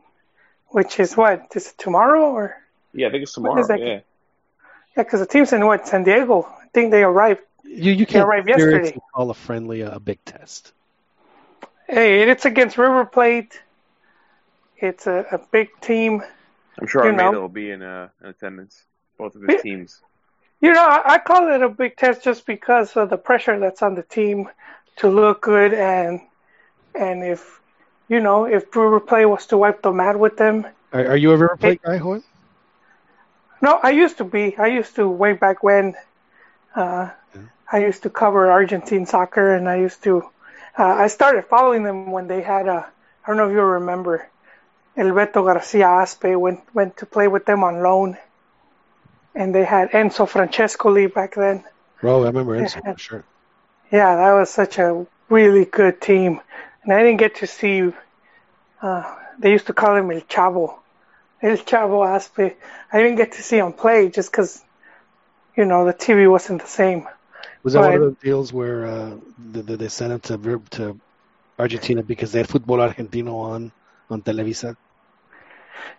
which 0.75 0.99
is 0.99 1.15
what 1.15 1.47
is 1.55 1.67
it 1.69 1.77
tomorrow 1.77 2.23
or 2.37 2.55
Yeah, 2.93 3.07
I 3.07 3.11
think 3.11 3.23
it's 3.23 3.33
tomorrow. 3.33 3.61
is 3.61 3.67
that? 3.69 3.79
Yeah, 3.79 3.85
yeah? 3.85 5.03
Because 5.03 5.21
the 5.21 5.25
team's 5.25 5.53
in 5.53 5.65
what 5.65 5.87
San 5.87 6.03
Diego. 6.03 6.43
I 6.43 6.67
think 6.73 6.91
they 6.91 7.03
arrived. 7.03 7.41
You 7.63 7.91
you 7.93 8.05
can't 8.05 8.27
arrived 8.27 8.47
seriously 8.49 8.91
yesterday. 8.93 8.99
call 9.13 9.29
a 9.29 9.33
friendly 9.33 9.81
a, 9.81 9.91
a 9.95 9.99
big 9.99 10.19
test. 10.25 10.73
Hey, 11.87 12.29
it's 12.29 12.45
against 12.45 12.77
River 12.77 13.05
Plate. 13.05 13.57
It's 14.77 15.07
a, 15.07 15.25
a 15.31 15.39
big 15.51 15.69
team. 15.81 16.21
I'm 16.79 16.87
sure 16.87 17.05
You 17.05 17.11
Almeyda 17.11 17.29
know. 17.35 17.41
will 17.41 17.47
be 17.49 17.71
in 17.71 17.81
uh, 17.81 18.09
in 18.21 18.27
attendance. 18.27 18.83
Both 19.17 19.35
of 19.35 19.43
Yeah. 19.47 19.55
his 19.55 19.61
teams. 19.61 20.01
You 20.61 20.73
know, 20.73 20.83
I, 20.83 21.13
I 21.13 21.17
call 21.19 21.53
it 21.53 21.61
a 21.61 21.69
big 21.69 21.95
test 21.95 22.23
just 22.23 22.45
because 22.45 22.97
of 22.97 23.09
the 23.09 23.17
pressure 23.17 23.59
that's 23.59 23.81
on 23.81 23.95
the 23.95 24.03
team 24.03 24.49
to 24.97 25.07
look 25.09 25.41
good 25.41 25.73
and 25.73 26.19
and 26.93 27.23
if 27.23 27.61
you 28.07 28.19
know 28.19 28.45
if 28.45 28.75
River 28.75 28.99
Plate 28.99 29.25
was 29.25 29.47
to 29.47 29.57
wipe 29.57 29.81
the 29.81 29.91
mat 29.91 30.19
with 30.19 30.37
them. 30.37 30.65
Are, 30.93 31.07
are 31.07 31.17
you 31.17 31.33
ever 31.33 31.45
a 31.45 31.49
River 31.49 31.57
Plate 31.57 31.81
guy, 31.81 31.97
Hoy? 31.97 32.21
No, 33.61 33.79
I 33.81 33.91
used 33.91 34.17
to 34.17 34.23
be. 34.23 34.55
I 34.57 34.67
used 34.67 34.95
to 34.95 35.07
way 35.07 35.33
back 35.33 35.63
when. 35.63 35.95
Uh, 36.75 37.09
I 37.71 37.79
used 37.79 38.03
to 38.03 38.09
cover 38.09 38.51
Argentine 38.51 39.05
soccer, 39.05 39.55
and 39.55 39.67
I 39.67 39.77
used 39.77 40.03
to. 40.03 40.23
Uh, 40.77 40.83
I 40.83 41.07
started 41.07 41.45
following 41.45 41.83
them 41.83 42.11
when 42.11 42.27
they 42.27 42.41
had 42.41 42.67
a. 42.67 42.85
I 43.23 43.27
don't 43.27 43.37
know 43.37 43.47
if 43.47 43.53
you 43.53 43.61
remember. 43.61 44.27
El 44.97 45.07
Beto 45.07 45.43
Garcia 45.45 45.87
Aspe 45.87 46.39
went 46.39 46.61
went 46.73 46.97
to 46.97 47.05
play 47.05 47.27
with 47.27 47.45
them 47.45 47.63
on 47.63 47.81
loan, 47.81 48.17
and 49.33 49.53
they 49.53 49.65
had 49.65 49.91
Enzo 49.91 50.29
Francescoli 50.29 51.13
back 51.13 51.35
then. 51.35 51.63
Bro, 52.01 52.23
I 52.23 52.27
remember 52.27 52.57
Enzo 52.59 52.81
for 52.83 52.99
sure. 53.07 53.23
Yeah, 53.91 54.15
that 54.15 54.33
was 54.33 54.49
such 54.49 54.77
a 54.77 55.05
really 55.29 55.65
good 55.65 56.01
team, 56.01 56.39
and 56.85 56.93
I 56.93 57.03
didn't 57.03 57.17
get 57.17 57.35
to 57.35 57.47
see. 57.47 57.91
Uh, 58.81 59.15
they 59.39 59.51
used 59.51 59.67
to 59.67 59.73
call 59.73 59.95
him 59.95 60.11
El 60.11 60.21
Chavo, 60.21 60.75
El 61.41 61.57
Chavo 61.57 62.05
Aspe. 62.05 62.55
I 62.91 63.01
didn't 63.01 63.17
get 63.17 63.33
to 63.33 63.41
see 63.41 63.57
him 63.57 63.73
play 63.73 64.09
just 64.09 64.31
because, 64.31 64.63
you 65.57 65.65
know, 65.65 65.85
the 65.85 65.93
TV 65.93 66.29
wasn't 66.29 66.61
the 66.61 66.67
same. 66.67 67.07
Was 67.63 67.73
that 67.73 67.81
one 67.81 67.93
of 67.93 68.01
those 68.01 68.17
deals 68.21 68.53
where 68.53 68.85
uh, 68.85 69.15
the, 69.51 69.63
the, 69.63 69.77
they 69.77 69.87
sent 69.87 70.13
him 70.13 70.19
to 70.21 70.61
to 70.77 70.99
Argentina 71.57 72.03
because 72.03 72.31
they 72.31 72.39
had 72.39 72.47
Football 72.47 72.77
Argentino 72.77 73.33
on 73.33 73.71
on 74.09 74.21
Televisa? 74.21 74.77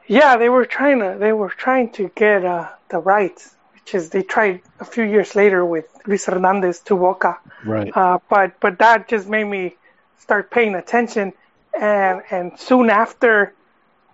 Yeah, 0.07 0.37
they 0.37 0.49
were 0.49 0.65
trying 0.65 1.01
to 1.01 1.17
they 1.19 1.33
were 1.33 1.49
trying 1.51 1.91
to 1.93 2.11
get 2.15 2.45
uh, 2.45 2.69
the 2.89 2.99
rights, 2.99 3.57
which 3.75 3.95
is 3.97 4.11
they 4.11 4.23
tried 4.23 4.63
a 4.79 4.85
few 4.85 5.03
years 5.03 5.35
later 5.35 5.65
with 5.65 5.87
Luis 6.07 6.27
Hernandez 6.27 6.81
to 6.81 6.95
Boca. 6.95 7.39
Right. 7.65 7.91
Uh, 7.93 8.21
but 8.31 8.61
but 8.61 8.79
that 8.79 9.09
just 9.09 9.29
made 9.29 9.45
me 9.45 9.77
start 10.19 10.51
paying 10.51 10.75
attention, 10.75 11.33
and 11.79 12.23
and 12.31 12.59
soon 12.59 12.91
after, 12.91 13.53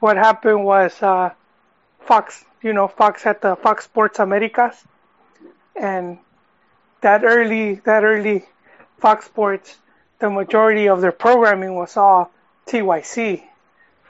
what 0.00 0.16
happened 0.16 0.64
was 0.64 1.00
uh, 1.02 1.30
Fox, 2.00 2.44
you 2.62 2.72
know, 2.72 2.88
Fox 2.88 3.22
had 3.22 3.40
the 3.40 3.56
Fox 3.56 3.84
Sports 3.84 4.18
Americas, 4.18 4.76
and 5.76 6.18
that 7.00 7.24
early 7.24 7.76
that 7.84 8.04
early 8.04 8.44
Fox 8.98 9.26
Sports, 9.26 9.76
the 10.18 10.30
majority 10.30 10.88
of 10.88 11.00
their 11.00 11.12
programming 11.12 11.74
was 11.74 11.96
all 11.96 12.30
TYC. 12.66 13.42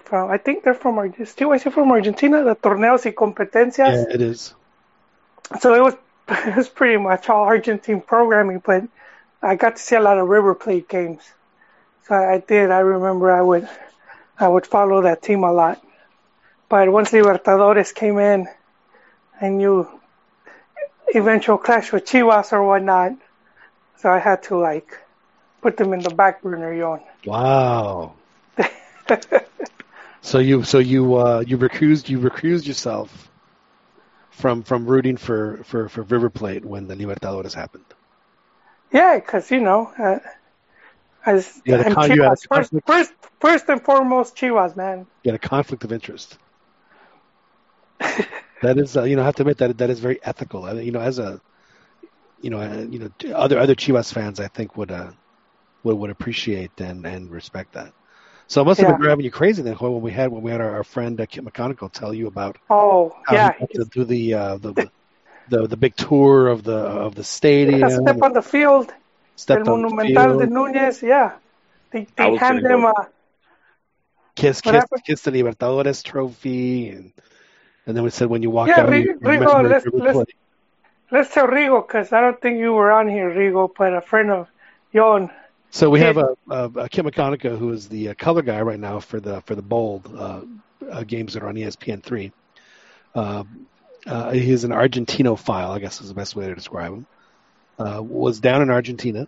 From 0.05 0.31
I 0.31 0.39
think 0.39 0.65
they're 0.65 0.75
from 0.75 0.99
is 1.19 1.35
TYC 1.35 1.73
from 1.73 1.91
Argentina, 1.91 2.45
the 2.45 2.55
torneos 2.55 3.05
y 3.05 3.13
competencias 3.13 4.07
Yeah, 4.09 4.15
it 4.15 4.21
is. 4.21 4.55
so 5.61 5.75
it 5.75 5.83
was 5.83 5.95
it 6.29 6.57
was 6.57 6.69
pretty 6.69 6.99
much 6.99 7.29
all 7.29 7.45
Argentine 7.45 8.01
programming, 8.01 8.63
but 8.65 8.85
I 9.43 9.57
got 9.57 9.77
to 9.77 9.83
see 9.83 9.97
a 9.97 10.01
lot 10.01 10.19
of 10.19 10.29
River 10.29 10.55
Plate 10.55 10.89
games. 10.89 11.23
So 12.07 12.15
I 12.15 12.39
did. 12.39 12.71
I 12.71 12.81
remember 12.81 13.31
I 13.31 13.43
would 13.43 13.69
I 14.39 14.49
would 14.49 14.67
follow 14.67 15.03
that 15.03 15.23
team 15.23 15.45
a 15.45 15.53
lot. 15.53 15.83
But 16.69 16.91
once 16.91 17.11
Libertadores 17.13 17.95
came 17.95 18.19
in, 18.19 18.49
I 19.41 19.49
knew 19.49 19.87
eventual 21.15 21.59
clash 21.59 21.93
with 21.93 22.05
Chivas 22.07 22.53
or 22.53 22.65
whatnot, 22.65 23.13
so 23.97 24.11
I 24.11 24.19
had 24.19 24.43
to 24.45 24.57
like 24.57 24.99
put 25.61 25.77
them 25.77 25.93
in 25.93 26.01
the 26.01 26.11
back 26.11 26.43
burner, 26.43 26.73
yon. 26.73 27.01
Wow. 27.25 28.15
so 30.23 30.39
you 30.39 30.65
so 30.65 30.79
you 30.79 31.15
uh, 31.17 31.45
you 31.47 31.59
recused 31.59 32.09
you 32.09 32.19
recused 32.19 32.67
yourself 32.67 33.31
from 34.31 34.63
from 34.63 34.87
rooting 34.87 35.17
for, 35.17 35.61
for, 35.65 35.89
for 35.89 36.03
River 36.03 36.31
Plate 36.31 36.65
when 36.65 36.89
the 36.89 36.97
Libertadores 36.97 37.55
happened. 37.55 37.85
Yeah, 38.93 39.17
because 39.17 39.51
you 39.51 39.61
know, 39.61 39.93
uh, 39.99 40.19
as 41.27 41.63
You 41.65 41.73
had 41.73 41.81
a 41.81 41.85
con- 41.85 42.13
you 42.13 42.23
had 42.23 42.33
a 42.33 42.37
Chivas, 42.37 42.47
first, 42.49 42.73
first, 42.87 43.13
first 43.41 43.69
and 43.69 43.83
foremost, 43.83 44.37
Chivas, 44.37 44.77
man. 44.77 45.07
You 45.23 45.33
had 45.33 45.41
a 45.43 45.49
conflict 45.49 45.85
of 45.85 45.93
interest. 45.93 46.39
that 48.63 48.79
is, 48.79 48.97
uh, 48.97 49.05
you 49.05 49.17
know, 49.17 49.23
I 49.23 49.27
have 49.27 49.35
to 49.37 49.43
admit 49.43 49.59
that 49.59 49.79
that 49.79 49.91
is 49.91 50.01
very 50.01 50.19
ethical. 50.23 50.65
I, 50.65 50.73
you 50.75 50.93
know, 50.93 51.01
as 51.01 51.19
a, 51.19 51.41
you 52.39 52.51
know, 52.51 52.59
uh, 52.61 52.87
you 52.89 52.99
know, 52.99 53.09
other 53.35 53.59
other 53.59 53.75
Chivas 53.75 54.13
fans, 54.13 54.41
I 54.41 54.49
think 54.49 54.77
would 54.77 54.91
uh, 54.91 55.13
would 55.85 55.97
would 55.97 56.11
appreciate 56.11 56.73
and 56.81 57.07
and 57.07 57.31
respect 57.31 57.73
that. 57.75 57.93
So 58.49 58.61
it 58.63 58.65
must 58.65 58.81
have 58.81 58.87
been 58.89 58.97
Yeah. 58.97 59.01
driving 59.01 59.25
you 59.25 59.31
crazy 59.31 59.63
then 59.63 59.75
when 59.75 60.01
we 60.03 60.13
had 60.13 60.31
when 60.31 60.43
we 60.43 60.51
had 60.51 60.61
our, 60.61 60.77
our 60.77 60.85
friend 60.85 61.21
uh, 61.21 61.27
Kit 61.27 61.45
McConical 61.45 61.91
tell 61.93 62.13
you 62.15 62.27
about 62.27 62.57
Oh, 62.71 63.13
how 63.27 63.39
yeah. 63.39 63.53
to 63.75 63.85
do 63.93 64.05
the, 64.05 64.35
uh, 64.35 64.57
the 64.59 64.75
the 65.49 65.67
the 65.69 65.77
big 65.77 65.97
tour 65.97 66.49
of 66.49 66.63
the 66.65 66.77
of 66.77 67.15
the 67.15 67.25
stadium, 67.25 67.87
A 67.87 67.91
step 67.91 68.23
on 68.23 68.33
the 68.33 68.43
field, 68.43 68.93
El 69.33 69.39
stepped 69.39 69.65
the 69.65 69.71
Monumental 69.71 70.39
de 70.39 70.47
Núñez, 70.47 71.03
yeah. 71.03 71.33
They, 71.91 72.07
they 72.17 72.37
hand 72.37 72.65
them 72.65 72.85
a, 72.85 72.95
kiss 74.37 74.61
kiss 74.61 74.85
kiss 75.07 75.21
the 75.23 75.31
Libertadores 75.31 76.03
trophy, 76.03 76.89
and 76.91 77.13
and 77.87 77.97
then 77.97 78.05
we 78.05 78.11
said 78.11 78.29
when 78.29 78.43
you 78.43 78.51
walk 78.51 78.69
Yeah, 78.69 78.81
out, 78.83 78.89
Ri- 78.91 79.03
you 79.03 79.15
Rigo, 79.21 79.69
let's- 79.69 79.87
let's- 79.87 80.31
let's 81.11 81.35
tell 81.35 81.47
Rigo, 81.47 81.87
because 81.87 82.13
I 82.13 82.21
don't 82.21 82.41
think 82.41 82.59
you 82.59 82.73
were 82.73 82.93
on 82.93 83.09
here, 83.09 83.31
Rigo, 83.31 83.71
but 83.77 83.95
a 83.95 84.01
friend 84.01 84.31
of 84.31 84.49
Yon. 84.93 85.31
So 85.71 85.89
we 85.89 86.01
have 86.01 86.19
a, 86.19 86.37
a, 86.51 86.65
a 86.77 86.89
Kim 86.89 87.07
McConica 87.07 87.57
who 87.57 87.71
is 87.73 87.89
the 87.89 88.11
uh, 88.11 88.15
color 88.15 88.43
guy 88.43 88.61
right 88.61 88.79
now 88.79 89.01
for 89.01 89.21
the 89.21 89.41
for 89.43 89.55
the 89.55 89.63
bold 89.63 90.11
uh, 90.15 90.43
uh, 90.91 91.03
games 91.05 91.35
that 91.35 91.43
are 91.43 91.49
on 91.49 91.55
ESPN 91.57 92.03
three. 92.03 92.33
Uh, 93.15 93.45
uh, 94.07 94.31
he's 94.33 94.65
an 94.65 94.71
Argentino 94.71 95.39
file, 95.39 95.71
I 95.71 95.79
guess 95.79 96.01
is 96.01 96.09
the 96.09 96.15
best 96.15 96.37
way 96.37 96.47
to 96.47 96.55
describe 96.55 96.93
him. 96.93 97.07
Uh, 97.79 98.03
was 98.03 98.41
down 98.41 98.63
in 98.63 98.71
Argentina, 98.71 99.27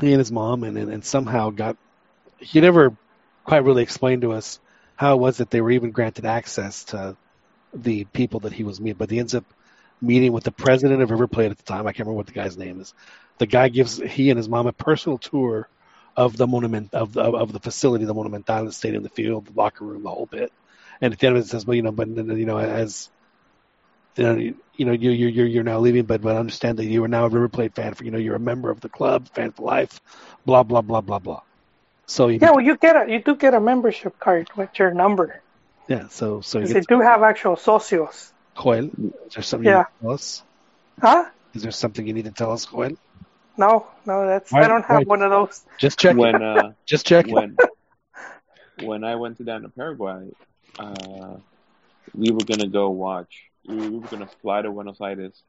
he 0.00 0.12
and 0.12 0.18
his 0.18 0.32
mom, 0.32 0.64
and, 0.64 0.76
and 0.78 0.90
and 0.92 1.04
somehow 1.04 1.50
got. 1.50 1.76
He 2.38 2.60
never 2.60 2.96
quite 3.44 3.64
really 3.64 3.82
explained 3.82 4.22
to 4.22 4.32
us 4.32 4.58
how 4.96 5.14
it 5.14 5.20
was 5.20 5.38
that 5.38 5.50
they 5.50 5.60
were 5.60 5.70
even 5.70 5.90
granted 5.90 6.24
access 6.24 6.84
to 6.84 7.16
the 7.74 8.04
people 8.04 8.40
that 8.40 8.52
he 8.52 8.64
was 8.64 8.80
meeting, 8.80 8.98
but 8.98 9.10
he 9.10 9.18
ends 9.18 9.34
up 9.34 9.44
meeting 10.00 10.32
with 10.32 10.44
the 10.44 10.50
president 10.50 11.02
of 11.02 11.10
River 11.10 11.28
Plate 11.28 11.50
at 11.50 11.58
the 11.58 11.64
time. 11.64 11.86
I 11.86 11.92
can't 11.92 12.06
remember 12.06 12.18
what 12.18 12.26
the 12.26 12.32
guy's 12.32 12.56
name 12.58 12.80
is. 12.80 12.94
The 13.38 13.46
guy 13.46 13.68
gives 13.68 13.96
he 13.96 14.30
and 14.30 14.36
his 14.36 14.48
mom 14.48 14.66
a 14.66 14.72
personal 14.72 15.18
tour 15.18 15.68
of 16.16 16.36
the 16.36 16.46
monument 16.46 16.92
of 16.92 17.12
the 17.12 17.22
of 17.22 17.52
the 17.52 17.60
facility, 17.60 18.04
the 18.04 18.14
Monumental, 18.14 18.66
the 18.66 18.72
stadium, 18.72 19.02
the 19.02 19.08
field, 19.08 19.46
the 19.46 19.52
locker 19.52 19.84
room, 19.84 20.02
the 20.02 20.10
whole 20.10 20.26
bit. 20.26 20.52
And 21.00 21.12
at 21.12 21.18
the 21.18 21.26
end 21.26 21.36
of 21.36 21.44
it, 21.44 21.48
says, 21.48 21.66
"Well, 21.66 21.74
you 21.74 21.82
know, 21.82 21.92
but 21.92 22.08
you 22.08 22.46
know, 22.46 22.58
as 22.58 23.08
you 24.16 24.24
know, 24.24 24.34
you, 24.36 24.54
you 24.74 24.84
know, 24.86 24.92
you 24.92 25.10
you 25.10 25.26
you're 25.28 25.46
you're 25.46 25.64
now 25.64 25.78
leaving, 25.78 26.04
but 26.04 26.20
but 26.22 26.36
understand 26.36 26.78
that 26.78 26.84
you 26.86 27.02
are 27.04 27.08
now 27.08 27.24
a 27.26 27.28
River 27.28 27.48
Plate 27.48 27.74
fan. 27.74 27.94
For 27.94 28.04
you 28.04 28.10
know, 28.10 28.18
you're 28.18 28.36
a 28.36 28.40
member 28.40 28.70
of 28.70 28.80
the 28.80 28.88
club, 28.88 29.28
fan 29.34 29.52
for 29.52 29.62
life. 29.62 30.00
Blah 30.44 30.62
blah 30.64 30.82
blah 30.82 31.00
blah 31.00 31.18
blah. 31.18 31.40
So 32.06 32.28
he, 32.28 32.38
Yeah, 32.40 32.50
well, 32.50 32.60
you 32.60 32.76
get 32.76 32.96
a, 32.96 33.10
you 33.10 33.20
do 33.22 33.36
get 33.36 33.54
a 33.54 33.60
membership 33.60 34.18
card 34.18 34.48
with 34.56 34.78
your 34.78 34.92
number. 34.92 35.42
yeah. 35.88 36.08
So 36.08 36.40
so 36.40 36.60
he 36.60 36.66
'Cause 36.66 36.72
they 36.72 36.80
gets 36.80 36.86
do 36.88 37.00
have 37.00 37.22
actual 37.22 37.56
socios. 37.56 38.32
Joel. 38.56 38.86
Is 39.26 39.34
there 39.34 39.42
something 39.42 39.64
Yeah. 39.64 39.74
you 39.74 39.76
need 39.78 39.84
to 40.00 40.00
tell 40.00 40.10
us? 40.12 40.42
Huh? 41.00 41.30
Is 41.54 41.62
there 41.62 41.72
something 41.72 42.06
you 42.06 42.12
need 42.12 42.24
to 42.26 42.32
tell 42.32 42.52
us, 42.52 42.66
Joel? 42.66 42.96
No, 43.56 43.86
no, 44.06 44.26
that's 44.26 44.54
Right, 44.54 44.60
I 44.60 44.68
don't 44.68 44.84
have 44.84 45.04
right. 45.04 45.06
one 45.06 45.22
of 45.22 45.30
those. 45.30 45.64
Just 45.78 45.98
check. 45.98 46.16
when 46.16 46.42
uh, 46.42 46.72
Just 46.86 47.06
check. 47.06 47.26
when 47.26 47.60
when 48.76 49.04
I 49.04 49.16
went 49.16 49.36
to 49.38 49.44
down 49.44 49.62
to 49.62 49.68
Paraguay, 49.68 50.30
uh, 50.78 51.36
we 52.14 52.30
were 52.30 52.44
gonna 52.44 52.68
go 52.68 52.90
watch. 52.90 53.51
We 53.66 53.76
we 53.76 53.98
were 53.98 54.08
gonna 54.08 54.28
fly 54.40 54.62
to 54.62 54.70
Buenos 54.70 55.00
Aires 55.00 55.42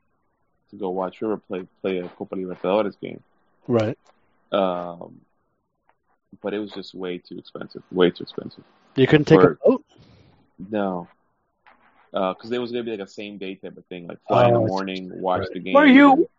to 0.70 0.76
go 0.76 0.90
watch 0.90 1.22
River 1.22 1.38
play 1.38 1.68
play 1.82 1.98
a 2.00 2.08
Copa 2.10 2.36
Libertadores 2.36 3.00
game. 3.00 3.22
Right. 3.68 3.98
Um, 4.52 5.22
but 6.42 6.54
it 6.54 6.60
was 6.60 6.72
just 6.72 6.94
way 6.94 7.18
too 7.18 7.38
expensive. 7.38 7.84
Way 7.92 8.12
too 8.12 8.24
expensive. 8.24 8.64
You 8.96 9.08
couldn't 9.08 9.26
take 9.26 9.40
Word. 9.40 9.58
a 9.66 9.70
boat. 9.70 9.86
No. 10.70 11.08
Because 12.12 12.52
it 12.52 12.60
was 12.60 12.72
gonna 12.72 12.84
be 12.84 12.92
like 12.92 13.00
a 13.00 13.08
same 13.08 13.38
day 13.40 13.56
type 13.56 13.78
of 13.78 13.86
thing, 13.88 14.08
like 14.08 14.20
fly 14.28 14.48
in 14.48 14.56
Oh, 14.56 14.62
the 14.62 14.68
morning, 14.68 15.12
watch 15.20 15.42
Right. 15.42 15.54
the 15.54 15.60
game. 15.60 15.74
Were 15.74 15.86
you- 15.88 16.30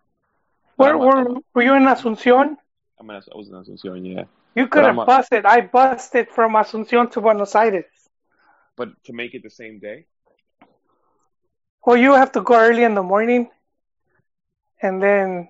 Where 0.77 0.97
I'm- 0.97 0.99
were 1.01 1.41
were 1.55 1.63
you 1.63 1.75
in 1.75 1.83
Asuncion? 1.85 2.57
I 2.99 3.03
mean, 3.03 3.11
I 3.17 3.37
was 3.37 3.49
in 3.49 3.55
Asunción, 3.55 4.07
yeah. 4.15 4.25
You 4.55 4.69
could 4.69 4.85
have 4.85 4.95
I'm 4.95 5.01
a- 5.01 5.07
busted. 5.07 5.45
I 5.45 5.63
busted 5.63 6.29
from 6.29 6.53
Asuncion 6.53 7.11
to 7.13 7.21
Buenos 7.21 7.55
Aires. 7.57 7.87
But 8.77 8.89
to 9.05 9.13
make 9.13 9.35
it 9.35 9.43
the 9.43 9.51
same 9.51 9.79
day, 9.81 10.07
Well, 11.87 11.97
you 11.97 12.13
have 12.15 12.33
to 12.33 12.41
go 12.43 12.55
early 12.57 12.83
in 12.83 12.95
the 12.95 13.03
morning, 13.03 13.51
and 14.83 15.03
then 15.03 15.49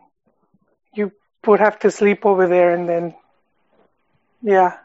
you 0.95 1.13
would 1.47 1.61
have 1.61 1.79
to 1.81 1.91
sleep 1.91 2.25
over 2.27 2.47
there, 2.47 2.75
and 2.75 2.89
then 2.89 3.15
yeah. 4.43 4.79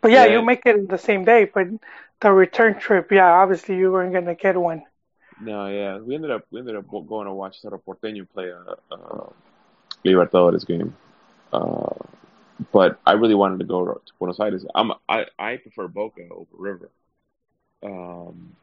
But 0.00 0.10
yeah, 0.12 0.24
Yeah. 0.24 0.32
you 0.32 0.42
make 0.42 0.62
it 0.66 0.88
the 0.88 0.98
same 0.98 1.24
day. 1.24 1.44
But 1.44 1.68
the 2.20 2.32
return 2.32 2.78
trip, 2.78 3.10
yeah, 3.12 3.30
obviously 3.32 3.76
you 3.76 3.92
weren't 3.92 4.12
gonna 4.12 4.34
get 4.34 4.56
one. 4.56 4.84
no, 5.40 5.66
yeah, 5.66 5.98
we 5.98 6.14
ended 6.14 6.30
up 6.30 6.44
we 6.50 6.60
ended 6.60 6.76
up 6.76 6.86
going 6.88 7.26
to 7.26 7.32
watch 7.32 7.60
Cerro 7.60 7.80
Porteño 7.86 8.26
play 8.32 8.48
a, 8.50 8.94
a 8.94 9.32
Libertadores 10.04 10.66
game. 10.66 10.94
Uh, 11.52 11.94
but 12.72 12.98
I 13.06 13.12
really 13.12 13.34
wanted 13.34 13.58
to 13.60 13.64
go 13.64 13.84
to 13.84 14.12
Buenos 14.18 14.40
Aires. 14.40 14.64
I'm 14.74 14.92
I 15.08 15.26
I 15.38 15.56
prefer 15.56 15.88
Boca 15.88 16.22
over 16.30 16.46
River. 16.52 16.90
Um, 17.82 18.56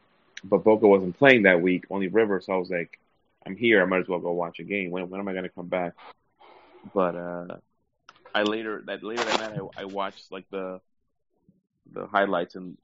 but 0.44 0.62
Boca 0.62 0.86
wasn't 0.86 1.18
playing 1.18 1.44
that 1.44 1.62
week, 1.62 1.84
only 1.90 2.08
River. 2.08 2.40
So 2.40 2.52
I 2.52 2.56
was 2.56 2.70
like, 2.70 2.98
I'm 3.46 3.56
here. 3.56 3.82
I 3.82 3.86
might 3.86 4.00
as 4.00 4.08
well 4.08 4.20
go 4.20 4.32
watch 4.32 4.58
a 4.60 4.64
game. 4.64 4.90
When 4.90 5.08
when 5.08 5.20
am 5.20 5.28
I 5.28 5.32
to 5.32 5.48
come 5.48 5.68
back? 5.68 5.94
But 6.92 7.16
uh, 7.16 7.56
I 8.34 8.42
later 8.42 8.82
that 8.86 9.02
later 9.02 9.24
that 9.24 9.40
night 9.40 9.60
I, 9.76 9.82
I 9.82 9.84
watched 9.86 10.30
like 10.30 10.44
the 10.50 10.80
the 11.92 12.06
highlights 12.06 12.54
and 12.54 12.76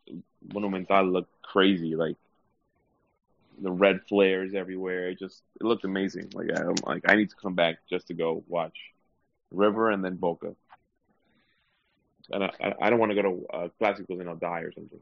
Monumental 0.53 1.05
looked 1.05 1.43
crazy. 1.43 1.97
Like 1.97 2.16
the 3.61 3.70
red 3.70 4.01
flares 4.09 4.55
everywhere. 4.55 5.09
It 5.09 5.19
just 5.19 5.43
it 5.61 5.65
looked 5.65 5.85
amazing. 5.85 6.31
Like 6.32 6.49
I'm 6.57 6.77
like 6.85 7.05
I 7.09 7.16
need 7.16 7.31
to 7.31 7.37
come 7.37 7.55
back 7.55 7.78
just 7.89 8.09
to 8.09 8.15
go 8.15 8.43
watch 8.49 8.77
River 9.51 9.91
and 9.91 10.05
then 10.05 10.16
Boca. 10.16 10.55
And 12.32 12.45
I, 12.45 12.51
I, 12.62 12.74
I 12.82 12.91
don't 12.91 13.01
want 13.01 13.11
to 13.11 13.16
go 13.16 13.23
to 13.23 13.47
uh, 13.53 13.69
Clásicos 13.81 14.20
and 14.20 14.28
I'll 14.28 14.37
die 14.37 14.61
or 14.61 14.73
something. 14.73 15.01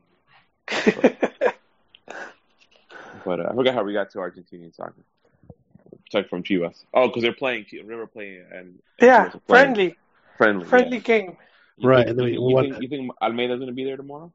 But 0.67 1.19
uh, 3.27 3.49
I 3.51 3.55
forgot 3.55 3.75
how 3.75 3.83
we 3.85 3.93
got 3.93 4.11
to 4.13 4.19
Argentinian 4.19 4.75
soccer. 4.75 5.05
Sorry, 6.11 6.25
from 6.25 6.43
Chivas. 6.43 6.85
Oh, 6.95 7.09
because 7.09 7.23
they're 7.23 7.33
playing 7.33 7.67
Chi- 7.71 7.83
River 7.85 8.07
playing 8.07 8.45
and, 8.51 8.57
and 8.59 8.81
yeah, 9.01 9.29
playing. 9.29 9.43
friendly, 9.47 9.97
friendly, 10.37 10.65
friendly 10.67 10.97
yeah. 10.99 11.03
game. 11.03 11.37
You 11.77 11.89
Right, 11.89 11.99
Think, 11.99 12.11
and 12.11 12.19
then 12.19 12.27
you, 12.29 12.43
we 12.43 12.49
you 12.49 12.55
want- 12.55 12.69
think, 12.71 12.83
you 12.83 12.89
think 12.89 13.11
Almeyda's 13.23 13.59
going 13.59 13.69
to 13.69 13.75
be 13.75 13.85
there 13.85 13.97
tomorrow? 13.97 14.33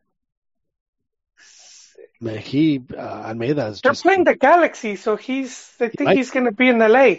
Man, 2.22 2.38
he 2.38 2.81
uh, 2.97 3.01
Almeyda 3.01 3.68
is 3.68 3.81
They're 3.81 3.91
just 3.91 4.03
playing 4.03 4.23
the 4.23 4.35
Galaxy, 4.35 4.95
so 4.95 5.15
he's. 5.18 5.72
I 5.81 5.89
think 5.89 6.01
might- 6.07 6.18
he's 6.18 6.31
gonna 6.31 6.51
be 6.53 6.69
in 6.69 6.77
LA. 6.80 7.15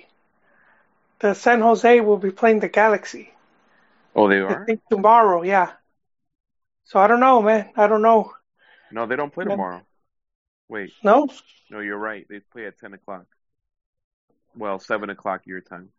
The 1.20 1.35
San 1.35 1.61
Jose 1.61 2.01
will 2.01 2.16
be 2.16 2.31
playing 2.31 2.61
the 2.61 2.69
Galaxy. 2.69 3.31
Oh, 4.16 4.28
they 4.28 4.39
are. 4.39 4.62
I 4.62 4.65
think 4.65 4.81
tomorrow, 4.89 5.43
yeah. 5.43 5.73
So 6.85 6.99
I 7.01 7.07
don't 7.07 7.20
know, 7.20 7.43
man. 7.43 7.70
I 7.77 7.86
don't 7.86 8.03
know. 8.03 8.32
No, 8.93 9.07
they 9.07 9.16
don't 9.16 9.32
play 9.32 9.45
No. 9.45 9.53
tomorrow. 9.53 9.82
Wait, 10.69 10.93
No, 11.03 11.28
no, 11.70 11.81
you're 11.81 11.99
right. 11.99 12.27
They 12.28 12.41
play 12.41 12.66
at 12.66 12.78
ten 12.78 12.95
o'clock. 12.95 13.27
Well, 14.57 14.78
seven 14.78 15.11
o'clock 15.11 15.43
your 15.47 15.61
time. 15.61 15.91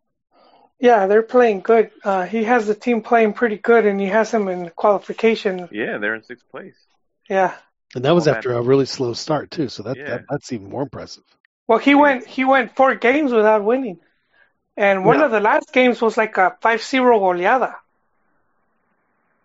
yeah, 0.80 1.06
they're 1.06 1.22
playing 1.22 1.60
good. 1.60 1.90
Uh, 2.04 2.24
he 2.26 2.44
has 2.44 2.66
the 2.66 2.74
team 2.74 3.02
playing 3.02 3.32
pretty 3.34 3.56
good, 3.58 3.86
and 3.86 4.00
he 4.00 4.06
has 4.08 4.30
them 4.30 4.48
in 4.48 4.70
qualification. 4.70 5.68
Yeah, 5.70 5.98
they're 5.98 6.14
in 6.14 6.22
sixth 6.22 6.48
place. 6.50 6.76
Yeah. 7.28 7.54
and 7.94 8.04
that 8.04 8.14
was 8.14 8.26
Well, 8.26 8.34
after 8.36 8.52
a 8.54 8.60
really 8.62 8.86
slow 8.86 9.12
start 9.14 9.50
too. 9.50 9.68
So 9.68 9.82
that, 9.84 9.96
Yeah. 9.96 10.08
that 10.10 10.24
that's 10.28 10.52
even 10.52 10.68
more 10.68 10.82
impressive. 10.82 11.22
Well, 11.68 11.78
he 11.78 11.94
went 11.94 12.26
he 12.26 12.44
went 12.44 12.74
four 12.76 12.94
games 12.96 13.32
without 13.32 13.62
winning, 13.64 14.00
and 14.76 15.04
one 15.04 15.18
Yeah. 15.20 15.26
of 15.26 15.30
the 15.30 15.40
last 15.40 15.72
games 15.72 16.00
was 16.02 16.16
like 16.16 16.36
a 16.38 16.56
5-0 16.60 17.20
goleada, 17.20 17.74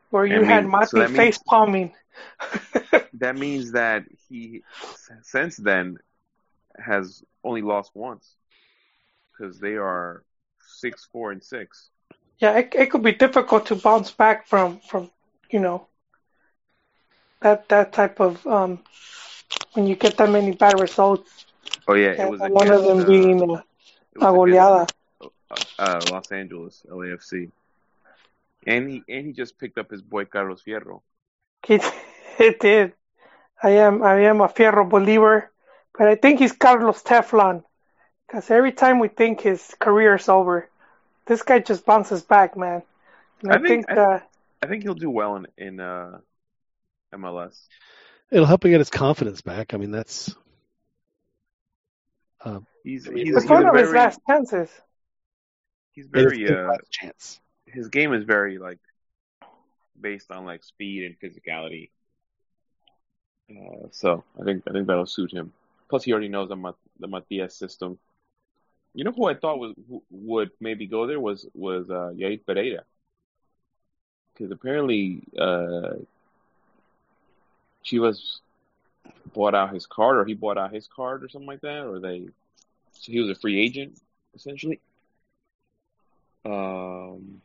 where 0.09 0.25
you 0.25 0.41
I 0.41 0.45
had 0.45 0.63
mean, 0.63 0.71
Mati 0.71 0.87
so 0.87 0.99
that 0.99 1.09
means- 1.11 1.17
face 1.17 1.37
palming. 1.47 1.93
That 3.21 3.37
means 3.37 3.73
that 3.73 4.05
he, 4.27 4.63
since 5.21 5.55
then, 5.57 5.99
has 6.75 7.23
only 7.43 7.61
lost 7.61 7.91
once 7.93 8.35
because 9.31 9.59
they 9.59 9.75
are 9.75 10.23
six, 10.59 11.07
four, 11.11 11.31
and 11.31 11.43
six. 11.43 11.89
yeah, 12.39 12.57
it, 12.57 12.73
it 12.73 12.89
could 12.89 13.03
be 13.03 13.11
difficult 13.11 13.67
to 13.67 13.75
bounce 13.75 14.09
back 14.09 14.47
from 14.47 14.79
from 14.79 15.11
you 15.51 15.59
know 15.59 15.85
that 17.41 17.69
that 17.69 17.93
type 17.93 18.19
of 18.19 18.45
um, 18.47 18.79
when 19.73 19.85
you 19.85 19.95
get 19.95 20.17
that 20.17 20.31
many 20.31 20.53
bad 20.53 20.79
results. 20.79 21.45
Oh 21.87 21.93
yeah, 21.93 22.13
it 22.13 22.27
was 22.27 22.41
one 22.41 22.71
of 22.71 22.83
them 22.83 23.01
uh, 23.01 23.05
being 23.05 23.39
it 23.39 23.49
a, 23.49 23.63
a 24.19 24.33
goleada. 24.33 24.89
against, 25.21 25.75
uh, 25.77 26.01
Los 26.11 26.31
Angeles 26.31 26.83
LAFC, 26.89 27.51
and 28.65 28.89
he 28.89 29.03
and 29.07 29.27
he 29.27 29.31
just 29.31 29.59
picked 29.59 29.77
up 29.77 29.91
his 29.91 30.01
boy 30.01 30.25
Carlos 30.25 30.63
Fierro. 30.63 31.01
It, 31.69 31.83
it 32.39 32.59
did. 32.67 32.93
I 33.63 33.71
am 33.71 34.01
I 34.03 34.21
am 34.21 34.41
a 34.41 34.47
Fierro 34.47 34.87
believer, 34.89 35.49
but 35.97 36.07
I 36.07 36.15
think 36.15 36.39
he's 36.39 36.51
Carlos 36.51 37.03
Teflon. 37.03 37.63
Because 38.27 38.49
every 38.49 38.71
time 38.71 38.99
we 38.99 39.07
think 39.09 39.41
his 39.41 39.75
career 39.79 40.15
is 40.15 40.29
over, 40.29 40.69
this 41.25 41.43
guy 41.43 41.59
just 41.59 41.85
bounces 41.85 42.21
back, 42.23 42.55
man. 42.57 42.81
And 43.43 43.51
I, 43.51 43.55
I 43.55 43.57
think- 43.57 43.67
think 43.87 43.89
I- 43.91 43.95
that 43.95 44.27
I 44.63 44.67
think 44.67 44.83
he'll 44.83 44.93
do 44.93 45.09
well 45.09 45.35
in 45.37 45.47
in 45.57 45.79
uh, 45.79 46.19
MLS. 47.13 47.59
It'll 48.31 48.45
help 48.45 48.63
him 48.63 48.71
get 48.71 48.79
his 48.79 48.89
confidence 48.91 49.41
back. 49.41 49.73
I 49.73 49.77
mean, 49.77 49.91
that's 49.91 50.33
He's 52.83 53.07
I 53.07 53.11
mean, 53.11 53.25
he's, 53.27 53.35
it's 53.35 53.43
he's 53.43 53.49
one 53.51 53.65
a 53.65 53.69
of 53.69 53.75
his 53.75 53.91
last 53.91 54.19
chances. 54.27 54.69
he's 55.91 56.07
very 56.07 56.47
uh 56.49 56.67
last 56.69 56.89
chance. 56.91 57.39
his 57.67 57.89
game 57.89 58.13
is 58.13 58.23
very 58.23 58.57
like 58.57 58.79
based 59.99 60.31
on 60.31 60.45
like 60.45 60.63
speed 60.63 61.03
and 61.05 61.19
physicality. 61.19 61.89
Uh, 63.51 63.87
so 63.91 64.23
I 64.39 64.43
think 64.43 64.63
I 64.67 64.71
think 64.71 64.87
that'll 64.87 65.05
suit 65.05 65.31
him. 65.31 65.51
Plus, 65.89 66.03
he 66.03 66.11
already 66.11 66.29
knows 66.29 66.49
the 66.49 66.55
Mat- 66.55 66.75
the 66.99 67.07
Matias 67.07 67.55
system. 67.55 67.99
You 68.93 69.03
know 69.03 69.11
who 69.11 69.25
I 69.25 69.35
thought 69.35 69.59
was 69.59 69.73
who 69.89 70.03
would 70.11 70.51
maybe 70.59 70.87
go 70.87 71.07
there 71.07 71.19
was 71.19 71.47
was 71.53 71.89
uh, 71.89 72.13
Jair 72.15 72.45
Pereira, 72.45 72.83
because 74.33 74.51
apparently 74.51 75.23
uh, 75.37 75.95
Chivas 77.85 78.39
bought 79.33 79.55
out 79.55 79.73
his 79.73 79.85
card, 79.85 80.17
or 80.17 80.25
he 80.25 80.33
bought 80.33 80.57
out 80.57 80.73
his 80.73 80.87
card, 80.87 81.23
or 81.23 81.29
something 81.29 81.47
like 81.47 81.61
that, 81.61 81.85
or 81.85 81.99
they 81.99 82.27
so 82.93 83.11
he 83.11 83.19
was 83.19 83.29
a 83.29 83.35
free 83.35 83.59
agent 83.59 83.99
essentially. 84.35 84.79
Um, 86.45 87.41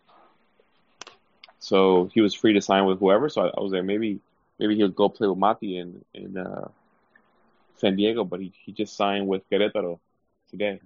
so 1.58 2.10
he 2.14 2.20
was 2.20 2.34
free 2.34 2.52
to 2.54 2.60
sign 2.60 2.86
with 2.86 2.98
whoever. 3.00 3.28
So 3.28 3.42
I, 3.42 3.48
I 3.48 3.60
was 3.60 3.72
like, 3.72 3.84
maybe 3.84 4.20
maybe 4.58 4.76
he'll 4.76 4.88
go 4.88 5.08
play 5.08 5.28
with 5.28 5.38
Mati 5.38 5.78
in 5.78 6.04
in 6.14 6.36
uh, 6.36 6.68
San 7.74 7.96
Diego, 7.96 8.24
but 8.24 8.40
he, 8.40 8.52
he 8.64 8.72
just 8.72 8.96
signed 8.96 9.26
with 9.28 9.48
Querétaro 9.50 9.98
today. 10.50 10.80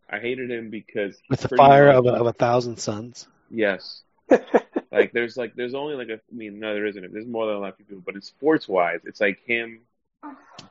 I 0.09 0.19
hated 0.19 0.49
him 0.49 0.69
because 0.69 1.17
With 1.29 1.41
the 1.41 1.49
fire 1.55 1.87
much- 1.87 1.95
of 1.97 2.05
a, 2.05 2.13
of 2.13 2.27
a 2.27 2.33
thousand 2.33 2.77
suns. 2.77 3.27
yes, 3.49 4.03
like 4.91 5.11
there's 5.13 5.35
like 5.37 5.53
there's 5.55 5.73
only 5.73 5.95
like 5.95 6.09
a 6.09 6.13
I 6.15 6.35
mean 6.35 6.59
no 6.59 6.73
there 6.73 6.85
isn't 6.85 7.11
there's 7.13 7.27
more 7.27 7.45
than 7.47 7.55
a 7.55 7.59
lot 7.59 7.69
of 7.69 7.77
people 7.77 8.01
but 8.05 8.15
in 8.15 8.21
sports 8.21 8.67
wise 8.67 8.99
it's 9.05 9.19
like 9.21 9.39
him, 9.45 9.81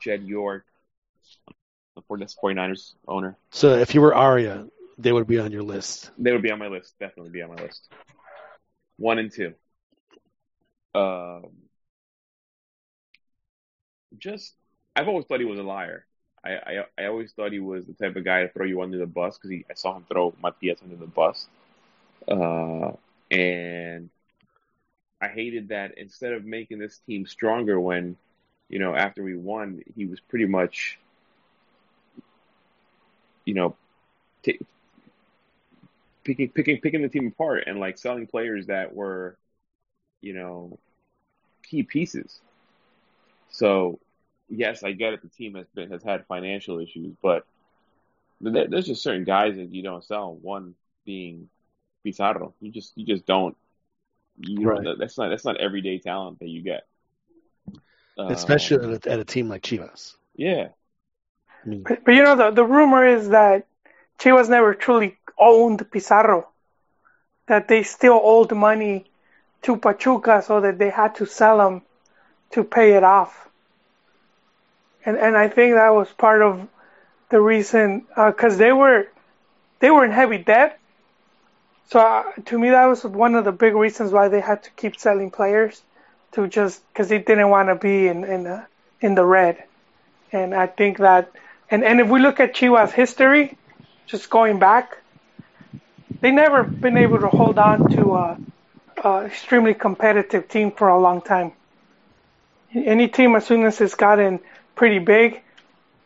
Jed 0.00 0.24
York, 0.24 0.64
the 1.94 2.02
49ers 2.02 2.94
owner. 3.08 3.36
So 3.50 3.74
if 3.74 3.94
you 3.94 4.00
were 4.00 4.14
Arya, 4.14 4.66
they 4.98 5.12
would 5.12 5.26
be 5.26 5.38
on 5.38 5.52
your 5.52 5.62
list. 5.62 6.10
They 6.18 6.32
would 6.32 6.42
be 6.42 6.50
on 6.50 6.58
my 6.58 6.68
list. 6.68 6.94
Definitely 6.98 7.30
be 7.30 7.42
on 7.42 7.54
my 7.54 7.62
list. 7.62 7.90
One 8.98 9.18
and 9.18 9.30
two. 9.32 9.54
Um, 10.94 11.50
just, 14.18 14.54
I've 14.94 15.08
always 15.08 15.26
thought 15.26 15.40
he 15.40 15.44
was 15.46 15.58
a 15.58 15.62
liar. 15.62 16.06
I, 16.46 16.80
I, 16.80 16.84
I 16.98 17.06
always 17.06 17.32
thought 17.32 17.52
he 17.52 17.58
was 17.58 17.86
the 17.86 17.92
type 17.92 18.16
of 18.16 18.24
guy 18.24 18.42
to 18.42 18.48
throw 18.48 18.66
you 18.66 18.82
under 18.82 18.98
the 18.98 19.06
bus 19.06 19.38
because 19.38 19.64
I 19.68 19.74
saw 19.74 19.96
him 19.96 20.04
throw 20.08 20.34
Matias 20.40 20.78
under 20.82 20.96
the 20.96 21.06
bus. 21.06 21.48
Uh, 22.28 22.92
and 23.30 24.10
I 25.20 25.28
hated 25.28 25.68
that 25.68 25.98
instead 25.98 26.32
of 26.32 26.44
making 26.44 26.78
this 26.78 26.98
team 27.06 27.26
stronger 27.26 27.80
when, 27.80 28.16
you 28.68 28.78
know, 28.78 28.94
after 28.94 29.22
we 29.22 29.36
won, 29.36 29.82
he 29.94 30.06
was 30.06 30.20
pretty 30.20 30.46
much, 30.46 30.98
you 33.44 33.54
know, 33.54 33.76
t- 34.42 34.60
picking 36.24 36.48
picking 36.50 36.80
picking 36.80 37.02
the 37.02 37.08
team 37.08 37.28
apart 37.28 37.64
and 37.66 37.80
like 37.80 37.98
selling 37.98 38.26
players 38.26 38.66
that 38.66 38.94
were, 38.94 39.36
you 40.20 40.34
know, 40.34 40.78
key 41.62 41.82
pieces. 41.82 42.40
So, 43.50 43.98
yes, 44.48 44.82
I 44.84 44.92
get 44.92 45.14
it. 45.14 45.22
The 45.22 45.28
team 45.28 45.54
has 45.54 45.66
been 45.74 45.90
has 45.90 46.02
had 46.02 46.26
financial 46.26 46.80
issues, 46.80 47.14
but 47.22 47.44
there, 48.40 48.66
there's 48.68 48.86
just 48.86 49.02
certain 49.02 49.24
guys 49.24 49.56
that 49.56 49.72
you 49.72 49.82
don't 49.82 50.04
sell. 50.04 50.34
One 50.34 50.74
being 51.04 51.48
Pizarro. 52.04 52.54
You 52.60 52.70
just 52.72 52.92
you 52.96 53.06
just 53.06 53.26
don't. 53.26 53.56
You 54.38 54.58
Right. 54.62 54.80
don't, 54.80 54.98
that's 54.98 55.18
not 55.18 55.30
that's 55.30 55.44
not 55.44 55.58
everyday 55.58 55.98
talent 55.98 56.40
that 56.40 56.48
you 56.48 56.62
get. 56.62 56.86
Um, 58.18 58.68
especially 58.68 58.76
at, 58.76 59.06
a, 59.06 59.10
at 59.10 59.20
a 59.20 59.24
team 59.24 59.48
like 59.48 59.62
Chivas. 59.62 60.14
yeah, 60.36 60.68
I 61.64 61.68
mean, 61.68 61.88
But, 61.88 62.04
but 62.04 62.14
you 62.14 62.22
know, 62.22 62.36
the, 62.36 62.50
the 62.50 62.64
rumor 62.64 63.06
is 63.06 63.30
that 63.30 63.66
Chivas 64.18 64.48
never 64.48 64.74
truly 64.74 65.16
owned 65.38 65.90
Pizarro, 65.90 66.48
that 67.46 67.68
they 67.68 67.82
still 67.82 68.20
owed 68.22 68.52
money 68.52 69.06
to 69.62 69.76
Pachuca 69.76 70.42
so 70.42 70.60
that 70.60 70.78
they 70.78 70.90
had 70.90 71.14
to 71.16 71.26
sell 71.26 71.66
him 71.66 71.82
to 72.50 72.64
pay 72.64 72.92
it 72.94 73.04
off. 73.04 73.48
And 75.06 75.16
and 75.16 75.36
I 75.36 75.48
think 75.48 75.76
that 75.76 75.90
was 75.90 76.12
part 76.12 76.42
of 76.42 76.68
the 77.30 77.40
reason 77.40 78.06
because 78.16 78.58
they 78.58 78.72
were 78.72 79.06
they 79.80 79.90
were 79.90 80.04
in 80.04 80.10
heavy 80.10 80.38
debt. 80.38 80.80
So 81.90 82.00
uh, 82.00 82.24
to 82.46 82.58
me, 82.58 82.70
that 82.70 82.86
was 82.86 83.04
one 83.04 83.36
of 83.36 83.44
the 83.44 83.52
big 83.52 83.74
reasons 83.76 84.12
why 84.12 84.28
they 84.28 84.40
had 84.40 84.64
to 84.64 84.70
keep 84.72 84.98
selling 84.98 85.30
players 85.30 85.80
to 86.32 86.48
just 86.48 86.82
because 86.92 87.08
they 87.08 87.18
didn't 87.18 87.50
want 87.50 87.68
to 87.68 87.76
be 87.76 88.08
in 88.08 88.24
in 88.24 88.44
the, 88.44 88.66
in 89.00 89.14
the 89.14 89.24
red. 89.24 89.64
And 90.32 90.52
I 90.54 90.66
think 90.66 90.98
that 90.98 91.32
and 91.70 91.84
and 91.84 92.00
if 92.00 92.08
we 92.08 92.20
look 92.20 92.40
at 92.40 92.54
Chivas 92.54 92.90
history, 92.90 93.56
just 94.06 94.28
going 94.28 94.58
back, 94.58 94.98
they 96.20 96.32
never 96.32 96.64
been 96.64 96.96
able 96.96 97.20
to 97.20 97.30
hold 97.30 97.58
on 97.58 97.86
to 97.90 98.16
a, 98.16 98.40
a 99.04 99.24
extremely 99.26 99.74
competitive 99.74 100.48
team 100.48 100.72
for 100.72 100.88
a 100.88 101.00
long 101.00 101.22
time. 101.22 101.52
Any 102.74 103.08
team, 103.08 103.36
as 103.36 103.46
soon 103.46 103.64
as 103.64 103.80
it's 103.80 103.94
gotten 103.94 104.40
pretty 104.76 105.00
big, 105.00 105.42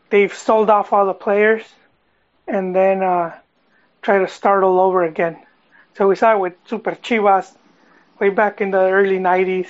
they've 0.09 0.33
sold 0.33 0.69
off 0.71 0.93
all 0.93 1.05
the 1.07 1.13
players, 1.13 1.63
and 2.47 2.75
then 2.75 3.03
uh, 3.03 3.33
try 4.01 4.19
to 4.19 4.27
start 4.27 4.63
all 4.63 4.79
over 4.79 5.03
again. 5.03 5.37
So 5.97 6.07
we 6.07 6.15
saw 6.15 6.35
it 6.35 6.39
with 6.39 6.53
Super 6.67 6.91
Chivas 6.95 7.55
way 8.19 8.29
back 8.29 8.61
in 8.61 8.71
the 8.71 8.79
early 8.89 9.19
'90s. 9.19 9.69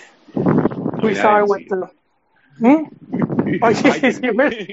We 1.03 1.15
yeah, 1.15 1.21
saw 1.21 1.39
it 1.43 1.47
with 1.49 1.67
the. 1.69 1.89
Hmm? 2.59 2.83
Oh, 3.63 3.69
yes, 3.85 4.19
you 4.23 4.33
missed- 4.33 4.71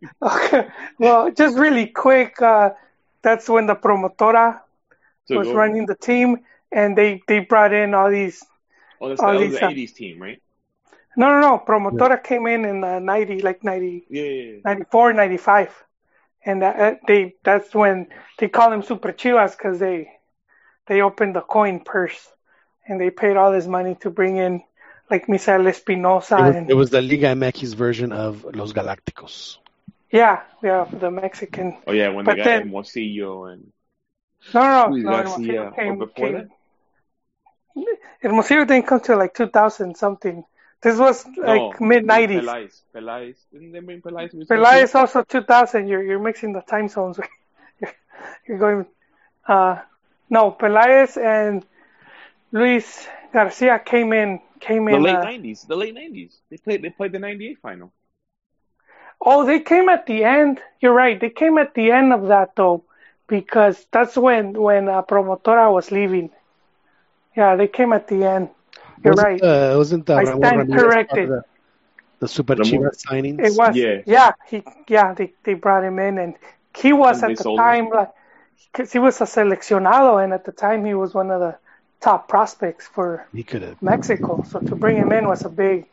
Okay. 0.22 0.68
Well, 0.98 1.30
just 1.32 1.56
really 1.58 1.86
quick, 1.86 2.40
uh, 2.42 2.70
that's 3.22 3.48
when 3.48 3.66
the 3.66 3.76
promotora 3.76 4.60
So 5.26 5.38
was 5.38 5.48
running 5.52 5.86
the 5.86 5.96
team, 5.96 6.38
and 6.72 6.96
they 6.96 7.22
they 7.28 7.40
brought 7.40 7.72
in 7.72 7.94
all 7.94 8.10
these. 8.10 8.42
Oh, 9.00 9.08
that's, 9.08 9.22
all 9.22 9.34
was 9.34 9.40
these, 9.40 9.60
the 9.60 9.64
uh, 9.64 9.70
'80s 9.70 9.94
team, 9.94 10.22
right? 10.22 10.40
No, 11.16 11.28
no, 11.28 11.40
no. 11.40 11.62
Promotora 11.66 12.22
came 12.22 12.46
in 12.46 12.64
in 12.64 12.80
the 12.80 12.98
90, 12.98 13.42
like 13.42 13.62
90, 13.62 14.06
Yeah, 14.08 14.22
yeah, 14.22 14.42
yeah. 14.52 14.58
94, 14.64 15.12
95. 15.12 15.84
and 16.44 16.62
that, 16.62 16.76
uh, 16.80 16.94
they 17.06 17.34
that's 17.42 17.74
when 17.74 18.08
they 18.38 18.48
call 18.48 18.70
them 18.70 18.82
Super 18.82 19.12
Chivas 19.12 19.52
because 19.56 19.78
they 19.78 20.10
they 20.86 21.00
opened 21.00 21.34
the 21.36 21.40
coin 21.40 21.80
purse 21.80 22.20
and 22.86 23.00
they 23.00 23.10
paid 23.10 23.36
all 23.36 23.50
this 23.52 23.66
money 23.66 23.94
to 24.02 24.10
bring 24.10 24.36
in 24.36 24.62
like 25.10 25.26
Misael 25.26 25.64
Espinoza 25.72 26.38
It 26.38 26.42
was, 26.46 26.56
and 26.56 26.70
it 26.70 26.74
was 26.74 26.90
the 26.90 27.00
Liga 27.00 27.28
MX 27.34 27.74
version 27.74 28.12
of 28.12 28.44
Los 28.54 28.72
Galácticos. 28.72 29.58
yeah, 30.10 30.42
yeah, 30.62 30.84
the 30.92 31.10
Mexican. 31.10 31.78
Oh 31.86 31.92
yeah, 31.92 32.08
when 32.10 32.24
But 32.24 32.32
they 32.32 32.36
got 32.38 32.44
then- 32.44 32.62
Hermosillo 32.68 33.44
and 33.46 33.72
No, 34.52 34.60
no, 34.60 34.70
no, 34.86 34.90
Luis 34.92 35.04
no 35.04 35.10
Garcia, 35.10 35.30
Hermosillo 35.32 35.62
or 35.64 35.72
came, 35.72 35.98
before 35.98 36.28
came, 36.32 36.48
Hermosillo 38.20 38.64
didn't 38.64 38.86
come 38.86 39.00
till 39.00 39.18
like 39.18 39.34
2000 39.34 39.96
something. 39.96 40.44
This 40.82 40.98
was 40.98 41.24
like 41.36 41.68
no, 41.70 41.80
mid 41.80 42.06
90s. 42.06 42.44
Peláez, 42.44 42.82
Peláez, 42.94 43.36
didn't 43.52 43.72
they 43.72 43.80
bring 43.80 44.00
Peláez? 44.02 44.30
to 44.30 44.36
Peláez 44.48 44.94
also 44.94 45.22
2000. 45.22 45.86
You're 45.88 46.02
you're 46.02 46.18
mixing 46.18 46.52
the 46.52 46.60
time 46.62 46.88
zones. 46.88 47.18
you're, 47.80 47.92
you're 48.46 48.58
going. 48.58 48.86
Uh, 49.46 49.80
no, 50.30 50.52
Peláez 50.52 51.16
and 51.16 51.64
Luis 52.52 53.08
Garcia 53.32 53.78
came 53.78 54.12
in 54.12 54.40
came 54.60 54.88
The 54.88 54.96
in. 54.96 55.00
late 55.00 55.20
uh, 55.20 55.22
'90s, 55.22 55.66
the 55.66 55.76
late 55.76 55.94
'90s. 55.94 56.40
They 56.50 56.56
played. 56.58 56.82
They 56.82 56.90
played 56.90 57.12
the 57.12 57.18
'98 57.18 57.58
final. 57.58 57.92
oh, 59.20 59.44
they 59.44 59.60
came 59.60 59.88
at 59.88 60.06
the 60.06 60.24
end. 60.24 60.60
You're 60.80 60.92
right. 60.94 61.18
They 61.20 61.30
came 61.30 61.58
at 61.58 61.74
the 61.74 61.90
end 61.90 62.12
of 62.12 62.28
that 62.28 62.56
though, 62.56 62.84
because 63.26 63.86
that's 63.90 64.16
when 64.16 64.52
when 64.54 64.88
uh, 64.88 65.02
Promotora 65.02 65.72
was 65.72 65.90
leaving. 65.90 66.30
Yeah, 67.36 67.56
they 67.56 67.68
came 67.68 67.92
at 67.92 68.08
the 68.08 68.24
end. 68.24 68.50
You're 69.02 69.14
wasn't, 69.14 69.28
right. 69.28 69.42
Uh, 69.42 69.74
wasn't 69.76 70.10
uh, 70.10 70.14
I 70.14 70.24
Raul 70.24 70.36
stand 70.38 70.56
Ramirez 70.56 70.82
corrected. 70.82 71.28
The, 71.28 71.44
the 72.20 72.28
Super 72.28 72.54
Ramon- 72.54 72.64
Chivas 72.64 73.02
signings. 73.04 73.40
It 73.40 73.54
was 73.54 73.76
Yeah. 73.76 74.02
yeah. 74.06 74.32
he 74.46 74.62
yeah 74.88 75.14
they, 75.14 75.32
they 75.44 75.54
brought 75.54 75.84
him 75.84 75.98
in 75.98 76.18
and 76.18 76.34
he 76.76 76.92
was 76.92 77.22
And 77.22 77.32
at 77.32 77.36
the 77.38 77.42
sold 77.42 77.64
him. 77.64 77.64
time 77.64 77.88
like 77.90 78.10
because 78.72 78.92
he 78.92 78.98
was 78.98 79.20
a 79.20 79.24
seleccionado 79.24 80.22
and 80.22 80.32
at 80.32 80.44
the 80.44 80.52
time 80.52 80.84
he 80.84 80.94
was 80.94 81.14
one 81.14 81.30
of 81.30 81.40
the 81.40 81.56
top 82.00 82.28
prospects 82.28 82.86
for 82.86 83.26
He. 83.32 83.44
Mexico. 83.80 84.44
So 84.50 84.60
to 84.60 84.76
bring 84.76 84.96
him 84.96 85.12
in 85.12 85.28
was 85.28 85.44
a 85.44 85.48
big 85.50 85.86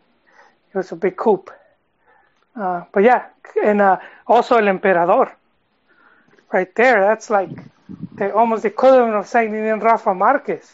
it 0.73 0.77
was 0.77 0.91
a 0.91 0.95
big 0.95 1.15
coup. 1.17 1.43
Uh, 2.55 2.83
but 2.93 3.03
yeah, 3.03 3.25
and 3.63 3.81
uh, 3.81 3.97
also 4.27 4.57
El 4.57 4.67
Emperador, 4.67 5.31
right 6.51 6.73
there. 6.75 7.01
That's 7.01 7.29
like 7.29 7.49
the 8.15 8.33
almost 8.33 8.63
the 8.63 8.69
equivalent 8.69 9.15
of 9.15 9.27
signing 9.27 9.65
in 9.65 9.79
Rafa 9.79 10.13
Marquez, 10.13 10.71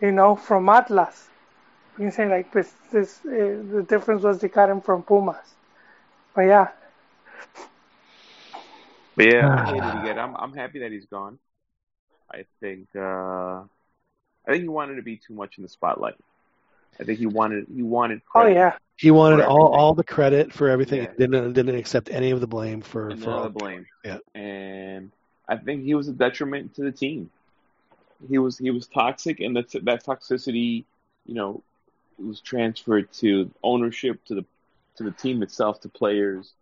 you 0.00 0.12
know, 0.12 0.36
from 0.36 0.68
Atlas. 0.68 1.28
You 2.00 2.06
can 2.06 2.12
say 2.12 2.28
like 2.30 2.50
this. 2.50 2.72
This 2.90 3.20
uh, 3.26 3.60
the 3.72 3.84
difference 3.86 4.22
was 4.22 4.38
they 4.38 4.48
got 4.48 4.70
him 4.70 4.80
from 4.80 5.02
Pumas. 5.02 5.36
But 6.34 6.42
yeah, 6.42 6.68
But 9.16 9.26
yeah, 9.26 9.46
I'm, 9.46 10.18
I'm, 10.18 10.36
I'm 10.36 10.52
happy 10.54 10.78
that 10.78 10.92
he's 10.92 11.04
gone. 11.04 11.38
I 12.32 12.46
think 12.60 12.88
uh, 12.96 13.00
I 13.60 13.66
think 14.46 14.62
he 14.62 14.68
wanted 14.68 14.96
to 14.96 15.02
be 15.02 15.18
too 15.18 15.34
much 15.34 15.58
in 15.58 15.62
the 15.62 15.68
spotlight. 15.68 16.14
I 16.98 17.04
think 17.04 17.18
he 17.18 17.26
wanted 17.26 17.66
he 17.74 17.82
wanted. 17.82 18.22
oh 18.28 18.40
credit 18.40 18.54
yeah, 18.54 18.78
He 18.96 19.10
wanted 19.10 19.40
all, 19.40 19.66
everything. 19.66 19.80
all 19.80 19.94
the 19.94 20.04
credit 20.04 20.54
for 20.54 20.70
everything. 20.70 21.02
Yeah. 21.02 21.12
Didn't 21.18 21.52
didn't 21.52 21.74
accept 21.74 22.08
any 22.08 22.30
of 22.30 22.40
the 22.40 22.46
blame 22.46 22.80
for 22.80 23.10
and 23.10 23.22
for 23.22 23.30
all 23.30 23.42
the 23.42 23.50
blame. 23.50 23.84
Yeah. 24.06 24.20
And 24.34 25.12
I 25.46 25.58
think 25.58 25.84
he 25.84 25.94
was 25.94 26.08
a 26.08 26.12
detriment 26.12 26.76
to 26.76 26.82
the 26.82 26.92
team. 26.92 27.28
He 28.26 28.38
was 28.38 28.56
he 28.56 28.70
was 28.70 28.86
toxic, 28.86 29.40
and 29.40 29.54
that 29.54 29.70
that 29.84 30.02
toxicity, 30.02 30.84
you 31.26 31.34
know, 31.34 31.62
was 32.24 32.40
transferred 32.40 33.12
to 33.14 33.50
ownership, 33.62 34.24
to 34.26 34.34
the 34.34 34.44
to 34.96 35.04
the 35.04 35.10
team 35.12 35.42
itself, 35.42 35.80
to 35.80 35.88
players, 35.88 36.52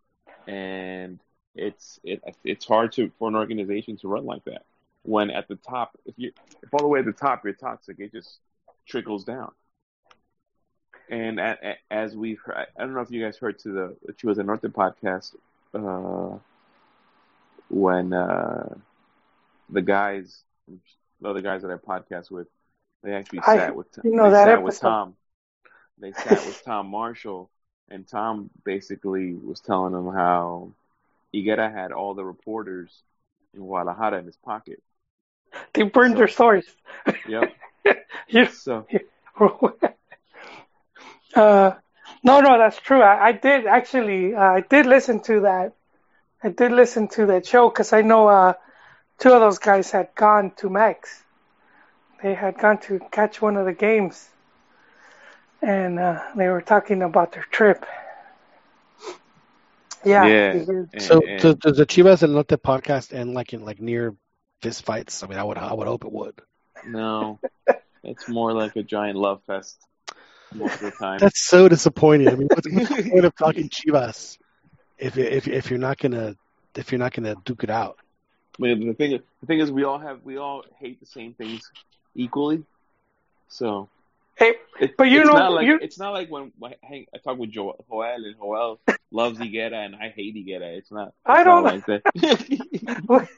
and 0.46 1.18
it's 1.54 1.98
it 2.04 2.22
it's 2.44 2.64
hard 2.64 2.92
to 2.92 3.10
for 3.18 3.28
an 3.28 3.34
organization 3.36 3.96
to 3.98 4.08
run 4.08 4.24
like 4.24 4.44
that 4.44 4.64
when 5.02 5.30
at 5.30 5.48
the 5.48 5.56
top, 5.56 5.96
if 6.04 6.14
you 6.18 6.32
if 6.62 6.72
all 6.72 6.80
the 6.80 6.86
way 6.88 6.98
at 6.98 7.04
the 7.06 7.12
top 7.12 7.44
you're 7.44 7.54
toxic, 7.54 7.98
it 7.98 8.12
just 8.12 8.38
trickles 8.86 9.24
down. 9.24 9.50
And 11.10 11.40
a 11.40 11.56
a- 11.70 11.78
as 11.90 12.14
we've 12.14 12.38
heard, 12.40 12.66
I 12.76 12.80
don't 12.80 12.92
know 12.94 13.00
if 13.00 13.10
you 13.10 13.22
guys 13.24 13.38
heard 13.38 13.58
to 13.60 13.70
the 13.70 13.96
the 14.04 14.12
Chivas 14.12 14.36
del 14.36 14.44
Norte 14.44 14.62
podcast, 14.62 15.34
uh, 15.74 16.38
when 17.70 18.12
uh, 18.12 18.74
the 19.70 19.82
guys, 19.82 20.42
the 21.20 21.28
other 21.28 21.40
guys 21.40 21.62
that 21.62 21.70
I 21.70 21.76
podcast 21.76 22.30
with, 22.30 22.48
they 23.02 23.12
actually 23.14 23.40
I- 23.40 23.56
sat 23.56 23.76
with 23.76 23.86
you 24.04 24.14
know 24.14 24.30
that 24.30 24.44
sat 24.44 24.62
with. 24.62 24.78
Tom. 24.80 25.16
They 26.00 26.12
sat 26.12 26.44
with 26.46 26.62
Tom 26.64 26.86
Marshall, 26.88 27.50
and 27.90 28.06
Tom 28.06 28.50
basically 28.64 29.32
was 29.34 29.60
telling 29.60 29.92
them 29.92 30.12
how 30.12 30.70
Higuera 31.34 31.72
had 31.72 31.92
all 31.92 32.14
the 32.14 32.24
reporters 32.24 32.90
in 33.54 33.60
Guadalajara 33.60 34.18
in 34.18 34.26
his 34.26 34.36
pocket. 34.36 34.82
they 35.74 35.82
burned 35.82 36.16
their 36.16 36.28
stories. 36.28 36.66
Yep. 37.28 37.52
You- 38.28 38.46
So 38.46 38.86
uh, 41.34 41.72
no, 42.22 42.40
no, 42.40 42.58
that's 42.58 42.78
true. 42.78 43.00
I, 43.00 43.28
I 43.28 43.32
did 43.32 43.66
actually. 43.66 44.34
Uh, 44.34 44.40
I 44.40 44.60
did 44.60 44.86
listen 44.86 45.20
to 45.20 45.40
that. 45.40 45.72
I 46.42 46.50
did 46.50 46.72
listen 46.72 47.08
to 47.08 47.26
that 47.26 47.46
show 47.46 47.68
because 47.68 47.92
I 47.92 48.02
know 48.02 48.28
uh, 48.28 48.52
two 49.18 49.32
of 49.32 49.40
those 49.40 49.58
guys 49.58 49.90
had 49.90 50.14
gone 50.14 50.52
to 50.58 50.68
Mex. 50.68 51.22
They 52.22 52.34
had 52.34 52.58
gone 52.58 52.78
to 52.82 53.00
catch 53.10 53.40
one 53.40 53.56
of 53.56 53.64
the 53.64 53.72
games, 53.72 54.28
and 55.62 55.98
uh, 55.98 56.20
they 56.36 56.48
were 56.48 56.60
talking 56.62 57.02
about 57.02 57.32
their 57.32 57.46
trip. 57.50 57.84
Yeah. 60.04 60.26
Yeah. 60.26 60.52
they 60.52 60.58
did. 60.60 60.68
and- 60.92 61.02
So 61.02 61.20
does, 61.20 61.54
does 61.56 61.76
the 61.76 61.86
Chivas 61.86 62.22
and 62.22 62.32
Norte 62.34 62.48
podcast 62.48 63.12
end 63.12 63.34
like 63.34 63.52
in 63.52 63.64
like 63.64 63.80
near 63.80 64.14
fist 64.62 64.84
fights? 64.84 65.22
I 65.22 65.26
mean, 65.26 65.38
I 65.38 65.44
would 65.44 65.58
I 65.58 65.72
would 65.72 65.86
hope 65.88 66.04
it 66.04 66.12
would. 66.12 66.40
no, 66.86 67.40
it's 68.04 68.28
more 68.28 68.52
like 68.52 68.76
a 68.76 68.82
giant 68.82 69.18
love 69.18 69.42
fest 69.46 69.78
most 70.54 70.74
of 70.74 70.80
the 70.80 70.90
time. 70.92 71.18
That's 71.18 71.40
so 71.46 71.68
disappointing. 71.68 72.28
I 72.28 72.34
mean, 72.36 72.48
what's, 72.48 72.70
what's 72.72 72.88
the 72.88 73.10
point 73.10 73.24
of 73.24 73.34
talking 73.38 73.68
Chivas 73.68 74.38
if 74.98 75.16
you- 75.16 75.24
if 75.24 75.48
if 75.48 75.70
you're 75.70 75.78
not 75.80 75.98
gonna 75.98 76.36
if 76.76 76.92
you're 76.92 76.98
not 77.00 77.12
gonna 77.12 77.34
duke 77.44 77.64
it 77.64 77.70
out? 77.70 77.98
I 78.60 78.62
mean, 78.62 78.86
the 78.88 78.94
thing 78.94 79.18
the 79.40 79.46
thing 79.46 79.58
is, 79.60 79.70
we 79.70 79.84
all 79.84 79.98
have 79.98 80.22
we 80.22 80.36
all 80.36 80.64
hate 80.78 81.00
the 81.00 81.06
same 81.06 81.34
things 81.34 81.70
equally. 82.14 82.64
So, 83.48 83.88
Hey, 84.38 84.54
it, 84.80 84.96
But 84.96 85.04
you 85.04 85.20
it's 85.20 85.28
know, 85.28 85.34
not 85.34 85.52
like 85.52 85.66
you- 85.66 85.78
it's 85.82 85.98
not 85.98 86.12
like 86.12 86.30
when 86.30 86.52
I, 86.62 86.74
hang, 86.82 87.06
I 87.14 87.18
talk 87.18 87.38
with 87.38 87.50
Joel, 87.50 87.84
Joel 87.88 88.24
and 88.24 88.36
Joel 88.36 88.80
loves 89.10 89.38
Higuera 89.38 89.74
and 89.84 89.96
I 89.96 90.10
hate 90.10 90.34
Higuera. 90.36 90.76
It's 90.78 90.90
not. 90.92 91.08
It's 91.08 91.16
I 91.26 91.44
don't- 91.44 91.64
like 91.64 91.84
that. 91.86 92.02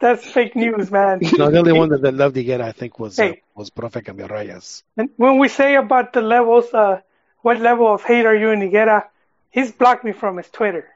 that's 0.00 0.24
fake 0.26 0.56
news, 0.56 0.90
man. 0.90 1.20
No, 1.38 1.50
the 1.50 1.58
only 1.58 1.72
one 1.72 1.88
that, 1.90 2.02
that 2.02 2.14
loved 2.14 2.34
to 2.34 2.42
get, 2.44 2.60
I 2.60 2.72
think, 2.72 2.98
was 2.98 3.18
uh, 3.18 3.32
was 3.54 3.70
Profe 3.70 4.04
Cambio 4.04 4.26
Reyes. 4.28 4.82
And 4.96 5.10
when 5.16 5.38
we 5.38 5.48
say 5.48 5.76
about 5.76 6.12
the 6.12 6.20
levels, 6.22 6.72
uh, 6.74 7.00
what 7.42 7.60
level 7.60 7.86
of 7.94 8.02
hate 8.02 8.26
are 8.26 8.34
you 8.34 8.50
in 8.50 8.60
Higuera? 8.60 9.04
He's 9.50 9.70
blocked 9.70 10.04
me 10.04 10.12
from 10.12 10.36
his 10.38 10.48
Twitter. 10.50 10.88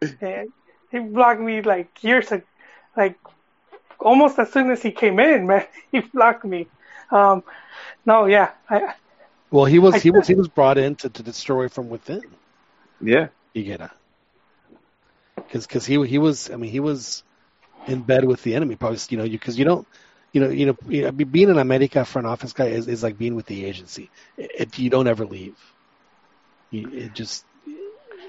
He 0.90 0.98
blocked 0.98 1.40
me 1.40 1.62
like 1.62 2.04
years 2.04 2.30
ago, 2.30 2.44
like 2.94 3.16
almost 3.98 4.38
as 4.38 4.52
soon 4.52 4.70
as 4.70 4.82
he 4.82 4.90
came 4.90 5.18
in, 5.20 5.46
man. 5.46 5.64
He 5.90 6.00
blocked 6.00 6.44
me. 6.44 6.66
Um, 7.12 7.44
no, 8.06 8.26
yeah, 8.26 8.52
I, 8.70 8.94
Well, 9.50 9.66
he 9.66 9.78
was 9.78 9.96
I- 9.96 10.02
he 10.02 10.10
was 10.10 10.26
he 10.26 10.34
was 10.34 10.48
brought 10.48 10.78
in 10.78 10.96
to, 10.96 11.10
to 11.10 11.22
destroy 11.22 11.68
from 11.68 11.88
within. 11.88 12.36
yeah, 13.00 13.28
Higuera. 13.54 13.90
Because 15.36 15.66
because 15.66 15.86
he 15.86 16.04
he 16.06 16.18
was 16.18 16.50
I 16.50 16.56
mean 16.56 16.70
he 16.70 16.80
was 16.80 17.24
in 17.86 18.02
bed 18.02 18.24
with 18.24 18.42
the 18.42 18.54
enemy 18.54 18.76
probably 18.76 18.98
you 19.10 19.18
know 19.18 19.24
you 19.24 19.38
because 19.38 19.58
you 19.58 19.64
don't 19.64 19.86
you 20.32 20.40
know 20.40 20.50
you 20.50 20.66
know 20.66 21.12
being 21.12 21.50
an 21.50 21.58
America 21.58 22.04
front 22.04 22.26
office 22.26 22.52
guy 22.52 22.66
is, 22.66 22.88
is 22.88 23.02
like 23.02 23.18
being 23.18 23.34
with 23.36 23.46
the 23.46 23.64
agency 23.66 24.10
if 24.38 24.78
you 24.78 24.90
don't 24.90 25.08
ever 25.08 25.26
leave 25.26 25.58
you 26.70 26.88
it 26.92 27.12
just 27.12 27.46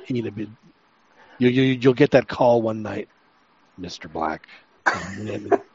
you 0.07 0.23
know 0.23 0.31
be- 0.31 0.51
you 1.39 1.49
you 1.49 1.63
you'll 1.81 1.93
get 1.93 2.11
that 2.11 2.27
call 2.27 2.61
one 2.61 2.81
night 2.83 3.09
Mr. 3.79 4.07
Black 4.09 4.47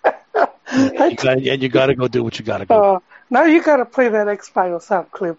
and, 0.73 0.93
and 0.97 1.11
you 1.12 1.16
got 1.16 1.36
and 1.39 1.62
you 1.62 1.69
got 1.69 1.86
to 1.86 1.95
go 1.95 2.09
do 2.09 2.23
what 2.23 2.39
you 2.39 2.45
got 2.45 2.59
to 2.59 2.66
go 2.66 2.97
uh, 2.97 2.99
now 3.31 3.45
you 3.45 3.62
gotta 3.62 3.85
play 3.85 4.09
that 4.09 4.28
X 4.28 4.49
Files 4.49 4.86
sound 4.86 5.11
clip. 5.11 5.39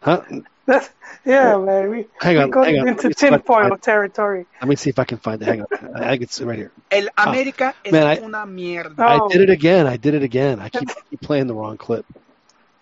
huh 0.00 0.22
That's, 0.66 0.88
yeah, 1.26 1.56
man. 1.58 1.90
We, 1.90 2.06
Hang 2.20 2.38
on, 2.38 2.50
go 2.50 2.62
hang 2.62 2.78
on. 2.80 2.88
into 2.88 3.08
Let 3.08 3.20
me 3.22 3.26
I 3.26 3.30
tinfoil 3.30 3.76
territory. 3.78 4.46
let 4.60 4.68
me 4.68 4.76
see 4.76 4.90
if 4.90 4.98
I 4.98 5.04
can 5.04 5.18
find 5.18 5.40
it 5.42 5.46
hang 5.46 5.60
on 5.62 5.94
I 5.96 6.08
think 6.10 6.22
it's 6.22 6.40
right 6.40 6.58
here 6.58 6.72
El 6.90 7.08
América 7.18 7.74
es 7.84 7.92
man, 7.92 8.06
I- 8.06 8.18
una 8.20 8.46
mierda. 8.46 8.94
Oh. 8.98 9.26
I 9.26 9.28
did 9.32 9.40
it 9.42 9.50
again. 9.50 9.86
I 9.86 9.96
did 9.96 10.14
it 10.14 10.22
again. 10.22 10.60
I 10.60 10.68
keep, 10.70 10.88
keep 11.10 11.20
playing 11.28 11.46
the 11.46 11.54
wrong 11.54 11.76
clip. 11.76 12.06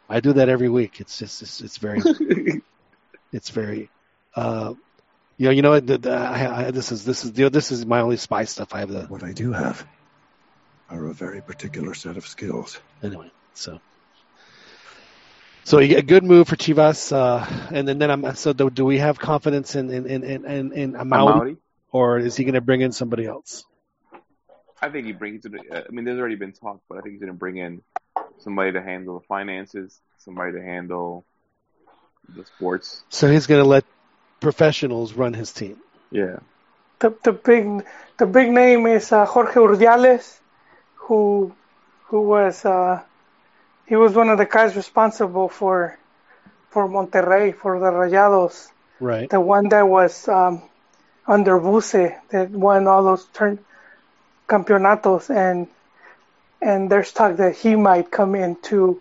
I 0.08 0.20
do 0.20 0.32
that 0.34 0.48
every 0.48 0.68
week. 0.68 1.00
It's 1.00 1.18
just 1.18 1.42
it's, 1.42 1.60
it's 1.60 1.78
very 1.78 2.00
it's 3.32 3.50
very 3.50 3.88
uh, 4.36 4.74
you 5.38 5.46
know 5.46 5.50
you 5.50 5.62
know 5.62 5.70
what, 5.70 5.86
the, 5.86 5.98
the, 5.98 6.12
I, 6.12 6.66
I, 6.66 6.70
this 6.70 6.92
is 6.92 7.04
this 7.04 7.24
is 7.24 7.36
you 7.38 7.44
know, 7.46 7.48
this 7.48 7.72
is 7.72 7.86
my 7.86 8.00
only 8.00 8.16
spy 8.16 8.44
stuff. 8.44 8.74
I 8.74 8.80
have 8.80 8.90
the 8.90 9.02
What 9.04 9.22
I 9.22 9.32
do 9.32 9.52
have 9.52 9.86
are 10.92 11.06
a 11.06 11.14
very 11.14 11.40
particular 11.40 11.94
set 11.94 12.16
of 12.16 12.26
skills. 12.26 12.78
anyway. 13.02 13.30
So 13.54 13.80
so 15.64 15.78
a 15.78 16.02
good 16.02 16.24
move 16.24 16.48
for 16.48 16.56
Chivas, 16.56 17.12
uh, 17.12 17.46
and 17.72 17.86
then 17.86 17.98
then 17.98 18.10
I'm 18.10 18.34
so 18.34 18.52
do, 18.52 18.68
do 18.68 18.84
we 18.84 18.98
have 18.98 19.18
confidence 19.18 19.76
in 19.76 19.90
in 19.90 20.06
in 20.06 20.24
in, 20.24 20.44
in, 20.44 20.72
in 20.72 20.92
Amaury, 20.94 21.32
Amaury. 21.32 21.56
or 21.92 22.18
is 22.18 22.36
he 22.36 22.44
going 22.44 22.54
to 22.54 22.60
bring 22.60 22.80
in 22.80 22.92
somebody 22.92 23.26
else? 23.26 23.64
I 24.80 24.88
think 24.88 25.06
he 25.06 25.12
brings 25.12 25.44
it. 25.44 25.52
I 25.72 25.90
mean, 25.90 26.04
there's 26.04 26.18
already 26.18 26.34
been 26.34 26.52
talk, 26.52 26.80
but 26.88 26.98
I 26.98 27.00
think 27.02 27.12
he's 27.12 27.20
going 27.20 27.32
to 27.32 27.38
bring 27.38 27.56
in 27.58 27.82
somebody 28.38 28.72
to 28.72 28.82
handle 28.82 29.20
the 29.20 29.26
finances, 29.26 30.00
somebody 30.18 30.52
to 30.52 30.62
handle 30.62 31.24
the 32.28 32.44
sports. 32.44 33.04
So 33.08 33.30
he's 33.30 33.46
going 33.46 33.62
to 33.62 33.68
let 33.68 33.84
professionals 34.40 35.12
run 35.12 35.32
his 35.32 35.52
team. 35.52 35.76
Yeah, 36.10 36.40
the 36.98 37.14
the 37.22 37.32
big 37.32 37.86
the 38.18 38.26
big 38.26 38.50
name 38.50 38.86
is 38.86 39.12
uh, 39.12 39.26
Jorge 39.26 39.54
Urdiales, 39.54 40.40
who 41.06 41.52
who 42.08 42.22
was 42.22 42.64
uh, 42.64 43.02
he 43.86 43.96
was 43.96 44.14
one 44.14 44.28
of 44.28 44.38
the 44.38 44.46
guys 44.46 44.76
responsible 44.76 45.48
for 45.48 45.98
for 46.70 46.88
Monterrey 46.88 47.54
for 47.54 47.78
the 47.78 47.90
Rayados, 47.90 48.68
Right. 49.00 49.28
the 49.28 49.40
one 49.40 49.68
that 49.68 49.86
was 49.86 50.26
um, 50.28 50.62
under 51.26 51.58
Vuce 51.58 52.18
that 52.30 52.50
won 52.50 52.86
all 52.86 53.04
those 53.04 53.24
turn 53.26 53.58
campeonatos 54.48 55.30
and 55.30 55.66
and 56.60 56.90
there's 56.90 57.12
talk 57.12 57.36
that 57.36 57.56
he 57.56 57.74
might 57.76 58.10
come 58.10 58.34
in 58.34 58.56
to 58.62 59.00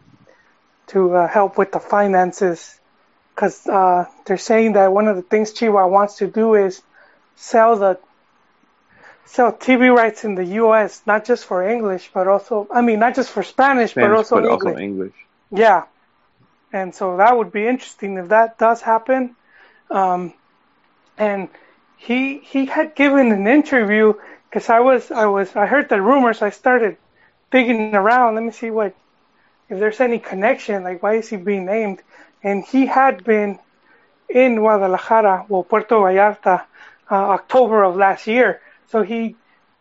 to 0.88 1.15
uh, 1.15 1.28
help 1.28 1.57
with 1.57 1.72
the 1.72 1.80
finances 1.80 2.80
because 3.36 3.65
uh, 3.68 4.06
they're 4.26 4.38
saying 4.38 4.73
that 4.73 4.91
one 4.91 5.07
of 5.07 5.15
the 5.15 5.22
things 5.22 5.53
Chihuahua 5.53 5.88
wants 5.88 6.18
to 6.18 6.28
do 6.28 6.56
is 6.56 6.82
sell 7.36 7.76
the 7.78 7.99
sell 9.26 9.53
TV 9.53 9.95
rights 9.95 10.23
in 10.26 10.35
the 10.35 10.45
U.S. 10.64 11.02
not 11.06 11.26
just 11.26 11.45
for 11.45 11.68
English, 11.68 12.11
but 12.14 12.27
also 12.27 12.68
I 12.72 12.81
mean 12.81 12.99
not 12.99 13.15
just 13.15 13.30
for 13.31 13.43
Spanish, 13.43 13.93
but 13.93 14.02
Spanish, 14.02 14.18
also 14.18 14.35
but 14.35 14.45
English. 14.45 14.73
also 14.73 14.77
English. 14.77 15.14
Yeah, 15.52 15.84
and 16.73 16.93
so 16.93 17.18
that 17.18 17.38
would 17.38 17.52
be 17.52 17.68
interesting 17.68 18.18
if 18.18 18.30
that 18.30 18.57
does 18.57 18.81
happen. 18.81 19.35
Um, 19.89 20.34
and 21.18 21.49
he 21.98 22.39
he 22.39 22.65
had 22.65 22.95
given 22.95 23.31
an 23.31 23.48
interview 23.48 24.14
because 24.49 24.69
I 24.69 24.80
was 24.80 25.11
I 25.11 25.26
was 25.26 25.56
I 25.56 25.65
heard 25.65 25.89
the 25.89 26.02
rumors. 26.02 26.41
I 26.41 26.49
started 26.49 26.98
digging 27.52 27.93
around. 27.95 28.35
Let 28.35 28.43
me 28.43 28.52
see 28.52 28.72
what 28.72 28.95
if 29.69 29.80
there's 29.80 29.99
any 29.99 30.19
connection. 30.19 30.84
Like 30.84 31.03
why 31.03 31.15
is 31.15 31.30
he 31.30 31.38
being 31.38 31.65
named? 31.65 32.02
And 32.43 32.65
he 32.65 32.85
had 32.85 33.23
been 33.23 33.60
in 34.30 34.56
Guadalajara, 34.56 35.45
well 35.49 35.64
Puerto 35.64 35.95
Vallarta, 35.95 36.64
uh, 37.10 37.15
October 37.38 37.84
of 37.84 37.95
last 37.95 38.27
year. 38.27 38.61
So 38.92 39.04
he 39.04 39.36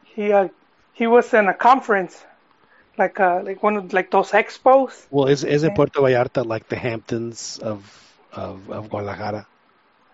he 0.04 0.32
uh, 0.32 0.48
he 0.92 1.06
was 1.06 1.34
in 1.34 1.48
a 1.48 1.54
conference, 1.54 2.24
like 2.96 3.18
uh 3.18 3.42
like 3.44 3.62
one 3.62 3.76
of 3.76 3.92
like 3.92 4.10
those 4.10 4.30
expos. 4.30 5.06
Well, 5.10 5.26
is 5.26 5.42
isn't 5.44 5.74
Puerto 5.74 6.00
Vallarta 6.00 6.46
like 6.46 6.68
the 6.68 6.76
Hamptons 6.76 7.58
of 7.58 7.80
of, 8.32 8.70
of 8.70 8.88
Guadalajara? 8.88 9.46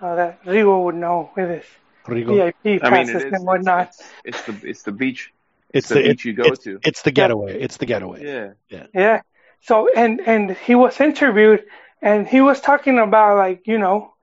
Uh, 0.00 0.14
that 0.14 0.44
Rigo 0.44 0.84
would 0.84 0.94
know 0.94 1.30
with 1.36 1.50
his 1.50 1.64
Rigo. 2.06 2.34
VIP 2.36 2.82
I 2.82 2.90
mean, 2.90 3.06
passes 3.06 3.22
it 3.22 3.26
is. 3.28 3.32
and 3.34 3.46
whatnot. 3.46 3.88
It's, 3.88 4.00
it's, 4.00 4.38
it's 4.38 4.42
the 4.46 4.68
it's 4.68 4.82
the 4.82 4.92
beach. 4.92 5.32
It's 5.74 5.88
the 5.88 5.94
the 5.96 6.02
beach 6.02 6.24
it- 6.24 6.28
you 6.28 6.32
go 6.32 6.44
it's, 6.44 6.64
to. 6.64 6.78
It's 6.84 7.02
the 7.02 7.10
getaway. 7.10 7.60
It's 7.60 7.76
the 7.76 7.86
getaway. 7.86 8.24
Yeah. 8.70 8.86
Yeah. 8.94 9.20
So 9.60 9.90
and 9.94 10.20
and 10.20 10.56
he 10.56 10.74
was 10.74 11.00
interviewed 11.00 11.64
and 12.00 12.26
he 12.26 12.40
was 12.40 12.60
talking 12.60 12.98
about 12.98 13.36
like 13.36 13.66
you 13.66 13.78
know 13.78 14.14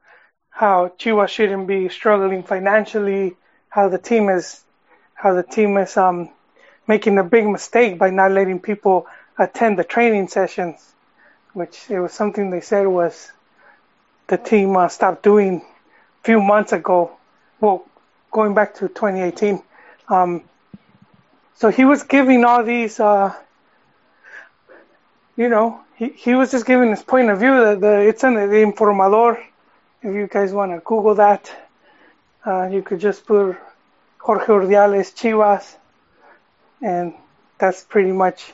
how 0.50 0.88
Chivas 1.00 1.30
shouldn't 1.30 1.68
be 1.68 1.90
struggling 1.90 2.44
financially, 2.44 3.36
how 3.74 3.90
the 3.90 3.98
team 3.98 4.30
is 4.30 4.64
how 5.16 5.34
the 5.34 5.42
team 5.42 5.78
is 5.78 5.98
um 5.98 6.30
making 6.88 7.18
a 7.18 7.24
big 7.24 7.48
mistake 7.48 7.98
by 7.98 8.10
not 8.12 8.32
letting 8.32 8.60
people 8.60 9.08
attend 9.40 9.80
the 9.80 9.84
training 9.84 10.28
sessions, 10.28 10.94
which 11.54 11.90
it 11.90 12.00
was 12.00 12.14
something 12.14 12.52
they 12.52 12.62
said 12.62 12.86
was 12.86 13.32
the 14.28 14.38
team 14.38 14.78
uh, 14.78 14.88
stopped 14.88 15.24
doing 15.24 15.58
a 15.58 16.24
few 16.24 16.40
months 16.40 16.72
ago. 16.72 17.12
Well, 17.60 17.86
going 18.32 18.54
back 18.54 18.76
to 18.76 18.88
2018. 18.88 19.64
Um, 20.08 20.44
so 21.56 21.70
he 21.70 21.86
was 21.86 22.04
giving 22.04 22.46
all 22.46 22.64
these. 22.64 23.00
Uh, 23.00 23.34
you 25.36 25.50
know, 25.50 25.82
he, 25.96 26.10
he 26.10 26.36
was 26.36 26.52
just 26.52 26.66
giving 26.68 26.92
his 26.92 27.02
point 27.02 27.32
of 27.32 27.40
view. 27.40 27.56
The, 27.66 27.76
the 27.76 28.00
it's 28.08 28.24
in 28.24 28.36
the 28.36 28.42
Informador. 28.42 29.44
If 30.04 30.14
you 30.14 30.28
guys 30.28 30.52
want 30.52 30.74
to 30.74 30.80
Google 30.80 31.16
that, 31.16 31.52
uh, 32.46 32.68
you 32.72 32.82
could 32.82 33.00
just 33.00 33.26
put 33.26 33.58
Jorge 34.20 34.46
Urdiales 34.46 35.14
Chivas, 35.14 35.76
and 36.82 37.14
that's 37.58 37.84
pretty 37.84 38.12
much 38.12 38.54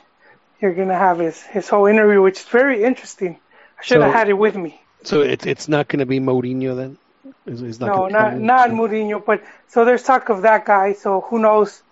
you're 0.60 0.74
gonna 0.74 0.98
have 0.98 1.18
his 1.18 1.42
his 1.42 1.68
whole 1.68 1.86
interview, 1.86 2.20
which 2.22 2.40
is 2.40 2.46
very 2.46 2.84
interesting. 2.84 3.38
I 3.78 3.82
should 3.82 4.02
have 4.02 4.12
had 4.12 4.28
it 4.28 4.34
with 4.34 4.56
me. 4.56 4.80
So 5.04 5.22
it's 5.22 5.46
it's 5.46 5.68
not 5.68 5.88
going 5.88 6.00
to 6.00 6.06
be 6.06 6.20
Mourinho 6.20 6.76
then. 6.76 6.98
It's, 7.46 7.62
it's 7.62 7.80
not 7.80 7.86
No, 7.86 8.08
not 8.08 8.30
come 8.30 8.34
in? 8.40 8.46
not 8.46 8.68
Mourinho, 8.70 9.24
but 9.24 9.42
so 9.68 9.86
there's 9.86 10.02
talk 10.02 10.28
of 10.28 10.42
that 10.42 10.66
guy. 10.66 10.92
So 10.92 11.22
who 11.22 11.38
knows? 11.38 11.82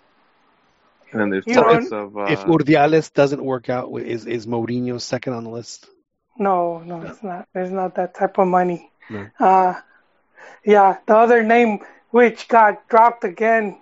And 1.11 1.19
then 1.21 1.29
there's 1.31 1.47
You 1.47 1.55
talks 1.55 1.89
don't- 1.89 1.99
of 1.99 2.17
uh, 2.17 2.21
If 2.29 2.41
Urdiales 2.45 3.11
doesn't 3.11 3.43
work 3.43 3.67
out, 3.69 3.91
is 3.97 4.27
is 4.27 4.45
Mourinho 4.45 5.01
second 5.01 5.33
on 5.33 5.43
the 5.43 5.49
list? 5.49 5.87
No, 6.37 6.79
no, 6.85 7.01
it's 7.01 7.23
not. 7.23 7.47
There's 7.53 7.71
not 7.71 7.95
that 7.95 8.13
type 8.13 8.37
of 8.37 8.47
money. 8.47 8.91
No. 9.09 9.27
Uh, 9.39 9.73
yeah, 10.63 10.97
the 11.05 11.15
other 11.15 11.43
name 11.43 11.79
which 12.11 12.47
got 12.47 12.87
dropped 12.89 13.23
again 13.23 13.79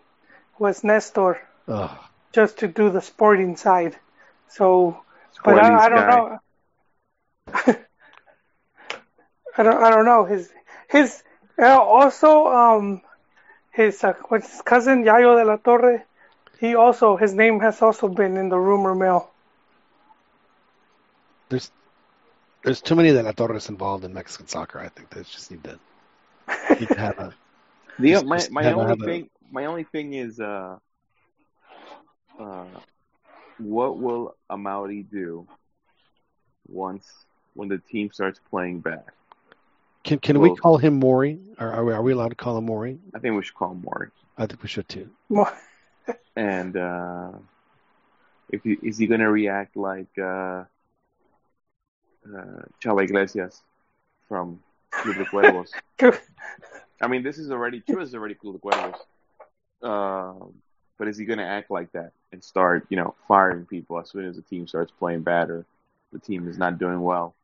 was 0.60 0.84
Nestor, 0.84 1.40
Oh, 1.68 2.10
just 2.34 2.60
to 2.60 2.68
do 2.68 2.90
the 2.90 3.02
sporting 3.02 3.56
side. 3.58 3.98
So, 4.50 5.04
but 5.44 5.58
I, 5.58 5.86
I 5.86 5.90
don't 5.90 6.06
guy. 6.06 6.08
know. 6.08 6.40
I 9.58 9.64
don't. 9.64 9.84
I 9.84 9.90
don't 9.90 10.06
know 10.06 10.26
his 10.26 10.52
his. 10.90 11.24
Uh, 11.60 11.82
also, 11.82 12.48
um, 12.48 13.02
his 13.72 14.04
uh, 14.04 14.14
what's 14.30 14.52
his 14.52 14.62
cousin 14.62 15.04
Yayo 15.04 15.38
de 15.38 15.46
la 15.46 15.58
Torre. 15.58 16.04
He 16.60 16.76
also 16.76 17.18
his 17.18 17.34
name 17.34 17.60
has 17.62 17.82
also 17.82 18.08
been 18.08 18.38
in 18.38 18.50
the 18.50 18.60
rumor 18.60 18.96
mill. 18.96 19.30
there's 21.50 21.72
there's 22.64 22.82
too 22.82 22.96
many 22.96 23.12
de 23.12 23.24
la 23.24 23.32
Torres 23.32 23.70
involved 23.70 24.04
in 24.04 24.14
Mexican 24.14 24.48
soccer. 24.48 24.80
I 24.80 24.90
think 24.90 25.10
they 25.10 25.24
just 25.24 25.52
need 25.52 25.64
to 25.66 25.80
need 26.80 26.90
to 26.90 27.00
have 27.00 27.20
a 27.20 27.34
The, 28.00 28.12
Just- 28.12 28.26
my 28.26 28.38
just 28.38 28.52
my 28.52 28.64
have 28.64 28.78
only 28.78 28.90
have 28.90 29.02
a- 29.02 29.06
thing 29.06 29.30
my 29.52 29.66
only 29.66 29.84
thing 29.84 30.14
is 30.14 30.40
uh 30.40 30.78
uh 32.40 32.66
what 33.58 33.98
will 33.98 34.36
Amaury 34.52 35.10
do 35.10 35.48
once 36.68 37.26
when 37.56 37.70
the 37.70 37.80
team 37.80 38.12
starts 38.12 38.40
playing 38.50 38.80
back? 38.82 39.06
Can 40.04 40.20
can 40.20 40.40
we 40.40 40.56
call 40.56 40.78
him 40.78 41.00
Maury? 41.00 41.40
Are 41.60 41.72
are 41.72 41.86
we, 41.86 41.94
are 41.94 42.02
we 42.04 42.12
allowed 42.14 42.30
to 42.30 42.36
call 42.36 42.58
him 42.58 42.66
Maury? 42.66 43.00
I 43.16 43.20
think 43.20 43.36
we 43.36 43.44
should 43.44 43.56
call 43.56 43.72
him 43.72 43.82
Maury. 43.84 44.10
I 44.38 44.46
think 44.46 44.62
we 44.62 44.70
should 44.70 44.88
too. 44.88 45.10
And 46.36 46.78
uh 46.78 47.32
if 48.50 48.64
he, 48.64 48.74
is 48.84 48.98
he 48.98 49.08
gonna 49.08 49.30
react 49.30 49.76
like 49.76 50.14
uh 50.18 50.64
uh 52.32 52.62
Chava 52.82 53.04
Iglesias 53.04 53.64
from 54.30 54.60
Club 55.02 55.18
de 55.18 55.26
Cuervos? 55.26 55.70
I 57.02 57.08
mean, 57.08 57.24
this 57.24 57.38
is 57.38 57.52
already 57.52 57.82
Chivas 57.82 58.04
is 58.06 58.16
already 58.16 58.36
Club 58.36 58.56
de 58.56 58.60
Cuervos. 58.60 58.98
Um, 59.84 60.54
but 60.98 61.08
is 61.08 61.18
he 61.18 61.26
going 61.26 61.40
to 61.40 61.46
act 61.46 61.72
like 61.72 61.92
that 61.94 62.12
and 62.32 62.44
start, 62.44 62.88
you 62.90 62.98
know, 62.98 63.16
firing 63.28 63.66
people 63.66 64.00
as 64.00 64.10
soon 64.10 64.26
as 64.26 64.36
the 64.36 64.42
team 64.42 64.68
starts 64.68 64.92
playing 65.00 65.22
bad 65.22 65.50
or 65.50 65.66
the 66.12 66.20
team 66.20 66.48
is 66.48 66.58
not 66.58 66.80
doing 66.80 67.02
well? 67.02 67.36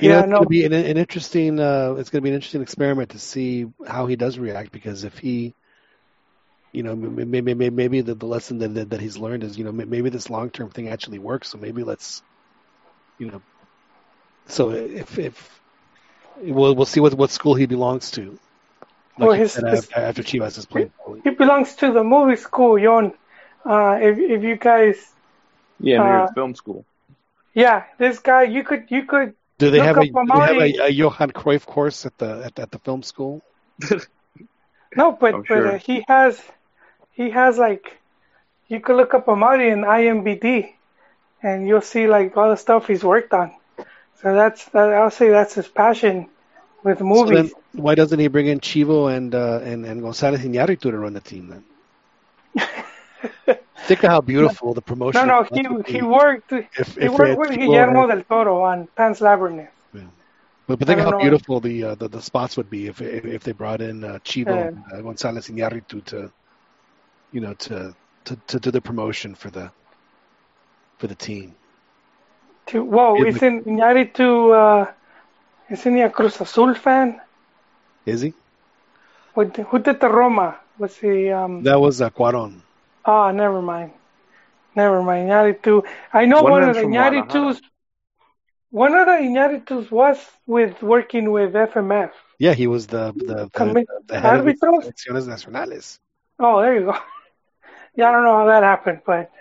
You 0.00 0.08
know, 0.10 0.18
Yeah, 0.18 0.20
it's 0.20 0.28
no. 0.28 0.38
going 0.38 0.46
to 0.46 0.48
be 0.48 0.64
an, 0.64 0.72
an 0.72 0.96
interesting. 0.98 1.60
Uh, 1.60 1.96
it's 1.98 2.10
going 2.10 2.20
to 2.22 2.24
be 2.24 2.30
an 2.30 2.36
interesting 2.36 2.62
experiment 2.62 3.10
to 3.10 3.18
see 3.18 3.66
how 3.86 4.06
he 4.06 4.16
does 4.16 4.38
react 4.38 4.72
because 4.72 5.04
if 5.04 5.18
he, 5.18 5.54
you 6.72 6.82
know, 6.84 6.94
maybe 6.96 7.54
maybe, 7.54 7.70
maybe 7.70 8.00
the, 8.02 8.14
the 8.14 8.26
lesson 8.26 8.58
that, 8.58 8.74
that 8.74 8.90
that 8.90 9.00
he's 9.00 9.18
learned 9.18 9.44
is, 9.44 9.58
you 9.58 9.64
know, 9.64 9.72
maybe 9.72 10.10
this 10.10 10.30
long 10.30 10.50
term 10.50 10.70
thing 10.70 10.88
actually 10.88 11.18
works. 11.18 11.48
So 11.50 11.58
maybe 11.58 11.84
let's, 11.84 12.22
you 13.18 13.30
know, 13.30 13.42
so 14.48 14.70
if 14.70 15.18
if 15.18 15.60
we'll 16.42 16.74
we'll 16.74 16.86
see 16.86 17.00
what 17.00 17.14
what 17.14 17.30
school 17.30 17.54
he 17.54 17.66
belongs 17.66 18.10
to. 18.12 18.38
Like 19.18 19.28
Well, 19.28 19.32
his- 19.32 19.52
said, 19.52 19.64
his- 19.66 19.84
after, 19.84 20.00
after 20.00 20.22
Chivas 20.22 20.58
is 20.58 20.66
playing. 20.66 20.92
He 21.24 21.30
belongs 21.30 21.74
to 21.76 21.92
the 21.92 22.04
movie 22.04 22.36
school, 22.36 22.78
Yon. 22.78 23.12
Uh, 23.64 23.98
if 24.00 24.18
if 24.18 24.42
you 24.42 24.56
guys, 24.56 24.96
Yeah, 25.80 25.98
New 26.02 26.10
York 26.10 26.30
Uh, 26.30 26.34
Film 26.34 26.54
School. 26.54 26.84
yeah, 27.54 27.84
this 27.98 28.18
guy, 28.20 28.42
you 28.44 28.62
could 28.64 28.84
you 28.90 29.02
could 29.04 29.34
Do 29.58 29.70
they 29.70 29.80
have 29.80 29.96
a, 29.98 30.02
up 30.02 30.06
do 30.06 30.34
they 30.34 30.46
have 30.52 30.56
a, 30.56 30.86
a 30.86 30.88
Johan 30.88 31.30
Cruyff 31.32 31.66
course 31.66 32.06
at 32.06 32.16
the 32.18 32.44
at, 32.46 32.58
at 32.58 32.70
the 32.70 32.78
film 32.78 33.02
school? 33.02 33.42
no, 34.96 35.12
but 35.12 35.34
I'm 35.34 35.40
but 35.42 35.46
sure. 35.46 35.66
uh, 35.74 35.78
he 35.78 36.04
has 36.08 36.40
he 37.12 37.30
has 37.30 37.58
like 37.58 37.98
you 38.68 38.80
could 38.80 38.96
look 38.96 39.14
up 39.14 39.26
Amaury 39.26 39.72
in 39.72 39.80
IMBD, 39.82 40.72
and 41.42 41.66
you'll 41.66 41.80
see 41.94 42.06
like 42.06 42.36
all 42.36 42.50
the 42.50 42.56
stuff 42.56 42.86
he's 42.86 43.02
worked 43.04 43.32
on. 43.34 43.50
So 44.22 44.34
that's 44.34 44.64
that, 44.66 44.92
I'll 44.94 45.10
say 45.10 45.28
that's 45.30 45.54
his 45.54 45.68
passion 45.68 46.28
with 46.82 46.98
So 46.98 47.04
movies. 47.04 47.52
then 47.52 47.82
why 47.82 47.94
doesn't 47.94 48.18
he 48.18 48.28
bring 48.28 48.46
in 48.46 48.60
Chivo 48.60 49.14
and 49.14 49.34
uh, 49.34 49.60
and 49.62 49.84
and 49.86 50.02
Gonzalez 50.02 50.40
Iñárritu 50.42 50.90
to 50.90 50.98
run 50.98 51.12
the 51.12 51.20
team 51.20 51.48
then? 51.48 51.64
Think 53.86 54.02
of 54.04 54.10
how 54.10 54.20
beautiful 54.20 54.74
the 54.74 54.82
promotion. 54.82 55.26
no, 55.26 55.34
no, 55.34 55.40
of 55.40 55.48
that 55.50 55.72
would 55.72 55.86
he 55.86 55.94
he 55.94 56.02
worked 56.02 56.52
if, 56.52 56.94
he 56.96 57.04
if 57.06 57.12
worked 57.12 57.38
with 57.38 57.50
Guillermo 57.58 58.06
had- 58.08 58.14
del 58.16 58.24
Toro 58.24 58.62
on 58.62 58.86
Pan's 58.96 59.20
Labyrinth. 59.20 59.70
but, 60.66 60.78
but 60.78 60.86
think 60.86 60.98
of 61.00 61.06
how 61.06 61.10
know. 61.12 61.18
beautiful 61.18 61.60
the, 61.60 61.84
uh, 61.84 61.94
the 61.94 62.08
the 62.08 62.20
spots 62.20 62.56
would 62.58 62.68
be 62.68 62.86
if 62.88 63.00
if, 63.00 63.24
if 63.24 63.42
they 63.44 63.52
brought 63.52 63.80
in 63.80 64.04
uh, 64.04 64.18
Chivo 64.24 64.48
Yeah. 64.56 64.66
and 64.68 64.82
uh, 64.92 65.00
Gonzalez 65.00 65.48
Iñárritu 65.48 66.04
to, 66.06 66.30
you 67.32 67.40
know, 67.40 67.54
to, 67.54 67.94
to 68.26 68.36
to 68.48 68.60
do 68.60 68.70
the 68.70 68.80
promotion 68.80 69.34
for 69.34 69.50
the 69.50 69.70
for 70.98 71.06
the 71.06 71.14
team. 71.14 71.54
To, 72.68 72.84
whoa, 72.84 73.24
isn't 73.24 73.66
Iñárritu, 73.66 74.28
uh, 74.52 74.92
isn't 75.70 75.94
he 75.94 76.02
a 76.02 76.10
Cruz 76.10 76.40
Azul 76.40 76.74
fan? 76.74 77.20
Is 78.04 78.20
he? 78.22 78.34
What, 79.34 79.56
who 79.56 79.78
did 79.78 80.00
the 80.00 80.08
Roma? 80.08 80.58
Was 80.78 80.96
he? 80.96 81.30
Um, 81.30 81.62
That 81.62 81.80
was 81.80 82.00
Cuaron. 82.00 82.60
Ah, 83.04 83.32
never 83.32 83.62
mind. 83.62 83.92
Never 84.74 85.02
mind. 85.02 85.28
Iñárritu. 85.28 85.84
I 86.12 86.26
know 86.26 86.42
One 86.42 86.52
one, 86.52 86.62
of 86.62 86.68
of 86.70 86.76
the 86.76 86.82
Iñárritus. 86.82 87.60
One 88.70 88.94
of 88.94 89.06
the 89.06 89.12
Iñárritus 89.12 89.90
was 89.90 90.18
with 90.46 90.82
working 90.82 91.30
with 91.30 91.54
FMF. 91.54 92.12
Yeah, 92.38 92.54
he 92.54 92.66
was 92.66 92.86
the 92.86 93.12
the 93.16 93.48
the, 93.54 93.86
the 94.06 94.20
head 94.20 94.34
of 94.36 94.44
the 94.44 94.52
árbitros? 94.52 94.84
selecciones 94.84 95.26
nacionales. 95.26 95.98
Oh, 96.38 96.60
there 96.60 96.74
you 96.78 96.84
go. 96.86 96.96
Yeah, 97.96 98.10
I 98.10 98.12
don't 98.12 98.22
know 98.22 98.36
how 98.36 98.46
that 98.46 98.62
happened, 98.62 99.00
but 99.04 99.32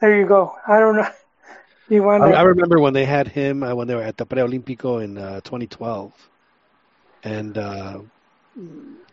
there 0.00 0.18
you 0.18 0.26
go. 0.26 0.56
I 0.66 0.80
don't 0.80 0.96
know. 0.96 1.06
You 1.88 2.02
want 2.02 2.22
I, 2.22 2.32
I 2.32 2.42
remember 2.42 2.78
when 2.78 2.92
they 2.92 3.04
had 3.04 3.28
him 3.28 3.62
uh, 3.62 3.74
when 3.74 3.88
they 3.88 3.94
were 3.94 4.02
at 4.02 4.16
the 4.16 4.26
Preolímpico 4.26 5.02
in 5.02 5.16
uh, 5.16 5.40
2012, 5.40 6.12
and 7.24 7.56
uh, 7.56 8.00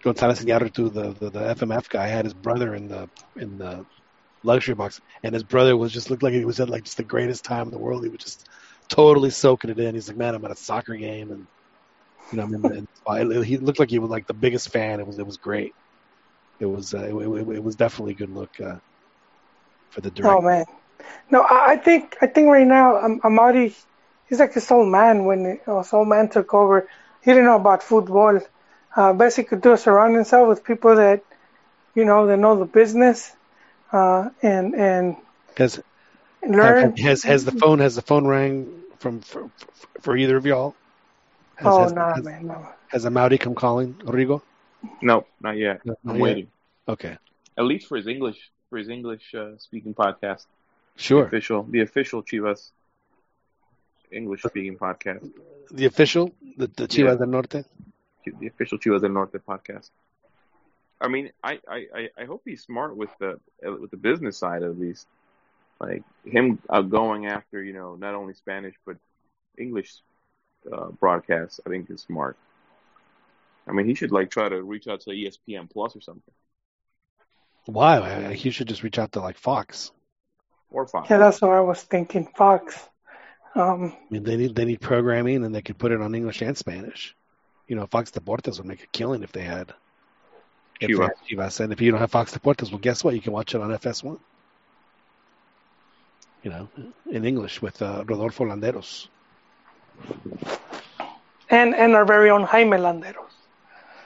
Gonzalez 0.03 0.43
Iñárritu, 0.43 0.93
the, 0.93 1.14
the 1.14 1.30
the 1.30 1.39
FMF 1.56 1.89
guy, 1.89 2.07
had 2.07 2.26
his 2.26 2.34
brother 2.34 2.76
in 2.76 2.88
the 2.88 3.10
in 3.38 3.57
the 3.57 3.85
luxury 4.43 4.76
box, 4.76 4.99
and 5.23 5.34
his 5.34 5.43
brother 5.43 5.77
was 5.77 5.91
just 5.91 6.10
looked 6.10 6.23
like 6.23 6.34
he 6.34 6.45
was 6.45 6.60
at 6.60 6.69
like 6.69 6.84
just 6.84 6.97
the 6.97 7.03
greatest 7.03 7.45
time 7.45 7.68
in 7.68 7.72
the 7.72 7.77
world. 7.77 8.03
He 8.03 8.10
was 8.10 8.19
just 8.19 8.47
totally 8.88 9.30
soaking 9.30 9.69
it 9.72 9.80
in. 9.80 9.95
He's 9.95 10.07
like, 10.07 10.18
man, 10.18 10.35
I'm 10.35 10.45
at 10.45 10.52
a 10.52 10.56
soccer 10.56 10.95
game, 10.95 11.31
and 11.31 11.47
you 12.31 12.38
know, 12.38 12.43
I 12.43 12.47
mean, 12.47 12.88
and 13.07 13.45
he 13.45 13.57
looked 13.57 13.80
like 13.80 13.89
he 13.89 13.99
was 13.99 14.10
like 14.10 14.27
the 14.27 14.34
biggest 14.34 14.69
fan. 14.69 14.99
It 14.99 15.07
was 15.07 15.18
it 15.18 15.26
was 15.26 15.38
great. 15.38 15.73
It 16.60 16.65
was 16.65 16.93
uh, 16.93 17.03
it, 17.03 17.14
it, 17.14 17.56
it 17.56 17.64
was 17.64 17.76
definitely 17.76 18.14
a 18.14 18.18
good 18.18 18.34
look 18.34 18.60
uh, 18.61 18.77
for 19.89 20.02
the 20.02 20.11
director. 20.11 20.38
Oh 20.38 20.41
man, 20.41 20.65
no, 21.30 21.41
I, 21.41 21.73
I 21.73 21.77
think 21.77 22.18
I 22.22 22.27
think 22.27 22.48
right 22.48 22.68
now 22.68 22.98
um, 23.03 23.22
Amadi, 23.23 23.76
he's 24.30 24.40
like 24.40 24.53
this 24.53 24.72
old 24.72 24.90
man. 24.90 25.26
When 25.26 25.60
uh, 25.68 25.82
this 25.82 25.94
old 25.94 26.07
man 26.07 26.30
took 26.30 26.53
over, 26.53 26.88
he 27.23 27.32
didn't 27.32 27.45
know 27.45 27.56
about 27.56 27.84
football. 27.84 28.40
Uh, 28.95 29.14
best 29.14 29.38
he 29.38 29.44
could 29.44 29.61
do 29.61 29.73
is 29.73 29.84
surround 29.84 30.15
himself 30.15 30.48
with 30.48 30.64
people 30.64 30.95
that, 30.95 31.22
you 31.95 32.06
know, 32.06 32.27
that 32.27 32.38
know 32.38 32.57
the 32.57 32.65
business, 32.65 33.32
uh, 33.91 34.30
and 34.41 34.73
and 34.76 35.18
Has 35.57 35.82
learn. 36.48 36.95
has 36.98 37.23
has 37.23 37.45
the 37.45 37.52
phone 37.52 37.80
has 37.80 37.95
the 37.95 38.02
phone 38.02 38.26
rang 38.27 38.68
from 38.99 39.22
for, 39.22 39.49
for, 39.57 39.88
for 40.02 40.18
either 40.18 40.38
of 40.38 40.45
y'all? 40.45 40.76
Has, 41.56 41.68
oh 41.68 41.82
has, 41.84 41.94
no, 41.94 42.14
has, 42.14 42.23
man, 42.23 42.48
no. 42.48 42.68
has 42.90 43.06
Amaury 43.06 43.40
come 43.40 43.56
calling 43.56 43.95
Rodrigo? 44.03 44.41
No, 45.02 45.26
not 45.41 45.57
yet. 45.57 45.82
No, 45.86 45.95
not 46.03 46.11
I'm 46.14 46.15
yet. 46.18 46.23
waiting. 46.23 46.48
Okay, 46.88 47.18
At 47.57 47.65
least 47.65 47.88
for 47.88 47.98
his 47.98 48.07
English 48.07 48.52
for 48.69 48.77
his 48.77 48.90
English 48.90 49.34
uh, 49.34 49.57
speaking 49.57 49.94
podcast. 49.94 50.45
The 50.95 51.01
sure. 51.01 51.26
official 51.26 51.63
the 51.63 51.81
official 51.81 52.23
Chivas 52.23 52.72
English 54.11 54.43
speaking 54.43 54.77
podcast. 54.77 55.30
The 55.72 55.85
official, 55.85 56.31
the, 56.57 56.67
the 56.67 56.88
Chivas 56.88 56.97
Yeah. 57.13 57.15
del 57.15 57.27
Norte. 57.27 57.65
the 58.39 58.47
official 58.47 58.77
Chivas 58.80 59.01
del 59.01 59.11
Norte 59.11 59.39
podcast. 59.45 59.89
I 61.01 61.07
mean, 61.09 61.31
I, 61.43 61.59
I, 61.67 62.09
I- 62.17 62.26
hope 62.26 62.43
he's 62.45 62.63
smart 62.63 62.95
with 62.95 63.09
the 63.19 63.39
with 63.61 63.91
the 63.91 63.97
business 63.97 64.38
side 64.38 64.63
at 64.63 64.80
least. 64.80 65.07
Like 65.80 66.03
him 66.23 66.59
uh, 66.69 66.81
going 66.81 67.26
after 67.26 67.61
you 67.61 67.73
know 67.73 67.95
not 67.95 68.15
only 68.15 68.34
Spanish 68.34 68.76
but 68.85 68.95
English 69.57 70.01
uh, 70.72 70.88
broadcasts. 70.91 71.59
I 71.65 71.69
think 71.69 71.89
is 71.89 72.01
smart. 72.01 72.38
I 73.67 73.73
mean, 73.73 73.85
he 73.88 73.95
should 73.95 74.11
like 74.11 74.30
try 74.30 74.47
to 74.47 74.61
reach 74.63 74.88
out 74.88 75.01
to 75.01 75.09
ESPN 75.09 75.69
Plus 75.69 75.95
or 75.95 76.01
something 76.01 76.34
Why? 77.65 77.97
I- 77.99 78.34
He 78.34 78.51
should 78.51 78.67
just 78.69 78.84
reach 78.84 78.97
out 78.99 79.11
to 79.13 79.19
like 79.19 79.38
Fox. 79.38 79.91
Or 80.71 80.87
Fox. 80.87 81.09
Yeah, 81.09 81.17
that's 81.17 81.41
what 81.41 81.51
I 81.51 81.61
was 81.61 81.81
thinking. 81.81 82.27
Fox. 82.35 82.77
Um, 83.55 83.93
I 83.93 84.13
mean, 84.13 84.23
they 84.23 84.35
need 84.35 84.55
they 84.55 84.65
need 84.65 84.81
programming, 84.81 85.43
and 85.45 85.55
they 85.55 85.61
could 85.61 85.77
put 85.77 85.91
it 85.91 86.01
on 86.01 86.13
English 86.13 86.41
and 86.41 86.57
Spanish. 86.57 87.15
You 87.67 87.75
know, 87.75 87.87
Fox 87.87 88.11
Deportes 88.11 88.57
would 88.57 88.67
make 88.67 88.83
a 88.83 88.87
killing 88.87 89.23
if 89.23 89.31
they 89.31 89.43
had. 89.43 89.73
If 90.81 90.89
they 90.89 91.03
had 91.03 91.13
Chivas, 91.29 91.61
and 91.61 91.71
if 91.71 91.79
you 91.79 91.89
don't 91.91 92.01
have 92.01 92.11
Fox 92.11 92.33
Deportes, 92.33 92.69
well, 92.69 92.79
guess 92.79 93.03
what? 93.03 93.15
You 93.15 93.21
can 93.21 93.31
watch 93.31 93.55
it 93.55 93.61
on 93.61 93.69
FS1. 93.71 94.19
You 96.43 96.51
know, 96.51 96.69
in 97.09 97.25
English 97.25 97.61
with 97.61 97.81
uh, 97.81 98.03
Rodolfo 98.05 98.43
Landeros. 98.45 99.07
and 101.49 101.73
and 101.73 101.95
our 101.95 102.05
very 102.05 102.29
own 102.29 102.43
Jaime 102.43 102.77
Landeros. 102.77 103.31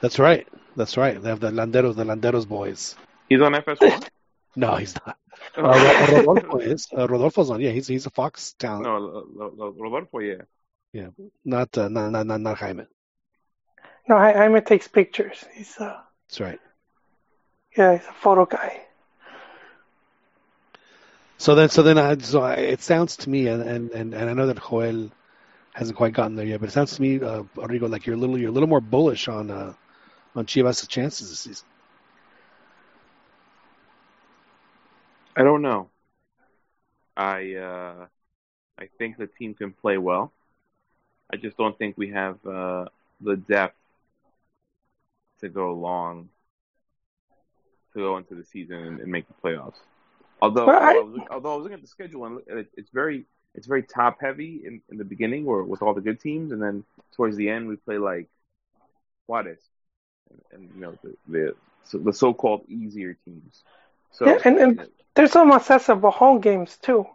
That's 0.00 0.18
right. 0.18 0.46
That's 0.76 0.96
right. 0.96 1.20
They 1.20 1.28
have 1.28 1.40
the 1.40 1.50
Landeros, 1.50 1.96
the 1.96 2.04
Landeros 2.04 2.46
boys. 2.46 2.94
He's 3.28 3.42
on 3.42 3.52
FS1. 3.52 4.08
No, 4.56 4.76
he's 4.76 4.94
not. 4.96 5.16
Uh, 5.56 6.08
Rodolfo 6.26 6.58
is. 6.58 6.88
Uh, 6.96 7.06
Rodolfo's 7.08 7.50
on. 7.50 7.60
Yeah, 7.60 7.70
he's 7.70 7.86
he's 7.86 8.06
a 8.06 8.10
Fox 8.10 8.54
talent. 8.58 8.84
no, 8.84 9.74
Rodolfo, 9.78 10.18
yeah. 10.18 11.08
Not, 11.44 11.76
uh, 11.78 11.88
not 11.88 12.10
not 12.10 12.26
not 12.26 12.40
not 12.40 12.58
Jaime. 12.58 12.84
No, 14.08 14.16
Ja- 14.16 14.34
Jaime 14.34 14.60
takes 14.60 14.88
pictures. 14.88 15.44
He's 15.54 15.78
uh, 15.78 16.00
That's 16.28 16.40
right. 16.40 16.58
yeah, 17.76 17.96
he's 17.96 18.06
a 18.08 18.12
photo 18.12 18.44
guy. 18.44 18.82
So 21.38 21.54
then, 21.54 21.70
so 21.70 21.82
then, 21.82 21.96
I, 21.96 22.18
so 22.18 22.42
I, 22.42 22.54
it 22.54 22.82
sounds 22.82 23.16
to 23.18 23.30
me, 23.30 23.46
and, 23.46 23.62
and, 23.62 23.90
and, 23.92 24.14
and 24.14 24.28
I 24.28 24.34
know 24.34 24.46
that 24.46 24.58
Joel 24.60 25.10
hasn't 25.72 25.96
quite 25.96 26.12
gotten 26.12 26.36
there 26.36 26.44
yet, 26.44 26.60
but 26.60 26.68
it 26.68 26.72
sounds 26.72 26.94
to 26.96 27.00
me, 27.00 27.18
uh, 27.18 27.44
Rodrigo, 27.56 27.88
like 27.88 28.04
you're 28.04 28.16
a 28.16 28.18
little, 28.18 28.36
you're 28.36 28.50
a 28.50 28.52
little 28.52 28.68
more 28.68 28.82
bullish 28.82 29.26
on, 29.26 29.50
uh, 29.50 29.72
on 30.34 30.44
Chivas' 30.44 30.86
chances 30.86 31.30
this 31.30 31.40
season. 31.40 31.66
I 35.36 35.42
don't 35.42 35.62
know. 35.62 35.88
I 37.16 37.54
uh, 37.54 38.06
I 38.78 38.88
think 38.98 39.16
the 39.16 39.26
team 39.26 39.54
can 39.54 39.72
play 39.72 39.98
well. 39.98 40.32
I 41.32 41.36
just 41.36 41.56
don't 41.56 41.76
think 41.78 41.96
we 41.96 42.10
have 42.10 42.44
uh, 42.46 42.86
the 43.20 43.36
depth 43.36 43.76
to 45.40 45.48
go 45.48 45.72
long 45.74 46.28
to 47.94 47.98
go 47.98 48.16
into 48.16 48.34
the 48.34 48.44
season 48.44 48.76
and, 48.76 49.00
and 49.00 49.10
make 49.10 49.26
the 49.28 49.34
playoffs. 49.42 49.78
Although, 50.42 50.66
Well, 50.66 50.82
I- 50.82 50.94
I 50.94 50.98
was, 51.00 51.20
although 51.30 51.52
I 51.52 51.56
was 51.56 51.62
looking 51.64 51.74
at 51.76 51.82
the 51.82 51.88
schedule 51.88 52.24
and 52.24 52.40
it, 52.46 52.68
it's 52.76 52.90
very 52.90 53.24
it's 53.54 53.66
very 53.66 53.82
top 53.82 54.20
heavy 54.20 54.62
in, 54.64 54.80
in 54.90 54.96
the 54.96 55.04
beginning 55.04 55.46
or 55.46 55.64
with 55.64 55.82
all 55.82 55.92
the 55.92 56.00
good 56.00 56.20
teams, 56.20 56.52
and 56.52 56.62
then 56.62 56.84
towards 57.16 57.36
the 57.36 57.48
end 57.48 57.66
we 57.68 57.76
play 57.76 57.98
like 57.98 58.28
Juarez 59.26 59.58
and, 60.30 60.40
and 60.52 60.70
you 60.74 60.80
know 60.80 60.98
the 61.02 61.16
the, 61.28 61.54
so 61.84 61.98
the 61.98 62.12
so-called 62.12 62.64
easier 62.68 63.14
teams. 63.24 63.62
So 64.12 64.26
Yeah, 64.26 64.38
and- 64.44 64.58
and- 64.58 64.88
There's 65.20 65.32
some 65.32 65.52
accessible 65.52 66.10
home 66.10 66.40
games 66.40 66.78
too. 66.80 67.06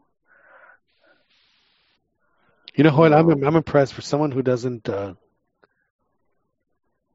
You 2.76 2.84
know, 2.84 2.92
Joel, 2.92 3.16
I'm, 3.16 3.44
I'm 3.44 3.56
impressed 3.56 3.96
for 3.96 4.04
someone 4.04 4.30
who 4.30 4.44
doesn't, 4.44 4.88
uh, 4.88 5.16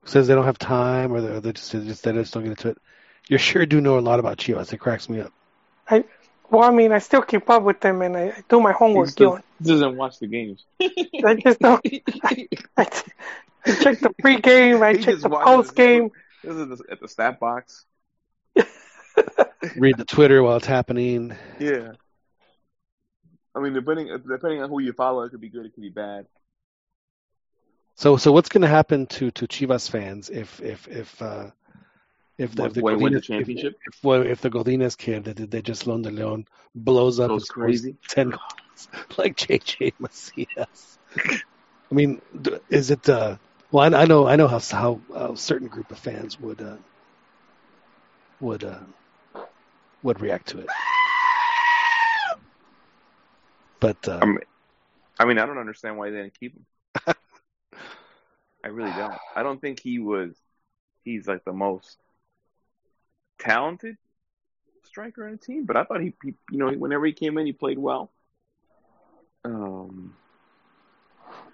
says 0.05 0.27
they 0.27 0.35
don't 0.35 0.47
have 0.47 0.59
time 0.59 1.13
or 1.13 1.21
they're, 1.21 1.41
they're 1.41 1.53
just, 1.53 1.71
they 1.71 1.79
just, 1.85 2.03
they 2.03 2.11
just 2.11 2.35
don't 2.35 2.43
get 2.43 2.49
into 2.51 2.71
it. 2.71 2.79
You 3.29 3.39
sure 3.39 3.65
do 3.67 3.81
know 3.81 4.01
a 4.01 4.01
lot 4.01 4.19
about 4.19 4.39
Chivas. 4.39 4.73
It 4.73 4.79
cracks 4.79 5.09
me 5.09 5.21
up. 5.21 5.33
I 5.89 6.03
well, 6.51 6.65
I 6.65 6.73
mean, 6.73 6.91
I 6.91 6.99
still 6.99 7.23
keep 7.23 7.49
up 7.49 7.63
with 7.63 7.79
them 7.79 8.03
and 8.03 8.17
I, 8.17 8.23
I 8.31 8.45
do 8.49 8.59
my 8.61 8.73
he 8.73 8.77
homework. 8.79 9.11
still 9.11 9.35
Gil. 9.37 9.43
doesn't 9.63 9.97
watch 9.97 10.19
the 10.19 10.27
games. 10.27 10.65
I 10.81 11.37
just 11.41 11.61
don't. 11.61 11.87
I, 12.25 12.49
I, 12.77 12.87
I 13.65 13.75
check 13.81 14.01
the 14.01 14.13
pregame. 14.21 14.83
I 14.83 14.95
He 14.95 15.05
check 15.05 15.15
just 15.15 15.23
the 15.23 15.31
post 15.31 15.77
game. 15.77 16.11
This 16.43 16.57
is 16.57 16.79
the- 16.81 16.85
at 16.91 17.01
the 17.01 17.07
stat 17.07 17.39
box. 17.39 17.85
Read 19.77 19.97
the 19.97 20.05
Twitter 20.05 20.43
while 20.43 20.57
it's 20.57 20.67
happening. 20.67 21.37
Yeah. 21.59 21.93
I 23.55 23.61
mean, 23.61 23.75
depending 23.75 24.09
depending 24.29 24.63
on 24.63 24.71
who 24.71 24.81
you 24.81 24.93
follow, 24.93 25.23
it 25.23 25.31
could 25.31 25.41
be 25.41 25.49
good, 25.49 25.67
it 25.67 25.75
could 25.75 25.83
be 25.83 25.91
bad. 25.91 26.27
So, 27.97 28.17
so 28.17 28.33
what's 28.33 28.49
going 28.49 28.63
to 28.63 28.69
happen 28.69 29.07
to, 29.09 29.31
to 29.33 29.47
Chivas 29.47 29.91
fans 29.91 30.31
if, 30.31 30.61
if, 30.63 30.89
if, 30.89 31.21
uh, 31.21 31.51
if 32.39 32.55
the, 32.55 32.65
if 32.65 32.73
the, 32.73 32.83
win 32.83 33.13
the 33.13 33.21
championship? 33.21 33.75
If, 33.87 33.97
if, 33.97 34.05
well, 34.05 34.23
if 34.23 34.41
the 34.41 34.49
Godinez 34.49 34.97
kid 34.97 35.25
that 35.25 35.51
they 35.51 35.61
just 35.61 35.87
loaned 35.87 36.07
the 36.07 36.11
loan 36.11 36.47
blows 36.75 37.21
up 37.21 37.31
and 37.31 37.49
crazy? 37.49 37.97
ten 38.09 38.31
goals 38.31 38.89
like 39.19 39.37
JJ 39.37 39.93
Macias. 39.99 40.99
I 41.19 41.95
mean, 41.95 42.23
is 42.71 42.91
it? 42.91 43.07
Uh, 43.07 43.37
well, 43.71 43.95
I, 43.95 44.03
I 44.03 44.05
know, 44.07 44.27
I 44.27 44.37
know 44.37 44.49
how 44.49 44.61
how 44.61 45.01
a 45.15 45.37
certain 45.37 45.69
group 45.69 45.91
of 45.91 45.99
fans 45.99 46.41
would 46.41 46.63
uh, 46.63 46.77
would 48.41 48.65
uh, 48.65 48.79
would 50.03 50.21
react 50.21 50.49
to 50.49 50.61
it. 50.61 50.69
But 53.81 54.09
uh, 54.09 54.21
Um, 54.23 54.39
I 55.19 55.25
mean, 55.25 55.39
I 55.39 55.47
don't 55.47 55.59
understand 55.59 55.97
why 55.99 56.11
they 56.11 56.17
didn't 56.17 56.39
keep 56.39 56.55
him. 56.55 56.67
I 58.65 58.69
really 58.69 58.93
don't. 58.93 59.15
I 59.35 59.43
don't 59.43 59.61
think 59.61 59.81
he 59.81 59.99
was. 59.99 60.35
He's 61.03 61.27
like 61.27 61.45
the 61.45 61.53
most 61.53 61.97
talented 63.39 63.97
striker 64.85 65.25
on 65.27 65.33
the 65.33 65.39
team, 65.39 65.65
but 65.65 65.77
I 65.77 65.85
thought 65.85 66.03
he, 66.03 66.13
he 66.23 66.35
you 66.51 66.59
know, 66.59 66.71
whenever 66.71 67.07
he 67.07 67.13
came 67.13 67.39
in, 67.39 67.47
he 67.47 67.53
played 67.53 67.79
well. 67.79 68.11
Um, 69.45 70.15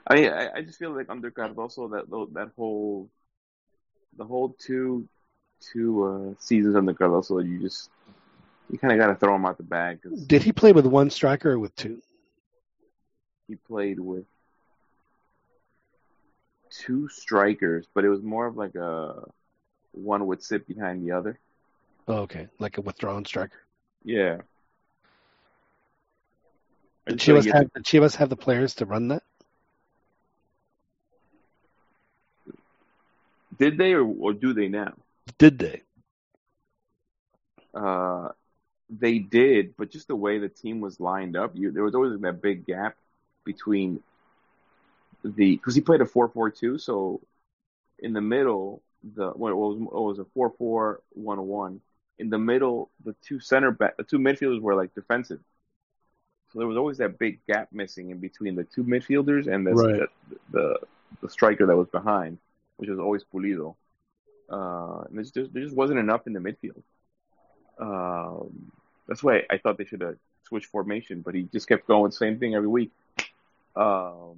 I 0.06 0.14
mean, 0.14 0.32
I, 0.32 0.50
I 0.56 0.62
just 0.62 0.78
feel 0.78 0.90
like 0.90 1.08
under 1.08 1.30
Cardoso, 1.30 1.90
that 1.92 2.10
that 2.34 2.50
whole, 2.56 3.08
the 4.16 4.24
whole 4.24 4.56
two, 4.58 5.08
two 5.60 6.04
uh, 6.04 6.34
seasons 6.40 6.74
under 6.76 6.94
Cardoso, 6.94 7.46
you 7.46 7.60
just, 7.60 7.90
you 8.70 8.78
kind 8.78 8.92
of 8.92 8.98
got 8.98 9.06
to 9.06 9.14
throw 9.14 9.34
him 9.34 9.44
out 9.44 9.56
the 9.56 9.62
bag 9.62 10.00
did 10.26 10.42
he 10.42 10.52
play 10.52 10.72
with 10.72 10.86
one 10.86 11.10
striker 11.10 11.52
or 11.52 11.58
with 11.58 11.74
two? 11.76 12.00
he 13.48 13.54
played 13.54 14.00
with 14.00 14.24
two 16.70 17.08
strikers, 17.08 17.86
but 17.94 18.04
it 18.04 18.08
was 18.08 18.22
more 18.22 18.46
of 18.46 18.56
like 18.56 18.74
a 18.74 19.22
one 19.92 20.26
would 20.26 20.42
sit 20.42 20.66
behind 20.66 21.06
the 21.06 21.12
other. 21.12 21.38
Oh, 22.08 22.18
okay, 22.18 22.48
like 22.58 22.78
a 22.78 22.80
withdrawn 22.80 23.24
striker. 23.24 23.58
Yeah. 24.04 24.38
Did 27.06 27.20
so 27.20 27.34
have 27.36 27.72
did 27.72 27.84
Chivas 27.84 28.16
have 28.16 28.28
the 28.28 28.36
players 28.36 28.74
to 28.76 28.86
run 28.86 29.08
that? 29.08 29.22
did 33.58 33.78
they 33.78 33.92
or, 33.92 34.04
or 34.04 34.32
do 34.32 34.52
they 34.52 34.68
now? 34.68 34.92
Did 35.38 35.58
they? 35.58 35.82
Uh, 37.72 38.28
they 38.88 39.18
did, 39.18 39.76
but 39.76 39.90
just 39.90 40.08
the 40.08 40.16
way 40.16 40.38
the 40.38 40.48
team 40.48 40.80
was 40.80 41.00
lined 41.00 41.36
up, 41.36 41.52
you, 41.54 41.70
there 41.70 41.82
was 41.82 41.94
always 41.94 42.18
that 42.20 42.42
big 42.42 42.66
gap 42.66 42.96
between 43.44 44.02
the 45.24 45.56
because 45.56 45.74
he 45.74 45.80
played 45.80 46.00
a 46.00 46.06
four 46.06 46.28
four 46.28 46.50
two, 46.50 46.78
so 46.78 47.20
in 47.98 48.12
the 48.12 48.20
middle 48.20 48.82
the 49.14 49.30
what 49.30 49.54
was 49.56 49.78
what 49.78 50.02
was 50.02 50.18
a 50.18 50.24
four 50.34 50.50
four 50.50 51.00
one 51.10 51.40
one. 51.46 51.80
In 52.18 52.30
the 52.30 52.38
middle, 52.38 52.90
the 53.04 53.14
two 53.22 53.40
center 53.40 53.70
back, 53.70 53.96
the 53.96 54.04
two 54.04 54.18
midfielders 54.18 54.60
were 54.60 54.74
like 54.74 54.94
defensive. 54.94 55.40
So 56.52 56.60
there 56.60 56.68
was 56.68 56.76
always 56.76 56.98
that 56.98 57.18
big 57.18 57.40
gap 57.46 57.68
missing 57.72 58.10
in 58.10 58.18
between 58.18 58.54
the 58.54 58.64
two 58.64 58.84
midfielders 58.84 59.46
and 59.52 59.66
the 59.66 59.74
Right. 59.74 60.00
the, 60.30 60.36
the 60.50 60.78
the 61.22 61.28
striker 61.28 61.66
that 61.66 61.76
was 61.76 61.88
behind, 61.88 62.38
which 62.76 62.88
was 62.88 62.98
always 62.98 63.24
Pulido. 63.24 63.74
Uh, 64.50 65.02
and 65.08 65.16
there's 65.16 65.30
just, 65.32 65.52
there 65.52 65.62
just 65.62 65.74
wasn't 65.74 65.98
enough 65.98 66.26
in 66.26 66.32
the 66.32 66.40
midfield. 66.40 66.82
Um, 67.78 68.72
that's 69.06 69.22
why 69.22 69.44
I 69.50 69.58
thought 69.58 69.78
they 69.78 69.84
should 69.84 70.00
have 70.00 70.16
switched 70.44 70.66
formation, 70.66 71.20
but 71.20 71.34
he 71.34 71.42
just 71.52 71.68
kept 71.68 71.86
going 71.86 72.10
same 72.12 72.38
thing 72.38 72.54
every 72.54 72.68
week. 72.68 72.90
Um, 73.74 74.36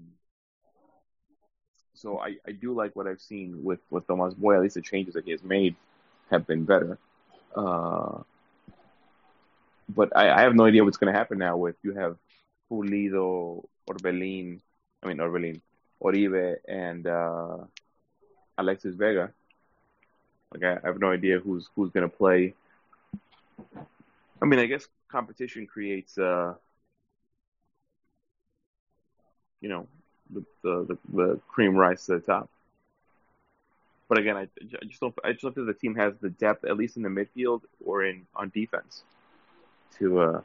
so 1.94 2.19
I, 2.19 2.36
I 2.47 2.52
do 2.52 2.73
like 2.74 2.94
what 2.94 3.06
I've 3.06 3.20
seen 3.20 3.65
with, 3.65 3.81
with 3.90 4.06
Tomas 4.06 4.35
Boy. 4.35 4.55
At 4.56 4.62
least 4.62 4.74
the 4.74 4.82
changes 4.82 5.15
that 5.15 5.24
he 5.24 5.32
has 5.32 5.43
made 5.43 5.74
have 6.31 6.47
been 6.47 6.65
better. 6.65 6.98
Uh, 7.55 8.23
but 9.89 10.15
I, 10.16 10.31
I 10.31 10.40
have 10.43 10.55
no 10.55 10.65
idea 10.65 10.85
what's 10.85 10.97
going 10.97 11.12
to 11.12 11.19
happen 11.19 11.39
now 11.39 11.56
with 11.56 11.77
you 11.82 11.94
have 11.94 12.16
Pulido, 12.70 13.65
Orbelin, 13.89 14.60
I 15.02 15.09
mean 15.09 15.16
Orbelin, 15.19 15.60
Oribe, 16.01 16.56
and 16.69 17.06
uh, 17.06 17.59
Alexis 18.59 18.94
Vega. 18.94 19.32
Like 20.52 20.62
I, 20.62 20.73
I 20.82 20.86
have 20.86 21.01
no 21.01 21.10
idea 21.10 21.39
who's 21.39 21.69
who's 21.74 21.90
going 21.90 22.09
to 22.09 22.16
play. 22.16 22.55
I 24.40 24.47
mean, 24.47 24.60
I 24.60 24.66
guess 24.66 24.86
competition 25.09 25.66
creates, 25.66 26.16
uh, 26.16 26.55
you 29.60 29.68
know, 29.68 29.86
the, 30.30 30.44
the 30.62 30.98
the 31.12 31.40
cream 31.48 31.74
rise 31.76 32.06
to 32.06 32.14
the 32.14 32.20
top. 32.20 32.48
But 34.09 34.18
again, 34.18 34.36
I, 34.36 34.43
I 34.43 34.85
just 34.86 35.01
don't. 35.01 35.14
I 35.24 35.32
just 35.32 35.43
don't 35.43 35.55
think 35.55 35.66
the 35.66 35.74
team 35.74 35.94
has 35.97 36.14
the 36.20 36.30
depth, 36.30 36.64
at 36.64 36.76
least 36.76 36.97
in 36.97 37.02
the 37.02 37.09
midfield 37.09 37.62
or 37.85 38.05
in 38.05 38.26
on 38.35 38.51
defense, 38.55 39.02
to 39.98 40.20
uh, 40.20 40.40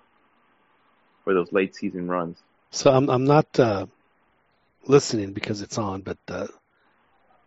for 1.24 1.34
those 1.34 1.52
late 1.52 1.76
season 1.76 2.08
runs. 2.08 2.42
So 2.72 2.92
I'm 2.92 3.10
I'm 3.10 3.26
not 3.26 3.60
uh, 3.60 3.86
listening 4.86 5.34
because 5.34 5.62
it's 5.62 5.78
on, 5.78 6.02
but 6.02 6.18
uh, 6.28 6.48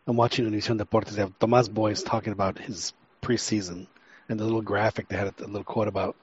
I'm 0.07 0.17
watching 0.17 0.49
Univision 0.49 0.81
Deportes. 0.81 1.11
They 1.11 1.23
have 1.23 1.39
Tomás 1.39 1.73
Boyes 1.73 2.03
talking 2.03 2.33
about 2.33 2.59
his 2.59 2.93
preseason 3.23 3.89
and 4.29 4.39
the 4.39 4.45
little 4.45 4.63
graphic 4.63 5.09
they 5.09 5.17
had 5.17 5.33
a 5.41 5.47
little 5.47 5.65
quote 5.65 5.89
about 5.89 6.17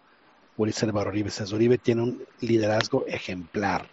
what 0.57 0.67
he 0.67 0.71
said 0.71 0.89
about 0.89 1.07
Oribe. 1.07 1.27
It 1.27 1.31
says 1.31 1.53
Oribe 1.53 1.81
tiene 1.83 1.99
un 1.99 2.19
liderazgo 2.41 3.07
ejemplar. 3.07 3.85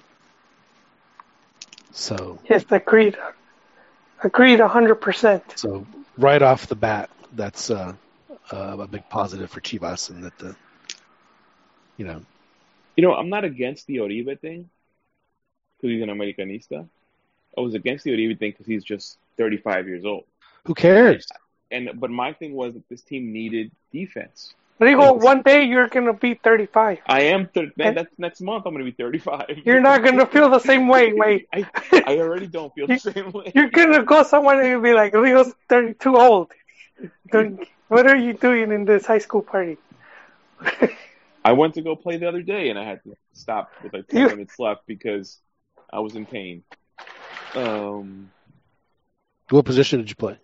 So 1.93 2.39
Yes, 2.49 2.65
agreed. 2.71 3.17
Agreed, 4.23 4.61
hundred 4.61 4.97
percent. 4.97 5.43
so 5.57 5.87
right 6.19 6.43
off 6.43 6.67
the 6.67 6.75
bat, 6.77 7.09
that's 7.35 7.71
uh, 7.71 7.95
uh, 8.53 8.77
a 8.79 8.87
big 8.87 9.09
positive 9.09 9.51
for 9.51 9.61
Chivas, 9.61 10.11
and 10.11 10.25
that 10.25 10.37
the 10.39 10.55
you 11.97 12.05
know 12.07 12.21
You 12.97 13.03
know, 13.03 13.15
I'm 13.15 13.31
not 13.31 13.45
against 13.45 13.87
the 13.87 14.01
Oribe 14.01 14.39
thing 14.41 14.69
because 15.77 15.91
he's 15.95 16.03
an 16.03 16.11
Americanista. 16.11 16.87
I 17.57 17.61
was 17.61 17.75
against 17.75 18.05
the 18.05 18.13
Oribe 18.13 18.39
thing 18.39 18.51
because 18.51 18.67
he's 18.67 18.85
just 18.85 19.17
35 19.39 19.89
years 19.89 20.05
old. 20.05 20.25
who 20.67 20.75
cares? 20.75 21.27
And 21.71 22.01
but 22.01 22.11
my 22.11 22.33
thing 22.33 22.55
was 22.55 22.75
that 22.75 22.89
this 22.89 23.03
team 23.03 23.33
needed 23.33 23.71
defense. 23.93 24.55
Rigo, 24.81 25.21
one 25.21 25.43
day 25.43 25.65
you're 25.65 25.89
gonna 25.89 26.15
be 26.15 26.35
thirty-five. 26.35 27.01
I 27.07 27.21
am. 27.35 27.49
Thir- 27.49 27.71
man, 27.77 27.95
that's 27.95 28.19
next 28.19 28.41
month. 28.41 28.65
I'm 28.67 28.73
going 28.73 28.85
to 28.85 28.91
be 28.91 28.97
35. 28.97 29.61
You're 29.65 29.81
not 29.81 30.03
gonna 30.03 30.25
feel 30.25 30.49
the 30.49 30.59
same 30.59 30.89
way, 30.89 31.13
wait. 31.13 31.49
I, 31.53 31.67
I 32.07 32.19
already 32.19 32.47
don't 32.47 32.75
feel 32.75 32.87
the 32.87 32.97
same 32.99 33.31
way. 33.33 33.53
You're 33.55 33.69
gonna 33.69 34.03
go 34.05 34.23
somewhere 34.23 34.59
and 34.59 34.69
you'll 34.71 34.81
be 34.81 34.95
like, 34.95 35.13
Rigo's 35.13 35.53
thirty-two 35.69 36.17
old. 36.17 36.51
What 37.89 38.07
are 38.07 38.17
you 38.17 38.35
doing 38.35 38.71
in 38.71 38.85
this 38.85 39.05
high 39.05 39.19
school 39.19 39.43
party? 39.43 39.77
I 41.45 41.53
went 41.53 41.75
to 41.75 41.83
go 41.83 41.97
play 41.97 42.19
the 42.19 42.29
other 42.29 42.41
day 42.43 42.69
and 42.71 42.79
I 42.79 42.85
had 42.85 43.03
to 43.03 43.17
stop 43.33 43.73
with 43.83 43.93
like 43.93 44.07
10 44.07 44.21
You- 44.21 44.29
minutes 44.29 44.59
left 44.61 44.87
because 44.87 45.39
I 45.93 45.99
was 45.99 46.15
in 46.15 46.25
pain. 46.25 46.63
Um, 47.57 48.31
What 49.49 49.65
position 49.65 49.99
did 49.99 50.09
you 50.09 50.15
play? 50.15 50.39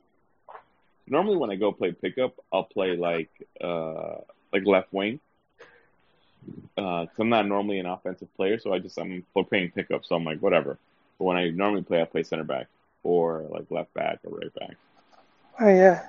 Normally 1.07 1.37
when 1.37 1.51
I 1.51 1.57
go 1.57 1.73
play 1.73 1.93
pickup, 1.93 2.35
I'll 2.53 2.65
play 2.65 2.97
like 2.97 3.31
uh 3.63 4.17
like 4.53 4.65
left 4.65 4.93
wing. 4.93 5.21
Uh, 6.79 7.07
cause 7.07 7.19
I'm 7.19 7.29
not 7.29 7.47
normally 7.47 7.79
an 7.79 7.87
offensive 7.87 8.33
player, 8.37 8.59
so 8.59 8.73
I 8.73 8.79
just 8.79 8.99
I'm 8.99 9.25
playing 9.49 9.73
pickup, 9.73 10.05
so 10.05 10.15
I'm 10.15 10.25
like 10.25 10.41
whatever. 10.41 10.79
But 11.19 11.25
when 11.25 11.37
I 11.37 11.51
normally 11.51 11.83
play, 11.83 12.01
I 12.01 12.05
play 12.05 12.23
center 12.23 12.45
back 12.45 12.69
or 13.03 13.47
like 13.51 13.71
left 13.71 13.93
back 13.95 14.21
or 14.25 14.39
right 14.39 14.55
back. 14.55 14.77
Oh 15.61 15.69
yeah. 15.69 16.07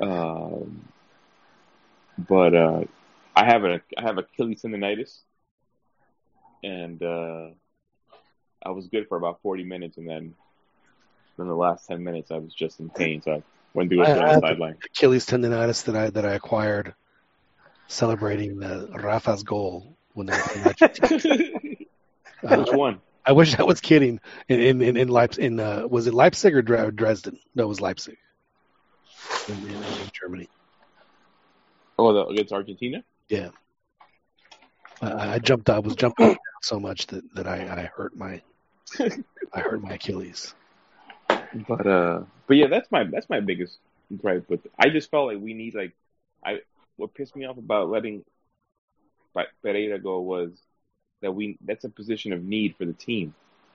Um, 0.00 0.88
but 2.18 2.54
uh, 2.54 2.84
I 3.36 3.44
have 3.44 3.64
a 3.64 3.80
I 3.96 4.02
have 4.02 4.18
Achilles 4.18 4.62
tendonitis, 4.62 5.18
and 6.64 7.02
uh, 7.02 7.48
I 8.64 8.70
was 8.70 8.88
good 8.88 9.08
for 9.08 9.16
about 9.16 9.40
40 9.42 9.64
minutes, 9.64 9.98
and 9.98 10.08
then 10.08 10.34
in 11.38 11.46
the 11.46 11.54
last 11.54 11.86
10 11.86 12.02
minutes, 12.02 12.30
I 12.30 12.38
was 12.38 12.52
just 12.52 12.80
in 12.80 12.90
pain, 12.90 13.22
so 13.22 13.32
I 13.32 13.42
went 13.74 13.90
to 13.90 13.96
go 13.96 14.02
I- 14.02 14.06
sit 14.06 14.18
I 14.18 14.34
on 14.34 14.40
the 14.40 14.48
sideline. 14.48 14.76
Achilles 14.84 15.26
tendonitis 15.26 15.84
that 15.84 15.96
I 15.96 16.10
that 16.10 16.24
I 16.24 16.32
acquired 16.34 16.94
celebrating 17.86 18.58
the 18.58 18.88
Rafa's 18.92 19.42
goal 19.42 19.96
when 20.14 20.26
they 20.26 20.34
were 20.34 20.74
playing. 20.74 21.56
Uh, 22.40 22.58
Which 22.58 22.72
one? 22.72 23.00
I 23.26 23.32
wish 23.32 23.58
I 23.58 23.64
was 23.64 23.80
kidding. 23.80 24.20
In 24.48 24.60
in 24.60 24.80
in, 24.80 24.96
in 24.96 25.08
Leipzig, 25.08 25.44
in 25.44 25.58
uh, 25.58 25.88
was 25.88 26.06
it 26.06 26.14
Leipzig 26.14 26.54
or 26.54 26.62
Dresden? 26.62 27.36
No, 27.52 27.64
it 27.64 27.66
was 27.66 27.80
Leipzig. 27.80 28.16
In, 29.48 29.56
in, 29.56 29.74
in 29.74 30.10
Germany. 30.12 30.48
Oh, 31.98 32.12
the, 32.12 32.26
against 32.26 32.52
Argentina. 32.52 33.02
Yeah. 33.28 33.48
I, 35.02 35.34
I 35.34 35.38
jumped. 35.40 35.68
I 35.68 35.80
was 35.80 35.96
jumping 35.96 36.26
up 36.26 36.30
and 36.30 36.36
down 36.36 36.62
so 36.62 36.78
much 36.78 37.08
that, 37.08 37.24
that 37.34 37.48
I, 37.48 37.56
I 37.56 37.90
hurt 37.94 38.16
my 38.16 38.40
I 39.00 39.60
hurt 39.60 39.82
my 39.82 39.94
Achilles. 39.94 40.54
But 41.54 41.86
uh, 41.86 42.22
but 42.46 42.56
yeah, 42.56 42.66
that's 42.66 42.90
my 42.90 43.04
that's 43.04 43.28
my 43.28 43.40
biggest 43.40 43.78
gripe. 44.16 44.46
But 44.48 44.60
I 44.78 44.90
just 44.90 45.10
felt 45.10 45.28
like 45.28 45.38
we 45.40 45.54
need 45.54 45.74
like 45.74 45.94
I 46.44 46.60
what 46.96 47.14
pissed 47.14 47.36
me 47.36 47.46
off 47.46 47.58
about 47.58 47.88
letting 47.88 48.24
Pe- 49.34 49.44
Pereira 49.62 49.98
go 49.98 50.20
was 50.20 50.50
that 51.22 51.32
we 51.32 51.58
that's 51.64 51.84
a 51.84 51.88
position 51.88 52.32
of 52.32 52.44
need 52.44 52.76
for 52.76 52.84
the 52.84 52.92
team. 52.92 53.34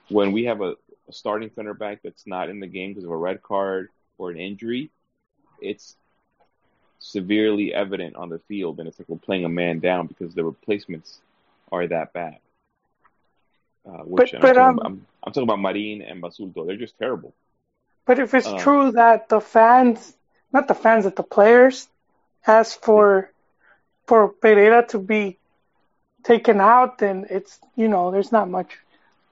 When 0.10 0.32
we 0.32 0.46
have 0.46 0.62
a, 0.62 0.76
a 1.08 1.14
starting 1.14 1.50
center 1.56 1.74
back 1.74 2.02
that's 2.04 2.28
not 2.28 2.50
in 2.50 2.60
the 2.60 2.68
game 2.68 2.92
because 2.92 3.06
of 3.06 3.12
a 3.12 3.18
red 3.18 3.42
card 3.42 3.90
or 4.18 4.32
an 4.32 4.38
injury, 4.38 4.92
it's 5.62 5.96
severely 7.00 7.74
evident 7.74 8.16
on 8.16 8.30
the 8.30 8.40
field, 8.48 8.80
and 8.80 8.88
it's 8.88 9.00
like 9.00 9.10
we're 9.10 9.18
playing 9.18 9.46
a 9.46 9.50
man 9.50 9.80
down 9.80 10.08
because 10.08 10.34
the 10.34 10.44
replacements 10.44 11.20
are 11.72 11.88
that 11.88 12.14
bad. 12.14 12.38
Uh, 13.86 14.04
which 14.04 14.32
But- 14.32 14.36
I'm, 14.36 14.42
but, 14.42 14.54
talking 14.54 14.62
um, 14.62 14.74
about, 14.76 14.86
I'm, 14.86 15.08
I'm 15.24 15.34
talking 15.34 15.44
about 15.44 15.60
Marin 15.60 16.02
and 16.02 16.22
Basulto. 16.22 16.66
They're 16.68 16.78
just 16.78 16.98
terrible. 16.98 17.34
But 18.06 18.20
if 18.20 18.34
it's 18.34 18.48
Uh. 18.48 18.58
true 18.58 18.92
that 18.92 19.30
the 19.30 19.40
fans, 19.42 20.16
not 20.52 20.68
the 20.68 20.74
fans, 20.76 21.06
that 21.06 21.16
the 21.16 21.24
players 21.24 21.88
asked 22.46 22.82
for 22.84 23.30
for 24.08 24.30
Pereira 24.30 24.86
to 24.88 25.00
be 25.00 25.38
taken 26.24 26.60
out, 26.62 26.98
then 27.00 27.26
it's 27.30 27.60
you 27.76 27.88
know 27.88 28.12
there's 28.12 28.32
not 28.32 28.50
much 28.50 28.78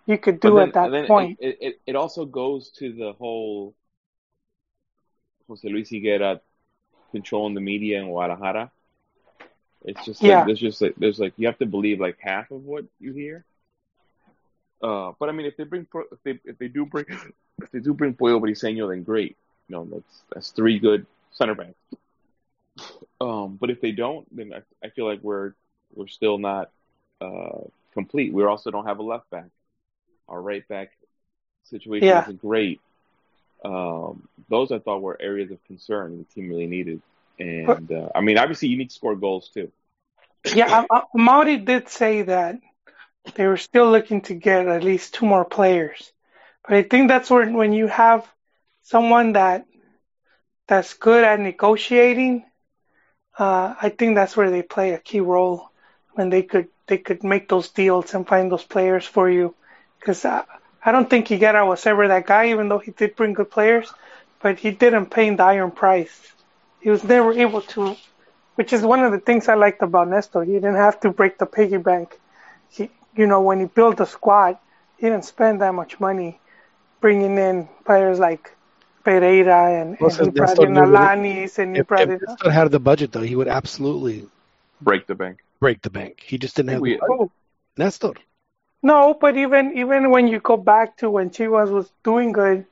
you 0.06 0.18
could 0.18 0.39
do 0.39 0.56
then- 0.56 0.69
at 0.69 0.73
that 0.73 1.07
point. 1.07 1.38
It, 1.39 1.57
it, 1.61 1.80
it 1.88 1.95
also 1.95 2.26
goes 2.26 2.69
to 2.80 2.91
the 2.93 3.14
whole 3.14 3.73
Jose 5.48 5.68
Luis 5.68 5.89
Higuera 5.89 6.39
controlling 7.11 7.53
the 7.56 7.61
media 7.61 7.99
in 8.02 8.07
Guadalajara. 8.10 8.72
It's 9.84 10.06
just 10.06 10.22
like, 10.23 10.30
Yeah. 10.30 10.45
there's 10.45 10.60
just 10.60 10.81
like, 10.81 10.95
there's 10.98 11.19
like 11.19 11.34
you 11.38 11.48
have 11.48 11.57
to 11.60 11.65
believe 11.65 11.99
like 11.99 12.18
half 12.19 12.52
of 12.52 12.64
what 12.64 12.85
you 12.99 13.14
hear. 13.14 13.45
Uh, 14.81 15.11
but 15.19 15.30
I 15.30 15.31
mean, 15.31 15.45
if 15.45 15.57
they 15.57 15.64
bring 15.64 15.88
if 16.11 16.23
they 16.23 16.39
if 16.45 16.57
they 16.57 16.68
do 16.68 16.85
bring 16.85 17.06
if 17.63 17.71
they 17.71 17.79
do 17.79 17.93
bring 17.93 18.13
Pollo 18.13 18.39
Briseño, 18.39 18.89
then 18.89 19.03
great. 19.03 19.38
You 19.67 19.75
know, 19.75 19.85
that's 19.85 20.21
that's 20.33 20.49
three 20.51 20.79
good 20.79 21.05
center 21.31 21.55
backs. 21.55 21.75
Um, 23.19 23.57
but 23.59 23.69
if 23.69 23.81
they 23.81 23.91
don't, 23.91 24.25
then 24.35 24.53
I, 24.53 24.85
I 24.85 24.89
feel 24.89 25.05
like 25.05 25.19
we're 25.21 25.53
we're 25.93 26.07
still 26.07 26.38
not 26.38 26.71
uh, 27.19 27.59
complete. 27.93 28.33
We 28.33 28.43
also 28.43 28.71
don't 28.71 28.85
have 28.85 28.99
a 28.99 29.03
left 29.03 29.29
back. 29.29 29.49
Our 30.27 30.41
right 30.41 30.67
back 30.67 30.91
situation 31.65 32.07
Yeah. 32.07 32.23
isn't 32.23 32.41
great. 32.41 32.79
Um, 33.63 34.27
those 34.49 34.71
I 34.71 34.79
thought 34.79 35.01
were 35.01 35.21
areas 35.21 35.51
of 35.51 35.63
concern 35.65 36.17
the 36.17 36.23
team 36.23 36.49
really 36.49 36.67
needed. 36.67 37.01
And 37.39 37.91
uh, 37.91 38.09
I 38.15 38.21
mean, 38.21 38.38
obviously, 38.38 38.69
you 38.69 38.77
need 38.77 38.89
to 38.89 38.95
score 38.95 39.15
goals 39.15 39.49
too. 39.49 39.71
Yeah, 40.53 40.85
uh, 40.89 41.01
did 41.57 41.89
say 41.89 42.23
that 42.23 42.59
they 43.35 43.45
were 43.45 43.57
still 43.57 43.91
looking 43.91 44.21
to 44.21 44.33
get 44.33 44.67
at 44.67 44.83
least 44.83 45.13
two 45.13 45.25
more 45.25 45.45
players, 45.45 46.11
but 46.67 46.75
I 46.77 46.83
think 46.83 47.07
that's 47.07 47.29
where 47.29 47.49
when 47.51 47.73
you 47.73 47.88
have 47.88 48.27
someone 48.83 49.33
that 49.33 49.65
that's 50.67 50.93
good 50.93 51.23
at 51.23 51.39
negotiating, 51.39 52.43
uh, 53.39 53.73
I 53.81 53.89
think 53.89 54.15
that's 54.15 54.35
where 54.38 54.49
they 54.51 54.61
play 54.63 54.91
a 54.93 54.99
key 54.99 55.21
role 55.21 55.69
when 56.13 56.29
they 56.29 56.43
could 56.43 56.67
they 56.88 56.97
could 56.97 57.23
make 57.23 57.49
those 57.49 57.69
deals 57.69 58.13
and 58.13 58.27
find 58.27 58.51
those 58.51 58.63
players 58.63 59.05
for 59.05 59.29
you. 59.29 59.55
Because 59.99 60.25
uh, 60.25 60.43
I 60.83 60.91
don't 60.91 61.09
think 61.09 61.27
Higuera 61.27 61.67
was 61.67 61.85
ever 61.88 62.07
that 62.07 62.27
guy, 62.27 62.49
even 62.49 62.69
though 62.69 62.79
he 62.79 62.91
did 62.91 63.15
bring 63.15 63.33
good 63.33 63.51
players. 63.51 63.93
but 64.41 64.59
he 64.59 64.71
didn't 64.71 65.07
pay 65.07 65.29
the 65.35 65.43
iron 65.43 65.71
price. 65.71 66.33
He 66.79 66.89
was 66.89 67.03
never 67.03 67.31
able 67.33 67.61
to, 67.75 67.95
which 68.55 68.73
is 68.73 68.83
one 68.83 69.03
of 69.03 69.11
the 69.11 69.19
things 69.19 69.47
I 69.49 69.55
liked 69.55 69.81
about 69.83 70.09
Nestor. 70.09 70.43
He 70.43 70.53
didn't 70.53 70.75
have 70.75 70.99
to 71.01 71.11
break 71.11 71.38
the 71.39 71.47
piggy 71.47 71.77
bank. 71.77 72.19
He, 72.69 72.91
you 73.15 73.27
know, 73.27 73.41
when 73.41 73.59
he 73.61 73.65
built 73.67 73.97
the 73.97 74.05
squad, 74.05 74.57
he 74.97 75.07
didn't 75.07 75.25
spend 75.25 75.61
that 75.61 75.73
much 75.75 75.99
money 76.01 76.40
bringing 77.02 77.38
in 77.38 77.68
players 77.86 78.19
like 78.19 78.52
Pereira 79.03 79.82
and, 79.82 79.98
Also, 80.02 80.23
and 80.23 80.26
he 80.26 80.30
brought 80.32 80.57
Nestor 80.57 80.68
in 80.68 80.73
knew 80.73 80.82
that 80.91 81.11
Alanis 81.11 81.57
and 81.60 81.76
he 81.76 81.82
If, 81.82 81.88
brought 81.88 82.10
if. 82.10 82.22
Nestor 82.22 82.52
had 82.52 82.72
the 82.72 82.80
budget, 82.80 83.11
though, 83.11 83.22
he 83.22 83.36
would 83.36 83.48
absolutely 83.48 84.28
Break 84.82 85.07
the 85.07 85.15
bank. 85.15 85.40
break 85.60 85.82
the 85.82 85.90
bank. 85.90 86.22
He 86.26 86.38
just 86.38 86.56
didn't 86.56 86.69
have 86.72 86.82
We- 86.82 86.94
the 86.94 86.99
budget. 86.99 87.19
Oh, 87.22 87.32
Nestor. 87.78 88.14
No, 88.84 89.14
but 89.14 89.38
even 89.38 89.78
even 89.78 90.10
when 90.11 90.28
you 90.28 90.40
go 90.40 90.57
back 90.57 90.98
to 90.98 91.10
when 91.10 91.30
Chivas 91.30 91.69
was 91.72 91.91
doing 92.03 92.32
good, 92.32 92.65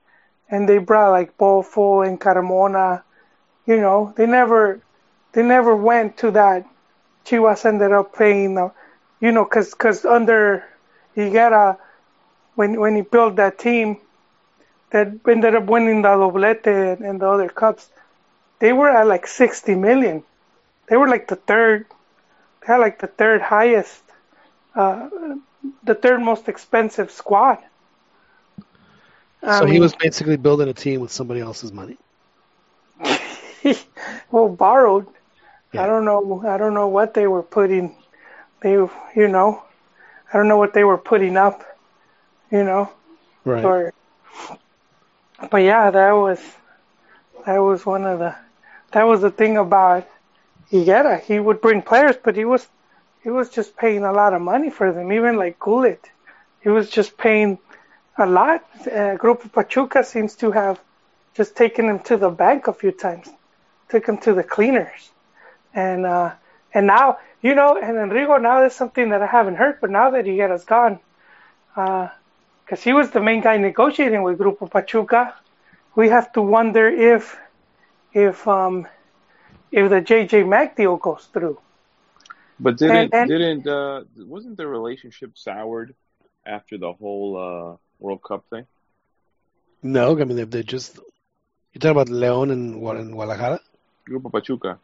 and 0.50 0.68
they 0.68 0.80
brought 0.80 1.12
like 1.12 1.38
Bofo 1.38 2.08
and 2.08 2.20
Carmona, 2.20 3.04
you 3.68 3.78
know, 3.78 4.14
they 4.18 4.26
never 4.26 4.82
they 5.34 5.44
never 5.44 5.76
went 5.76 6.18
to 6.18 6.32
that. 6.32 6.66
Chivas 7.26 7.66
ended 7.66 7.92
up 7.92 8.14
playing, 8.14 8.58
uh, 8.58 8.70
you 9.22 9.32
know, 9.32 9.44
because 9.44 9.74
cause 9.76 10.04
under 10.06 10.64
Higuera, 11.16 11.78
when 12.56 12.80
when 12.80 12.96
he 12.96 13.02
built 13.02 13.36
that 13.36 13.60
team, 13.60 13.98
that 14.91 15.20
ended 15.28 15.56
up 15.56 15.66
winning 15.66 16.02
the 16.02 16.10
doblete 16.10 16.68
and, 17.02 17.20
the 17.22 17.28
other 17.28 17.49
cups, 17.49 17.90
they 18.60 18.74
were 18.74 18.90
at 18.90 19.07
like 19.07 19.28
60 19.28 19.76
million. 19.76 20.24
They 20.88 20.98
were 20.98 21.07
like 21.07 21.28
the 21.28 21.36
third, 21.36 21.86
they 22.61 22.68
had 22.74 22.78
like 22.78 22.99
the 22.99 23.07
third 23.07 23.41
highest. 23.41 24.02
Uh, 24.76 25.10
the 25.84 25.95
third 25.95 26.22
most 26.22 26.48
expensive 26.48 27.11
squad. 27.11 27.57
I 29.44 29.60
So 29.60 29.66
he 29.66 29.80
was 29.80 29.94
basically 29.95 30.38
building 30.38 30.68
a 30.70 30.74
team 30.74 31.02
with 31.02 31.11
somebody 31.11 31.41
else's 31.41 31.72
money. 31.72 31.98
well 34.32 34.49
borrowed. 34.49 35.07
Yeah. 35.74 35.84
I 35.84 35.88
don't 35.88 36.06
know. 36.06 36.44
I 36.48 36.57
don't 36.57 36.74
know 36.74 36.88
what 36.88 37.14
they 37.14 37.28
were 37.28 37.44
putting. 37.44 37.95
They, 38.61 38.74
you 38.74 39.28
know, 39.28 39.64
I 40.34 40.38
don't 40.38 40.48
know 40.48 40.57
what 40.57 40.74
they 40.74 40.84
were 40.84 40.98
putting 40.98 41.38
up. 41.38 41.64
You 42.52 42.64
know, 42.64 42.91
Right. 43.45 43.64
or. 43.64 43.94
But 45.52 45.60
yeah, 45.64 45.91
that 45.91 46.11
was, 46.11 46.40
that 47.45 47.60
was 47.60 47.86
one 47.86 48.06
of 48.06 48.20
the, 48.20 48.36
that 48.91 49.03
was 49.03 49.22
the 49.22 49.32
thing 49.32 49.57
about 49.57 50.07
Higuera. 50.72 51.22
He 51.22 51.40
would 51.40 51.61
bring 51.61 51.82
players, 51.82 52.16
but 52.22 52.36
he 52.36 52.45
was, 52.45 52.68
he 53.24 53.30
was 53.30 53.49
just 53.49 53.78
paying 53.78 54.03
a 54.03 54.11
lot 54.11 54.34
of 54.34 54.41
money 54.41 54.70
for 54.70 54.91
them. 54.91 55.11
Even 55.11 55.38
like 55.38 55.60
Gullit, 55.60 56.10
he 56.61 56.70
was 56.70 56.90
just 56.90 57.18
paying 57.18 57.57
a 58.18 58.26
lot. 58.26 58.64
Uh, 58.82 59.16
Grupo 59.18 59.52
Pachuca 59.52 60.03
seems 60.03 60.36
to 60.38 60.52
have 60.52 60.80
just 61.36 61.56
taken 61.56 61.88
him 61.88 61.99
to 61.99 62.18
the 62.18 62.30
bank 62.30 62.68
a 62.68 62.74
few 62.74 62.91
times, 62.91 63.30
took 63.90 64.06
him 64.07 64.18
to 64.20 64.34
the 64.34 64.44
cleaners, 64.44 65.10
and 65.74 66.06
uh, 66.06 66.34
and 66.74 66.88
now 66.88 67.18
you 67.41 67.56
know, 67.56 67.78
and 67.82 67.98
Enrico. 67.98 68.38
Now 68.38 68.60
there's 68.60 68.76
something 68.76 69.10
that 69.10 69.22
I 69.22 69.28
haven't 69.28 69.56
heard, 69.56 69.80
but 69.82 69.90
now 69.90 70.11
that 70.11 70.26
Higuera's 70.26 70.66
gone, 70.66 70.99
because 72.70 72.84
he 72.84 72.94
was 72.94 73.10
the 73.10 73.20
main 73.20 73.41
guy 73.41 73.58
negotiating 73.58 74.22
with 74.22 74.38
Grupo 74.38 74.70
Pachuca, 74.70 75.34
we 75.96 76.10
have 76.10 76.32
to 76.34 76.41
wonder 76.41 76.88
if 76.88 77.36
if 78.14 78.48
um 78.48 78.88
if 79.72 79.90
the 79.90 80.02
JJ 80.02 80.48
Mack 80.48 80.76
deal 80.76 80.96
goes 80.98 81.28
through. 81.34 81.58
But 82.60 82.78
didn't 82.78 83.12
and- 83.14 83.28
didn't 83.28 83.66
uh 83.68 84.04
wasn't 84.18 84.58
the 84.58 84.68
relationship 84.68 85.32
soured 85.36 85.96
after 86.46 86.78
the 86.78 86.94
whole 86.94 87.30
uh 87.38 87.78
World 88.00 88.22
Cup 88.22 88.46
thing? 88.52 88.66
No, 89.82 90.20
I 90.20 90.24
mean, 90.26 90.38
they, 90.38 90.44
they 90.44 90.64
just. 90.64 91.00
You're 91.74 91.80
talking 91.82 91.91
about 91.91 92.10
Leon 92.10 92.52
and 92.52 92.82
what 92.82 92.98
in 92.98 93.12
Guadalajara? 93.12 93.60
Grupo 94.08 94.32
Pachuca. 94.32 94.78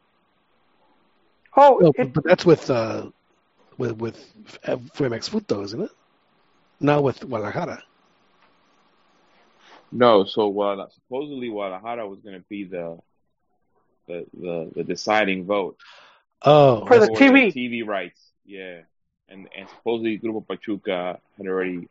Oh, 1.57 1.77
No, 1.81 1.89
it, 1.89 1.95
but, 1.97 2.13
but 2.13 2.23
that's 2.23 2.45
with 2.45 2.69
uh, 2.69 3.09
with 3.77 3.93
with 3.97 4.17
uh, 4.65 4.77
Femexfut, 4.97 5.63
isn't 5.63 5.81
it? 5.81 5.91
Not 6.79 7.03
with 7.03 7.19
Guadalajara. 7.21 7.83
No, 9.91 10.23
so 10.25 10.51
Guadalajara, 10.51 10.91
supposedly 10.91 11.49
Guadalajara 11.49 12.07
was 12.07 12.19
going 12.21 12.35
to 12.37 12.45
be 12.49 12.65
the, 12.65 12.97
the 14.07 14.25
the 14.33 14.71
the 14.75 14.83
deciding 14.83 15.45
vote 15.45 15.77
Oh, 16.43 16.85
For 16.85 16.99
the 16.99 17.07
for 17.07 17.15
TV. 17.17 17.51
TV 17.55 17.85
rights. 17.85 18.31
Yeah, 18.45 18.81
and 19.29 19.47
and 19.57 19.69
supposedly 19.69 20.19
Grupo 20.19 20.45
Pachuca 20.47 21.19
had 21.37 21.47
already 21.47 21.87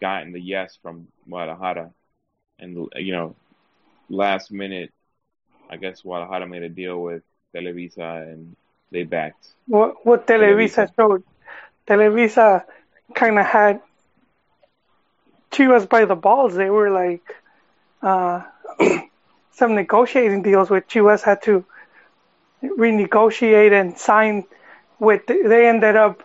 gotten 0.00 0.32
the 0.32 0.40
yes 0.40 0.76
from 0.82 1.08
Guadalajara, 1.28 1.90
and 2.58 2.88
you 2.96 3.12
know, 3.12 3.36
last 4.08 4.50
minute, 4.52 4.92
I 5.70 5.76
guess 5.76 6.02
Guadalajara 6.02 6.46
made 6.46 6.62
a 6.62 6.68
deal 6.68 7.00
with 7.02 7.22
Televisa 7.54 8.22
and 8.32 8.56
they 8.90 9.04
backed. 9.04 9.54
what, 9.66 10.04
what 10.06 10.26
Televisa 10.26 10.88
Televisa. 10.88 10.94
showed. 10.96 11.22
Televisa 11.88 12.64
kind 13.14 13.38
of 13.38 13.46
had 13.46 13.80
Chivas 15.50 15.88
by 15.88 16.04
the 16.04 16.14
balls. 16.14 16.54
They 16.54 16.70
were 16.70 16.90
like 16.90 17.34
uh, 18.02 18.42
some 19.52 19.74
negotiating 19.74 20.42
deals 20.42 20.70
with 20.70 20.88
Chivas 20.88 21.22
had 21.22 21.42
to 21.42 21.64
renegotiate 22.62 23.72
and 23.72 23.98
sign 23.98 24.44
with. 24.98 25.26
They 25.26 25.68
ended 25.68 25.96
up 25.96 26.22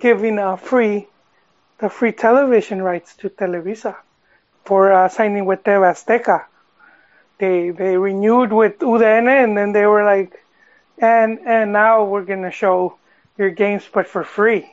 giving 0.00 0.38
a 0.38 0.56
free 0.56 1.06
the 1.78 1.88
free 1.90 2.12
television 2.12 2.80
rights 2.80 3.16
to 3.16 3.28
Televisa 3.28 3.96
for 4.64 4.92
uh, 4.92 5.08
signing 5.08 5.44
with 5.44 5.64
TV 5.64 5.82
Azteca. 5.92 6.44
They 7.38 7.70
they 7.70 7.96
renewed 7.96 8.52
with 8.52 8.78
UDN 8.78 9.26
and 9.26 9.56
then 9.56 9.72
they 9.72 9.86
were 9.86 10.04
like, 10.04 10.44
and 10.98 11.40
and 11.44 11.72
now 11.72 12.04
we're 12.04 12.24
gonna 12.24 12.52
show 12.52 12.96
your 13.36 13.50
games 13.50 13.82
but 13.92 14.06
for 14.06 14.22
free. 14.22 14.70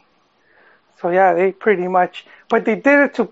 So 1.01 1.09
yeah, 1.09 1.33
they 1.33 1.51
pretty 1.51 1.87
much, 1.87 2.25
but 2.49 2.65
they 2.65 2.75
did 2.75 2.99
it 3.05 3.13
to 3.15 3.29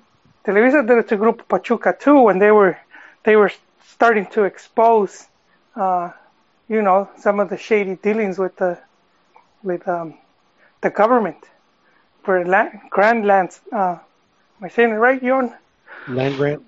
Televisa 0.47 0.87
did 0.87 0.97
it 0.99 1.09
to 1.09 1.17
Grupo 1.17 1.45
Pachuca 1.45 1.93
too 1.99 2.21
when 2.21 2.39
they 2.39 2.51
were 2.51 2.77
they 3.25 3.35
were 3.35 3.51
starting 3.85 4.25
to 4.27 4.45
expose, 4.45 5.27
uh, 5.75 6.11
you 6.69 6.81
know, 6.81 7.09
some 7.17 7.41
of 7.41 7.49
the 7.49 7.57
shady 7.57 7.95
dealings 7.95 8.39
with 8.39 8.55
the 8.55 8.79
with 9.61 9.85
um, 9.89 10.13
the 10.79 10.89
government 10.89 11.43
for 12.23 12.45
land, 12.45 12.79
grand 12.89 13.25
lands. 13.25 13.59
Uh, 13.73 13.97
am 14.57 14.63
I 14.63 14.69
saying 14.69 14.91
it 14.91 14.93
right, 14.93 15.21
Jon? 15.21 15.53
land 16.07 16.37
grant. 16.37 16.63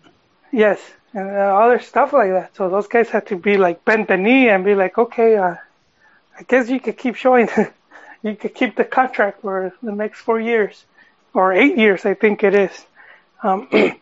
Yes, 0.51 0.80
and 1.14 1.30
uh, 1.30 1.56
other 1.64 1.80
stuff 1.80 2.11
like 2.11 2.31
that. 2.31 2.56
So 2.57 2.69
those 2.69 2.88
guys 2.88 3.10
had 3.10 3.27
to 3.27 3.38
be 3.38 3.57
like 3.57 3.85
bend 3.85 4.07
the 4.07 4.18
knee 4.18 4.49
and 4.49 4.65
be 4.65 4.76
like, 4.76 4.97
okay, 4.97 5.38
uh, 5.38 5.56
I 6.38 6.43
guess 6.47 6.69
you 6.69 6.81
could 6.81 6.97
keep 6.97 7.15
showing, 7.15 7.47
you 8.23 8.35
could 8.35 8.53
keep 8.53 8.76
the 8.76 8.84
contract 8.84 9.41
for 9.41 9.73
the 9.81 9.93
next 9.93 10.19
four 10.19 10.39
years 10.39 10.84
or 11.34 11.53
eight 11.53 11.77
years, 11.77 12.06
I 12.06 12.15
think 12.15 12.43
it 12.43 12.56
is. 12.56 12.85
Um, 13.44 13.68
I, 13.74 13.94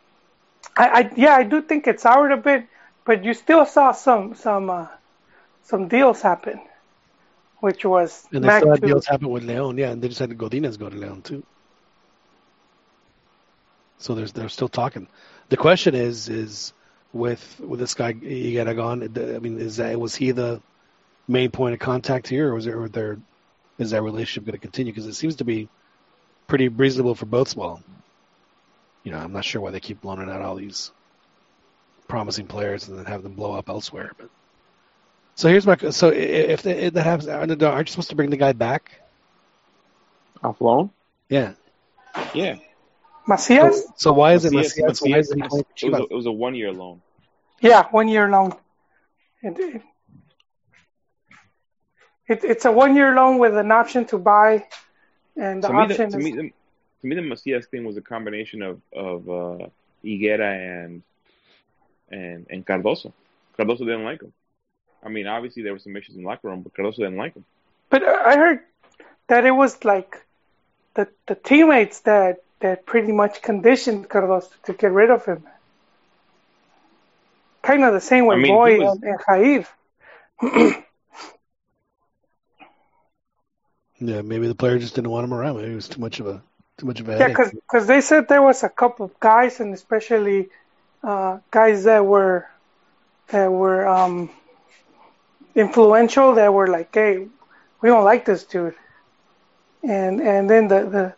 I 0.78 1.12
yeah, 1.16 1.36
I 1.36 1.44
do 1.44 1.62
think 1.62 1.88
it 1.88 2.00
soured 2.00 2.32
a 2.32 2.38
bit, 2.38 2.68
but 3.06 3.24
you 3.24 3.34
still 3.34 3.66
saw 3.66 3.92
some 3.92 4.36
some 4.36 4.70
uh, 4.70 4.88
some 5.64 5.88
deals 5.88 6.22
happen, 6.22 6.60
which 7.60 7.86
was 7.86 8.28
And 8.32 8.44
they 8.44 8.48
Mac 8.48 8.62
still 8.62 8.72
had 8.72 8.82
deals 8.82 9.06
happen 9.06 9.30
with 9.30 9.44
Leon, 9.44 9.78
yeah, 9.78 9.92
and 9.92 10.02
they 10.02 10.08
just 10.08 10.20
had 10.20 10.30
Godinez 10.32 10.78
go 10.78 10.90
to 10.90 10.96
Leon 10.96 11.22
too. 11.22 11.44
So 14.00 14.16
there's 14.16 14.32
they're 14.32 14.50
still 14.50 14.70
talking. 14.70 15.08
The 15.50 15.58
question 15.58 15.96
is 15.96 16.30
is 16.30 16.74
with 17.14 17.60
with 17.60 17.80
this 17.80 17.94
guy 17.94 18.14
Higuera 18.14 18.76
gone. 18.76 19.04
I 19.04 19.40
mean, 19.40 19.60
is 19.60 19.78
that 19.78 20.00
was 20.00 20.16
he 20.16 20.32
the 20.32 20.62
main 21.28 21.52
point 21.52 21.74
of 21.74 21.80
contact 21.80 22.28
here, 22.28 22.50
or 22.50 22.56
was 22.56 22.66
there 22.66 22.80
or 22.80 22.90
there 22.90 23.18
is 23.80 23.92
that 23.92 24.04
relationship 24.04 24.46
going 24.46 24.54
to 24.54 24.60
continue? 24.60 24.92
Because 24.92 25.08
it 25.08 25.14
seems 25.14 25.38
to 25.38 25.46
be 25.46 25.68
pretty 26.48 26.68
reasonable 26.68 27.16
for 27.16 27.26
both 27.26 27.48
small. 27.50 27.82
You 29.08 29.14
know, 29.14 29.20
I'm 29.20 29.32
not 29.32 29.46
sure 29.46 29.62
why 29.62 29.72
they 29.72 29.80
keep 29.80 30.02
blowing 30.02 30.30
out 30.30 30.42
all 30.42 30.56
these 30.58 30.92
promising 32.10 32.46
players 32.46 32.90
and 32.90 33.00
then 33.00 33.06
have 33.06 33.24
them 33.24 33.36
blow 33.36 33.54
up 33.54 33.70
elsewhere. 33.70 34.12
But 34.18 34.30
so 35.36 35.48
here's 35.48 35.66
my 35.66 35.78
so 35.92 36.10
i- 36.10 36.14
if, 36.14 36.66
if 36.66 36.94
that 36.94 37.04
happens, 37.04 37.30
aren't 37.30 37.88
you 37.88 37.92
supposed 37.92 38.10
to 38.10 38.18
bring 38.18 38.32
the 38.32 38.36
guy 38.36 38.52
back? 38.52 39.00
Off 40.44 40.60
loan? 40.60 40.90
Yeah. 41.30 41.54
Yeah. 42.34 42.56
Macias. 43.26 43.86
So, 43.86 43.94
so 43.96 44.12
why 44.12 44.34
is 44.34 44.44
it 44.44 44.52
Macias- 44.52 44.78
Macias? 44.78 45.02
Why 45.10 45.18
is 45.20 45.32
it 45.32 45.36
he 45.36 45.42
Macias- 45.42 45.64
playing 45.80 45.94
it 45.94 46.02
was 46.02 46.02
a, 46.02 46.04
it 46.12 46.16
was 46.18 46.26
a 46.26 46.32
one 46.34 46.54
year 46.56 46.74
loan. 46.74 47.02
Yeah, 47.62 47.88
one 47.92 48.10
year 48.10 48.30
loan. 48.30 48.52
It, 49.42 49.58
it, 49.58 49.82
it, 52.28 52.44
it's 52.44 52.66
a 52.66 52.74
one 52.74 52.94
year 52.98 53.16
loan 53.16 53.38
with 53.38 53.56
an 53.56 53.72
option 53.72 54.04
to 54.08 54.18
buy, 54.18 54.68
and 55.38 55.64
the 55.64 55.70
to 55.70 55.74
me, 55.74 55.86
the, 55.88 55.94
option 55.94 56.12
to 56.12 56.18
is 56.18 56.24
me, 56.26 56.32
the, 56.34 56.54
to 57.02 57.08
me, 57.08 57.16
the 57.16 57.22
Macias 57.22 57.68
thing 57.68 57.86
was 57.86 57.98
a 57.98 58.02
combination 58.02 58.62
of 58.62 58.82
of 58.94 59.30
uh, 59.30 59.68
Higuera 60.04 60.86
and 60.86 61.04
and 62.10 62.48
and 62.50 62.66
Cardoso. 62.66 63.14
Cardoso 63.58 63.80
didn't 63.80 64.04
like 64.04 64.22
him. 64.22 64.34
I 65.04 65.10
mean, 65.10 65.28
obviously 65.28 65.64
there 65.64 65.74
were 65.74 65.80
some 65.80 65.96
issues 65.96 66.16
in 66.16 66.24
the 66.24 66.28
locker 66.28 66.48
room, 66.50 66.62
but 66.62 66.74
Cardoso 66.74 66.98
didn't 66.98 67.18
like 67.18 67.36
him. 67.36 67.46
But 67.90 68.04
I 68.04 68.36
heard 68.36 68.60
that 69.28 69.46
it 69.46 69.52
was 69.52 69.84
like 69.86 70.26
the 70.96 71.08
the 71.28 71.36
teammates 71.36 72.02
that 72.02 72.44
that 72.60 72.86
pretty 72.86 73.12
much 73.12 73.42
conditioned 73.42 74.10
Cardoso 74.10 74.52
to 74.64 74.74
get 74.74 74.92
rid 74.92 75.12
of 75.12 75.26
him. 75.26 75.44
kind 77.62 77.84
of 77.84 77.94
the 77.94 78.02
same 78.02 78.26
with 78.26 78.38
I 78.38 78.42
mean, 78.42 78.54
Boy 78.54 78.80
was- 78.80 79.00
and, 79.02 79.18
and 79.30 79.66
Jair. 80.42 80.84
Yeah, 84.00 84.22
maybe 84.22 84.48
the 84.48 84.56
player 84.56 84.78
just 84.78 84.94
didn't 84.94 85.10
want 85.10 85.24
him 85.24 85.34
around. 85.34 85.58
Maybe 85.58 85.72
it 85.72 85.76
was 85.76 85.88
too 85.88 86.00
much 86.00 86.20
of 86.20 86.28
a 86.28 86.44
too 86.78 86.86
much 86.86 87.00
of 87.00 87.10
a 87.10 87.14
Yeah, 87.20 87.28
headache. 87.28 87.54
because 87.64 87.88
they 87.88 88.02
said 88.02 88.28
there 88.28 88.42
was 88.42 88.64
a 88.64 88.70
couple 88.70 89.06
of 89.06 89.20
guys, 89.20 89.60
and 89.60 89.74
especially 89.74 90.50
uh, 91.04 91.40
guys 91.52 91.84
that 91.86 92.06
were 92.06 92.48
that 93.30 93.52
were 93.52 93.88
um, 93.88 94.30
influential, 95.56 96.36
that 96.36 96.54
were 96.54 96.68
like, 96.68 96.94
"Hey, 96.94 97.28
we 97.82 97.90
don't 97.90 98.04
like 98.06 98.26
this 98.26 98.46
dude," 98.46 98.76
and 99.84 100.22
and 100.22 100.50
then 100.50 100.68
the 100.68 100.80
the 100.90 101.16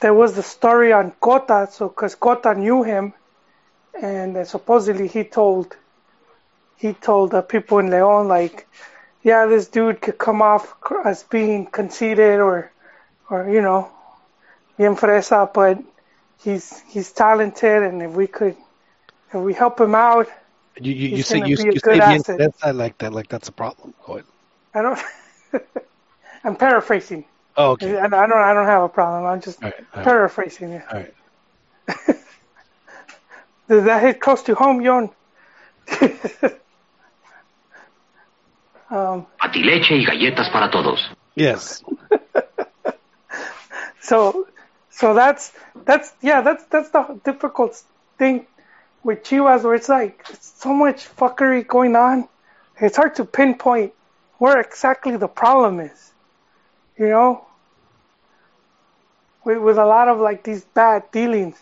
there 0.00 0.14
was 0.14 0.34
the 0.34 0.42
story 0.42 0.92
on 0.92 1.12
Cota, 1.20 1.68
so 1.70 1.88
because 1.88 2.14
Cota 2.14 2.54
knew 2.54 2.82
him, 2.82 3.14
and 4.00 4.36
uh, 4.36 4.44
supposedly 4.44 5.08
he 5.08 5.24
told 5.24 5.76
he 6.76 6.92
told 6.92 7.30
the 7.30 7.42
people 7.42 7.78
in 7.78 7.90
Leon 7.90 8.28
like, 8.28 8.66
"Yeah, 9.22 9.46
this 9.46 9.68
dude 9.68 10.00
could 10.02 10.18
come 10.18 10.42
off 10.42 10.76
as 11.04 11.22
being 11.24 11.66
conceited 11.66 12.40
or 12.40 12.72
or 13.30 13.48
you 13.48 13.62
know." 13.62 13.90
Bien 14.78 14.96
fresa, 14.96 15.50
but 15.52 15.78
he's 16.42 16.80
he's 16.88 17.12
talented, 17.12 17.82
and 17.82 18.02
if 18.02 18.12
we 18.12 18.26
could, 18.26 18.56
if 19.32 19.40
we 19.40 19.54
help 19.54 19.80
him 19.80 19.94
out, 19.94 20.28
You 20.80 20.92
you, 20.92 21.08
you 21.08 21.16
He's 21.16 21.24
say 21.24 21.38
gonna 21.38 21.46
you, 21.46 21.56
a 21.58 21.74
you 21.74 21.80
good 21.80 21.82
say 21.84 22.00
being 22.00 22.22
asset. 22.22 22.38
that's 22.38 22.64
not 22.64 22.74
like 22.76 22.98
that 22.98 23.12
like 23.12 23.28
that's 23.28 23.48
a 23.48 23.52
problem. 23.52 23.94
Go. 24.06 24.22
I 24.74 24.82
don't. 24.82 24.98
I'm 26.44 26.56
paraphrasing, 26.56 27.24
Oh, 27.56 27.72
okay. 27.72 27.96
and 27.96 28.14
I 28.14 28.26
don't 28.26 28.38
I 28.38 28.54
don't 28.54 28.66
have 28.66 28.82
a 28.82 28.88
problem. 28.88 29.26
I'm 29.26 29.40
just 29.40 29.60
All 29.62 29.70
right. 29.70 29.86
All 29.94 30.02
right. 30.02 30.04
paraphrasing. 30.04 30.72
Yeah. 30.72 30.82
All 30.90 30.98
right. 30.98 31.14
Does 33.68 33.84
that 33.84 34.02
hit 34.02 34.20
close 34.20 34.42
to 34.44 34.54
home, 34.54 34.80
Yon? 34.80 35.10
um, 38.90 39.26
Patileche 39.38 39.94
y 39.96 40.04
galletas 40.04 40.48
para 40.50 40.70
todos. 40.70 41.00
Yes. 41.34 41.82
so 44.00 44.46
so 44.92 45.14
that's 45.14 45.52
that's 45.84 46.12
yeah 46.20 46.42
that's 46.42 46.64
that's 46.64 46.90
the 46.90 47.20
difficult 47.24 47.82
thing 48.18 48.46
with 49.02 49.24
Chivas 49.24 49.64
where 49.64 49.74
it's 49.74 49.88
like 49.88 50.24
so 50.40 50.72
much 50.72 51.08
fuckery 51.16 51.66
going 51.66 51.96
on. 51.96 52.28
It's 52.80 52.96
hard 52.96 53.14
to 53.16 53.24
pinpoint 53.24 53.92
where 54.38 54.60
exactly 54.60 55.16
the 55.16 55.28
problem 55.28 55.80
is. 55.80 56.12
You 56.98 57.08
know, 57.08 57.46
with 59.44 59.58
with 59.58 59.78
a 59.78 59.86
lot 59.86 60.08
of 60.08 60.20
like 60.20 60.44
these 60.44 60.62
bad 60.62 61.10
dealings, 61.10 61.56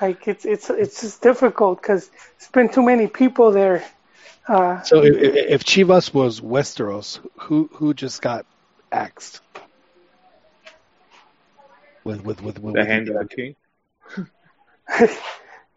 like 0.00 0.28
it's 0.28 0.44
it's 0.44 0.68
it's 0.68 1.00
just 1.00 1.22
difficult 1.22 1.80
because 1.80 2.10
it's 2.36 2.48
been 2.48 2.68
too 2.68 2.82
many 2.82 3.06
people 3.06 3.52
there. 3.52 3.84
Uh, 4.46 4.82
So 4.82 5.02
if 5.02 5.16
if 5.16 5.64
Chivas 5.64 6.12
was 6.12 6.40
Westeros, 6.40 7.20
who 7.38 7.70
who 7.72 7.94
just 7.94 8.20
got 8.20 8.44
axed? 8.92 9.40
With 12.06 12.24
with 12.24 12.40
with, 12.40 12.60
with 12.60 12.74
The 12.74 12.80
with- 12.82 12.86
hand 12.88 13.08
of 13.08 13.18
the 13.18 13.26
king. 13.26 13.56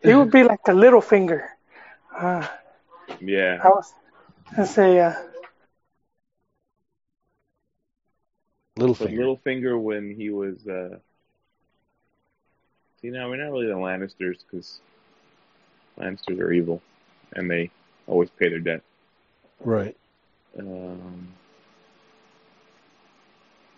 it 0.04 0.16
would 0.16 0.30
be 0.30 0.44
like 0.44 0.64
the 0.64 0.74
Littlefinger. 0.74 1.48
Uh, 2.16 2.48
Yeah. 3.20 3.60
I 3.64 3.70
was 3.70 3.92
I 4.56 4.66
say 4.66 5.00
uh, 5.00 5.16
little 8.78 8.94
But 8.94 9.08
finger. 9.08 9.24
Littlefinger 9.24 9.82
when 9.82 10.14
he 10.14 10.30
was. 10.30 10.68
Uh... 10.68 11.00
See, 13.02 13.10
now 13.10 13.28
we're 13.28 13.38
not 13.44 13.52
really 13.52 13.66
the 13.66 13.74
Lannisters 13.74 14.38
because 14.46 14.82
Lannisters 15.98 16.40
are 16.40 16.52
evil, 16.52 16.80
and 17.34 17.50
they 17.50 17.72
always 18.06 18.30
pay 18.38 18.50
their 18.50 18.60
debt. 18.60 18.84
Right. 19.62 19.98
Um, 20.60 21.30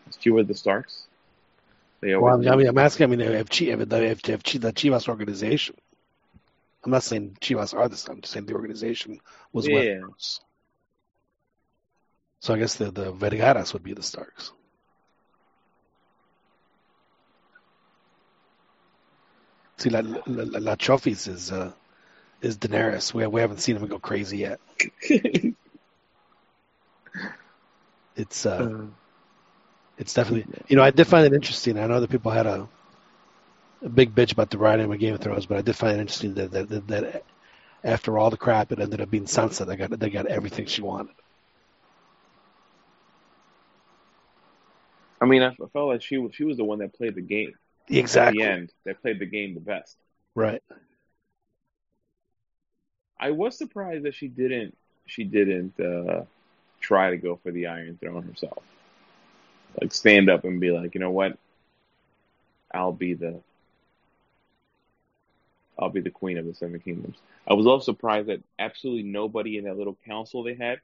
is 0.09 0.17
she 0.19 0.31
with 0.31 0.49
the 0.49 0.53
Starks? 0.53 1.07
They 2.01 2.15
Well. 2.15 2.47
I 2.49 2.55
mean, 2.55 2.67
I'm 2.67 2.77
asking. 2.77 3.03
I 3.05 3.07
mean, 3.07 3.21
if 3.21 3.61
if, 3.61 3.89
the- 3.89 4.03
if, 4.03 4.29
if 4.29 4.43
the 4.43 4.73
Chivas 4.73 5.07
organization, 5.07 5.75
I'm 6.83 6.91
not 6.91 7.03
saying 7.03 7.37
Chivas 7.39 7.75
are 7.75 7.87
the. 7.87 8.07
I'm 8.09 8.21
just 8.21 8.33
saying 8.33 8.47
the 8.47 8.53
organization 8.53 9.19
was 9.53 9.67
Yeah. 9.67 9.75
Westeros. 9.75 10.39
So 12.39 12.55
I 12.55 12.57
guess 12.57 12.75
the 12.75 12.91
the 12.91 13.13
Vergaras 13.13 13.73
would 13.73 13.83
be 13.83 13.93
the 13.93 14.01
Starks. 14.01 14.51
See, 19.77 19.89
La, 19.89 20.01
La, 20.01 20.21
La, 20.25 20.59
La 20.59 20.75
is 21.07 21.51
uh, 21.51 21.71
is 22.41 22.57
Daenerys. 22.57 23.13
We 23.13 23.27
we 23.27 23.41
haven't 23.41 23.59
seen 23.61 23.77
him 23.77 23.87
go 23.87 23.99
crazy 23.99 24.37
yet. 24.39 24.59
It's 28.15 28.45
uh, 28.45 28.87
it's 30.01 30.13
definitely 30.15 30.51
you 30.67 30.75
know 30.75 30.83
I 30.83 30.89
did 30.89 31.07
find 31.07 31.25
it 31.25 31.33
interesting. 31.33 31.77
I 31.77 31.85
know 31.85 31.99
that 32.01 32.09
people 32.09 32.31
had 32.31 32.47
a 32.47 32.67
a 33.83 33.89
big 33.89 34.13
bitch 34.13 34.31
about 34.33 34.49
the 34.49 34.57
writing 34.57 34.91
of 34.91 34.99
Game 34.99 35.13
of 35.13 35.21
Thrones, 35.21 35.45
but 35.45 35.57
I 35.57 35.61
did 35.61 35.75
find 35.75 35.97
it 35.97 36.01
interesting 36.01 36.33
that 36.33 36.51
that, 36.51 36.69
that, 36.69 36.87
that 36.87 37.23
after 37.83 38.17
all 38.17 38.29
the 38.29 38.37
crap, 38.37 38.71
it 38.71 38.79
ended 38.79 38.99
up 38.99 39.09
being 39.09 39.25
Sansa. 39.25 39.65
They 39.65 39.75
got 39.75 39.97
they 39.97 40.09
got 40.09 40.25
everything 40.25 40.65
she 40.65 40.81
wanted. 40.81 41.15
I 45.21 45.25
mean, 45.25 45.43
I, 45.43 45.49
I 45.49 45.67
felt 45.71 45.87
like 45.87 46.01
she 46.01 46.17
was 46.17 46.33
she 46.33 46.43
was 46.43 46.57
the 46.57 46.63
one 46.63 46.79
that 46.79 46.95
played 46.95 47.13
the 47.13 47.21
game 47.21 47.53
at 47.89 47.95
Exactly. 47.95 48.39
the 48.39 48.49
end. 48.49 48.71
That 48.85 49.01
played 49.03 49.19
the 49.19 49.27
game 49.27 49.53
the 49.53 49.59
best. 49.61 49.97
Right. 50.33 50.63
I 53.19 53.29
was 53.29 53.55
surprised 53.55 54.05
that 54.05 54.15
she 54.15 54.27
didn't 54.27 54.75
she 55.05 55.25
didn't 55.25 55.79
uh, 55.79 56.23
try 56.79 57.11
to 57.11 57.17
go 57.17 57.35
for 57.43 57.51
the 57.51 57.67
Iron 57.67 57.99
Throne 58.01 58.23
herself. 58.23 58.63
Like 59.79 59.93
stand 59.93 60.29
up 60.29 60.43
and 60.43 60.59
be 60.59 60.71
like, 60.71 60.93
you 60.93 60.99
know 60.99 61.11
what? 61.11 61.37
I'll 62.73 62.91
be 62.91 63.13
the 63.13 63.39
I'll 65.79 65.89
be 65.89 66.01
the 66.01 66.09
queen 66.09 66.37
of 66.37 66.45
the 66.45 66.53
Seven 66.53 66.79
Kingdoms. 66.79 67.17
I 67.47 67.53
was 67.53 67.65
also 67.65 67.91
surprised 67.91 68.27
that 68.27 68.41
absolutely 68.59 69.03
nobody 69.03 69.57
in 69.57 69.65
that 69.65 69.77
little 69.77 69.97
council 70.05 70.43
they 70.43 70.53
had 70.53 70.79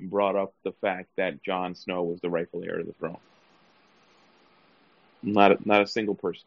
brought 0.00 0.34
up 0.34 0.54
the 0.64 0.72
fact 0.72 1.08
that 1.16 1.42
Jon 1.42 1.74
Snow 1.74 2.02
was 2.02 2.20
the 2.20 2.30
rightful 2.30 2.64
heir 2.64 2.78
to 2.78 2.84
the 2.84 2.92
throne. 2.94 3.18
Not 5.22 5.52
a, 5.52 5.58
not 5.68 5.82
a 5.82 5.86
single 5.86 6.14
person. 6.14 6.44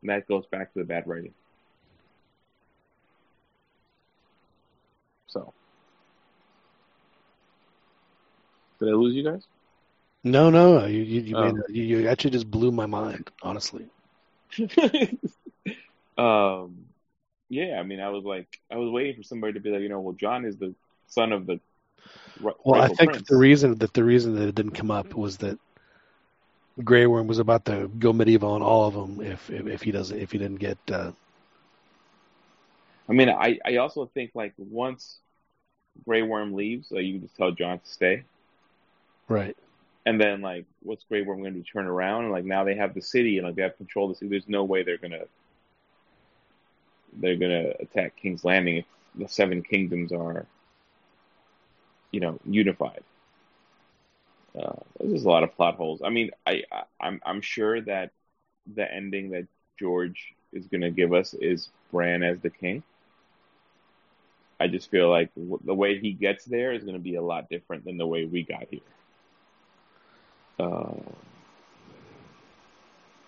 And 0.00 0.10
that 0.10 0.26
goes 0.26 0.46
back 0.46 0.72
to 0.72 0.78
the 0.78 0.84
bad 0.84 1.06
writing. 1.06 1.34
So, 5.28 5.52
did 8.80 8.88
I 8.88 8.92
lose 8.92 9.14
you 9.14 9.22
guys? 9.22 9.46
No, 10.24 10.50
no, 10.50 10.86
you 10.86 11.02
you 11.02 11.20
you, 11.22 11.36
Oh. 11.36 11.52
made, 11.52 11.54
you 11.68 11.82
you 11.82 12.08
actually 12.08 12.30
just 12.30 12.50
blew 12.50 12.72
my 12.72 12.86
mind, 12.86 13.30
honestly. 13.42 13.86
um, 16.18 16.86
yeah, 17.48 17.78
I 17.78 17.82
mean, 17.82 18.00
I 18.00 18.08
was 18.10 18.24
like, 18.24 18.60
I 18.70 18.76
was 18.76 18.90
waiting 18.90 19.16
for 19.16 19.22
somebody 19.22 19.54
to 19.54 19.60
be 19.60 19.70
like, 19.70 19.82
you 19.82 19.88
know, 19.88 20.00
well, 20.00 20.14
Jon 20.14 20.44
is 20.44 20.56
the 20.56 20.74
son 21.08 21.32
of 21.32 21.46
the. 21.46 21.60
Well, 22.64 22.80
I 22.80 22.88
think 22.88 23.10
prince. 23.10 23.28
the 23.28 23.36
reason 23.36 23.78
that 23.78 23.92
the 23.94 24.04
reason 24.04 24.34
that 24.36 24.48
it 24.48 24.54
didn't 24.54 24.72
come 24.72 24.90
up 24.90 25.14
was 25.14 25.38
that 25.38 25.58
Grey 26.84 27.06
Worm 27.06 27.26
was 27.26 27.38
about 27.38 27.64
to 27.66 27.88
go 27.88 28.12
medieval 28.12 28.52
on 28.52 28.62
all 28.62 28.86
of 28.86 28.94
them 28.94 29.20
if 29.20 29.50
if, 29.50 29.66
if 29.66 29.82
he 29.82 29.90
doesn't 29.90 30.18
if 30.18 30.32
he 30.32 30.38
didn't 30.38 30.58
get 30.60 30.78
uh, 30.90 31.12
I 33.08 33.12
mean, 33.12 33.28
I, 33.28 33.58
I 33.64 33.76
also 33.76 34.06
think 34.06 34.32
like 34.34 34.54
once 34.56 35.20
Grey 36.06 36.22
Worm 36.22 36.54
leaves, 36.54 36.90
you 36.90 37.14
can 37.14 37.22
just 37.22 37.36
tell 37.36 37.52
Jon 37.52 37.80
to 37.80 37.86
stay, 37.88 38.24
right. 39.28 39.56
And 40.04 40.20
then 40.20 40.40
like 40.40 40.66
what's 40.82 41.04
Grey 41.04 41.22
Worm 41.22 41.42
going 41.42 41.54
to? 41.54 41.62
Turn 41.62 41.86
around 41.86 42.24
and 42.24 42.32
like 42.32 42.44
now 42.44 42.64
they 42.64 42.74
have 42.74 42.94
the 42.94 43.02
city 43.02 43.38
and 43.38 43.46
like 43.46 43.56
they 43.56 43.62
have 43.62 43.76
control 43.76 44.06
of 44.06 44.12
the 44.12 44.18
city. 44.18 44.30
There's 44.30 44.48
no 44.48 44.64
way 44.64 44.82
they're 44.82 44.98
gonna 44.98 45.24
they're 47.14 47.36
gonna 47.36 47.72
attack 47.80 48.16
King's 48.16 48.44
Landing 48.44 48.78
if 48.78 48.84
the 49.14 49.28
Seven 49.28 49.62
Kingdoms 49.62 50.12
are 50.12 50.46
you 52.10 52.20
know 52.20 52.38
unified. 52.44 53.02
Uh, 54.58 54.72
there's 54.98 55.14
just 55.14 55.24
a 55.24 55.30
lot 55.30 55.42
of 55.42 55.54
plot 55.54 55.76
holes. 55.76 56.02
I 56.04 56.10
mean, 56.10 56.30
I, 56.46 56.64
I 56.70 56.82
I'm 57.00 57.20
I'm 57.24 57.40
sure 57.40 57.80
that 57.82 58.10
the 58.74 58.92
ending 58.92 59.30
that 59.30 59.46
George 59.78 60.34
is 60.52 60.66
going 60.66 60.82
to 60.82 60.90
give 60.90 61.12
us 61.12 61.34
is 61.34 61.70
Bran 61.90 62.22
as 62.22 62.38
the 62.40 62.50
king. 62.50 62.82
I 64.60 64.68
just 64.68 64.90
feel 64.90 65.10
like 65.10 65.30
the 65.34 65.74
way 65.74 65.98
he 65.98 66.12
gets 66.12 66.44
there 66.44 66.72
is 66.72 66.84
going 66.84 66.94
to 66.94 67.02
be 67.02 67.16
a 67.16 67.22
lot 67.22 67.48
different 67.48 67.84
than 67.84 67.96
the 67.96 68.06
way 68.06 68.26
we 68.26 68.44
got 68.44 68.66
here. 68.70 68.80
Uh, 70.58 70.94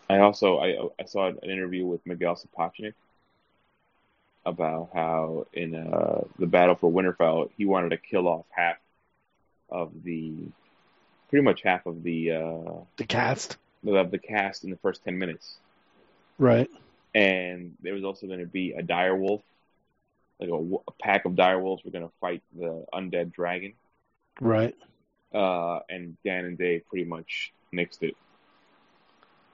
I 0.08 0.18
also 0.18 0.58
I 0.58 0.88
I 1.00 1.04
saw 1.06 1.28
an 1.28 1.38
interview 1.42 1.86
with 1.86 2.04
Miguel 2.06 2.36
Sapochnik 2.36 2.94
about 4.46 4.90
how 4.92 5.46
in 5.52 5.74
uh, 5.74 6.22
the 6.38 6.46
battle 6.46 6.74
for 6.74 6.92
Winterfell 6.92 7.50
he 7.56 7.64
wanted 7.64 7.90
to 7.90 7.96
kill 7.96 8.28
off 8.28 8.44
half 8.50 8.76
of 9.70 9.90
the 10.04 10.32
pretty 11.30 11.42
much 11.42 11.62
half 11.62 11.86
of 11.86 12.02
the 12.02 12.32
uh, 12.32 12.80
The 12.96 13.06
cast, 13.06 13.56
of 13.86 14.10
the 14.10 14.18
cast 14.18 14.64
in 14.64 14.70
the 14.70 14.76
first 14.76 15.02
ten 15.02 15.18
minutes 15.18 15.56
right? 16.38 16.70
and 17.14 17.74
there 17.82 17.94
was 17.94 18.04
also 18.04 18.26
going 18.26 18.40
to 18.40 18.46
be 18.46 18.72
a 18.72 18.82
dire 18.82 19.16
wolf 19.16 19.40
like 20.40 20.50
a 20.50 20.92
pack 21.02 21.24
of 21.24 21.32
direwolves 21.32 21.84
were 21.84 21.90
going 21.90 22.06
to 22.06 22.12
fight 22.20 22.42
the 22.56 22.84
undead 22.92 23.32
dragon, 23.32 23.72
Right. 24.40 24.74
Uh, 25.34 25.80
and 25.88 26.16
Dan 26.24 26.44
and 26.46 26.58
Dave 26.58 26.82
pretty 26.88 27.06
much 27.06 27.52
nixed 27.74 28.02
it. 28.02 28.16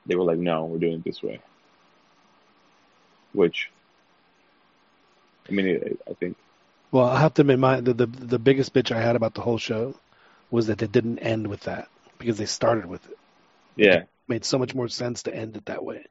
They 0.06 0.14
were 0.14 0.24
like, 0.24 0.38
"No, 0.38 0.66
we're 0.66 0.78
doing 0.78 0.98
it 0.98 1.04
this 1.04 1.22
way," 1.22 1.42
which, 3.32 3.72
I 5.48 5.52
mean, 5.52 5.66
I, 6.08 6.10
I 6.10 6.14
think 6.14 6.36
Well, 6.92 7.06
I 7.06 7.20
have 7.20 7.34
to 7.34 7.42
admit, 7.42 7.58
my 7.58 7.80
the, 7.80 7.94
the 7.94 8.06
the 8.06 8.38
biggest 8.38 8.72
bitch 8.72 8.92
I 8.94 9.00
had 9.00 9.16
about 9.16 9.34
the 9.34 9.40
whole 9.40 9.58
show 9.58 10.00
was 10.50 10.66
that 10.68 10.78
they 10.78 10.86
didn't 10.86 11.18
end 11.20 11.48
with 11.48 11.62
that 11.62 11.88
because 12.18 12.38
they 12.38 12.46
started 12.46 12.86
with 12.86 13.04
it. 13.08 13.18
yeah. 13.76 14.02
It 14.02 14.08
made 14.28 14.44
so 14.44 14.58
much 14.58 14.74
more 14.74 14.88
sense 14.88 15.24
to 15.24 15.34
end 15.34 15.56
it 15.56 15.66
that 15.66 15.84
way. 15.84 16.06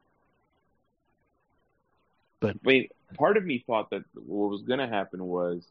I 2.64 2.68
mean, 2.68 2.88
part 3.18 3.38
of 3.38 3.46
me 3.46 3.64
thought 3.66 3.90
that 3.92 4.04
what 4.14 4.50
was 4.50 4.64
going 4.64 4.80
to 4.80 4.88
happen 4.88 5.24
was 5.26 5.66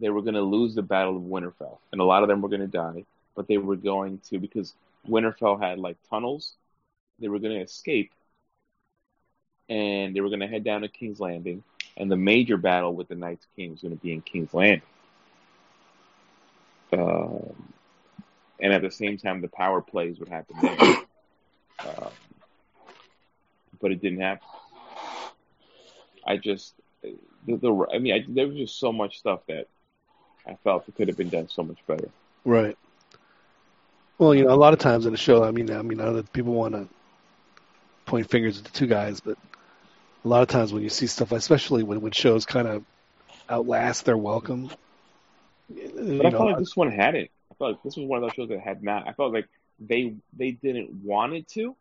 they 0.00 0.10
were 0.10 0.22
going 0.22 0.34
to 0.34 0.42
lose 0.42 0.74
the 0.74 0.82
Battle 0.82 1.16
of 1.16 1.22
Winterfell, 1.22 1.78
and 1.92 2.00
a 2.00 2.04
lot 2.04 2.22
of 2.22 2.28
them 2.28 2.40
were 2.40 2.48
going 2.48 2.60
to 2.60 2.66
die. 2.66 3.04
But 3.34 3.48
they 3.48 3.58
were 3.58 3.76
going 3.76 4.20
to 4.30 4.38
because 4.38 4.74
Winterfell 5.08 5.60
had 5.60 5.78
like 5.78 5.96
tunnels. 6.08 6.54
They 7.18 7.28
were 7.28 7.38
going 7.38 7.56
to 7.56 7.62
escape, 7.62 8.12
and 9.68 10.14
they 10.14 10.20
were 10.20 10.28
going 10.28 10.40
to 10.40 10.46
head 10.46 10.64
down 10.64 10.82
to 10.82 10.88
King's 10.88 11.20
Landing. 11.20 11.62
And 11.96 12.10
the 12.10 12.16
major 12.16 12.58
battle 12.58 12.94
with 12.94 13.08
the 13.08 13.14
Night's 13.14 13.46
King 13.56 13.70
was 13.70 13.80
going 13.80 13.96
to 13.96 14.02
be 14.02 14.12
in 14.12 14.20
King's 14.20 14.52
Landing. 14.52 14.82
Um, 16.92 17.72
and 18.60 18.72
at 18.72 18.82
the 18.82 18.90
same 18.90 19.16
time, 19.18 19.40
the 19.40 19.48
power 19.48 19.80
plays 19.80 20.18
would 20.18 20.28
happen 20.28 20.56
there. 20.60 20.96
Um, 21.80 22.10
but 23.80 23.92
it 23.92 24.00
didn't 24.00 24.20
happen. 24.20 24.46
I 26.26 26.36
just, 26.36 26.74
the, 27.02 27.56
the 27.56 27.86
I 27.94 27.98
mean, 27.98 28.14
I, 28.14 28.24
there 28.28 28.46
was 28.46 28.56
just 28.56 28.78
so 28.78 28.92
much 28.92 29.18
stuff 29.18 29.40
that 29.48 29.68
I 30.46 30.54
felt 30.62 30.88
it 30.88 30.94
could 30.96 31.08
have 31.08 31.16
been 31.16 31.28
done 31.28 31.48
so 31.48 31.62
much 31.62 31.78
better. 31.86 32.08
Right. 32.44 32.76
Well, 34.18 34.34
you 34.34 34.44
know, 34.44 34.54
a 34.54 34.56
lot 34.56 34.72
of 34.72 34.78
times 34.78 35.06
in 35.06 35.12
the 35.12 35.18
show, 35.18 35.44
I 35.44 35.50
mean, 35.50 35.70
I 35.70 35.82
mean, 35.82 36.00
I 36.00 36.04
know 36.04 36.14
that 36.14 36.32
people 36.32 36.54
want 36.54 36.74
to 36.74 36.88
point 38.06 38.30
fingers 38.30 38.58
at 38.58 38.64
the 38.64 38.70
two 38.70 38.86
guys, 38.86 39.20
but 39.20 39.36
a 40.24 40.28
lot 40.28 40.42
of 40.42 40.48
times 40.48 40.72
when 40.72 40.82
you 40.82 40.88
see 40.88 41.06
stuff, 41.06 41.32
especially 41.32 41.82
when 41.82 42.00
when 42.00 42.12
shows 42.12 42.46
kind 42.46 42.68
of 42.68 42.84
outlast 43.50 44.04
their 44.04 44.16
welcome, 44.16 44.70
you 45.68 46.18
But 46.18 46.26
I 46.26 46.30
know, 46.30 46.38
felt 46.38 46.50
like 46.50 46.58
this 46.58 46.76
one 46.76 46.90
had 46.90 47.14
it. 47.14 47.30
I 47.50 47.54
felt 47.54 47.72
like 47.72 47.82
this 47.82 47.96
was 47.96 48.06
one 48.06 48.22
of 48.22 48.28
those 48.28 48.34
shows 48.34 48.48
that 48.48 48.60
had 48.60 48.82
not. 48.82 49.06
I 49.06 49.12
felt 49.12 49.32
like 49.32 49.48
they 49.78 50.14
they 50.36 50.52
didn't 50.52 51.04
want 51.04 51.34
it 51.34 51.48
to. 51.50 51.76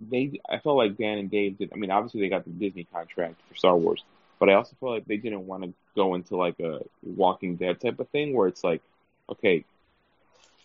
They, 0.00 0.40
I 0.48 0.58
felt 0.58 0.76
like 0.76 0.96
Dan 0.96 1.18
and 1.18 1.30
Dave 1.30 1.58
did. 1.58 1.70
I 1.72 1.76
mean, 1.76 1.90
obviously 1.90 2.20
they 2.20 2.28
got 2.28 2.44
the 2.44 2.50
Disney 2.50 2.84
contract 2.84 3.36
for 3.48 3.54
Star 3.54 3.76
Wars, 3.76 4.02
but 4.38 4.50
I 4.50 4.54
also 4.54 4.74
felt 4.80 4.92
like 4.92 5.06
they 5.06 5.16
didn't 5.16 5.46
want 5.46 5.62
to 5.64 5.72
go 5.94 6.14
into 6.14 6.36
like 6.36 6.58
a 6.60 6.80
Walking 7.02 7.56
Dead 7.56 7.80
type 7.80 7.98
of 8.00 8.08
thing 8.08 8.34
where 8.34 8.48
it's 8.48 8.64
like, 8.64 8.82
okay, 9.30 9.64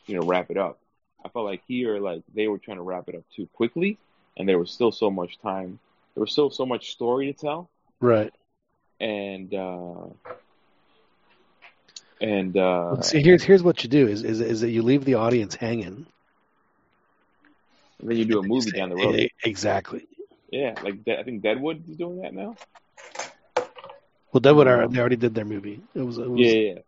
you 0.08 0.16
know, 0.16 0.26
wrap 0.26 0.50
it 0.50 0.58
up. 0.58 0.80
I 1.24 1.30
felt 1.30 1.46
like 1.46 1.62
here, 1.68 2.00
like 2.00 2.24
they 2.34 2.48
were 2.48 2.58
trying 2.58 2.78
to 2.78 2.84
wrap 2.84 3.10
it 3.10 3.16
up 3.16 3.24
too 3.36 3.48
quickly, 3.54 3.98
and 4.38 4.48
there 4.48 4.58
was 4.58 4.72
still 4.72 4.92
so 4.92 5.10
much 5.10 5.40
time. 5.40 5.80
There 6.16 6.22
was 6.22 6.32
still 6.32 6.50
so 6.50 6.66
much 6.66 6.92
story 6.92 7.32
to 7.32 7.40
tell, 7.40 7.70
right. 8.00 8.34
and 9.00 9.54
uh 9.54 10.08
and 12.22 12.58
uh 12.58 13.02
see, 13.02 13.22
here's 13.22 13.44
here's 13.44 13.64
what 13.64 13.84
you 13.84 13.90
do 13.90 14.08
is 14.08 14.24
is 14.24 14.42
is 14.42 14.62
that 14.62 14.70
you 14.70 14.82
leave 14.82 15.06
the 15.06 15.16
audience 15.16 15.56
hanging. 15.56 16.06
And 18.00 18.10
then 18.10 18.18
you 18.18 18.26
do 18.26 18.40
a 18.40 18.44
movie 18.44 18.72
down 18.72 18.90
the 18.90 18.96
road. 18.96 19.30
Exactly. 19.44 20.08
Yeah, 20.52 20.74
like 20.84 21.08
I 21.08 21.24
think 21.24 21.44
Deadwood 21.44 21.88
is 21.90 21.98
doing 21.98 22.22
that 22.22 22.34
now. 22.34 22.56
Well, 24.32 24.42
Deadwood, 24.42 24.68
are- 24.68 24.88
they 24.88 25.00
already 25.00 25.16
did 25.16 25.34
their 25.34 25.46
movie. 25.46 25.82
It 25.96 26.02
was 26.02 26.18
it 26.18 26.30
was, 26.30 26.40
Yeah, 26.40 26.52
yeah, 26.52 26.74
yeah. 26.74 26.80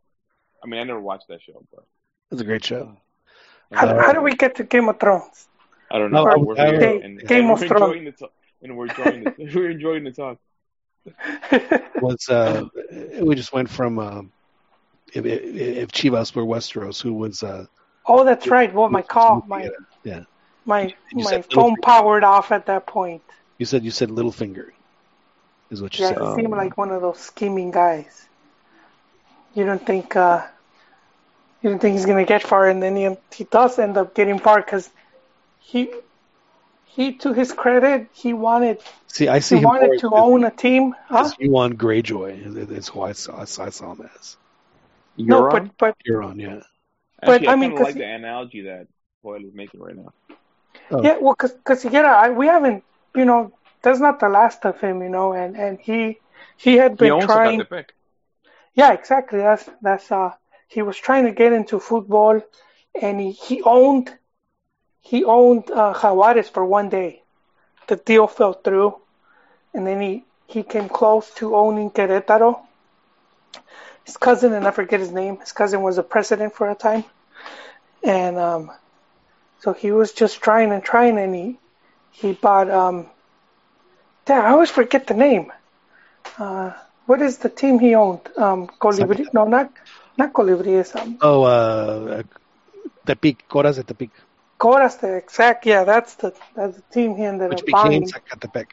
I 0.64 0.68
mean, 0.68 0.80
I 0.80 0.84
never 0.84 1.02
watched 1.02 1.28
that 1.30 1.42
show, 1.42 1.64
but 1.74 1.82
it 1.82 2.36
was 2.36 2.42
a 2.42 2.46
great 2.46 2.64
show. 2.64 2.96
How, 3.72 3.88
Uh, 3.88 4.02
how 4.02 4.14
do 4.14 4.22
we 4.22 4.36
get 4.36 4.56
to 4.56 4.64
Game 4.64 4.90
of 4.90 5.00
Thrones? 5.00 5.48
I 5.90 5.98
don't 5.98 6.12
know. 6.12 6.24
No, 6.24 6.38
we're 6.38 6.60
I- 6.60 6.70
here, 6.72 6.80
Game- 6.80 7.02
and, 7.04 7.20
Game 7.28 7.46
and 7.46 7.52
of 7.54 7.60
Thrones. 7.60 7.72
enjoying 7.72 8.06
the 8.06 8.12
talk, 8.12 8.34
and 8.62 8.78
we're 8.78 8.88
enjoying 8.88 9.24
the, 9.24 9.52
we're 9.56 9.72
enjoying 9.72 10.04
the 10.04 10.12
talk. 10.12 10.38
was 12.02 12.30
uh, 12.30 12.66
we 13.22 13.34
just 13.36 13.52
went 13.54 13.70
from 13.70 13.98
uh, 13.98 14.22
if, 15.14 15.26
if 15.26 15.92
Chivas 15.92 16.36
were 16.36 16.44
Westeros, 16.46 17.02
who 17.02 17.14
was 17.14 17.42
uh, 17.42 17.66
oh, 18.06 18.24
that's 18.24 18.48
right. 18.48 18.72
Well, 18.72 18.88
my 18.90 19.02
call, 19.02 19.44
my 19.48 19.70
yeah. 20.04 20.26
my 20.66 20.94
my 21.14 21.42
phone 21.42 21.76
powered 21.82 22.24
off 22.24 22.52
at 22.52 22.68
that 22.68 22.86
point. 22.86 23.24
You 23.58 23.66
said 23.66 23.84
you 23.84 23.90
said 23.90 24.10
Littlefinger, 24.10 24.70
is 25.72 25.82
what 25.82 25.98
you 25.98 26.04
Yeah, 26.04 26.14
said. 26.14 26.20
he 26.20 26.36
seemed 26.42 26.52
like 26.52 26.78
one 26.78 26.92
of 26.92 27.02
those 27.02 27.20
scheming 27.20 27.72
guys. 27.72 28.28
You 29.56 29.66
don't 29.66 29.86
think 29.86 30.16
uh, 30.16 30.46
you 31.62 31.70
don't 31.70 31.80
think 31.80 31.94
he's 31.98 32.06
gonna 32.06 32.26
get 32.26 32.44
far, 32.44 32.68
and 32.70 32.82
then 32.82 32.96
he 32.96 33.10
he 33.36 33.44
does 33.46 33.80
end 33.80 33.98
up 33.98 34.14
getting 34.16 34.40
far 34.40 34.62
because 34.62 34.90
he 35.60 35.92
he 36.86 37.14
to 37.24 37.34
his 37.34 37.52
credit 37.54 38.08
he 38.14 38.34
wanted 38.34 38.80
See, 39.08 39.28
I 39.28 39.40
see 39.40 39.58
he 39.58 39.62
him 39.62 39.66
wanted 39.66 39.94
as, 39.96 40.02
to 40.02 40.10
own 40.14 40.44
a 40.46 40.52
team, 40.52 40.96
huh? 41.08 41.24
as 41.26 41.34
Euron 41.36 41.74
Greyjoy. 41.74 42.46
is- 42.48 42.70
Is 42.72 42.88
who 42.88 43.02
I 43.02 43.12
saw, 43.12 43.42
I 43.42 43.46
saw 43.46 43.94
him 43.94 44.10
as. 44.16 44.38
No, 45.18 45.44
Euron? 45.44 45.52
but 45.52 45.78
but 45.78 45.98
Euron, 46.10 46.40
yeah. 46.40 46.62
but, 47.22 47.48
I 47.48 47.52
I, 47.52 47.56
mean, 47.56 47.72
kind 47.72 47.74
of 47.74 47.78
'cause 47.78 47.88
like 47.88 47.96
he- 47.96 48.02
the 48.02 48.08
analogy 48.08 48.62
that 48.62 48.88
Boyle 49.24 49.44
is 49.46 49.54
making 49.54 49.82
right 49.82 49.96
now. 49.96 50.14
Oh. 50.90 51.04
Yeah, 51.04 51.18
well, 51.20 51.36
cause, 51.36 51.54
cause 51.64 51.84
you 51.84 51.90
get 51.90 52.06
I, 52.06 52.30
we 52.32 52.48
haven't, 52.48 52.84
you 53.16 53.26
know, 53.26 53.52
that's 53.82 54.00
not 54.00 54.20
the 54.20 54.30
last 54.30 54.66
of 54.66 54.80
him, 54.82 55.02
you 55.02 55.10
know, 55.10 55.34
and 55.34 55.56
and 55.58 55.80
he 55.80 56.20
he 56.58 56.78
had 56.78 56.98
He 56.98 57.10
been 57.10 57.12
owns 57.12 57.36
trying. 57.36 57.68
Yeah, 58.74 58.94
exactly. 58.94 59.40
That's 59.40 59.70
that's 59.82 60.12
uh 60.12 60.32
he 60.68 60.82
was 60.82 60.98
trying 60.98 61.26
to 61.26 61.32
get 61.32 61.54
into 61.54 61.80
football, 61.80 62.42
and 63.02 63.20
he 63.20 63.32
he 63.32 63.62
owned 63.64 64.14
he 65.02 65.24
owned 65.26 65.72
uh, 65.72 65.94
Jaguares 65.94 66.50
for 66.50 66.66
one 66.66 66.90
day. 66.90 67.24
The 67.88 67.98
deal 67.98 68.28
fell 68.28 68.54
through, 68.54 68.96
and 69.74 69.86
then 69.88 70.02
he 70.02 70.26
he 70.48 70.64
came 70.64 70.90
close 70.90 71.34
to 71.36 71.56
owning 71.56 71.92
Querétaro. 71.92 72.60
His 74.06 74.18
cousin, 74.18 74.54
and 74.54 74.68
I 74.68 74.72
forget 74.72 75.00
his 75.00 75.12
name. 75.12 75.38
His 75.40 75.52
cousin 75.52 75.82
was 75.82 75.98
a 75.98 76.04
president 76.04 76.54
for 76.56 76.70
a 76.70 76.76
time, 76.76 77.04
and 78.04 78.38
um, 78.38 78.72
so 79.60 79.74
he 79.74 79.92
was 79.92 80.14
just 80.14 80.42
trying 80.42 80.72
and 80.72 80.84
trying, 80.84 81.18
and 81.18 81.36
he 81.36 81.60
he 82.12 82.34
bought 82.34 82.70
um. 82.70 83.08
Damn, 84.26 84.46
I 84.46 84.50
always 84.50 84.70
forget 84.72 85.08
the 85.08 85.14
name. 85.14 85.52
Uh, 86.38 86.72
what 87.06 87.22
is 87.22 87.38
the 87.40 87.50
team 87.50 87.80
he 87.80 87.96
owned? 87.96 88.22
Um, 88.38 88.68
Colibri? 88.68 89.28
No, 89.34 89.46
not 89.46 89.72
not 90.18 90.34
Colibríes. 90.34 90.96
Um, 90.96 91.20
Oh, 91.22 91.44
uh, 91.44 92.24
Tepic, 93.06 93.48
Coras 93.48 93.78
de 93.78 93.84
Tepic, 93.84 94.12
Coras, 94.60 94.96
the 95.00 95.16
exact. 95.18 95.66
Yeah, 95.66 95.84
that's 95.84 96.16
the 96.16 96.34
that's 96.56 96.76
the 96.78 96.84
team 96.94 97.16
he 97.16 97.24
ended 97.26 97.52
which 97.52 97.64
up 97.64 97.66
became 97.66 98.04
buying. 98.04 98.14
Zacatepec. 98.14 98.68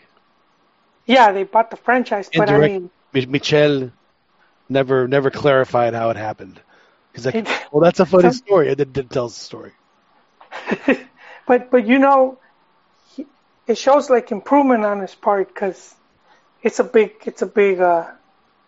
Yeah, 1.07 1.33
they 1.33 1.43
bought 1.45 1.71
the 1.71 1.77
franchise, 1.77 2.31
but 2.35 2.49
I 2.49 2.59
mean, 2.59 2.91
Mi- 3.13 3.27
Michel 3.27 3.93
never 4.69 5.07
never 5.09 5.31
clarified 5.31 5.95
how 5.95 6.11
it 6.11 6.17
happened. 6.17 6.63
He's 7.15 7.27
like, 7.27 7.39
well, 7.73 7.83
that's 7.83 8.01
a 8.01 8.07
funny 8.07 8.31
story. 8.31 8.69
And 8.69 8.77
then 8.79 8.93
didn't 8.93 9.13
tell 9.13 9.29
the 9.29 9.35
story. 9.35 9.73
but 11.47 11.71
but 11.71 11.87
you 11.87 11.99
know, 11.99 12.39
it 13.69 13.79
shows 13.79 14.11
like 14.11 14.33
improvement 14.33 14.85
on 14.85 15.01
his 15.01 15.15
part 15.15 15.49
because 15.49 15.95
it's 16.63 16.81
a 16.81 16.85
big 16.85 17.13
it's 17.27 17.43
a 17.43 17.47
big 17.47 17.81
uh, 17.81 18.07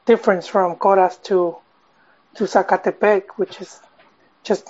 difference 0.06 0.46
from 0.46 0.76
Coras 0.76 1.16
to 1.24 1.56
to 2.36 2.44
Zacatepec, 2.44 3.22
which 3.36 3.60
is 3.60 3.80
just 4.44 4.68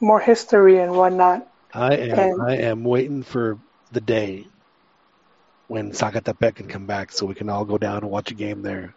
more 0.00 0.20
history 0.20 0.78
and 0.78 0.92
whatnot. 0.92 1.46
I 1.72 1.94
am 1.94 2.18
And- 2.18 2.42
I 2.42 2.54
am 2.56 2.84
waiting 2.84 3.22
for 3.22 3.58
the 3.92 4.00
day 4.00 4.46
when 5.68 5.92
Zacatepec 5.92 6.56
can 6.56 6.66
come 6.66 6.86
back 6.86 7.12
so 7.12 7.26
we 7.26 7.34
can 7.34 7.48
all 7.48 7.64
go 7.64 7.78
down 7.78 7.98
and 8.02 8.10
watch 8.10 8.30
a 8.32 8.34
game 8.34 8.62
there, 8.62 8.92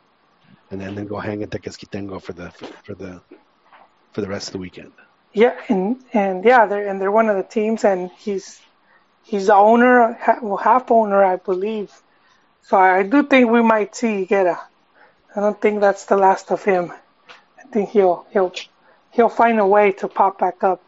and 0.72 0.82
then, 0.82 0.96
then 0.96 1.06
go 1.06 1.20
hang 1.20 1.42
in 1.42 1.50
Tequesquitengo 1.50 2.20
for 2.20 2.34
the 2.34 2.50
for, 2.52 2.66
for 2.84 2.94
the 2.96 3.22
for 4.12 4.22
the 4.22 4.28
rest 4.28 4.48
of 4.50 4.54
the 4.54 4.60
weekend. 4.60 4.92
Yeah, 5.34 5.56
and 5.70 6.04
and 6.14 6.44
yeah, 6.44 6.66
they're 6.66 6.88
and 6.88 7.00
they're 7.00 7.12
one 7.12 7.30
of 7.30 7.38
the 7.38 7.44
teams, 7.44 7.86
and 7.86 8.10
he's 8.18 8.60
he's 9.24 9.48
the 9.48 9.56
owner, 9.56 10.18
well, 10.42 10.58
half 10.58 10.92
owner, 10.92 11.24
I 11.24 11.38
believe. 11.38 11.92
So 12.64 12.78
I, 12.78 13.04
do 13.04 13.24
think 13.24 13.50
we 13.50 13.62
might 13.62 13.96
see 13.96 14.26
Higuera. 14.26 14.60
I 15.36 15.40
don't 15.40 15.60
think 15.60 15.82
that's 15.82 16.06
the 16.06 16.18
last 16.18 16.52
of 16.52 16.64
him. 16.64 16.94
I 17.60 17.64
think 17.72 17.90
he'll 17.90 18.26
he'll 18.32 18.54
he'll 19.12 19.30
find 19.30 19.60
a 19.60 19.66
way 19.66 19.94
to 19.94 20.08
pop 20.08 20.38
back 20.40 20.64
up 20.64 20.82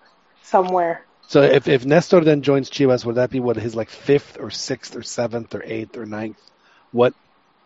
somewhere. 0.43 1.03
So 1.27 1.41
if 1.41 1.67
if 1.67 1.85
Nestor 1.85 2.21
then 2.21 2.43
joins 2.43 2.69
Chivas, 2.69 3.03
would 3.05 3.15
that 3.15 3.31
be 3.31 3.39
what 3.39 3.57
his 3.57 3.75
like 3.75 3.89
fifth 3.89 4.37
or 4.39 4.51
sixth 4.51 4.95
or 4.95 5.01
seventh 5.01 5.55
or 5.55 5.63
eighth 5.65 5.97
or 5.97 6.05
ninth? 6.05 6.37
What 6.91 7.15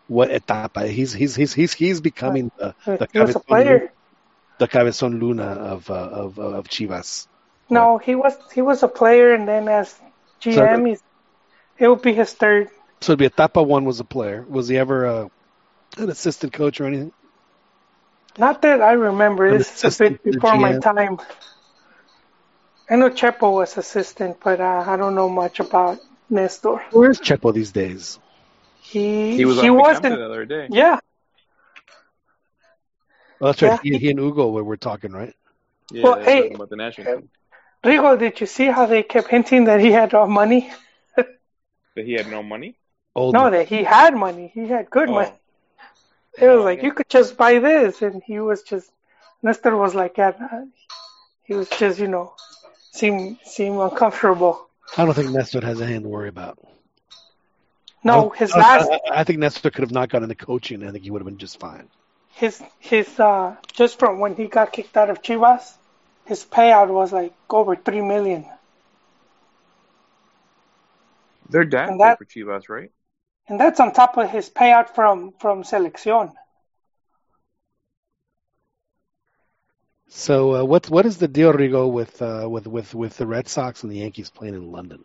what 0.08 0.30
etapa? 0.30 0.88
He's 0.88 1.12
he's 1.12 1.36
he's 1.36 1.52
he's 1.52 1.74
he's 1.74 2.00
becoming 2.00 2.50
the 2.56 2.74
the 2.86 3.08
he 3.12 3.18
was 3.20 3.36
a 3.36 3.40
Cabezon 3.40 3.46
player. 3.46 3.78
Luna, 3.78 3.90
the 4.58 4.68
Cabezon 4.68 5.20
Luna 5.20 5.44
of 5.44 5.90
uh, 5.90 5.94
of 5.94 6.38
of 6.38 6.68
Chivas. 6.68 7.28
No, 7.68 7.98
he 7.98 8.14
was 8.14 8.36
he 8.54 8.62
was 8.62 8.82
a 8.82 8.88
player, 8.88 9.34
and 9.34 9.46
then 9.46 9.68
as 9.68 9.94
GM, 10.40 10.86
he's, 10.86 11.02
it 11.78 11.88
will 11.88 11.96
be 11.96 12.12
his 12.14 12.32
third. 12.32 12.68
So 13.00 13.12
it'd 13.12 13.18
be 13.18 13.26
a 13.26 13.30
etapa 13.30 13.62
one 13.64 13.84
was 13.84 14.00
a 14.00 14.04
player. 14.04 14.44
Was 14.48 14.68
he 14.68 14.76
ever 14.78 15.04
a 15.04 15.30
an 15.98 16.10
assistant 16.10 16.52
coach 16.52 16.80
or 16.80 16.84
anything? 16.86 17.12
Not 18.38 18.62
that 18.62 18.80
I 18.80 18.92
remember. 18.92 19.46
An 19.46 19.58
This 19.58 19.84
is 19.84 20.00
a 20.00 20.04
bit 20.04 20.22
before 20.24 20.56
my 20.56 20.72
time. 20.72 21.18
I 22.90 22.96
know 22.96 23.10
Chepo 23.10 23.54
was 23.54 23.76
assistant, 23.78 24.38
but 24.42 24.60
uh, 24.60 24.84
I 24.86 24.96
don't 24.96 25.14
know 25.14 25.28
much 25.28 25.60
about 25.60 25.98
Nestor. 26.28 26.82
Where 26.92 27.10
is 27.10 27.20
Chepo 27.20 27.52
these 27.54 27.72
days? 27.72 28.18
He 28.82 29.36
He 29.36 29.44
was 29.44 29.58
he 29.60 29.70
on 29.70 29.76
wasn't. 29.76 30.18
The 30.18 30.24
other 30.24 30.44
day. 30.44 30.68
Yeah, 30.70 30.98
Oh, 33.40 33.46
that's 33.46 33.62
right. 33.62 33.72
Yeah. 33.72 33.78
He, 33.82 33.98
he 33.98 34.10
and 34.10 34.20
Hugo 34.20 34.50
were, 34.50 34.64
were 34.64 34.76
talking, 34.76 35.12
right? 35.12 35.34
Yeah, 35.90 36.02
Well, 36.02 36.24
hey, 36.24 36.42
talking 36.42 36.54
about 36.54 36.70
the 36.70 36.76
national 36.76 37.06
team. 37.08 37.28
Rigo, 37.84 38.18
did 38.18 38.40
you 38.40 38.46
see 38.46 38.66
how 38.66 38.86
they 38.86 39.02
kept 39.02 39.28
hinting 39.28 39.64
that 39.64 39.80
he 39.80 39.90
had 39.92 40.14
uh, 40.14 40.26
money? 40.26 40.70
That 41.96 42.04
he 42.06 42.12
had 42.12 42.28
no 42.30 42.42
money. 42.42 42.76
Old 43.16 43.34
No, 43.34 43.50
that 43.50 43.66
he 43.68 43.82
had 43.82 44.14
money. 44.14 44.50
He 44.54 44.68
had 44.68 44.88
good 44.90 45.08
Oh. 45.08 45.14
money. 45.14 45.32
It 46.38 46.46
was 46.46 46.64
like 46.64 46.78
yeah. 46.78 46.84
you 46.86 46.92
could 46.92 47.08
just 47.08 47.36
buy 47.36 47.58
this, 47.58 48.02
and 48.02 48.22
he 48.24 48.38
was 48.38 48.62
just 48.62 48.90
Nestor 49.42 49.76
was 49.76 49.94
like 49.94 50.14
that. 50.16 50.38
He 51.42 51.54
was 51.54 51.68
just 51.70 51.98
you 51.98 52.06
know 52.06 52.34
seem 52.92 53.38
seem 53.44 53.78
uncomfortable. 53.80 54.68
I 54.96 55.04
don't 55.04 55.14
think 55.14 55.30
Nestor 55.30 55.60
has 55.62 55.80
anything 55.80 56.02
to 56.02 56.08
worry 56.08 56.28
about. 56.28 56.58
No, 58.04 58.30
I- 58.32 58.36
his 58.36 58.52
I, 58.52 58.58
last 58.58 58.90
I, 58.90 59.00
I 59.20 59.24
think 59.24 59.40
Nestor 59.40 59.70
could 59.70 59.82
have 59.82 59.90
not 59.92 60.08
got 60.08 60.22
into 60.22 60.34
coaching. 60.36 60.80
And 60.80 60.88
I 60.88 60.92
think 60.92 61.04
he 61.04 61.10
would 61.10 61.20
have 61.20 61.26
been 61.26 61.38
just 61.38 61.58
fine. 61.58 61.88
his 62.32 62.62
his 62.78 63.18
uh 63.18 63.56
just 63.72 63.98
from 63.98 64.20
when 64.20 64.36
he 64.36 64.46
got 64.46 64.72
kicked 64.72 64.96
out 64.96 65.10
of 65.10 65.20
Chivas, 65.22 65.74
his 66.30 66.44
payout 66.44 66.88
was 66.88 67.12
like 67.12 67.34
over 67.50 67.74
three 67.74 68.00
million. 68.00 68.46
Their 71.48 71.64
dad 71.64 71.88
And 71.88 71.98
played 71.98 72.10
that- 72.10 72.18
for 72.18 72.24
Chivas, 72.24 72.68
right? 72.68 72.92
And 73.48 73.58
that's 73.58 73.80
on 73.80 73.92
top 73.92 74.16
of 74.16 74.30
his 74.30 74.48
payout 74.48 74.90
from 74.94 75.32
from 75.40 75.64
Selección. 75.64 76.32
So 80.08 80.54
uh, 80.54 80.64
what's 80.64 80.88
what 80.88 81.04
is 81.04 81.18
the 81.18 81.26
deal, 81.26 81.52
Rigo, 81.52 81.90
with 81.90 82.22
uh, 82.22 82.46
with 82.48 82.68
with 82.68 82.94
with 82.94 83.16
the 83.16 83.26
Red 83.26 83.48
Sox 83.48 83.82
and 83.82 83.90
the 83.90 83.98
Yankees 83.98 84.30
playing 84.30 84.54
in 84.54 84.70
London? 84.70 85.04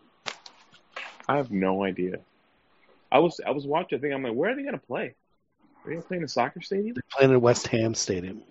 I 1.28 1.38
have 1.38 1.50
no 1.50 1.82
idea. 1.82 2.20
I 3.10 3.18
was 3.18 3.40
I 3.44 3.50
was 3.50 3.66
watching. 3.66 3.98
I 3.98 4.00
think 4.00 4.14
I'm 4.14 4.22
like, 4.22 4.34
where 4.34 4.50
are 4.52 4.54
they 4.54 4.62
gonna 4.62 4.78
play? 4.78 5.06
Are 5.84 5.88
they 5.90 5.94
gonna 5.96 6.06
in 6.10 6.22
a 6.24 6.28
soccer 6.28 6.60
stadium? 6.60 6.94
They're 6.94 7.10
playing 7.18 7.32
in 7.32 7.40
West 7.40 7.66
Ham 7.68 7.94
Stadium. 7.94 8.42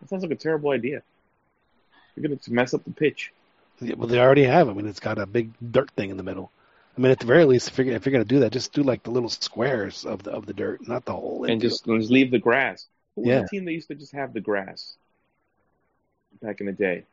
That 0.00 0.08
sounds 0.08 0.22
like 0.22 0.32
a 0.32 0.36
terrible 0.36 0.70
idea. 0.70 1.02
You're 2.14 2.22
gonna 2.28 2.40
mess 2.48 2.74
up 2.74 2.84
the 2.84 2.90
pitch. 2.92 3.32
Yeah, 3.80 3.94
Well, 3.96 4.08
they 4.08 4.18
already 4.20 4.44
have. 4.44 4.68
I 4.68 4.72
mean, 4.72 4.86
it's 4.88 5.00
got 5.00 5.18
a 5.18 5.26
big 5.26 5.50
dirt 5.70 5.90
thing 5.92 6.10
in 6.10 6.16
the 6.16 6.22
middle. 6.22 6.50
I 6.96 7.00
mean, 7.00 7.12
at 7.12 7.20
the 7.20 7.26
very 7.26 7.44
least, 7.44 7.68
if 7.68 7.78
you're, 7.78 7.86
if 7.94 8.04
you're 8.06 8.12
going 8.12 8.24
to 8.24 8.28
do 8.28 8.40
that, 8.40 8.50
just 8.50 8.72
do 8.72 8.82
like 8.82 9.04
the 9.04 9.12
little 9.12 9.28
squares 9.28 10.04
of 10.04 10.24
the 10.24 10.32
of 10.32 10.46
the 10.46 10.52
dirt, 10.52 10.86
not 10.88 11.04
the 11.04 11.12
whole. 11.12 11.44
and 11.44 11.60
just, 11.60 11.84
just 11.86 12.10
leave 12.10 12.32
the 12.32 12.40
grass. 12.40 12.86
Who 13.14 13.22
was 13.22 13.28
Yeah. 13.28 13.40
the 13.42 13.48
team 13.48 13.64
that 13.66 13.72
used 13.72 13.86
to 13.88 13.94
just 13.94 14.12
have 14.12 14.32
the 14.32 14.40
grass 14.40 14.96
back 16.42 16.60
in 16.60 16.66
the 16.66 16.72
day? 16.72 17.04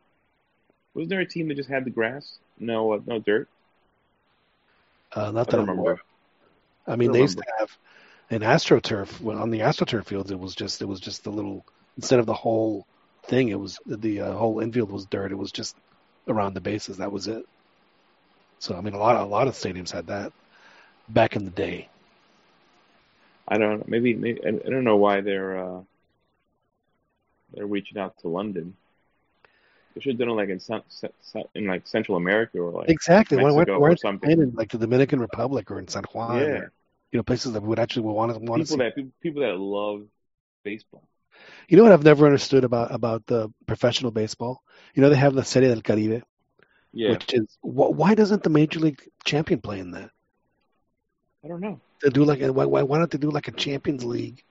Wasn't 0.96 1.10
there 1.10 1.20
a 1.20 1.26
team 1.28 1.50
that 1.50 1.56
just 1.56 1.70
had 1.70 1.86
the 1.86 1.92
grass? 1.92 2.40
No, 2.58 2.94
uh, 2.94 3.00
no 3.06 3.20
dirt. 3.20 3.48
uh, 5.14 5.30
not 5.32 5.48
I 5.48 5.52
that 5.52 5.52
don't 5.52 5.70
I'm 5.70 5.78
aware. 5.78 5.84
remember. 5.94 6.02
I 6.88 6.96
mean, 6.96 7.10
I 7.12 7.14
they 7.14 7.22
used 7.22 7.38
to 7.38 7.44
have 7.60 7.78
an 8.32 8.42
AstroTurf. 8.42 9.22
Well, 9.22 9.38
on 9.38 9.52
the 9.52 9.60
AstroTurf 9.60 10.06
fields, 10.06 10.32
it 10.32 10.40
was 10.40 10.56
just 10.56 10.82
it 10.82 10.86
was 10.88 11.00
just 11.00 11.24
the 11.24 11.32
little 11.32 11.64
instead 11.98 12.20
of 12.20 12.26
the 12.26 12.34
whole 12.34 12.86
thing, 13.24 13.50
it 13.50 13.60
was 13.60 13.80
the 13.86 14.22
uh, 14.22 14.34
whole 14.34 14.60
infield 14.60 14.92
was 14.92 15.06
dirt. 15.06 15.32
It 15.32 15.38
was 15.38 15.52
just 15.52 15.76
around 16.28 16.54
the 16.54 16.62
bases. 16.62 16.98
That 16.98 17.12
was 17.12 17.28
it. 17.28 17.46
So 18.60 18.76
I 18.76 18.82
mean, 18.82 18.94
a 18.94 18.98
lot 18.98 19.16
a 19.16 19.24
lot 19.26 19.48
of 19.48 19.54
stadiums 19.54 19.92
had 19.92 20.08
that 20.08 20.34
back 21.10 21.36
in 21.36 21.46
the 21.46 21.52
day. 21.52 21.90
I 23.48 23.58
don't 23.58 23.80
know. 23.80 23.86
Maybe, 23.88 24.14
maybe 24.16 24.42
I 24.46 24.52
don't 24.52 24.84
know 24.84 24.98
why 24.98 25.22
they're 25.22 25.58
uh, 25.58 25.82
they're 27.54 27.66
reaching 27.66 27.98
out 27.98 28.18
to 28.20 28.28
London. 28.28 28.76
They 29.94 30.02
should 30.02 30.14
have 30.14 30.20
done 30.20 30.30
it 30.30 30.34
like 30.34 30.50
in 30.50 30.60
in 31.56 31.68
like 31.68 31.88
Central 31.88 32.18
America 32.18 32.60
or 32.60 32.72
like 32.72 32.90
Exactly. 32.90 33.38
Mexico 33.38 33.78
or 33.78 33.80
why 33.80 33.90
aren't 33.90 34.00
they 34.22 34.32
something. 34.32 34.32
in 34.34 34.52
like 34.54 34.70
the 34.72 34.78
Dominican 34.78 35.20
Republic 35.20 35.72
or 35.72 35.80
in 35.80 35.88
San 35.88 36.04
Juan? 36.14 36.42
yeah, 36.42 36.56
Or, 36.56 36.72
you 37.12 37.18
know, 37.20 37.24
places 37.24 37.54
that 37.54 37.64
would 37.64 37.80
actually 37.80 38.04
want 38.04 38.34
to 38.34 38.40
want 38.40 38.62
to 38.62 38.66
people 38.66 38.78
see. 38.78 38.78
that 38.78 38.96
people, 38.96 39.12
people 39.22 39.42
that 39.42 39.58
love 39.58 40.08
baseball. 40.64 41.08
You 41.68 41.78
know 41.78 41.84
what 41.84 41.92
I've 41.94 42.04
never 42.04 42.26
understood 42.26 42.64
about 42.64 42.94
about 42.94 43.26
the 43.28 43.52
professional 43.68 44.12
baseball? 44.12 44.64
You 44.94 45.02
know 45.02 45.10
they 45.10 45.16
have 45.18 45.34
the 45.36 45.44
Serie 45.44 45.68
del 45.68 45.82
Caribe, 45.82 46.24
Yeah, 46.94 47.20
which 47.20 47.34
is 47.34 47.48
wh- 47.62 47.94
why 48.00 48.16
doesn't 48.16 48.44
the 48.44 48.50
Major 48.50 48.80
League 48.80 49.02
champion 49.26 49.62
play 49.62 49.80
in 49.80 49.92
that? 49.92 50.12
I 51.44 51.48
don't 51.48 51.62
know. 51.62 51.80
They 52.02 52.10
do 52.10 52.24
like 52.24 52.40
a, 52.42 52.54
why 52.54 52.64
why 52.66 52.84
why 52.84 53.00
don't 53.00 53.12
they 53.12 53.18
do 53.18 53.30
like 53.32 53.50
a 53.50 53.52
Champions 53.52 54.06
League 54.06 54.46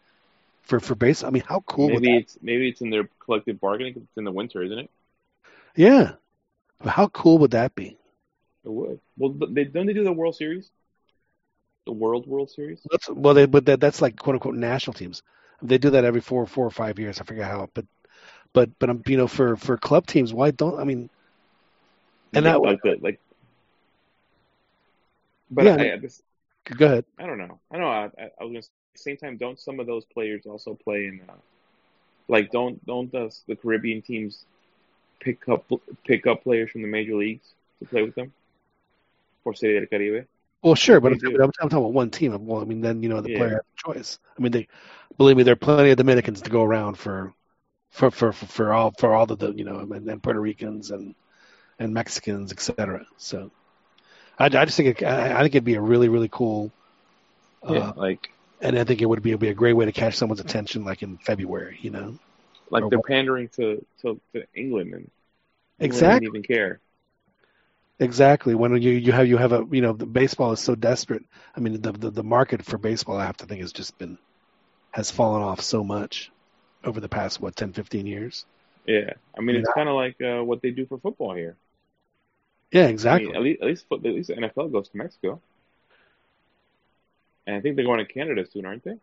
for 0.62 0.80
for 0.80 0.94
base? 0.94 1.24
I 1.24 1.30
mean, 1.30 1.44
how 1.46 1.60
cool 1.60 1.90
would 1.92 2.04
maybe 2.04 2.06
that? 2.06 2.22
it's 2.22 2.38
maybe 2.42 2.68
it's 2.68 2.80
in 2.80 2.90
their 2.90 3.08
collective 3.24 3.60
bargaining. 3.60 3.94
'cause 3.94 4.02
It's 4.04 4.16
in 4.16 4.24
the 4.24 4.32
winter, 4.32 4.62
isn't 4.62 4.78
it? 4.78 4.90
Yeah, 5.76 6.16
But 6.80 6.90
how 6.90 7.08
cool 7.08 7.38
would 7.38 7.52
that 7.52 7.74
be? 7.74 7.98
It 8.64 8.68
would. 8.70 9.00
Well, 9.16 9.30
they 9.32 9.64
don't 9.64 9.86
they 9.86 9.92
do 9.92 10.02
the 10.04 10.12
World 10.12 10.34
Series, 10.36 10.70
the 11.86 11.92
World 11.92 12.26
World 12.26 12.50
Series. 12.50 12.88
That's, 12.90 13.08
well, 13.10 13.34
they 13.34 13.46
but 13.46 13.66
that, 13.66 13.80
that's 13.80 14.00
like 14.02 14.16
quote 14.18 14.36
unquote 14.36 14.54
national 14.56 14.94
teams. 14.94 15.22
They 15.64 15.78
do 15.78 15.90
that 15.90 16.04
every 16.04 16.20
four 16.20 16.46
four 16.46 16.66
or 16.66 16.70
five 16.70 16.98
years. 17.00 17.20
I 17.20 17.24
forget 17.24 17.46
how, 17.50 17.68
but 17.74 17.86
but 18.52 18.70
but 18.78 18.90
um, 18.90 19.02
you 19.06 19.16
know 19.16 19.28
for 19.28 19.56
for 19.56 19.76
club 19.78 20.06
teams, 20.06 20.32
why 20.34 20.50
don't 20.52 20.78
I 20.80 20.84
mean? 20.84 21.10
And 22.34 22.46
that 22.46 22.60
like 22.62 22.80
the 22.82 22.96
like. 23.00 23.20
But 25.50 25.66
Yeah, 25.66 25.76
I, 25.78 25.92
I, 25.92 25.96
this, 25.98 26.22
go 26.76 26.86
ahead. 26.86 27.04
I 27.18 27.26
don't 27.26 27.38
know. 27.38 27.60
I 27.70 27.78
know. 27.78 27.88
I, 27.88 28.04
I, 28.18 28.30
I 28.40 28.44
was 28.44 28.52
gonna 28.52 28.62
say, 28.62 28.72
at 28.76 28.92
the 28.94 28.98
same 28.98 29.16
time, 29.16 29.36
don't 29.36 29.58
some 29.58 29.80
of 29.80 29.86
those 29.86 30.04
players 30.06 30.46
also 30.46 30.74
play 30.74 31.06
in, 31.06 31.20
uh, 31.28 31.34
like, 32.28 32.50
don't 32.50 32.84
don't 32.86 33.10
the, 33.12 33.34
the 33.46 33.56
Caribbean 33.56 34.02
teams 34.02 34.44
pick 35.20 35.48
up 35.48 35.64
pick 36.06 36.26
up 36.26 36.42
players 36.42 36.70
from 36.70 36.82
the 36.82 36.88
major 36.88 37.14
leagues 37.14 37.54
to 37.80 37.86
play 37.86 38.02
with 38.02 38.14
them 38.14 38.32
for 39.44 39.54
Serie 39.54 39.78
del 39.80 39.86
Caribe? 39.88 40.26
Well, 40.62 40.74
sure, 40.74 41.00
but 41.00 41.12
I'm, 41.12 41.18
I'm 41.34 41.52
talking 41.52 41.78
about 41.78 41.92
one 41.92 42.10
team. 42.10 42.46
Well, 42.46 42.60
I 42.62 42.64
mean, 42.64 42.80
then 42.80 43.02
you 43.02 43.08
know 43.08 43.20
the 43.20 43.28
Yeah. 43.28 43.30
player 43.30 43.50
has 43.50 43.60
a 43.60 43.92
choice. 43.94 44.18
I 44.38 44.42
mean, 44.42 44.52
they 44.52 44.68
believe 45.18 45.36
me, 45.36 45.42
there 45.42 45.52
are 45.52 45.56
plenty 45.56 45.90
of 45.90 45.96
Dominicans 45.98 46.42
to 46.42 46.50
go 46.50 46.62
around 46.62 46.96
for 46.98 47.32
for 47.90 48.10
for 48.10 48.32
for, 48.32 48.46
for 48.46 48.72
all 48.72 48.92
for 48.98 49.14
all 49.14 49.26
the, 49.26 49.36
the 49.36 49.52
you 49.52 49.64
know 49.64 49.78
and, 49.78 50.08
and 50.08 50.22
Puerto 50.22 50.40
Ricans 50.40 50.90
and 50.90 51.14
and 51.78 51.92
Mexicans, 51.92 52.52
etc. 52.52 53.04
So, 53.16 53.50
I, 54.38 54.46
I 54.46 54.64
just 54.64 54.76
think 54.76 55.00
it, 55.00 55.04
I, 55.06 55.38
I 55.38 55.42
think 55.42 55.54
it'd 55.54 55.64
be 55.64 55.74
a 55.74 55.80
really 55.80 56.08
really 56.08 56.28
cool. 56.30 56.72
Uh, 57.68 57.74
Yeah, 57.74 57.92
like 57.96 58.30
and 58.60 58.78
I 58.78 58.84
think 58.84 59.02
it 59.02 59.06
would 59.06 59.22
be, 59.22 59.34
be 59.36 59.48
a 59.48 59.54
great 59.54 59.74
way 59.74 59.84
to 59.84 59.92
catch 59.92 60.16
someone's 60.16 60.40
attention, 60.40 60.84
like 60.84 61.02
in 61.02 61.18
February, 61.18 61.78
you 61.82 61.90
know. 61.90 62.18
like 62.70 62.84
or 62.84 62.90
they're 62.90 62.98
what- 62.98 63.08
pandering 63.08 63.48
to, 63.56 63.84
to, 64.02 64.20
to 64.32 64.44
England 64.54 64.94
and 64.94 65.10
Exactly. 65.80 66.28
Even 66.28 66.42
care. 66.42 66.80
Exactly. 67.98 68.54
When 68.54 68.80
you 68.80 68.90
you 68.92 69.12
have 69.12 69.26
you 69.26 69.36
have 69.36 69.52
a 69.52 69.64
you 69.70 69.80
know 69.82 69.92
the 69.92 70.06
baseball 70.06 70.52
is 70.52 70.60
so 70.60 70.74
desperate. 70.74 71.24
I 71.56 71.60
mean 71.60 71.80
the, 71.80 71.92
the 71.92 72.10
the 72.10 72.22
market 72.24 72.64
for 72.64 72.78
baseball 72.78 73.16
I 73.18 73.26
have 73.26 73.36
to 73.38 73.46
think 73.46 73.60
has 73.60 73.72
just 73.72 73.96
been 73.98 74.18
has 74.94 75.10
fallen 75.10 75.42
off 75.42 75.60
so 75.60 75.82
much 75.82 76.30
over 76.84 77.00
the 77.00 77.08
past 77.08 77.40
what 77.40 77.56
10 77.56 77.72
15 77.72 78.06
years. 78.06 78.46
Yeah, 78.86 79.14
I 79.36 79.40
mean 79.40 79.56
it's 79.56 79.70
kind 79.74 79.88
of 79.88 79.96
like 79.96 80.20
uh, 80.20 80.44
what 80.44 80.62
they 80.62 80.70
do 80.70 80.86
for 80.86 80.98
football 80.98 81.34
here. 81.34 81.56
Yeah, 82.70 82.86
I 82.86 82.90
exactly. 82.90 83.26
mean, 83.26 83.36
at 83.36 83.42
least 83.42 83.60
at 83.62 83.66
least 83.66 83.86
at 83.90 84.02
least 84.04 84.28
the 84.28 84.34
NFL 84.34 84.70
goes 84.70 84.88
to 84.90 84.96
Mexico, 84.96 85.40
and 87.46 87.56
I 87.56 87.60
think 87.60 87.74
they're 87.74 87.84
going 87.84 88.04
to 88.06 88.12
Canada 88.12 88.44
soon, 88.52 88.66
aren't 88.66 88.84
they? 88.84 88.96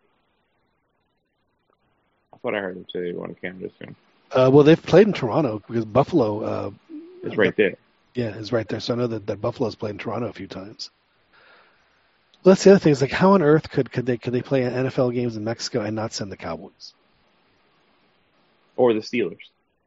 I 2.34 2.38
thought 2.38 2.56
I 2.56 2.60
heard 2.60 2.76
them 2.78 2.86
say 2.92 3.02
they're 3.02 3.14
going 3.14 3.34
to 3.36 3.42
Canada 3.42 3.70
soon. 3.80 3.96
Uh, 4.32 4.50
well, 4.54 4.64
they've 4.64 4.82
played 4.82 5.08
in 5.08 5.14
Toronto 5.14 5.62
because 5.68 5.84
Buffalo 5.84 6.40
uh, 6.42 6.72
It's 7.24 7.36
right 7.38 7.56
there. 7.58 7.76
yeah, 8.16 8.30
is 8.38 8.54
right 8.54 8.68
there. 8.68 8.80
So 8.80 8.94
I 8.94 8.98
know 8.98 9.08
that, 9.08 9.28
that 9.28 9.42
Buffalo's 9.42 9.76
played 9.76 9.92
in 9.92 9.98
Toronto 9.98 10.28
a 10.30 10.34
few 10.34 10.48
times. 10.48 10.90
Well, 12.44 12.54
that's 12.56 12.64
the 12.64 12.72
other 12.72 12.80
thing. 12.80 12.92
Is 12.92 13.02
like, 13.02 13.12
how 13.12 13.34
on 13.34 13.42
earth 13.42 13.70
could 13.70 13.92
could 13.92 14.06
they 14.06 14.18
could 14.18 14.34
they 14.34 14.42
play 14.42 14.62
NFL 14.62 15.14
games 15.14 15.38
in 15.38 15.44
Mexico 15.44 15.82
and 15.82 15.96
not 15.96 16.14
send 16.14 16.32
the 16.32 16.38
Cowboys? 16.38 16.94
Or 18.76 18.94
the 18.94 19.00
Steelers. 19.02 19.38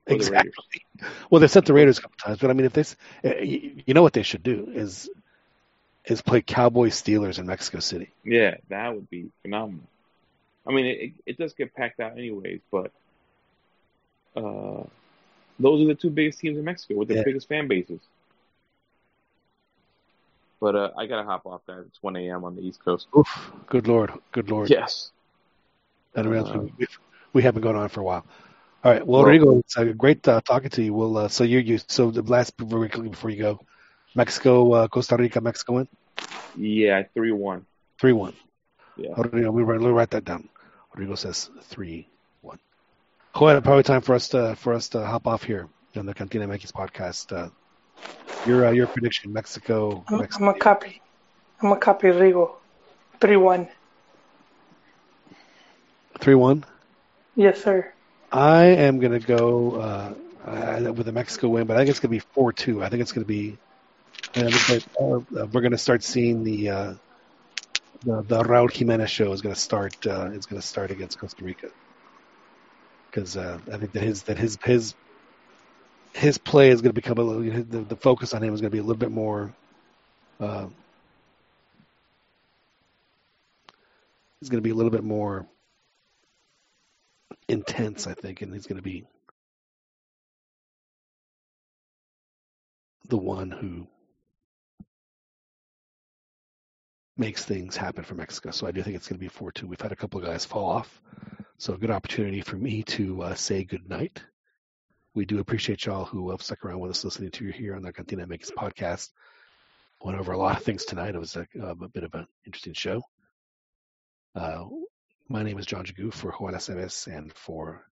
Or 0.07 0.15
Exactly. 0.15 0.53
Raiders. 1.01 1.11
Well, 1.31 1.41
they've 1.41 1.51
sent 1.51 1.67
the 1.67 1.73
Raiders 1.73 1.99
a 1.99 2.03
couple 2.03 2.17
times, 2.19 2.39
but 2.39 2.51
I 2.51 2.53
mean, 2.53 2.67
if 2.67 2.73
this, 2.73 2.97
uh, 3.25 3.37
you 3.37 3.83
you 3.87 3.95
know 3.95 4.03
what 4.03 4.13
they 4.13 4.23
should 4.23 4.43
do 4.43 4.71
is 4.73 5.11
is 6.05 6.21
play 6.23 6.43
Cowboys 6.43 7.01
Steelers 7.01 7.39
in 7.39 7.47
Mexico 7.47 7.81
City. 7.81 8.11
Yeah, 8.25 8.57
that 8.69 8.95
would 8.95 9.09
be 9.11 9.31
phenomenal. 9.43 9.85
I 10.67 10.73
mean, 10.73 10.87
it, 10.87 11.13
it 11.27 11.39
does 11.39 11.55
get 11.55 11.75
packed 11.75 12.01
out 12.01 12.13
anyways, 12.13 12.61
but 12.71 12.93
uh, 14.37 14.85
those 15.59 15.83
are 15.83 15.87
the 15.87 15.95
two 15.95 16.11
biggest 16.11 16.41
teams 16.41 16.59
in 16.59 16.65
Mexico 16.65 16.97
with 16.97 17.09
the 17.09 17.17
Yeah. 17.17 17.23
biggest 17.25 17.49
fan 17.49 17.69
bases. 17.69 18.01
But 20.61 20.77
uh, 20.77 20.91
I 20.97 21.07
gotta 21.07 21.25
hop 21.25 21.47
off, 21.47 21.63
guys. 21.67 21.85
It's 21.87 22.03
1 22.03 22.17
a.m. 22.17 22.45
on 22.45 22.57
the 22.57 22.63
East 22.63 22.83
Coast. 22.85 23.07
Oof, 23.17 23.53
good 23.67 23.87
lord, 23.89 24.13
good 24.33 24.51
lord. 24.51 24.71
Yes. 24.71 25.11
And 26.15 26.31
we, 26.31 26.39
Um, 26.39 26.73
we, 26.79 26.87
we 27.33 27.43
have 27.43 27.55
been 27.55 27.63
going 27.63 27.77
on 27.77 27.89
for 27.89 28.01
a 28.01 28.05
while. 28.05 28.25
All 28.85 28.93
right, 28.93 29.07
well, 29.07 29.23
Well- 29.25 29.31
Rigo, 29.33 29.61
it's 29.61 29.77
uh, 29.77 29.85
great 29.97 30.27
uh, 30.29 30.41
talking 30.43 30.71
to 30.71 30.83
you. 30.83 30.95
We'll 30.95 31.17
uh, 31.17 31.29
so 31.29 31.45
you 31.45 31.59
you 31.59 31.79
so 31.89 32.11
the 32.11 32.23
last 32.23 32.55
very 32.59 32.89
quickly 32.89 33.09
before 33.11 33.31
you 33.31 33.43
go, 33.43 33.61
Mexico, 34.15 34.73
uh, 34.73 34.89
Costa 34.89 35.17
Rica, 35.17 35.41
Mexico 35.41 35.75
win 35.75 35.89
Yeah, 36.57 37.03
3 37.15 37.33
1. 37.33 37.67
three 37.99 38.13
one. 38.13 38.35
Yeah. 38.97 39.11
Rodrigo, 39.17 39.51
we 39.51 39.63
write, 39.65 39.81
we'll 39.81 39.93
write 39.93 40.11
that 40.11 40.25
down. 40.25 40.49
Rodrigo 40.93 41.17
says 41.17 41.51
three 41.63 42.07
one. 42.43 42.61
Joel, 43.37 43.61
probably 43.61 43.83
time 43.83 44.03
for 44.03 44.15
us 44.15 44.29
to 44.29 44.55
for 44.55 44.73
us 44.73 44.89
to 44.91 45.05
hop 45.05 45.27
off 45.27 45.43
here 45.43 45.69
on 45.97 46.07
the 46.07 46.15
Cantina 46.15 46.47
MX 46.47 46.73
podcast. 46.73 47.33
Uh, 47.99 48.47
your 48.47 48.67
uh, 48.67 48.71
your 48.71 48.87
prediction: 48.87 49.33
Mexico. 49.33 50.05
I'm, 50.09 50.19
Mexico. 50.19 50.45
I'm 50.45 50.55
a 50.55 50.59
copy. 50.59 51.03
I'm 51.61 51.73
a 51.73 51.77
copy 51.77 52.09
Rigo. 52.09 52.57
3 53.21 53.37
1. 53.37 53.69
Three 56.21 56.35
one. 56.35 56.65
Yes, 57.37 57.63
sir. 57.63 57.93
I 58.31 58.65
am 58.65 58.99
going 58.99 59.13
to 59.13 59.27
go 59.27 59.73
uh, 59.73 60.15
uh, 60.49 60.93
with 60.93 61.09
a 61.09 61.13
Mexico 61.13 61.49
win, 61.49 61.67
but 61.67 61.77
I 61.77 61.81
think 61.81 61.91
it's 61.91 62.01
going 62.01 62.11
to 62.11 62.25
be 62.25 62.27
four 62.35 62.53
two. 62.53 62.83
I 62.83 62.89
think 62.89 63.03
it's 63.03 63.13
going 63.13 63.25
to 63.25 63.29
be. 63.29 63.59
That, 64.33 64.85
uh, 64.99 65.47
we're 65.53 65.61
going 65.61 65.73
to 65.73 65.79
start 65.79 66.03
seeing 66.03 66.45
the 66.45 66.71
uh, 66.71 66.95
the 68.05 68.23
the 68.23 68.43
Raul 68.43 68.71
Jimenez 68.73 69.11
show 69.11 69.33
is 69.33 69.43
going 69.43 69.55
to 69.55 69.61
start. 69.61 70.07
Uh, 70.07 70.31
is 70.33 70.47
going 70.47 70.61
to 70.61 70.67
start 70.67 70.91
against 70.91 71.19
Costa 71.19 71.45
Rica 71.45 71.69
because 73.11 73.37
uh, 73.37 73.59
I 73.73 73.79
think 73.79 73.93
that 73.93 74.03
his 74.03 74.23
that 74.25 74.39
his 74.39 74.59
his 74.65 74.95
his 76.15 76.39
play 76.39 76.71
is 76.71 76.81
going 76.81 76.95
to 76.95 77.01
become 77.01 77.19
a 77.19 77.23
little. 77.23 77.65
The, 77.65 77.81
the 77.81 77.97
focus 77.97 78.33
on 78.35 78.43
him 78.43 78.55
is 78.55 78.61
going 78.61 78.71
to 78.71 78.75
be 78.75 78.79
a 78.79 78.83
little 78.83 78.99
bit 78.99 79.11
more. 79.11 79.53
Uh, 80.41 80.67
is 84.41 84.49
going 84.49 84.63
to 84.63 84.67
be 84.67 84.71
a 84.71 84.75
little 84.75 84.91
bit 84.91 85.05
more 85.05 85.47
intense, 87.49 88.07
I 88.07 88.15
think, 88.15 88.43
and 88.43 88.53
he's 88.53 88.67
going 88.67 88.77
to 88.77 88.83
be 88.83 89.05
the 93.09 93.17
one 93.17 93.51
who 93.51 93.87
makes 97.17 97.45
things 97.45 97.77
happen 97.77 98.05
for 98.05 98.15
Mexico. 98.15 98.51
So 98.51 98.67
I 98.67 98.71
do 98.71 98.83
think 98.83 98.97
it's 98.97 99.09
going 99.09 99.19
to 99.19 99.25
be 99.25 99.29
4 99.29 99.53
2. 99.53 99.67
We've 99.67 99.81
had 99.81 99.93
a 99.93 99.97
couple 99.97 100.21
of 100.21 100.27
guys 100.27 100.45
fall 100.45 100.69
off. 100.69 101.01
So 101.59 101.75
a 101.75 101.79
good 101.79 101.91
opportunity 101.91 102.41
for 102.41 102.57
me 102.57 102.83
to 102.85 103.23
uh, 103.23 103.35
say 103.35 103.65
good 103.65 103.89
night. 103.89 104.23
We 105.15 105.25
do 105.25 105.39
appreciate 105.39 105.87
y'all 105.87 106.05
who 106.05 106.31
have 106.31 106.43
stuck 106.43 106.65
around 106.65 106.81
with 106.81 106.91
us 106.91 107.05
listening 107.05 107.31
to 107.33 107.45
you 107.45 107.53
here 107.53 107.77
on 107.77 107.83
the 107.83 107.93
Cantina 107.93 108.27
MX 108.27 108.51
podcast. 108.59 109.11
Went 110.01 110.19
over 110.19 110.33
a 110.33 110.39
lot 110.39 110.57
of 110.57 110.65
things 110.65 110.85
tonight. 110.85 111.15
It 111.15 111.21
was 111.21 111.37
a, 111.37 111.47
a 111.61 111.89
bit 111.89 112.05
of 112.05 112.15
an 112.15 112.27
interesting 112.45 112.75
show. 112.75 113.01
Uh, 114.35 114.65
my 115.29 115.43
name 115.43 115.59
is 115.59 115.67
Jon 115.67 115.85
Jagu 115.85 116.13
for 116.13 116.33
Juan 116.33 116.55
Aceves 116.55 117.07
and 117.07 117.33
for 117.33 117.87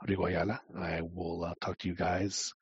Rodrigo 0.00 0.26
Ayala. 0.26 0.60
I 0.76 1.02
will 1.02 1.44
uh, 1.44 1.54
talk 1.60 1.78
to 1.78 1.88
you 1.88 1.94
guys 1.94 2.52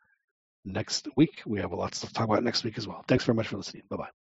next 0.65 1.09
week. 1.17 1.43
We 1.47 1.61
have 1.61 1.73
a 1.73 1.77
lot 1.77 1.93
of 1.93 1.99
stuff 1.99 2.11
to 2.11 2.15
talk 2.15 2.29
about 2.29 2.43
next 2.43 2.65
week 2.65 2.79
as 2.79 2.89
well. 2.89 3.05
Thanks 3.07 3.25
very 3.25 3.37
much 3.37 3.49
for 3.49 3.57
listening. 3.57 3.85
Bye 3.89 3.97
bye. 3.97 4.20